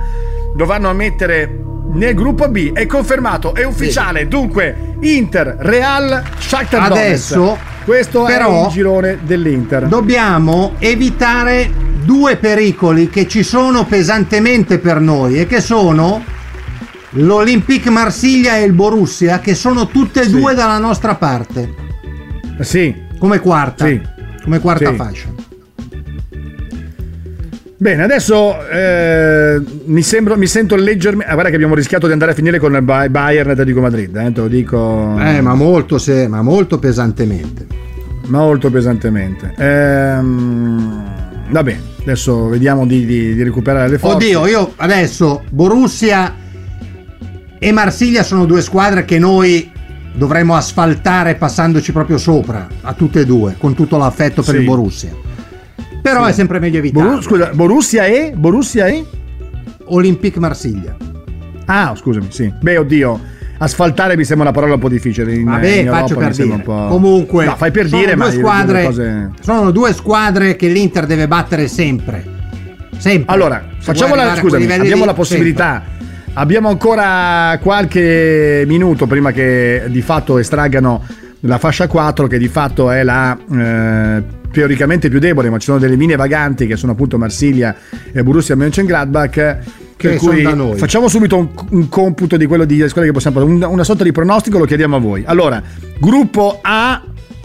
Lo 0.55 0.67
vanno 0.67 0.91
a 0.91 0.93
mettere 0.93 1.61
nel 1.95 2.15
gruppo 2.15 2.49
B, 2.49 2.73
è 2.73 2.87
confermato, 2.87 3.55
è 3.55 3.65
ufficiale. 3.65 4.29
Dunque, 4.29 4.95
Inter, 5.01 5.57
Real, 5.59 6.23
Shakhtar 6.39 6.91
Adesso, 6.91 7.35
Donetsk. 7.35 7.61
Questo 7.85 8.27
è 8.27 8.33
però, 8.33 8.67
il 8.67 8.71
girone 8.73 9.19
dell'Inter. 9.23 9.87
Dobbiamo 9.87 10.75
evitare 10.79 11.71
due 12.05 12.37
pericoli 12.37 13.09
che 13.09 13.27
ci 13.27 13.43
sono 13.43 13.85
pesantemente 13.85 14.79
per 14.79 15.01
noi 15.01 15.39
e 15.41 15.47
che 15.47 15.61
sono 15.61 16.23
l'Olympique 17.17 17.91
Marsiglia 17.91 18.57
e 18.57 18.63
il 18.65 18.73
Borussia, 18.73 19.41
che 19.41 19.55
sono 19.55 19.87
tutte 19.89 20.21
e 20.21 20.25
Sì. 20.25 20.31
due 20.31 20.55
dalla 20.55 20.79
nostra 20.79 21.15
parte, 21.17 21.75
Sì, 22.61 22.95
come 23.19 23.41
quarta, 23.41 23.87
Sì. 23.87 24.01
come 24.43 24.61
quarta 24.61 24.91
Sì. 24.91 24.97
fascia. 24.97 25.29
Bene, 27.83 28.05
adesso 28.05 28.65
eh, 28.71 29.61
mi, 29.87 30.03
sembro, 30.03 30.37
mi 30.37 30.47
sento 30.47 30.77
leggermente. 30.77 31.27
Ah, 31.29 31.33
guarda 31.33 31.49
che 31.51 31.57
abbiamo 31.57 31.75
rischiato 31.75 32.07
di 32.07 32.13
andare 32.13 32.31
a 32.31 32.35
finire 32.37 32.61
con 32.61 32.73
il 32.77 32.83
Bay- 32.83 33.09
Bayern 33.09 33.49
e 33.49 33.53
Atletico 33.55 33.81
Madrid, 33.81 34.15
eh, 34.15 34.31
te 34.33 34.41
lo 34.41 34.47
dico. 34.47 35.17
Eh, 35.19 35.41
ma 35.41 35.55
molto, 35.57 35.99
se- 35.99 36.29
ma 36.29 36.43
molto 36.43 36.79
pesantemente. 36.79 37.67
molto 38.29 38.71
pesantemente. 38.71 39.53
Ehm, 39.59 41.03
va 41.51 41.63
bene, 41.65 41.81
adesso 42.03 42.47
vediamo 42.47 42.87
di, 42.87 43.05
di- 43.05 43.35
di 43.35 43.43
recuperare 43.43 43.89
le 43.89 43.99
forze. 43.99 44.15
Oddio, 44.15 44.47
io 44.47 44.73
adesso 44.77 45.43
Borussia 45.51 46.37
e 47.59 47.73
Marsiglia 47.73 48.23
sono 48.23 48.45
due 48.47 48.61
squadre 48.63 49.05
che 49.05 49.19
noi 49.19 49.69
dovremmo 50.15 50.55
asfaltare 50.55 51.35
passandoci 51.35 51.91
proprio 51.91 52.17
sopra 52.17 52.69
a 52.83 52.93
tutte 52.93 53.21
e 53.23 53.27
due, 53.27 53.57
con 53.59 53.75
tutto 53.75 53.97
l'affetto 53.99 54.41
per 54.43 54.55
Sì. 54.55 54.61
il 54.61 54.67
Borussia. 54.67 55.11
Però 56.03 56.25
Sì. 56.25 56.31
è 56.31 56.33
sempre 56.33 56.59
meglio 56.59 56.79
evitare. 56.79 57.07
Boru- 57.09 57.23
scusa, 57.23 57.51
Borussia 57.55 58.05
e? 58.07 58.33
Borussia 58.37 58.87
e? 58.87 59.05
Olympique 59.87 60.41
Marsiglia. 60.41 60.97
Ah, 61.67 61.95
scusami, 61.97 62.27
sì. 62.31 62.53
Beh, 62.61 62.77
oddio. 62.79 63.21
Asfaltare 63.59 64.17
mi 64.17 64.25
sembra 64.25 64.49
una 64.49 64.55
parola 64.57 64.75
un 64.75 64.81
po' 64.81 64.89
difficile. 64.89 65.33
In, 65.35 65.45
Vabbè, 65.45 65.69
in 65.69 65.87
faccio 65.89 66.17
per 66.17 66.33
dire. 66.33 66.49
un 66.51 66.63
po'. 66.63 66.87
Comunque, 66.89 67.45
No, 67.45 67.55
fai 67.57 67.71
per 67.71 67.87
sono 67.87 68.01
dire, 68.01 68.15
due 68.17 68.25
ma 68.25 68.31
squadre, 68.33 68.81
le 68.81 68.85
cose. 68.87 69.31
sono 69.41 69.71
due 69.71 69.93
squadre 69.93 70.57
che 70.57 70.67
l'Inter 70.69 71.07
deve 71.07 71.29
battere 71.29 71.69
sempre. 71.69 72.25
Sempre. 72.99 73.33
Allora, 73.33 73.63
Se 73.79 73.85
facciamo 73.85 74.17
la, 74.17 74.35
scusami, 74.35 74.65
abbiamo 74.65 75.03
lì, 75.03 75.05
la 75.07 75.15
possibilità. 75.15 75.83
Abbiamo 76.35 76.69
ancora 76.71 77.57
qualche 77.63 78.65
minuto 78.67 79.07
prima 79.07 79.31
che 79.31 79.85
di 79.89 80.03
fatto 80.03 80.39
estraggano 80.39 81.05
la 81.41 81.59
fascia 81.59 81.87
4, 81.87 82.27
che 82.27 82.39
di 82.39 82.49
fatto 82.49 82.91
è 82.91 83.03
la 83.05 83.37
eh, 83.53 84.23
teoricamente 84.53 85.09
più 85.09 85.19
debole, 85.19 85.51
ma 85.51 85.59
ci 85.59 85.65
sono 85.67 85.79
delle 85.79 85.97
linee 85.97 86.17
vaganti 86.17 86.67
che 86.67 86.77
sono 86.77 86.93
appunto 86.93 87.19
Marsiglia 87.19 87.75
e 88.13 88.23
Borussia 88.23 88.55
Mönchengladbach. 88.55 89.59
Che 89.97 90.09
Per 90.09 90.17
cui 90.19 90.43
da 90.43 90.55
noi. 90.55 90.77
facciamo 90.79 91.07
subito 91.09 91.37
un, 91.39 91.49
un 91.71 91.89
computo 91.89 92.37
di 92.37 92.47
quello 92.47 92.65
di 92.65 92.77
squadre 92.89 93.07
che 93.07 93.13
possiamo 93.13 93.39
fare, 93.41 93.51
un- 93.51 93.63
una 93.63 93.85
sorta 93.85 94.03
di 94.05 94.11
pronostico 94.13 94.59
lo 94.59 94.65
chiediamo 94.65 94.97
a 94.97 94.99
voi. 94.99 95.23
Allora, 95.25 95.63
gruppo 95.99 96.59
A, 96.61 97.03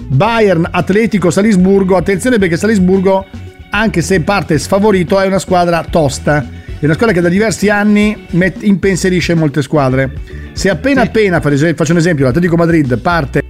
Bayern, 0.08 0.68
Atletico, 0.72 1.30
Salisburgo. 1.30 1.95
Attenzione 1.95 2.39
perché 2.39 2.58
Salisburgo, 2.58 3.26
anche 3.70 4.01
se 4.01 4.22
parte 4.22 4.58
sfavorito, 4.58 5.20
è 5.20 5.28
una 5.28 5.38
squadra 5.39 5.86
tosta. 5.88 6.45
È 6.80 6.86
una 6.86 6.93
squadra 6.93 7.14
che 7.14 7.22
da 7.22 7.30
diversi 7.30 7.70
anni 7.70 8.26
met- 8.32 8.64
impensierisce 8.64 9.36
molte 9.36 9.62
squadre. 9.62 10.12
Se 10.53 10.70
appena 10.70 11.01
appena, 11.03 11.39
per 11.39 11.53
esempio, 11.53 11.78
faccio 11.78 11.91
un 11.91 11.99
esempio, 11.99 12.26
l'Atletico 12.26 12.55
Madrid 12.55 12.97
parte 12.97 13.43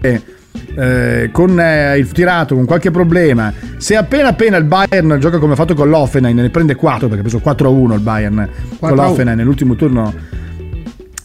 eh, 0.77 1.29
con 1.31 1.59
eh, 1.59 1.97
il 1.97 2.11
tirato, 2.11 2.55
con 2.55 2.65
qualche 2.65 2.91
problema, 2.91 3.51
se 3.77 3.95
appena 3.95 4.29
appena 4.29 4.57
il 4.57 4.65
Bayern 4.65 5.17
gioca 5.19 5.39
come 5.39 5.53
ha 5.53 5.55
fatto 5.55 5.73
con 5.73 5.89
l'Offenheim, 5.89 6.37
ne 6.37 6.49
prende 6.49 6.75
4 6.75 7.07
perché 7.07 7.25
ha 7.25 7.39
preso 7.41 7.41
4-1 7.43 7.93
il 7.93 7.99
Bayern 7.99 8.49
con 8.79 8.91
4-1. 8.91 8.95
l'Offenheim 8.95 9.37
nell'ultimo 9.37 9.75
turno 9.75 10.13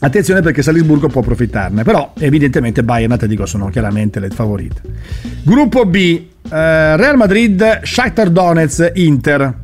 Attenzione 0.03 0.41
perché 0.41 0.61
Salisburgo 0.61 1.07
può 1.07 1.21
approfittarne, 1.21 1.83
però 1.83 2.11
evidentemente 2.19 2.83
Bayern 2.83 3.11
e 3.11 3.15
Atletico 3.15 3.45
sono 3.45 3.69
chiaramente 3.69 4.19
le 4.19 4.29
favorite. 4.31 4.81
Gruppo 5.43 5.85
B, 5.85 5.97
eh, 5.97 6.97
Real 6.97 7.15
Madrid, 7.15 7.83
Shakhtar 7.83 8.29
Donetsk, 8.29 8.91
Inter. 8.95 9.61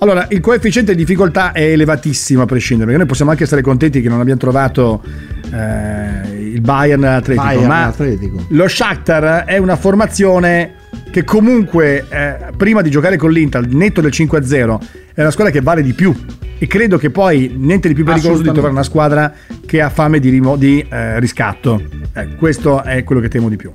Allora, 0.00 0.26
il 0.28 0.40
coefficiente 0.40 0.92
di 0.92 0.98
difficoltà 0.98 1.52
è 1.52 1.62
elevatissimo 1.62 2.42
a 2.42 2.44
prescindere, 2.44 2.84
perché 2.84 2.98
noi 2.98 3.06
possiamo 3.06 3.30
anche 3.30 3.44
essere 3.44 3.62
contenti 3.62 4.02
che 4.02 4.10
non 4.10 4.20
abbiamo 4.20 4.38
trovato 4.38 5.02
eh, 5.50 6.37
il 6.52 6.60
Bayern 6.60 7.04
Atletico, 7.04 7.46
Bayern 7.46 7.66
ma 7.66 7.84
Atletico. 7.86 8.44
lo 8.48 8.68
Shakhtar 8.68 9.44
è 9.44 9.58
una 9.58 9.76
formazione 9.76 10.74
che 11.10 11.24
comunque 11.24 12.04
eh, 12.08 12.36
prima 12.56 12.82
di 12.82 12.90
giocare 12.90 13.16
con 13.16 13.30
l'Inter, 13.30 13.66
netto 13.66 14.00
del 14.00 14.10
5-0, 14.12 14.78
è 15.14 15.20
una 15.20 15.30
squadra 15.30 15.52
che 15.52 15.60
vale 15.60 15.82
di 15.82 15.92
più 15.92 16.14
e 16.58 16.66
credo 16.66 16.98
che 16.98 17.10
poi 17.10 17.54
niente 17.56 17.88
di 17.88 17.94
più 17.94 18.04
pericoloso 18.04 18.42
di 18.42 18.50
trovare 18.50 18.72
una 18.72 18.82
squadra 18.82 19.32
che 19.64 19.80
ha 19.80 19.90
fame 19.90 20.18
di, 20.18 20.28
rimo- 20.28 20.56
di, 20.56 20.84
eh, 20.88 21.18
riscatto. 21.20 21.80
Eh, 22.14 22.34
questo 22.36 22.82
è 22.82 23.04
quello 23.04 23.20
che 23.20 23.28
temo 23.28 23.48
di 23.48 23.56
più. 23.56 23.72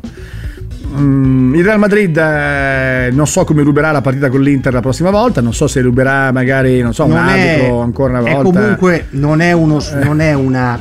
Mm, 0.95 1.55
il 1.55 1.63
Real 1.63 1.79
Madrid 1.79 2.15
eh, 2.15 3.09
non 3.11 3.25
so 3.25 3.45
come 3.45 3.63
ruberà 3.63 3.91
la 3.91 4.01
partita 4.01 4.29
con 4.29 4.41
l'Inter 4.41 4.73
la 4.73 4.81
prossima 4.81 5.09
volta, 5.09 5.41
non 5.41 5.53
so 5.53 5.65
se 5.67 5.81
ruberà 5.81 6.31
magari 6.31 6.81
non 6.81 6.93
so, 6.93 7.05
un 7.05 7.13
è- 7.13 7.15
arbitro 7.15 7.79
ancora 7.79 8.19
una 8.19 8.33
volta. 8.33 8.59
comunque 8.59 9.07
non 9.11 9.41
è 9.41 9.53
uno 9.53 9.81
non 10.03 10.19
è 10.19 10.33
una 10.33 10.79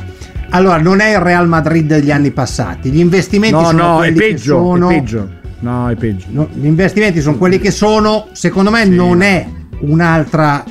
allora 0.53 0.77
non 0.77 0.99
è 0.99 1.11
il 1.11 1.19
Real 1.19 1.47
Madrid 1.47 1.85
degli 1.85 2.11
anni 2.11 2.31
passati 2.31 2.89
gli 2.91 2.99
investimenti 2.99 3.55
no, 3.55 3.65
sono 3.65 3.87
no, 3.87 3.95
quelli 3.97 4.13
che 4.19 4.27
peggio, 4.27 4.55
sono 4.55 4.89
è 4.89 4.93
peggio. 4.95 5.29
No, 5.59 5.89
è 5.89 5.95
peggio. 5.95 6.25
no, 6.29 6.49
gli 6.53 6.65
investimenti 6.65 7.21
sono 7.21 7.37
quelli 7.37 7.59
che 7.59 7.71
sono 7.71 8.27
secondo 8.33 8.69
me 8.69 8.85
non 8.85 9.21
è 9.21 9.47
un'altra 9.79 10.63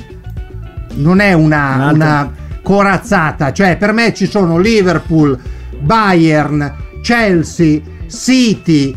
non 0.95 1.19
è 1.19 1.33
una, 1.33 1.75
Un'altra- 1.75 1.91
una 1.93 2.31
corazzata 2.61 3.51
cioè 3.51 3.77
per 3.77 3.91
me 3.91 4.13
ci 4.13 4.27
sono 4.27 4.57
Liverpool 4.57 5.37
Bayern 5.81 6.73
Chelsea 7.01 7.81
City 8.07 8.95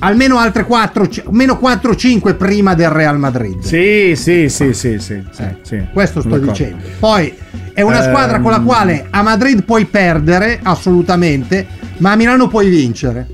almeno 0.00 0.38
altre 0.38 0.64
4 0.64 1.08
almeno 1.26 1.58
4-5 1.62 2.36
prima 2.36 2.74
del 2.74 2.90
Real 2.90 3.18
Madrid 3.18 3.60
Sì, 3.60 4.12
sì, 4.16 4.48
sì, 4.48 4.72
sì, 4.72 4.98
sì, 4.98 5.22
sì, 5.30 5.44
sì. 5.62 5.82
questo 5.92 6.20
sto 6.20 6.28
d'accordo. 6.30 6.50
dicendo. 6.52 6.82
Poi 6.98 7.32
è 7.72 7.82
una 7.82 8.02
Ehm, 8.04 8.10
squadra 8.10 8.40
con 8.40 8.50
la 8.50 8.60
quale 8.60 9.06
a 9.10 9.22
Madrid 9.22 9.62
puoi 9.64 9.84
perdere 9.86 10.58
assolutamente, 10.62 11.66
ma 11.98 12.12
a 12.12 12.16
Milano 12.16 12.48
puoi 12.48 12.68
vincere. 12.68 13.26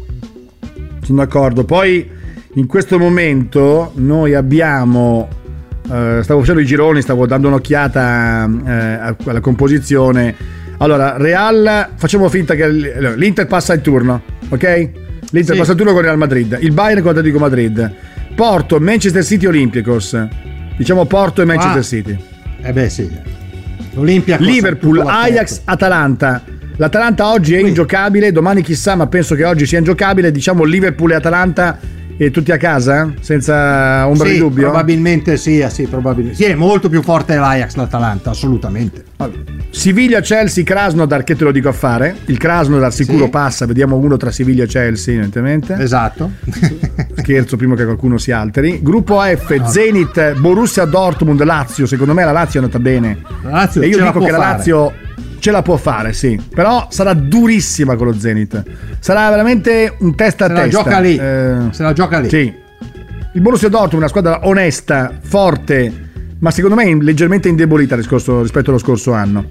Sono 1.02 1.18
d'accordo. 1.18 1.64
Poi 1.64 2.08
in 2.54 2.66
questo 2.66 2.98
momento 2.98 3.92
noi 3.96 4.34
abbiamo. 4.34 5.28
eh, 5.90 6.20
stavo 6.22 6.40
facendo 6.40 6.60
i 6.60 6.64
gironi, 6.66 7.02
stavo 7.02 7.26
dando 7.26 7.48
un'occhiata 7.48 8.48
eh, 8.66 9.14
alla 9.24 9.40
composizione. 9.40 10.34
Allora, 10.78 11.16
Real, 11.16 11.88
facciamo 11.96 12.28
finta 12.28 12.54
che 12.54 12.68
l'Inter 12.68 13.46
passa 13.46 13.72
il 13.72 13.80
turno, 13.80 14.22
ok? 14.48 14.90
L'Inter 15.32 15.54
Sì. 15.54 15.60
passa 15.60 15.74
turno 15.74 15.92
con 15.92 16.02
Real 16.02 16.16
Madrid, 16.16 16.58
il 16.60 16.72
Bayern 16.72 17.00
con 17.02 17.10
Atletico 17.10 17.38
Madrid, 17.38 17.92
Porto, 18.34 18.78
Manchester 18.80 19.24
City, 19.24 19.46
Olympiacos. 19.46 20.26
Diciamo 20.76 21.04
Porto 21.06 21.42
e 21.42 21.44
Manchester 21.44 21.78
Ah. 21.78 21.82
City. 21.82 22.16
Eh 22.62 22.72
beh, 22.72 22.88
sì. 22.88 23.10
L'Olimpia 23.94 24.36
Liverpool, 24.38 25.00
Ajax, 25.06 25.60
Atalanta. 25.64 26.42
L'Atalanta 26.76 27.30
oggi 27.30 27.54
è 27.54 27.58
ingiocabile, 27.60 28.32
domani 28.32 28.62
chissà, 28.62 28.94
ma 28.94 29.06
penso 29.06 29.34
che 29.34 29.44
oggi 29.44 29.66
sia 29.66 29.78
ingiocabile. 29.78 30.30
Diciamo 30.32 30.64
Liverpool 30.64 31.12
e 31.12 31.14
Atalanta 31.16 31.78
e 32.16 32.30
tutti 32.30 32.52
a 32.52 32.56
casa? 32.56 33.12
Senza 33.20 34.06
ombra 34.06 34.26
sì, 34.26 34.32
di 34.34 34.38
dubbio? 34.38 34.62
Probabilmente 34.64 35.36
sì, 35.36 35.62
ah, 35.62 35.70
sì, 35.70 35.84
probabilmente. 35.86 36.36
Sì, 36.36 36.44
è 36.44 36.54
molto 36.54 36.88
più 36.88 37.02
forte 37.02 37.34
l'Ajax 37.36 37.74
l'Atalanta, 37.74 38.30
assolutamente. 38.30 39.04
Siviglia, 39.70 40.20
Chelsea, 40.20 40.64
Krasnodar, 40.64 41.24
che 41.24 41.36
te 41.36 41.44
lo 41.44 41.52
dico 41.52 41.68
a 41.68 41.72
fare? 41.72 42.16
Il 42.26 42.38
Krasnodar 42.38 42.92
sicuro 42.92 43.24
Sì. 43.24 43.30
passa, 43.30 43.66
vediamo 43.66 43.96
uno 43.96 44.16
tra 44.16 44.30
Siviglia 44.30 44.64
e 44.64 44.66
Chelsea, 44.66 45.14
evidentemente. 45.14 45.76
Esatto. 45.78 46.30
Scherzo 47.16 47.56
prima 47.56 47.74
che 47.74 47.84
qualcuno 47.84 48.18
si 48.18 48.32
alteri. 48.32 48.80
Gruppo 48.82 49.20
F, 49.20 49.64
Zenit, 49.64 50.38
Borussia 50.38 50.84
Dortmund, 50.84 51.42
Lazio. 51.42 51.86
Secondo 51.86 52.14
me 52.14 52.24
la 52.24 52.32
Lazio 52.32 52.60
è 52.60 52.64
andata 52.64 52.82
bene. 52.82 53.18
La 53.42 53.50
Lazio 53.50 53.80
e 53.82 53.86
io 53.86 53.98
la 53.98 54.06
dico 54.06 54.18
può 54.18 54.26
che 54.26 54.32
la 54.32 54.38
fare. 54.38 54.56
Lazio 54.56 54.92
ce 55.42 55.50
la 55.50 55.60
può 55.62 55.76
fare, 55.76 56.12
sì. 56.12 56.40
Però 56.54 56.86
sarà 56.88 57.14
durissima 57.14 57.96
con 57.96 58.06
lo 58.06 58.14
Zenit. 58.16 58.62
Sarà 59.00 59.28
veramente 59.28 59.96
un 59.98 60.14
testa 60.14 60.44
a 60.44 60.48
Se 60.48 60.54
la 60.54 60.60
testa. 60.62 60.82
gioca 60.84 60.98
lì. 61.00 61.16
Eh, 61.16 61.56
Se 61.72 61.82
la 61.82 61.92
gioca 61.92 62.18
lì. 62.20 62.28
sì. 62.28 62.54
Il 63.34 63.40
Borussia 63.40 63.68
Dortmund 63.68 63.94
è 63.94 63.96
una 63.96 64.08
squadra 64.08 64.46
onesta, 64.46 65.10
forte, 65.20 65.92
ma 66.38 66.52
secondo 66.52 66.76
me 66.76 66.94
leggermente 67.02 67.48
indebolita 67.48 67.96
rispetto 67.96 68.70
allo 68.70 68.78
scorso 68.78 69.12
anno. 69.14 69.46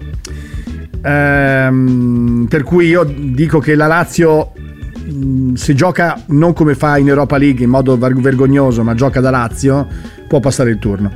Ehm, 1.03 2.45
per 2.47 2.63
cui 2.63 2.87
io 2.87 3.03
dico 3.03 3.59
che 3.59 3.75
la 3.75 3.87
Lazio 3.87 4.51
mh, 5.03 5.53
se 5.55 5.73
gioca 5.73 6.21
non 6.27 6.53
come 6.53 6.73
fa 6.75 6.97
in 6.97 7.07
Europa 7.09 7.37
League 7.37 7.63
in 7.63 7.69
modo 7.69 7.97
ver- 7.97 8.17
vergognoso, 8.19 8.81
ma 8.83 8.93
gioca 8.95 9.19
da 9.19 9.29
Lazio, 9.29 9.87
può 10.27 10.39
passare 10.39 10.69
il 10.69 10.79
turno. 10.79 11.11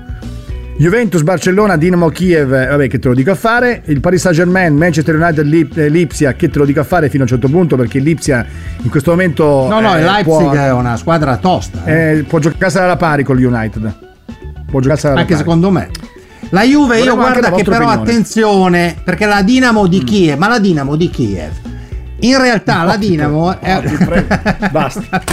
Juventus, 0.78 1.22
Barcellona, 1.24 1.78
Dinamo 1.78 2.10
Kiev, 2.10 2.52
eh, 2.54 2.66
vabbè 2.68 2.88
che 2.90 3.00
te 3.00 3.08
lo 3.08 3.14
dico 3.14 3.32
a 3.32 3.36
fare, 3.36 3.82
il 3.86 4.02
Paris 4.02 4.20
Saint 4.20 4.36
Germain, 4.38 4.76
Manchester 4.76 5.16
United, 5.16 5.46
Lip- 5.46 5.78
eh, 5.78 5.88
Lipsia, 5.88 6.34
che 6.34 6.50
te 6.50 6.58
lo 6.60 6.66
dico 6.66 6.82
a 6.82 6.84
fare 6.84 7.08
fino 7.08 7.24
a 7.24 7.26
un 7.26 7.30
certo 7.32 7.48
punto 7.48 7.78
perché 7.78 8.00
Lipsia 8.00 8.46
in 8.82 8.90
questo 8.90 9.12
momento... 9.12 9.68
No, 9.70 9.80
no, 9.80 9.96
eh, 9.96 10.00
il 10.00 10.04
Leipzig 10.06 10.26
può- 10.26 10.52
è 10.52 10.72
una 10.74 10.98
squadra 10.98 11.38
tosta. 11.38 11.86
eh. 11.86 12.18
eh, 12.18 12.24
può 12.24 12.40
giocarsela 12.40 12.84
alla 12.84 12.98
pari 12.98 13.24
con 13.24 13.38
l'United. 13.38 13.96
Può 14.70 14.82
giocarsela 14.82 15.14
alla 15.14 15.22
anche 15.22 15.34
pari. 15.34 15.46
secondo 15.46 15.72
me. 15.72 15.90
La 16.50 16.64
Juve, 16.64 16.98
io 17.00 17.04
Vorremmo 17.16 17.26
anche 17.26 17.40
guarda 17.40 17.56
che 17.56 17.64
però 17.64 17.76
opinione. 17.86 18.02
attenzione, 18.02 18.96
perché 19.02 19.26
la 19.26 19.42
Dinamo 19.44 19.88
di 19.88 20.04
Kiev, 20.04 20.38
ma 20.38 20.48
la 20.50 20.60
Dinamo 20.60 20.96
di 20.98 21.10
Kiev, 21.10 21.52
in 22.20 22.38
realtà 22.42 22.84
la 22.84 22.98
Dinamo 22.98 23.60
è... 23.62 23.82
Basta. 24.72 25.24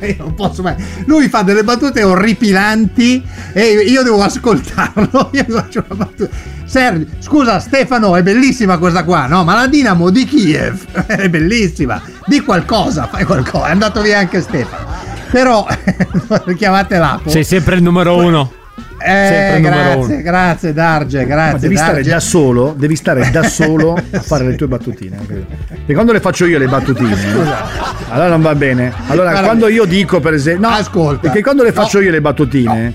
Io 0.00 0.16
non 0.18 0.34
posso 0.34 0.62
mai. 0.62 0.74
Lui 1.06 1.28
fa 1.28 1.42
delle 1.42 1.62
battute 1.62 2.02
orripilanti 2.02 3.22
e 3.52 3.84
io 3.86 4.02
devo 4.02 4.22
ascoltarlo. 4.22 5.30
Io 5.34 5.44
faccio 5.48 5.84
una 5.88 6.04
battuta. 6.04 6.30
Sergio, 6.64 7.06
scusa 7.18 7.58
Stefano, 7.58 8.14
è 8.14 8.22
bellissima 8.22 8.78
questa 8.78 9.02
qua, 9.02 9.26
no? 9.26 9.42
Ma 9.42 9.54
la 9.54 9.66
Dinamo 9.66 10.10
di 10.10 10.24
Kiev 10.24 10.84
è 11.06 11.28
bellissima. 11.28 12.00
Di 12.26 12.40
qualcosa, 12.40 13.06
fai 13.06 13.24
qualcosa. 13.24 13.66
È 13.66 13.70
andato 13.70 14.00
via 14.02 14.18
anche 14.18 14.40
Stefano. 14.40 14.86
Però 15.30 15.66
chiamate 16.56 16.98
l'apo. 16.98 17.28
Sei 17.30 17.44
sempre 17.44 17.76
il 17.76 17.82
numero 17.82 18.16
uno. 18.16 18.52
Eh, 19.02 19.60
grazie, 19.60 20.22
grazie 20.22 20.72
Darge, 20.72 21.24
grazie. 21.26 21.52
Ma 21.52 21.58
devi 21.58 21.76
stare 21.76 21.92
Darge. 21.94 22.10
da 22.10 22.20
solo, 22.20 22.74
devi 22.76 22.96
stare 22.96 23.30
da 23.30 23.42
solo 23.48 23.94
a 23.94 24.20
fare 24.20 24.44
le 24.44 24.54
tue 24.56 24.68
battutine. 24.68 25.18
E 25.86 25.92
quando 25.94 26.12
le 26.12 26.20
faccio 26.20 26.44
io 26.46 26.58
le 26.58 26.66
battutine, 26.68 27.16
allora 28.10 28.28
non 28.28 28.42
va 28.42 28.54
bene. 28.54 28.92
Allora, 29.08 29.30
Guarda- 29.30 29.46
quando 29.48 29.68
io 29.68 29.84
dico, 29.84 30.20
per 30.20 30.34
esempio, 30.34 30.68
no, 30.68 30.74
Ascolta. 30.74 31.20
perché 31.22 31.42
quando 31.42 31.62
le 31.62 31.72
faccio 31.72 31.98
No. 31.98 32.04
io 32.04 32.10
le 32.10 32.20
battutine, 32.20 32.94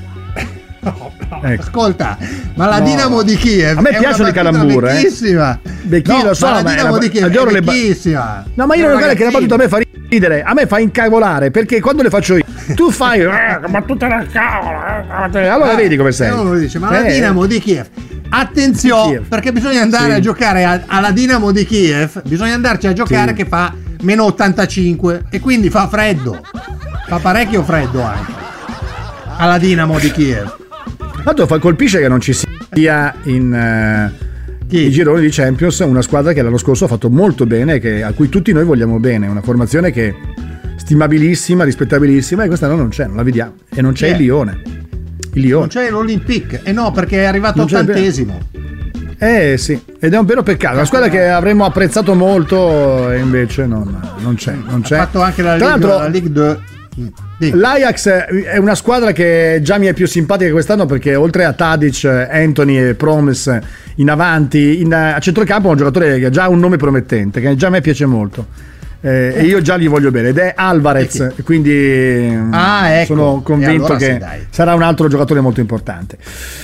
Ecco. 1.44 1.62
Ascolta, 1.62 2.18
ma 2.56 2.68
la 2.68 2.80
No. 2.80 2.86
Dinamo 2.86 3.22
di 3.24 3.36
Kiev 3.36 3.78
A 3.78 3.82
me 3.82 3.90
è 3.90 3.98
piacciono 3.98 4.30
i 4.30 4.32
calambur, 4.32 4.88
eh. 4.88 4.94
Vecchissima. 4.94 5.60
Becchi, 5.84 6.12
No, 6.24 6.34
so, 6.34 6.46
ma 6.48 6.52
la 6.54 6.62
ma 6.64 6.72
è 6.72 6.76
Dinamo 6.76 6.98
di 6.98 7.10
Kiev 7.10 7.26
è 7.26 7.52
le 7.52 7.62
ba- 7.62 7.72
vecchissima. 7.72 8.44
No, 8.54 8.66
ma 8.66 8.76
io 8.76 8.86
È 8.86 8.88
non 8.90 8.98
guarda 8.98 9.14
che 9.16 9.24
la 9.24 9.32
battuta 9.32 9.56
a 9.56 9.58
me 9.58 9.68
fa 9.68 9.80
ridere, 10.10 10.44
a 10.44 10.54
me 10.54 10.68
fa 10.68 10.80
incavolare, 10.80 11.52
perché 11.52 11.80
quando 11.82 12.04
le 12.04 12.10
faccio 12.10 12.36
io, 12.38 12.44
tu 12.76 12.92
fai 12.92 13.22
eh, 13.22 13.60
battuta 13.68 14.08
da 14.08 14.26
cavolo, 14.32 14.80
eh, 14.86 15.48
allora 15.48 15.72
Ah, 15.72 15.76
vedi 15.76 15.96
come 15.98 16.12
sei. 16.12 16.30
e 16.30 16.32
uno 16.32 16.56
dice, 16.56 16.78
ma 16.80 16.92
la 16.92 17.04
Eh, 17.06 17.14
Dinamo 17.14 17.46
di 17.46 17.60
Kiev 17.60 17.88
Attenzione, 18.30 19.10
Kiev. 19.10 19.28
perché 19.28 19.52
bisogna 19.52 19.82
andare 19.82 20.06
Sì. 20.12 20.12
a 20.12 20.20
giocare 20.20 20.64
a- 20.64 20.82
alla 20.88 21.12
Dinamo 21.12 21.52
di 21.52 21.66
Kiev. 21.66 22.22
Bisogna 22.28 22.54
andarci 22.56 22.88
a 22.88 22.94
giocare 22.94 23.30
Sì. 23.30 23.36
che 23.36 23.46
fa 23.46 23.74
meno 24.02 24.24
85 24.26 25.24
e 25.30 25.40
quindi 25.40 25.70
fa 25.70 25.88
freddo. 25.88 26.40
Fa 27.08 27.18
parecchio 27.20 27.64
freddo 27.64 28.02
anche. 28.02 28.32
Alla 29.38 29.58
Dinamo 29.58 30.00
di 30.00 30.12
Kiev. 30.12 30.56
Tanto 31.26 31.48
fa- 31.48 31.58
colpisce 31.58 32.00
che 32.00 32.08
non 32.08 32.20
ci 32.22 32.34
sia 32.34 33.16
in 33.24 33.52
eh, 33.52 34.12
i 34.70 34.90
gironi 34.92 35.22
di 35.22 35.30
Champions 35.32 35.80
una 35.80 36.04
squadra 36.04 36.34
che 36.34 36.42
l'anno 36.44 36.58
scorso 36.58 36.86
ha 36.86 36.88
fatto 36.88 37.10
molto 37.10 37.46
bene, 37.48 37.80
che- 37.80 38.04
a 38.04 38.12
cui 38.14 38.30
tutti 38.30 38.54
noi 38.54 38.64
vogliamo 38.64 39.00
bene, 39.00 39.26
una 39.28 39.42
formazione 39.42 39.92
che 39.92 40.10
è 40.10 40.16
stimabilissima, 40.76 41.64
rispettabilissima 41.64 42.44
e 42.44 42.48
quest'anno 42.48 42.76
non 42.76 42.90
c'è, 42.90 43.08
non 43.08 43.16
la 43.16 43.24
vediamo. 43.24 43.54
E 43.74 43.82
non 43.82 43.94
c'è 43.94 44.08
è? 44.08 44.12
il 44.12 44.18
Lione. 44.18 44.62
Il 45.34 45.42
Non 45.42 45.42
Lione. 45.42 45.68
c'è 45.68 45.90
l'Olympique. 45.90 46.62
E 46.64 46.72
no, 46.72 46.92
perché 46.92 47.18
è 47.22 47.26
arrivato 47.26 47.58
Non 47.58 47.66
ottantesimo. 47.66 48.40
Eh 49.18 49.56
sì, 49.58 49.82
ed 50.00 50.14
è 50.14 50.18
un 50.20 50.26
vero 50.26 50.44
peccato, 50.44 50.76
una 50.76 50.86
squadra 50.86 51.08
che 51.10 51.28
avremmo 51.28 51.66
apprezzato 51.66 52.14
molto 52.14 53.10
e 53.10 53.18
invece 53.20 53.66
non, 53.66 54.00
non 54.20 54.36
c'è. 54.36 54.54
Non 54.68 54.82
c'è. 54.82 54.98
Ha 54.98 55.06
fatto 55.06 55.22
anche 55.22 55.42
la 55.42 55.56
Tra 55.56 55.74
Ligue, 55.74 55.88
l'altro, 55.88 56.04
la 56.04 56.08
Ligue 56.10 56.32
2. 56.32 56.60
Mm. 57.44 57.60
L'Ajax 57.60 58.08
è 58.08 58.58
una 58.58 58.76
squadra 58.76 59.12
che 59.12 59.60
già 59.62 59.78
mi 59.78 59.88
è 59.88 59.94
più 59.94 60.08
simpatica 60.08 60.52
quest'anno 60.52 60.86
perché 60.86 61.16
oltre 61.16 61.44
a 61.44 61.52
Tadic, 61.52 62.06
Anthony 62.32 62.78
e 62.78 62.94
Promes 62.94 63.60
in 63.96 64.10
avanti, 64.10 64.80
in- 64.82 64.94
a 64.94 65.20
centrocampo 65.20 65.68
è 65.68 65.72
un 65.72 65.78
giocatore 65.78 66.18
che 66.18 66.26
ha 66.28 66.30
già 66.30 66.48
un 66.48 66.60
nome 66.60 66.78
promettente, 66.78 67.42
che 67.42 67.56
già 67.56 67.68
a 67.68 67.72
me 67.72 67.82
piace 67.82 68.06
molto. 68.06 68.46
Eh, 69.02 69.34
e 69.36 69.44
io 69.44 69.62
già 69.62 69.78
gli 69.78 69.88
voglio 69.88 70.10
bene 70.12 70.30
ed 70.30 70.38
è 70.38 70.54
Alvarez, 70.56 71.34
quindi 71.44 72.36
Ah, 72.52 72.90
ecco. 72.90 73.06
sono 73.14 73.42
convinto 73.44 73.86
allora 73.86 73.98
che 73.98 74.20
sì, 74.20 74.46
sarà 74.50 74.74
un 74.74 74.82
altro 74.82 75.08
giocatore 75.10 75.42
molto 75.42 75.60
importante. 75.60 76.18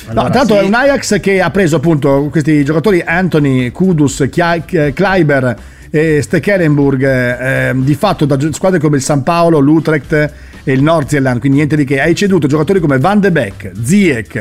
Allora 0.07 0.29
no, 0.29 0.33
l'altro 0.33 0.55
sì. 0.57 0.63
è 0.63 0.65
un 0.65 0.73
Ajax 0.73 1.19
che 1.19 1.41
ha 1.41 1.51
preso 1.51 1.75
appunto 1.75 2.29
questi 2.31 2.63
giocatori 2.63 3.03
Anthony, 3.05 3.69
Kudus, 3.71 4.25
Chia- 4.31 4.63
Kleiber 4.93 5.55
e 5.91 6.21
Stekelenburg 6.21 7.03
eh, 7.03 7.71
di 7.75 7.93
fatto 7.93 8.25
da 8.25 8.37
squadre 8.51 8.79
come 8.79 8.95
il 8.95 9.03
San 9.03 9.21
Paolo, 9.21 9.59
l'Utrecht 9.59 10.31
e 10.63 10.71
il 10.73 10.81
Nordirland, 10.83 11.39
quindi 11.39 11.57
niente 11.57 11.75
di 11.75 11.83
che. 11.85 12.01
Hai 12.01 12.15
ceduto 12.15 12.47
giocatori 12.47 12.79
come 12.79 12.97
Van 12.99 13.19
de 13.19 13.31
Beek, 13.31 13.71
Ziek, 13.83 14.35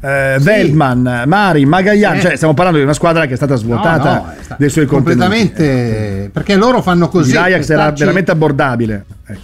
eh, 0.00 0.36
Veldman, 0.40 1.22
Mari, 1.26 1.64
Magaglian, 1.64 2.16
Sì. 2.16 2.20
cioè 2.22 2.36
stiamo 2.36 2.54
parlando 2.54 2.78
di 2.78 2.84
una 2.84 2.94
squadra 2.94 3.26
che 3.26 3.32
è 3.34 3.36
stata 3.36 3.54
svuotata 3.54 4.14
No, 4.14 4.24
no, 4.26 4.32
sta- 4.40 4.56
dei 4.58 4.68
suoi 4.68 4.86
contenuti. 4.86 5.18
completamente 5.20 6.30
perché 6.32 6.56
loro 6.56 6.82
fanno 6.82 7.08
così 7.08 7.32
L'Ajax 7.32 7.68
era 7.70 7.80
starci- 7.82 8.00
veramente 8.02 8.30
abbordabile. 8.30 9.04
Ecco. 9.26 9.40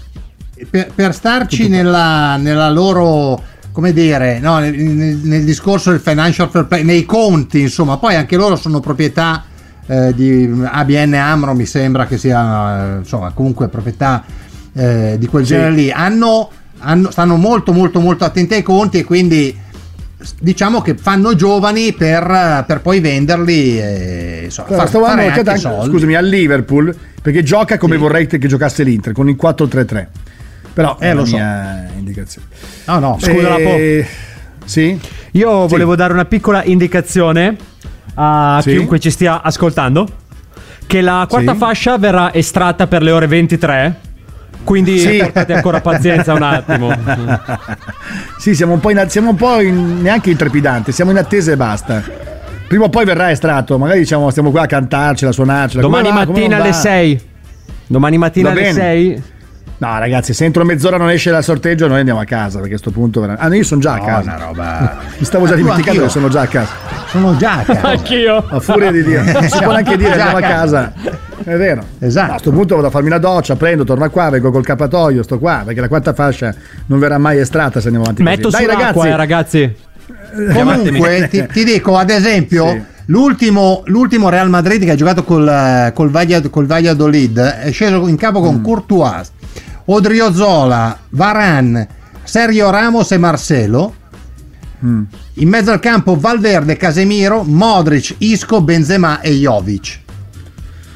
per, 0.68 0.90
per 0.94 1.14
starci 1.14 1.68
nella, 1.68 2.36
nella 2.36 2.68
loro 2.70 3.42
come 3.72 3.92
dire 3.94 4.40
no, 4.40 4.58
nel, 4.58 4.74
nel- 4.74 5.44
discorso 5.44 5.90
del 5.90 6.00
financial 6.00 6.50
fair 6.50 6.66
play 6.66 6.82
nei 6.82 7.04
conti 7.06 7.60
insomma 7.60 7.96
poi 7.96 8.16
anche 8.16 8.36
loro 8.36 8.56
sono 8.56 8.80
proprietà 8.80 9.44
eh, 9.86 10.12
di 10.14 10.52
ABN 10.62 11.14
Amro 11.14 11.54
mi 11.54 11.64
sembra 11.64 12.04
che 12.06 12.18
sia 12.18 12.94
eh, 12.94 12.98
insomma 12.98 13.30
comunque 13.30 13.68
proprietà 13.68 14.22
eh, 14.74 15.16
di 15.18 15.26
quel 15.26 15.44
Sì. 15.44 15.52
genere 15.54 15.72
lì 15.72 15.90
hanno, 15.90 16.50
hanno- 16.78 17.10
stanno 17.10 17.36
molto 17.36 17.72
molto 17.72 18.00
molto 18.00 18.24
attenti 18.24 18.54
ai 18.54 18.62
conti 18.62 18.98
e 18.98 19.04
quindi 19.04 19.56
diciamo 20.38 20.82
che 20.82 20.96
fanno 20.96 21.34
giovani 21.34 21.92
per, 21.94 22.64
per 22.66 22.80
poi 22.82 23.00
venderli 23.00 23.80
e 23.80 24.40
insomma, 24.44 24.68
Allora, 24.68 24.86
far- 24.86 25.02
fare 25.04 25.26
anche 25.28 25.40
anche, 25.40 25.60
soldi. 25.60 25.90
scusami, 25.90 26.14
al 26.14 26.26
Liverpool 26.26 26.94
perché 27.22 27.42
gioca 27.42 27.78
come 27.78 27.94
Sì. 27.94 28.00
vorrei 28.00 28.26
che 28.26 28.38
giocasse 28.38 28.82
l'Inter 28.82 29.12
con 29.12 29.28
il 29.28 29.36
4-3-3. 29.40 30.06
Però 30.72 30.96
Eh, 31.00 31.10
è 31.10 31.14
lo 31.14 31.20
la 31.20 31.26
so. 31.26 31.36
mia 31.36 31.86
indicazione. 31.96 32.46
no 32.86 32.98
no 32.98 33.16
Scusa, 33.20 33.48
Lapo. 33.48 33.60
Eh, 33.60 34.06
Sì? 34.64 34.98
Io 35.32 35.66
volevo 35.66 35.96
dare 35.96 36.12
una 36.12 36.24
piccola 36.26 36.62
indicazione 36.64 37.56
a 38.14 38.60
Sì. 38.62 38.70
chiunque 38.70 38.98
ci 39.00 39.10
stia 39.10 39.42
ascoltando 39.42 40.06
che 40.86 41.00
la 41.00 41.26
quarta 41.28 41.52
Sì. 41.52 41.58
fascia 41.58 41.98
verrà 41.98 42.32
estratta 42.34 42.86
per 42.86 43.02
le 43.02 43.10
ore 43.10 43.26
23. 43.26 43.94
Quindi 44.62 44.98
Sì. 44.98 45.16
portate 45.18 45.52
ancora 45.54 45.80
pazienza 45.80 46.32
un 46.34 46.42
attimo. 46.42 46.92
sì, 48.38 48.54
siamo 48.54 48.74
un 48.74 48.80
po', 48.80 48.90
in, 48.90 49.04
siamo 49.08 49.30
un 49.30 49.36
po' 49.36 49.60
in- 49.60 50.00
neanche 50.02 50.30
intrepidanti, 50.30 50.92
siamo 50.92 51.10
in 51.10 51.16
attesa 51.18 51.52
e 51.52 51.56
basta. 51.56 52.02
Prima 52.68 52.84
o 52.84 52.88
poi 52.88 53.04
verrà 53.04 53.30
estratto, 53.30 53.78
magari 53.78 53.98
diciamo 54.00 54.30
stiamo 54.30 54.50
qua 54.50 54.62
a 54.62 54.66
cantarcela, 54.66 55.30
a 55.30 55.34
suonarcela. 55.34 55.82
Domani 55.82 56.12
mattina 56.12 56.56
alle 56.56 56.70
va? 56.70 56.74
6. 56.74 57.20
Domani 57.86 58.18
mattina 58.18 58.50
alle 58.50 58.60
bene. 58.60 58.72
6. 58.72 59.22
No, 59.80 59.98
ragazzi, 59.98 60.34
se 60.34 60.44
entro 60.44 60.62
mezz'ora 60.64 60.98
non 60.98 61.08
esce 61.08 61.30
dal 61.30 61.42
sorteggio, 61.42 61.86
noi 61.88 62.00
andiamo 62.00 62.20
a 62.20 62.24
casa 62.24 62.58
perché 62.60 62.74
a 62.74 62.78
sto 62.78 62.90
punto. 62.90 63.22
Ah, 63.22 63.48
no, 63.48 63.54
io 63.54 63.64
sono 63.64 63.80
già 63.80 63.94
a 63.94 63.96
No, 63.96 64.04
casa. 64.04 64.34
una 64.34 64.44
roba 64.44 64.96
Mi 65.16 65.24
stavo 65.24 65.46
già 65.46 65.54
dimenticando 65.54 66.02
che 66.02 66.08
sono 66.10 66.28
già 66.28 66.42
a 66.42 66.46
casa. 66.46 66.72
sono 67.08 67.34
già 67.36 67.52
a 67.60 67.62
casa 67.64 67.88
Anch'io. 67.88 68.44
A 68.46 68.60
furia 68.60 68.90
di 68.90 69.02
dire, 69.02 69.22
non 69.32 69.42
si 69.48 69.58
può 69.62 69.72
neanche 69.72 69.96
dire 69.96 70.10
andiamo 70.10 70.36
a 70.36 70.40
casa. 70.40 70.92
È 71.42 71.56
vero. 71.56 71.82
Esatto. 71.98 72.26
No, 72.28 72.34
a 72.34 72.38
sto 72.38 72.50
punto 72.50 72.74
vado 72.74 72.88
a 72.88 72.90
farmi 72.90 73.06
una 73.08 73.16
doccia, 73.18 73.56
prendo, 73.56 73.84
torno 73.84 74.08
qua, 74.10 74.28
vengo 74.28 74.50
col 74.50 74.64
capatoio, 74.66 75.22
sto 75.22 75.38
qua, 75.38 75.62
perché 75.64 75.80
la 75.80 75.88
quarta 75.88 76.12
fascia 76.12 76.54
non 76.86 76.98
verrà 76.98 77.16
mai 77.16 77.38
estratta 77.38 77.80
se 77.80 77.86
andiamo 77.86 78.04
avanti 78.04 78.22
Metto 78.22 78.50
così. 78.50 78.66
Dai 78.66 78.74
sull'acqua, 78.74 79.16
ragazzi, 79.16 79.58
eh, 79.62 79.74
ragazzi. 80.36 80.52
Comunque 80.52 81.28
ti, 81.30 81.46
ti 81.50 81.64
dico 81.64 81.96
ad 81.96 82.10
esempio 82.10 82.66
Sì. 82.68 82.82
l'ultimo, 83.06 83.82
l'ultimo 83.86 84.28
Real 84.28 84.48
Madrid 84.50 84.84
che 84.84 84.90
ha 84.90 84.94
giocato 84.94 85.24
col, 85.24 85.90
col, 85.94 86.10
Valladolid, 86.10 86.50
col 86.50 86.66
Valladolid 86.66 87.38
è 87.38 87.70
sceso 87.72 88.06
in 88.08 88.16
campo 88.16 88.40
Mm. 88.40 88.44
con 88.44 88.60
Courtois, 88.60 89.30
Odriozola, 89.92 90.96
Varane, 91.10 91.88
Sergio 92.22 92.70
Ramos 92.70 93.10
e 93.10 93.18
Marcelo. 93.18 93.94
Mm. 94.84 95.02
In 95.34 95.48
mezzo 95.48 95.72
al 95.72 95.80
campo 95.80 96.16
Valverde, 96.16 96.76
Casemiro, 96.76 97.42
Modric, 97.42 98.14
Isco, 98.18 98.60
Benzema 98.62 99.20
e 99.20 99.32
Jovic. 99.32 99.98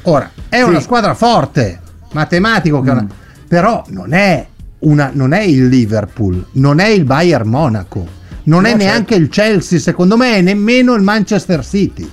Ora, 0.03 0.31
è 0.47 0.61
una 0.61 0.79
squadra 0.79 1.13
forte, 1.13 1.79
matematico, 2.13 2.81
Mm. 2.81 2.87
una- 2.87 3.07
però 3.49 3.83
non 3.89 4.13
è, 4.13 4.47
una, 4.79 5.09
non 5.13 5.33
è 5.33 5.41
il 5.41 5.67
Liverpool, 5.67 6.45
non 6.53 6.79
è 6.79 6.87
il 6.87 7.03
Bayern 7.03 7.49
Monaco, 7.49 8.07
non 8.43 8.61
No, 8.61 8.67
è 8.67 8.71
certo. 8.71 8.85
neanche 8.85 9.15
il 9.15 9.27
Chelsea, 9.27 9.77
secondo 9.77 10.15
me, 10.15 10.37
e 10.37 10.41
nemmeno 10.41 10.93
il 10.93 11.01
Manchester 11.01 11.65
City. 11.65 12.09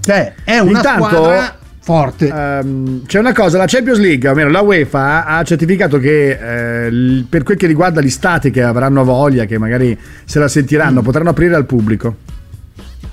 Cioè, 0.00 0.34
è 0.44 0.58
una 0.60 0.78
Intanto- 0.78 1.04
squadra 1.06 1.56
forte. 1.82 2.28
ehm, 2.28 3.04
c'è 3.06 3.18
una 3.18 3.32
cosa, 3.32 3.58
la 3.58 3.66
Champions 3.66 3.98
League, 3.98 4.26
o 4.28 4.30
almeno 4.30 4.50
la 4.50 4.60
UEFA, 4.60 5.24
ha 5.26 5.42
certificato 5.42 5.98
che 5.98 6.86
eh, 6.86 7.24
per 7.28 7.42
quel 7.42 7.56
che 7.56 7.66
riguarda 7.66 8.00
gli 8.00 8.08
stati 8.10 8.50
che 8.50 8.62
avranno 8.62 9.02
voglia, 9.04 9.44
che 9.44 9.58
magari 9.58 9.98
se 10.24 10.38
la 10.38 10.48
sentiranno, 10.48 11.00
Mm. 11.00 11.04
potranno 11.04 11.30
aprire 11.30 11.54
al 11.56 11.66
pubblico. 11.66 12.16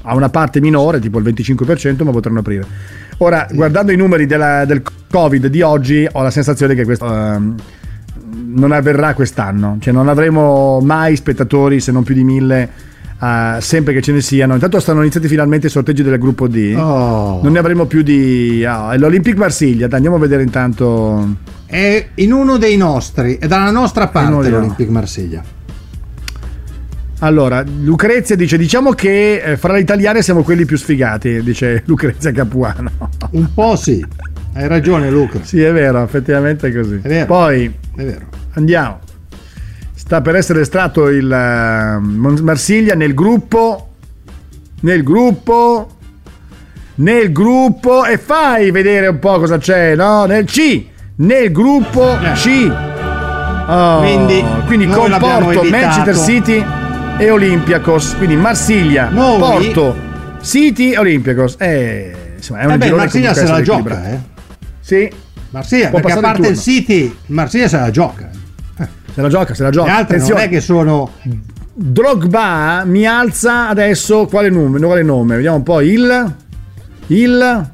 A 0.04 0.16
una 0.16 0.30
parte 0.30 0.62
minore, 0.62 1.00
tipo 1.00 1.18
il 1.20 1.24
25%, 1.26 2.04
ma 2.04 2.12
potranno 2.12 2.40
aprire. 2.40 2.64
Ora, 3.18 3.48
guardando 3.52 3.92
i 3.92 3.98
numeri 3.98 4.26
della- 4.26 4.64
del 4.66 4.82
Covid 5.10 5.48
di 5.48 5.62
oggi, 5.62 6.08
ho 6.10 6.22
la 6.24 6.32
sensazione 6.32 6.74
che 6.74 6.86
questo 6.86 7.06
ehm, 7.06 7.56
non 8.56 8.72
avverrà 8.72 9.14
quest'anno. 9.14 9.78
Cioè, 9.80 9.92
non 9.94 10.08
avremo 10.08 10.80
mai 10.80 11.16
spettatori, 11.16 11.80
se 11.82 11.92
non 11.92 12.04
più 12.04 12.16
di 12.16 12.24
mille, 12.24 12.70
eh, 13.22 13.58
sempre 13.60 13.94
che 13.94 14.02
ce 14.02 14.12
ne 14.12 14.22
siano. 14.22 14.54
Intanto 14.54 14.80
stanno 14.80 15.02
iniziati 15.02 15.28
finalmente 15.28 15.68
i 15.68 15.70
sorteggi 15.70 16.04
del 16.04 16.18
gruppo 16.18 16.48
D. 16.48 16.74
Oh. 16.78 17.40
Non 17.44 17.52
ne 17.52 17.60
avremo 17.60 17.86
più 17.86 18.02
di. 18.02 18.64
ah, 18.66 18.92
è 18.92 18.98
l'Olympique 18.98 19.40
Marsiglia. 19.40 19.88
Dai, 19.88 19.96
andiamo 19.96 20.16
a 20.16 20.20
vedere 20.20 20.44
intanto. 20.44 21.36
È 21.66 22.08
in 22.16 22.32
uno 22.34 22.58
dei 22.58 22.78
nostri, 22.78 23.38
è 23.38 23.46
dalla 23.48 23.72
nostra 23.72 24.08
parte 24.08 24.50
l'Olympique 24.50 24.92
Marsiglia. 24.92 25.44
Allora, 27.20 27.64
Lucrezia 27.82 28.36
dice: 28.36 28.58
Diciamo 28.58 28.92
che 28.94 29.42
eh, 29.44 29.58
fra 29.58 29.74
le 29.74 29.82
italiane 29.82 30.22
siamo 30.22 30.42
quelli 30.42 30.66
più 30.66 30.78
sfigati, 30.78 31.44
dice 31.44 31.84
Lucrezia 31.88 32.32
Capuano. 32.32 32.90
Un 33.32 33.54
po' 33.54 33.76
sì, 33.76 34.04
hai 34.54 34.68
ragione 34.68 35.10
Luca. 35.12 35.40
sì, 35.44 35.62
è 35.62 35.72
vero, 35.74 36.02
effettivamente 36.02 36.70
è 36.70 36.74
così. 36.74 37.00
È 37.02 37.08
vero. 37.08 37.26
Poi 37.26 37.66
È 37.96 38.04
vero. 38.04 38.26
andiamo. 38.54 39.00
Sta 40.10 40.22
per 40.22 40.36
essere 40.36 40.62
estratto 40.62 41.08
il 41.10 41.32
eh, 41.32 42.00
Marsiglia 42.00 42.96
nel 42.96 43.14
gruppo. 43.14 43.90
Nel 44.80 45.04
gruppo. 45.04 45.88
Nel 46.96 47.32
gruppo. 47.32 48.06
E 48.06 48.18
fai 48.18 48.72
vedere 48.72 49.06
un 49.06 49.20
po' 49.20 49.38
cosa 49.38 49.60
c'è, 49.60 49.94
no? 49.94 50.26
Nel 50.26 50.46
C. 50.46 50.84
Nel 51.18 51.52
gruppo 51.52 52.18
C. 52.34 52.72
Oh, 53.68 54.00
Quindi, 54.00 54.44
quindi 54.66 54.88
comporto 54.88 55.62
evitato. 55.62 55.70
Manchester 55.70 56.18
City 56.18 56.66
e 57.20 57.30
Olympiacos. 57.30 58.16
Quindi 58.18 58.36
Marsiglia, 58.36 59.10
Noi- 59.10 59.38
Porto, 59.38 59.96
City 60.42 60.94
e 60.94 60.98
Olympiacos. 60.98 61.56
Eh, 61.60 62.32
insomma, 62.36 62.62
è 62.62 62.66
un 62.66 62.72
Eh 62.72 62.78
beh, 62.80 62.92
Marsiglia 62.94 63.36
se 63.36 63.46
la 63.46 63.62
gioca, 63.62 64.10
eh. 64.10 64.18
Sì, 64.80 65.08
Marsiglia, 65.52 65.90
Può 65.90 66.00
perché 66.00 66.18
a 66.18 66.20
parte 66.20 66.48
il. 66.48 66.58
City, 66.58 67.16
Marsiglia 67.28 67.68
se 67.68 67.78
la 67.78 67.92
gioca. 67.92 68.38
Se 69.20 69.22
la 69.22 69.30
gioca, 69.30 69.54
se 69.54 69.64
la 69.64 69.70
gioca. 69.70 69.88
Le 69.88 69.92
altre 69.98 70.18
non 70.18 70.26
Attenzione. 70.26 70.44
è 70.46 70.50
che 70.50 70.62
sono 70.62 71.12
Drogba 71.74 72.84
mi 72.86 73.06
alza 73.06 73.68
adesso 73.70 74.26
quale 74.26 74.50
nome? 74.50 74.80
Quale 74.80 75.04
nome? 75.04 75.36
Vediamo 75.36 75.58
un 75.58 75.64
po' 75.64 75.82
il 75.82 76.34
il 77.08 77.70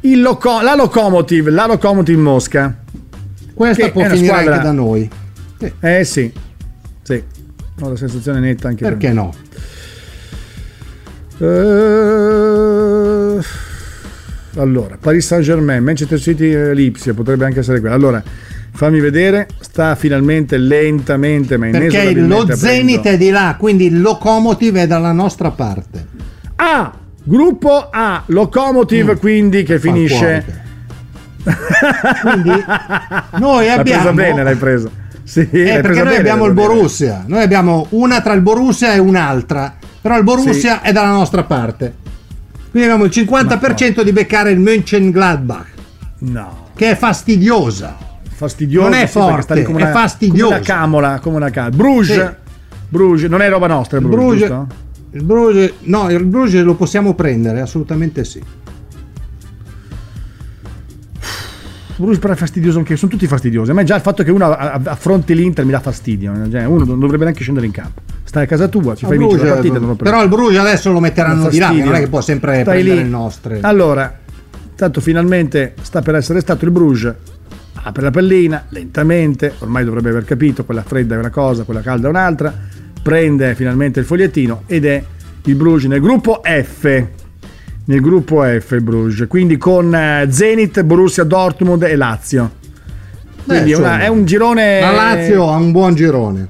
il 0.00 0.20
loco- 0.20 0.60
la 0.60 0.74
locomotive, 0.74 1.50
la 1.50 1.66
locomotive 1.66 2.20
Mosca. 2.20 2.76
questa 3.54 3.90
può 3.90 4.04
finire 4.04 4.26
squadra- 4.26 4.52
anche 4.54 4.64
da 4.66 4.72
noi. 4.72 5.10
Eh 5.80 6.04
sì. 6.04 6.30
Sì. 7.02 7.22
Ho 7.80 7.88
la 7.88 7.96
sensazione 7.96 8.40
netta 8.40 8.68
anche 8.68 8.84
per 8.84 8.96
Perché 8.96 9.08
me. 9.08 9.14
no? 9.14 9.34
Eh, 11.38 13.38
allora, 14.56 14.96
Paris 15.00 15.26
Saint 15.26 15.44
Germain, 15.44 15.82
Manchester 15.82 16.18
City, 16.20 16.52
eh, 16.54 16.74
Lipsia, 16.74 17.12
potrebbe 17.14 17.44
anche 17.44 17.60
essere 17.60 17.80
quella. 17.80 17.94
Allora, 17.94 18.22
fammi 18.74 19.00
vedere, 19.00 19.46
sta 19.60 19.94
finalmente 19.94 20.58
lentamente, 20.58 21.56
ma 21.56 21.68
Perché 21.70 22.12
lo 22.14 22.46
Zenit 22.54 23.06
è 23.06 23.16
di 23.16 23.30
là, 23.30 23.56
quindi 23.58 23.86
il 23.86 24.00
Locomotive 24.00 24.82
è 24.82 24.86
dalla 24.86 25.12
nostra 25.12 25.50
parte. 25.52 26.06
A, 26.56 26.92
gruppo 27.22 27.88
A, 27.90 28.22
Locomotive 28.26 29.16
quindi 29.16 29.62
che 29.62 29.78
finisce... 29.78 30.62
Quindi 32.22 32.50
noi 33.38 33.66
L'hai 33.66 33.80
presa 33.82 33.98
abbiamo 33.98 34.12
bene, 34.12 34.42
l'hai 34.42 34.56
presa. 34.56 34.88
Sì, 35.22 35.40
Eh, 35.40 35.48
perché 35.48 35.80
presa 35.80 36.02
noi 36.02 36.04
bene, 36.04 36.16
abbiamo 36.18 36.46
il 36.46 36.54
presa. 36.54 36.68
Borussia, 36.68 37.24
noi 37.26 37.42
abbiamo 37.42 37.86
una 37.90 38.20
tra 38.22 38.32
il 38.32 38.40
Borussia 38.40 38.94
e 38.94 38.98
un'altra, 38.98 39.74
però 40.00 40.16
il 40.16 40.24
Borussia 40.24 40.80
è 40.82 40.92
dalla 40.92 41.10
nostra 41.10 41.44
parte. 41.44 41.94
Quindi 42.70 42.88
abbiamo 42.90 43.04
il 43.04 43.12
50% 43.14 44.02
di 44.02 44.12
beccare 44.12 44.50
il 44.50 44.58
Mönchengladbach, 44.58 45.66
No. 46.20 46.68
che 46.74 46.90
è 46.90 46.96
fastidiosa. 46.96 47.96
Fastidioso. 48.34 48.88
Non 48.88 48.98
è 48.98 49.06
forte, 49.06 49.62
come 49.62 49.80
è 49.80 49.82
una- 49.84 49.92
fastidioso. 49.92 50.44
Come 50.44 50.56
una 50.56 50.64
camola, 50.66 51.18
come 51.20 51.36
una 51.36 51.50
camola. 51.50 51.76
Bruges, 51.76 52.16
Sì. 52.16 52.30
Bruges, 52.88 53.28
non 53.28 53.40
è 53.42 53.48
roba 53.48 53.66
nostra, 53.66 53.98
il 53.98 54.06
Bruges, 54.06 54.48
Bruges, 54.48 54.66
il 55.12 55.22
Bruges- 55.24 55.72
no, 55.82 56.10
il 56.10 56.24
Bruges 56.24 56.62
lo 56.62 56.74
possiamo 56.74 57.14
prendere, 57.14 57.60
assolutamente 57.60 58.24
sì. 58.24 58.42
Bruges 61.96 62.18
però 62.18 62.32
è 62.32 62.36
fastidioso 62.36 62.78
anche, 62.78 62.96
sono 62.96 63.10
tutti 63.12 63.26
fastidiosi. 63.28 63.70
A 63.70 63.74
me 63.74 63.84
già 63.84 63.94
il 63.94 64.00
fatto 64.00 64.24
che 64.24 64.32
uno 64.32 64.46
affronti 64.52 65.32
l'Inter 65.32 65.64
mi 65.64 65.70
dà 65.70 65.78
fastidio. 65.78 66.32
Cioè, 66.50 66.64
uno 66.64 66.84
non 66.84 66.98
dovrebbe 66.98 67.22
neanche 67.22 67.42
scendere 67.42 67.66
in 67.66 67.72
campo. 67.72 68.00
Stai 68.24 68.42
a 68.44 68.46
casa 68.46 68.66
tua, 68.66 68.96
ci 68.96 69.04
Il 69.04 69.10
fai 69.10 69.18
vincere 69.18 69.44
la 69.48 69.52
partita. 69.54 69.78
prendi. 69.78 69.96
però 70.02 70.20
il 70.24 70.28
Bruges 70.28 70.58
adesso 70.58 70.90
lo 70.90 70.98
metteranno 70.98 71.48
di 71.48 71.58
là, 71.58 71.70
non 71.70 71.94
è 71.94 72.00
che 72.00 72.08
può 72.08 72.20
sempre 72.20 72.62
Stai 72.62 72.64
prendere 72.64 72.96
lì. 72.96 73.02
le 73.04 73.08
nostre. 73.08 73.58
Allora, 73.62 74.12
tanto 74.74 75.00
finalmente 75.00 75.74
sta 75.82 76.02
per 76.02 76.16
essere 76.16 76.40
stato 76.40 76.64
il 76.64 76.72
Bruges. 76.72 77.14
Apre 77.86 78.02
la 78.02 78.10
pallina 78.10 78.64
lentamente, 78.70 79.54
ormai 79.58 79.84
dovrebbe 79.84 80.08
aver 80.08 80.24
capito, 80.24 80.64
quella 80.64 80.82
fredda 80.82 81.16
è 81.16 81.18
una 81.18 81.28
cosa, 81.30 81.64
quella 81.64 81.82
calda 81.82 82.06
è 82.06 82.10
un'altra. 82.10 82.52
Prende 83.02 83.54
finalmente 83.54 84.00
il 84.00 84.06
fogliettino 84.06 84.62
ed 84.66 84.86
è 84.86 85.04
il 85.44 85.54
Bruges 85.54 85.88
nel 85.90 86.00
gruppo 86.00 86.40
F. 86.42 87.04
Nel 87.86 88.00
gruppo 88.00 88.42
F 88.42 88.70
il 88.70 88.80
Bruges, 88.80 89.26
quindi 89.28 89.58
con 89.58 89.94
eh, 89.94 90.26
Zenit, 90.30 90.82
Borussia 90.82 91.24
Dortmund 91.24 91.82
e 91.82 91.94
Lazio. 91.96 92.50
Quindi 93.44 93.72
è, 93.72 93.76
una- 93.76 93.88
insomma, 93.88 94.00
è 94.00 94.08
un 94.08 94.24
girone. 94.24 94.80
La 94.80 94.90
Lazio 94.90 95.50
ha 95.52 95.56
un 95.56 95.70
buon 95.70 95.94
girone. 95.94 96.48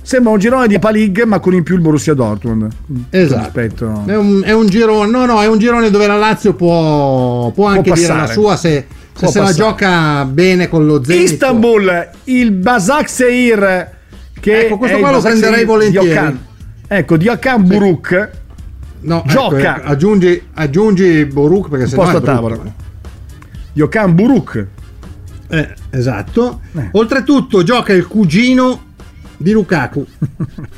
Sembra 0.00 0.32
un 0.32 0.38
girone 0.38 0.66
di 0.68 0.78
League, 0.80 1.26
ma 1.26 1.38
con 1.38 1.52
in 1.52 1.62
più 1.62 1.74
il 1.74 1.82
Borussia 1.82 2.14
Dortmund. 2.14 2.66
Esatto. 3.10 3.42
Rispetto- 3.42 4.02
È 4.06 4.16
un, 4.16 4.40
è 4.42 4.52
un 4.52 4.66
girone, 4.66 5.10
no, 5.10 5.26
no, 5.26 5.42
è 5.42 5.46
un 5.46 5.58
girone 5.58 5.90
dove 5.90 6.06
la 6.06 6.16
Lazio 6.16 6.54
può, 6.54 7.50
può 7.50 7.66
anche 7.66 7.92
dire 7.92 8.06
la 8.08 8.26
sua 8.26 8.56
se, 8.56 8.86
se 9.14 9.26
se 9.28 9.40
la 9.40 9.52
gioca 9.52 10.24
bene 10.24 10.68
con 10.68 10.86
lo 10.86 11.02
Zenit. 11.04 11.30
Istanbul, 11.30 12.08
il 12.24 12.52
Basak 12.52 13.08
Seir 13.08 13.90
che 14.40 14.66
Ecco, 14.66 14.76
questo 14.76 14.98
qua 14.98 15.10
lo 15.10 15.20
Basak 15.20 15.38
prenderei 15.38 15.64
volentieri. 15.64 16.06
Di 16.08 16.12
Okan. 16.12 16.44
Ecco, 16.88 17.16
di 17.16 17.28
Okan 17.28 17.66
Buruk. 17.66 18.30
No, 19.02 19.22
Gioca. 19.26 19.76
ecco, 19.78 19.88
aggiungi, 19.88 20.42
aggiungi 20.54 21.24
Boruk 21.26 21.68
perché 21.68 21.84
Un 21.84 21.90
sennò 21.90 22.02
posto 22.02 22.18
a 22.18 22.20
tavola. 22.20 22.58
Di 23.72 23.80
Okan 23.80 24.14
Buruk. 24.14 24.66
Eh, 25.48 25.74
esatto. 25.90 26.60
Eh. 26.76 26.88
Oltretutto 26.92 27.62
gioca 27.62 27.92
il 27.92 28.06
cugino 28.06 28.91
di 29.36 29.52
Lukaku. 29.52 30.06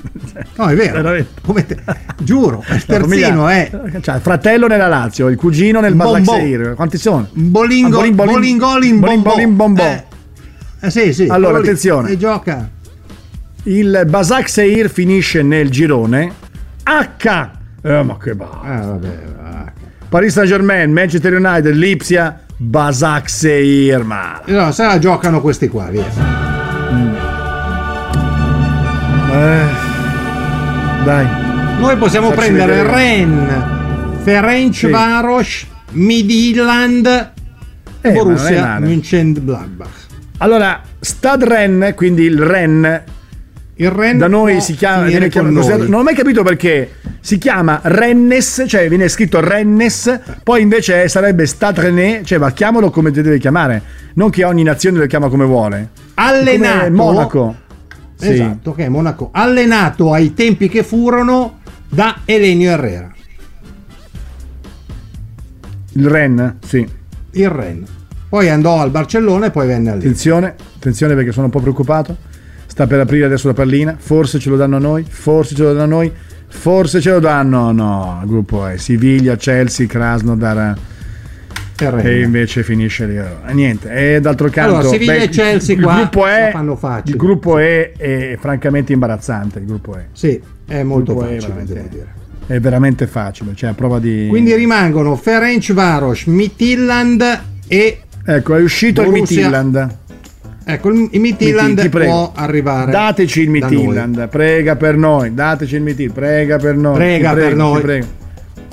No, 0.57 0.67
è 0.67 0.75
vero. 0.77 0.95
Veramente. 0.95 1.41
Come 1.45 1.67
te- 1.67 1.79
giuro, 2.19 2.63
il 2.71 2.85
terzino 2.85 3.49
è 3.49 3.71
Cioè, 4.01 4.19
fratello 4.21 4.67
nella 4.69 4.87
Lazio, 4.89 5.29
il 5.29 5.37
cugino 5.37 5.81
nel 5.81 5.95
Basak 5.95 6.23
Bombò. 6.23 6.35
Seir. 6.35 6.73
Quanti 6.75 6.97
sono? 6.99 7.29
Bolingo, 7.33 7.99
Ah, 7.99 8.11
Bolin- 8.11 8.15
Bolin- 8.15 9.01
Bolin-. 9.01 9.23
Bolin- 9.23 9.57
Bombò. 9.57 9.83
Eh, 9.85 10.05
eh, 10.81 10.91
sì, 10.91 11.13
sì. 11.13 11.27
Allora, 11.29 11.59
attenzione. 11.59 12.11
E 12.11 12.17
gioca. 12.17 12.69
Il 13.65 14.05
Basak 14.09 14.49
Seir 14.49 14.89
finisce 14.91 15.43
nel 15.43 15.71
girone 15.71 16.33
H. 16.85 17.49
Eh, 17.83 18.03
ma 18.03 18.17
che 18.19 18.35
va. 18.35 18.61
Ah, 18.63 18.81
vabbè, 18.87 19.19
va. 19.43 19.73
Paris 20.09 20.33
Saint 20.33 20.49
Germain, 20.49 20.93
Manchester 20.93 21.35
United, 21.35 21.75
Lipsia, 21.75 22.41
Basak 22.57 23.29
Seir. 23.29 24.05
Ma 24.05 24.41
No, 24.47 24.71
se 24.73 24.85
la 24.85 24.99
giocano 24.99 25.41
questi 25.41 25.69
qua, 25.69 25.87
via. 25.91 26.54
Eh, 29.35 29.65
dai. 31.05 31.27
Noi 31.81 31.97
possiamo 31.97 32.29
Facci 32.31 32.39
prendere 32.39 32.75
vedere. 32.83 32.95
Ren, 32.95 33.65
Ferenc 34.23 34.75
Sì. 34.75 34.89
Varos, 34.91 35.67
Midland, 35.91 37.33
Eh, 38.01 38.13
Borussia. 38.13 38.79
Mönchengladbach. 38.79 39.89
Allora, 40.39 40.81
Stad 41.01 41.43
Ren, 41.43 41.93
quindi 41.97 42.23
il 42.25 42.41
Ren, 42.41 43.03
Il 43.77 43.91
Ren 43.91 44.19
da 44.19 44.29
noi 44.29 44.61
si 44.61 44.75
chiama, 44.75 45.07
viene 45.07 45.29
chiamato- 45.29 45.77
non 45.79 45.95
ho 45.95 46.03
mai 46.05 46.15
capito 46.15 46.45
perché 46.45 46.93
si 47.19 47.39
chiama 47.39 47.81
Rennes, 47.83 48.63
cioè 48.69 48.89
viene 48.89 49.09
scritto 49.09 49.41
Rennes, 49.41 50.21
poi 50.45 50.63
invece 50.63 51.09
sarebbe 51.09 51.45
Stad 51.45 51.81
René, 51.81 52.21
cioè 52.25 52.39
ma 52.39 52.53
chiamalo 52.53 52.91
come 52.91 53.11
ti 53.11 53.21
deve 53.21 53.39
chiamare, 53.41 53.83
non 54.15 54.31
che 54.31 54.45
ogni 54.45 54.63
nazione 54.63 54.99
lo 54.99 55.07
chiama 55.07 55.27
come 55.29 55.45
vuole. 55.45 55.89
Allenato 56.15 56.79
Come 56.85 56.91
Monaco. 56.91 57.57
Sì. 58.17 58.31
Esatto, 58.31 58.73
che 58.73 58.85
è 58.85 58.89
Monaco. 58.89 59.31
Allenato 59.33 60.13
ai 60.13 60.35
tempi 60.35 60.69
che 60.69 60.83
furono 60.83 61.61
da 61.89 62.21
Elenio 62.25 62.71
Herrera. 62.71 63.13
Il 65.93 66.09
Ren, 66.09 66.59
sì. 66.65 66.87
Il 67.33 67.49
Ren. 67.49 67.85
Poi 68.29 68.49
andò 68.49 68.81
al 68.81 68.91
Barcellona 68.91 69.47
e 69.47 69.51
poi 69.51 69.67
venne 69.67 69.91
all'Inter. 69.91 70.09
Attenzione, 70.09 70.55
attenzione 70.77 71.15
perché 71.15 71.31
sono 71.31 71.47
un 71.47 71.53
po' 71.53 71.61
preoccupato. 71.61 72.17
Sta 72.67 72.89
per 72.89 72.99
aprire 72.99 73.27
adesso 73.27 73.47
la 73.47 73.55
pallina. 73.55 73.95
Forse 73.97 74.41
ce 74.41 74.51
lo 74.51 74.57
danno 74.57 74.77
a 74.77 74.81
noi. 74.81 75.05
Forse 75.09 75.55
ce 75.55 75.63
lo 75.63 75.73
danno 75.73 75.83
a 75.83 75.87
noi. 75.87 76.13
Forse 76.49 77.01
ce 77.01 77.11
lo 77.11 77.21
danno. 77.21 77.71
No, 77.71 78.23
gruppo 78.25 78.67
è 78.67 78.77
Siviglia, 78.77 79.37
Chelsea, 79.37 79.87
Krasnodar. 79.87 80.77
E 81.77 81.91
Rennes. 81.91 82.05
E 82.05 82.21
invece 82.23 82.63
finisce 82.63 83.07
lì. 83.07 83.19
Allora, 83.19 83.51
niente. 83.51 83.91
E 83.91 84.21
d'altro 84.21 84.49
canto. 84.49 84.75
Allora, 84.77 84.89
Siviglia 84.89 85.15
e 85.15 85.29
Chelsea 85.29 85.75
il 85.77 85.83
qua 85.83 85.95
gruppo 85.97 86.21
la 86.25 86.49
è, 86.49 86.51
fanno 86.53 86.77
facile. 86.77 87.11
Il 87.11 87.17
gruppo 87.17 87.59
è, 87.59 87.93
è 87.93 88.37
francamente 88.41 88.93
imbarazzante. 88.93 89.59
Il 89.59 89.67
gruppo 89.67 89.97
è. 89.97 90.05
Sì, 90.13 90.41
è 90.67 90.83
molto 90.83 91.13
Il 91.13 91.17
gruppo 91.19 91.31
è 91.31 91.35
facile, 91.35 91.47
veramente- 91.53 91.75
devo 91.75 91.89
dire. 91.91 92.07
È 92.47 92.61
veramente 92.61 93.07
facile. 93.07 93.55
Cioè, 93.55 93.71
a 93.71 93.75
prova 93.75 93.99
di. 93.99 94.27
Quindi 94.29 94.55
rimangono 94.55 95.17
Ferenc 95.17 95.73
Varos, 95.73 96.25
Midtjylland 96.27 97.41
e 97.67 97.99
Ecco, 98.27 98.55
è 98.57 98.61
uscito 98.63 99.03
Borussia- 99.03 99.49
il 99.49 99.53
Midtjylland. 99.53 99.97
ecco 100.65 100.89
il 100.91 101.09
il 101.11 101.21
Midtjylland 101.21 101.89
può 101.89 102.33
arrivare. 102.35 102.91
Dateci 102.93 103.41
il. 103.43 103.51
Midtjylland, 103.51 104.29
prega 104.29 104.77
per 104.77 104.97
noi. 104.97 105.35
Dateci 105.35 105.75
il 105.77 105.83
Midtjylland, 105.83 106.15
prega 106.15 106.57
per 106.59 106.77
noi. 106.77 106.95
Prega 106.95 107.33
per 107.33 107.45
prego, 107.45 107.57
noi. 107.57 108.05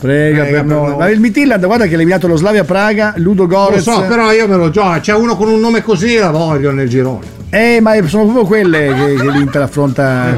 Prega, 0.01 0.41
Prega 0.41 0.43
per, 0.43 0.51
per 0.51 0.65
noi. 0.65 0.97
Ma 0.97 1.09
il 1.09 1.19
Midtjylland, 1.19 1.63
guarda 1.63 1.85
che 1.85 1.91
ha 1.91 1.95
eliminato 1.95 2.27
lo 2.27 2.35
Slavia 2.35 2.63
Praga, 2.63 3.13
Ludo 3.17 3.43
Lo 3.43 3.47
Gorez. 3.47 3.83
so, 3.83 4.01
però 4.07 4.31
io 4.31 4.47
me 4.47 4.55
lo 4.55 4.71
gioco. 4.71 4.99
C'è 4.99 5.13
uno 5.13 5.35
con 5.35 5.47
un 5.47 5.59
nome 5.59 5.83
così, 5.83 6.17
la 6.17 6.31
voglio 6.31 6.71
nel 6.71 6.89
girone. 6.89 7.39
Eh, 7.51 7.79
ma 7.81 7.93
sono 8.07 8.23
proprio 8.23 8.45
quelle 8.45 8.93
che, 8.93 9.15
che 9.21 9.29
l'Inter 9.31 9.61
affronta 9.61 10.35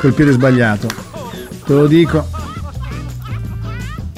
col 0.00 0.12
piede 0.12 0.32
sbagliato. 0.32 0.86
Te 1.64 1.72
lo 1.72 1.86
dico. 1.86 2.26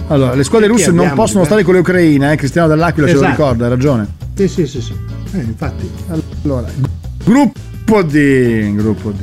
Allora, 0.08 0.34
le 0.34 0.42
squadre 0.42 0.66
russe 0.66 0.90
non 0.90 1.12
possono 1.14 1.42
eh? 1.42 1.46
stare 1.46 1.62
con 1.62 1.74
le 1.74 1.80
Ucraine, 1.80 2.32
eh? 2.32 2.36
Cristiano 2.36 2.66
Dell'Aquila 2.66 3.06
ce 3.06 3.12
lo 3.14 3.20
Esatto. 3.20 3.36
ricorda, 3.36 3.66
ha 3.66 3.68
ragione. 3.68 4.06
Sì, 4.34 4.48
sì, 4.48 4.66
sì, 4.66 4.80
sì. 4.80 4.94
Eh, 5.32 5.38
infatti. 5.38 5.90
Allora, 6.42 6.66
gruppo 7.24 8.02
D, 8.02 8.74
gruppo 8.74 9.10
D. 9.10 9.22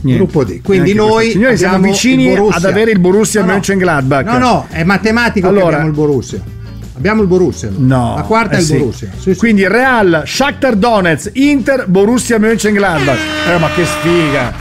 Niente. 0.00 0.22
Gruppo 0.22 0.44
D. 0.44 0.60
Quindi 0.62 0.92
Neanche 0.94 1.12
noi. 1.12 1.30
Signori, 1.30 1.56
siamo 1.56 1.78
vicini 1.78 2.36
ad 2.36 2.64
avere 2.64 2.90
il 2.92 2.98
Borussia 3.00 3.40
No. 3.42 3.52
Mönchengladbach. 3.52 4.24
No, 4.26 4.38
no, 4.38 4.66
è 4.70 4.84
matematico 4.84 5.48
Allora- 5.48 5.66
abbiamo 5.66 5.86
il 5.86 5.92
Borussia. 5.94 6.40
Abbiamo 6.96 7.22
il 7.22 7.28
Borussia. 7.28 7.70
No. 7.76 8.14
La 8.16 8.22
quarta 8.22 8.54
eh 8.54 8.56
è 8.56 8.60
il 8.60 8.66
sì. 8.66 8.76
Borussia. 8.76 9.10
Sì, 9.16 9.32
sì. 9.32 9.38
Quindi 9.38 9.66
Real, 9.68 10.22
Shakhtar 10.26 10.74
Donetsk, 10.76 11.30
Inter, 11.34 11.86
Borussia 11.88 12.38
Mönchengladbach. 12.38 13.18
Eh, 13.54 13.58
ma 13.58 13.68
che 13.74 13.84
sfiga! 13.84 14.52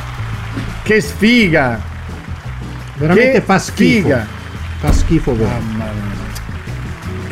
Che 0.83 1.01
sfiga! 1.01 1.79
Veramente 2.95 3.31
che 3.33 3.41
fa 3.41 3.59
schifo. 3.59 3.99
sfiga. 4.07 4.27
Fa 4.79 4.91
schifo. 4.91 5.33
Mamma 5.33 5.85
mia. 5.85 6.15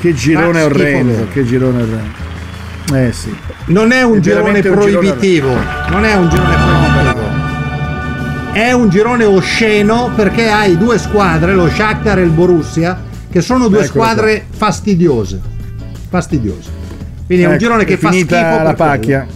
Che 0.01 0.13
girone 0.13 0.61
orrendo, 0.61 1.13
vero. 1.13 1.27
che 1.33 1.43
girone 1.45 1.81
orrendo. 1.81 2.23
Eh 2.93 3.11
sì. 3.11 3.35
Non 3.65 3.91
è 3.91 4.03
un 4.03 4.17
È 4.17 4.19
girone 4.19 4.41
veramente 4.43 4.69
un 4.69 4.79
girone- 4.79 5.07
proibitivo. 5.09 5.49
Non 5.89 6.05
è 6.05 6.13
un 6.15 6.29
girone 6.29 6.55
proibitivo. 6.55 6.94
È 8.55 8.71
un 8.71 8.87
girone 8.87 9.25
osceno 9.25 10.11
perché 10.15 10.49
hai 10.49 10.77
due 10.77 10.97
squadre, 10.97 11.53
lo 11.53 11.67
Shakhtar 11.67 12.19
e 12.19 12.21
il 12.21 12.29
Borussia, 12.29 12.97
che 13.29 13.41
sono 13.41 13.67
due 13.67 13.79
Eccolo 13.83 13.89
squadre 14.05 14.45
fastidiose. 14.49 15.41
Fastidiose. 16.07 16.69
Quindi 17.25 17.43
è 17.43 17.47
un 17.47 17.53
Ecco, 17.55 17.61
girone 17.63 17.83
che 17.83 17.97
fa 17.97 18.13
schifo 18.13 18.33
la 18.33 18.59
quello. 18.61 18.73
pacchia. 18.75 19.27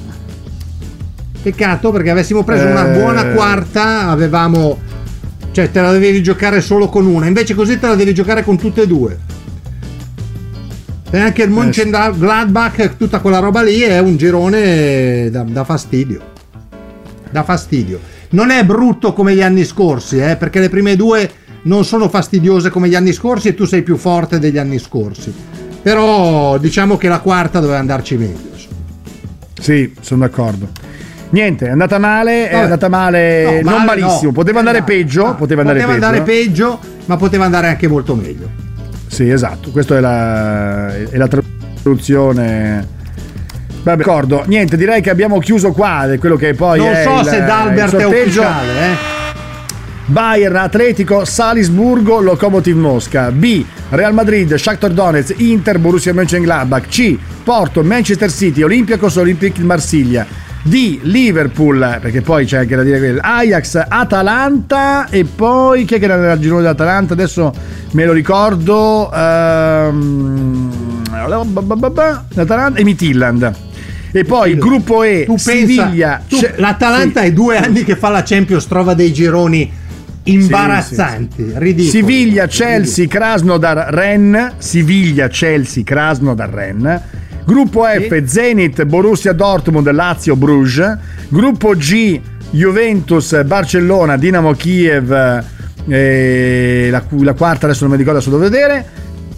Peccato 1.42 1.92
perché 1.92 2.10
avessimo 2.12 2.46
preso 2.46 2.66
una 2.66 2.90
Eh. 2.94 2.98
buona 2.98 3.26
quarta, 3.32 4.08
avevamo 4.08 4.80
Cioè 5.52 5.70
te 5.70 5.82
la 5.82 5.92
devi 5.92 6.24
giocare 6.24 6.62
solo 6.62 6.88
con 6.88 7.06
una, 7.06 7.26
invece 7.26 7.56
così 7.56 7.78
te 7.78 7.88
la 7.88 7.96
devi 7.96 8.14
giocare 8.14 8.46
con 8.46 8.58
tutte 8.58 8.84
e 8.84 8.88
due. 8.88 9.18
E 11.10 11.20
anche 11.20 11.44
il 11.44 11.50
Mönchengladbach, 11.50 12.96
tutta 12.96 13.20
quella 13.20 13.40
roba 13.40 13.64
lì 13.64 13.82
è 13.82 14.00
un 14.00 14.16
girone 14.16 15.30
da, 15.30 15.44
da 15.44 15.66
fastidio. 15.66 16.22
Da 17.32 17.44
fastidio. 17.44 18.00
Non 18.32 18.52
è 18.52 18.64
brutto 18.64 19.14
come 19.14 19.34
gli 19.36 19.42
anni 19.42 19.64
scorsi, 19.66 20.20
eh, 20.20 20.36
perché 20.36 20.60
le 20.60 20.70
prime 20.70 20.96
due 20.96 21.30
non 21.64 21.84
sono 21.84 22.08
fastidiose 22.10 22.70
come 22.70 22.88
gli 22.88 22.96
anni 22.96 23.12
scorsi 23.12 23.50
e 23.50 23.54
tu 23.56 23.66
sei 23.66 23.82
più 23.82 23.98
forte 23.98 24.38
degli 24.40 24.58
anni 24.58 24.78
scorsi. 24.80 25.34
Però 25.82 26.58
diciamo 26.58 26.98
che 26.98 27.08
la 27.08 27.20
quarta 27.20 27.60
doveva 27.60 27.80
andarci 27.80 28.18
meglio. 28.18 28.48
Sì, 29.60 29.94
sono 30.02 30.22
d'accordo. 30.22 30.68
Niente, 31.32 31.68
è 31.68 31.70
andata 31.70 31.98
male, 32.00 32.48
è 32.50 32.52
Vabbè. 32.54 32.64
andata 32.64 32.90
male, 32.90 33.62
No, 33.62 33.72
non 33.72 33.84
male 33.86 34.02
malissimo. 34.02 34.28
no. 34.28 34.32
Poteva 34.32 34.60
andare 34.60 34.78
Esatto. 34.80 34.92
peggio, 34.94 35.26
Ah, 35.26 35.34
poteva 35.34 35.62
andare 35.62 35.80
peggio. 35.80 35.92
andare 35.94 36.22
peggio, 36.22 36.80
ma 37.06 37.18
poteva 37.18 37.46
andare 37.46 37.68
anche 37.68 37.88
molto 37.88 38.16
meglio. 38.16 38.50
Sì, 39.08 39.30
esatto, 39.30 39.70
questa 39.72 39.98
è 39.98 40.00
la, 40.00 40.96
è 40.96 41.18
la 41.18 41.28
traduzione. 41.28 42.98
Vabbè, 43.84 43.98
d'accordo. 44.04 44.44
Niente, 44.48 44.76
direi 44.78 45.02
che 45.02 45.10
abbiamo 45.10 45.40
chiuso 45.40 45.72
qua 45.72 46.08
quello 46.20 46.36
che 46.36 46.54
poi 46.54 46.80
non 46.80 46.94
so 47.04 47.20
il- 47.22 47.26
se 47.26 47.44
Dalbert 47.44 47.96
è 47.96 48.04
ufficiale, 48.06 48.72
eh. 48.74 49.18
Bayern, 50.06 50.56
Atletico, 50.56 51.24
Salisburgo, 51.24 52.20
Lokomotiv 52.20 52.76
Mosca. 52.76 53.30
B. 53.32 53.64
Real 53.90 54.12
Madrid, 54.14 54.56
Shakhtar 54.56 54.90
Donetsk, 54.92 55.40
Inter, 55.40 55.78
Borussia 55.78 56.14
Mönchengladbach. 56.14 56.88
C. 56.88 57.16
Porto, 57.44 57.84
Manchester 57.84 58.32
City, 58.32 58.64
Olympiacos, 58.64 59.16
Olympique 59.18 59.64
Marsiglia. 59.64 60.26
D. 60.64 61.00
Liverpool, 61.04 62.00
perché 62.02 62.22
poi 62.22 62.46
c'è 62.46 62.58
anche 62.58 62.76
da 62.76 62.82
dire 62.84 62.98
quello. 62.98 63.20
Ajax, 63.22 63.86
Atalanta 63.88 65.08
e 65.10 65.24
poi 65.26 65.86
chi 65.86 65.94
è 65.96 66.00
che 66.00 66.06
era 66.06 66.18
nel 66.18 66.40
girone 66.40 66.62
dell'Atalanta? 66.64 67.14
Adesso 67.14 67.54
me 67.92 68.06
lo 68.06 68.12
ricordo. 68.12 69.12
Ehm, 69.14 70.72
Atalanta 72.36 72.80
e 72.80 72.84
Midtjylland. 72.84 73.54
E 74.12 74.24
poi 74.24 74.56
gruppo 74.58 75.04
E, 75.04 75.24
Tu 75.26 75.38
Siviglia. 75.38 76.22
pensa, 76.28 76.48
tu- 76.48 76.62
l'Atalanta 76.62 77.22
sì. 77.22 77.28
è 77.28 77.32
due 77.34 77.58
anni 77.58 77.84
che 77.84 77.96
fa 77.96 78.10
la 78.10 78.24
Champions, 78.24 78.66
trova 78.68 78.94
dei 78.94 79.14
gironi 79.14 79.72
imbarazzanti, 80.24 81.52
ridicoli. 81.56 81.90
Siviglia, 81.90 82.48
Chelsea, 82.48 83.08
Krasnodar, 83.08 83.94
Ren. 83.94 84.54
Siviglia, 84.58 85.28
Chelsea, 85.28 85.84
Krasnodar, 85.84 86.50
Ren. 86.50 87.02
Gruppo 87.46 87.84
F, 87.86 88.24
Zenit, 88.26 88.84
Borussia 88.84 89.34
Dortmund, 89.34 89.90
Lazio, 89.92 90.36
Bruges. 90.36 90.98
Gruppo 91.30 91.76
G, 91.76 92.20
Juventus, 92.52 93.44
Barcellona, 93.44 94.18
Dinamo 94.18 94.52
Kiev. 94.54 95.44
eh, 95.88 96.88
la, 96.92 97.04
la 97.22 97.34
quarta 97.34 97.66
adesso 97.66 97.82
non 97.86 97.92
mi 97.94 97.98
ricordo 97.98 98.20
adesso 98.20 98.36
devo 98.36 98.50
vedere. 98.50 98.86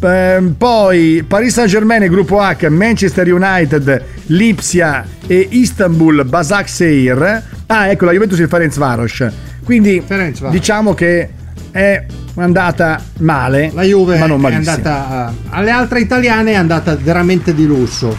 Ehm, 0.04 0.56
poi 0.58 1.24
Paris 1.28 1.54
Saint 1.54 1.70
Germain, 1.70 2.06
gruppo 2.10 2.40
H, 2.40 2.68
Manchester 2.70 3.32
United, 3.32 4.04
Lipsia 4.28 5.06
e 5.28 5.48
Istanbul, 5.52 6.26
Basaksehir. 6.26 7.44
Ah, 7.68 7.88
ecco 7.90 8.06
la 8.06 8.12
Juventus 8.12 8.40
e 8.40 8.44
il 8.44 8.50
Ferencvaros. 8.50 9.28
Quindi 9.64 10.04
diciamo 10.50 10.94
che 10.94 11.30
è 11.72 12.04
andata 12.36 13.02
male, 13.20 13.72
La 13.74 13.84
Juve 13.84 14.18
ma 14.18 14.26
non 14.26 14.40
è 14.40 14.42
malissimo. 14.42 14.76
andata 14.76 15.34
alle 15.50 15.70
altre 15.70 16.00
italiane 16.00 16.52
è 16.52 16.56
andata 16.56 16.96
veramente 16.96 17.54
di 17.54 17.66
lusso. 17.66 18.16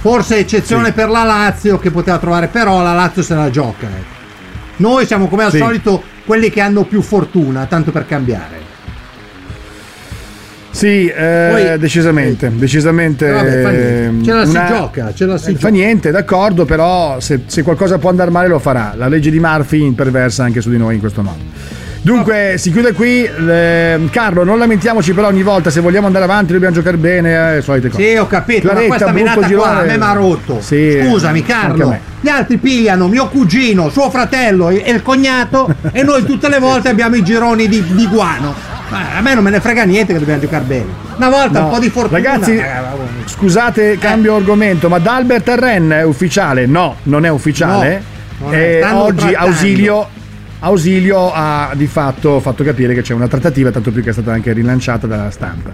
Forse 0.00 0.38
eccezione 0.38 0.86
Sì. 0.86 0.92
per 0.92 1.08
la 1.10 1.24
Lazio 1.24 1.78
che 1.78 1.90
poteva 1.90 2.18
trovare, 2.18 2.46
però 2.46 2.82
la 2.82 2.94
Lazio 2.94 3.22
se 3.22 3.34
la 3.34 3.50
gioca. 3.50 3.86
ecco. 3.86 4.16
Noi 4.76 5.06
siamo 5.06 5.28
come 5.28 5.44
al 5.44 5.50
Sì. 5.50 5.58
solito 5.58 6.02
quelli 6.24 6.50
che 6.50 6.60
hanno 6.60 6.84
più 6.84 7.02
fortuna, 7.02 7.66
tanto 7.66 7.90
per 7.90 8.06
cambiare. 8.06 8.66
Sì, 10.78 11.08
eh, 11.08 11.48
Poi- 11.50 11.78
decisamente, 11.78 12.52
decisamente. 12.54 13.26
Eh, 13.26 13.32
vabbè, 13.32 13.62
fa 13.62 13.70
niente. 13.70 14.04
ehm, 14.04 14.24
Ce 14.24 14.32
la 14.32 14.46
si 14.46 14.52
gioca, 14.68 15.12
ce 15.12 15.26
la 15.26 15.36
si 15.36 15.50
eh, 15.50 15.54
Fa 15.56 15.68
niente, 15.70 16.12
d'accordo, 16.12 16.64
però 16.64 17.18
se, 17.18 17.40
se 17.46 17.62
qualcosa 17.62 17.98
può 17.98 18.10
andare 18.10 18.30
male 18.30 18.46
lo 18.46 18.60
farà. 18.60 18.92
La 18.96 19.08
legge 19.08 19.30
di 19.30 19.40
Murphy 19.40 19.84
imperversa 19.84 20.44
anche 20.44 20.60
su 20.60 20.70
di 20.70 20.78
noi 20.78 20.94
in 20.94 21.00
questo 21.00 21.22
modo. 21.22 21.38
Dunque, 22.00 22.54
si 22.58 22.70
chiude 22.70 22.92
qui. 22.92 23.28
Le- 23.38 23.98
Carlo, 24.12 24.44
non 24.44 24.56
lamentiamoci 24.60 25.12
però 25.14 25.26
ogni 25.26 25.42
volta, 25.42 25.68
se 25.68 25.80
vogliamo 25.80 26.06
andare 26.06 26.24
avanti 26.26 26.52
dobbiamo 26.52 26.74
giocare 26.74 26.96
bene, 26.96 27.56
eh, 27.56 27.60
solite 27.60 27.88
cose. 27.88 28.00
Sì, 28.10 28.16
ho 28.16 28.28
capito, 28.28 28.68
Claretta, 28.68 28.82
ma 28.82 28.86
questa 28.94 29.12
menata 29.12 29.38
qua 29.40 29.46
girone. 29.48 29.80
a 29.80 29.82
me 29.82 29.96
mi 29.96 30.02
ha 30.04 30.12
rotto. 30.12 30.60
Sì, 30.60 31.00
Scusami, 31.04 31.42
Carlo. 31.42 31.98
Gli 32.20 32.28
altri 32.28 32.56
pigliano 32.58 33.08
mio 33.08 33.26
cugino, 33.28 33.88
suo 33.90 34.10
fratello 34.10 34.68
e 34.68 34.82
e 34.84 34.92
il 34.92 35.02
cognato 35.02 35.74
e 35.92 36.04
noi 36.04 36.24
tutte 36.24 36.48
le 36.48 36.60
volte 36.60 36.88
abbiamo 36.88 37.16
i 37.16 37.22
gironi 37.24 37.66
di, 37.68 37.84
di 37.94 38.06
guano. 38.06 38.76
Ma 38.90 39.16
a 39.16 39.20
me 39.20 39.34
non 39.34 39.44
me 39.44 39.50
ne 39.50 39.60
frega 39.60 39.84
niente 39.84 40.12
che 40.12 40.18
dobbiamo 40.18 40.40
giocare 40.40 40.64
bene. 40.64 40.86
Una 41.16 41.28
volta 41.28 41.58
No. 41.60 41.66
un 41.66 41.72
po' 41.72 41.78
di 41.78 41.90
fortuna. 41.90 42.16
Ragazzi, 42.18 42.56
eh, 42.56 42.66
scusate, 43.26 43.98
cambio 43.98 44.36
argomento, 44.36 44.88
ma 44.88 44.98
D'Albert 44.98 45.48
Ren 45.58 45.90
è 45.90 46.02
ufficiale? 46.04 46.64
No, 46.66 46.96
non 47.04 47.24
è 47.24 47.28
ufficiale. 47.28 48.02
No, 48.38 48.44
non 48.46 48.54
è. 48.54 48.56
Eh, 48.58 48.84
oggi 48.84 49.16
trattando. 49.30 49.46
Ausilio, 49.46 50.08
Ausilio 50.60 51.32
ha 51.34 51.70
di 51.74 51.86
fatto 51.86 52.40
fatto 52.40 52.64
capire 52.64 52.94
che 52.94 53.02
c'è 53.02 53.12
una 53.14 53.28
trattativa, 53.28 53.70
tanto 53.70 53.90
più 53.90 54.02
che 54.02 54.10
è 54.10 54.12
stata 54.12 54.32
anche 54.32 54.52
rilanciata 54.52 55.06
dalla 55.06 55.30
stampa. 55.30 55.70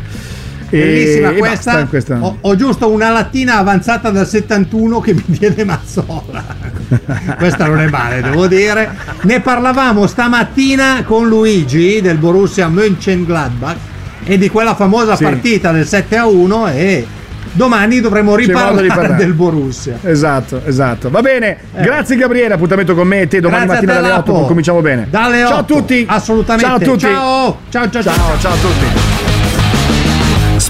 E- 0.75 0.81
Bellissima 0.81 1.31
e 1.31 1.35
questa. 1.37 1.73
basta, 1.73 1.87
questa- 1.87 2.19
Ho, 2.21 2.39
ho 2.41 2.57
giusto 2.57 2.91
una 2.91 3.11
lattina 3.11 3.59
avanzata 3.59 4.11
dal 4.11 4.27
71 4.27 5.01
che 5.01 5.15
mi 5.15 5.23
diede 5.27 5.65
Mazzola. 5.65 6.45
questa 7.39 7.67
non 7.67 7.81
è 7.81 7.89
male, 7.89 8.21
devo 8.23 8.47
dire. 8.47 8.91
Ne 9.23 9.41
parlavamo 9.41 10.07
stamattina 10.07 11.03
con 11.05 11.29
Luigi 11.29 12.01
del 12.01 12.17
Borussia 12.19 12.69
Mönchengladbach 12.69 13.77
e 14.25 14.37
di 14.39 14.49
quella 14.49 14.75
famosa 14.75 15.17
Sì. 15.17 15.25
partita 15.25 15.71
del 15.71 15.87
7 15.87 16.17
a 16.17 16.27
1 16.27 16.67
e 16.69 17.07
domani 17.53 18.01
dovremo 18.01 18.35
di 18.37 18.47
riparlare 18.47 18.87
parlare. 18.89 19.15
del 19.17 19.33
Borussia. 19.33 19.99
Esatto, 20.03 20.61
esatto. 20.65 21.09
Va 21.11 21.21
bene, 21.21 21.59
grazie 21.73 22.17
Gabriele, 22.17 22.55
appuntamento 22.55 22.95
con 22.95 23.07
me 23.07 23.21
e 23.21 23.29
te 23.29 23.41
domani 23.41 23.63
Eh. 23.63 23.67
Grazie 23.67 23.87
mattina 23.87 24.01
te, 24.03 24.09
dalle 24.09 24.21
8 24.23 24.33
Lapo. 24.33 24.47
cominciamo 24.47 24.81
bene. 24.81 25.07
Dalle 25.09 25.39
ciao 25.47 25.57
a 25.57 25.59
8. 25.61 25.75
tutti. 25.75 26.05
Assolutamente. 26.09 26.67
Ciao 26.67 26.77
a 26.77 26.81
tutti. 26.81 26.99
Ciao. 27.01 27.59
Ciao, 27.69 27.91
ciao, 27.91 28.03
ciao. 28.03 28.15
Ciao, 28.15 28.39
ciao 28.41 28.53
a 28.53 28.57
tutti. 28.57 29.14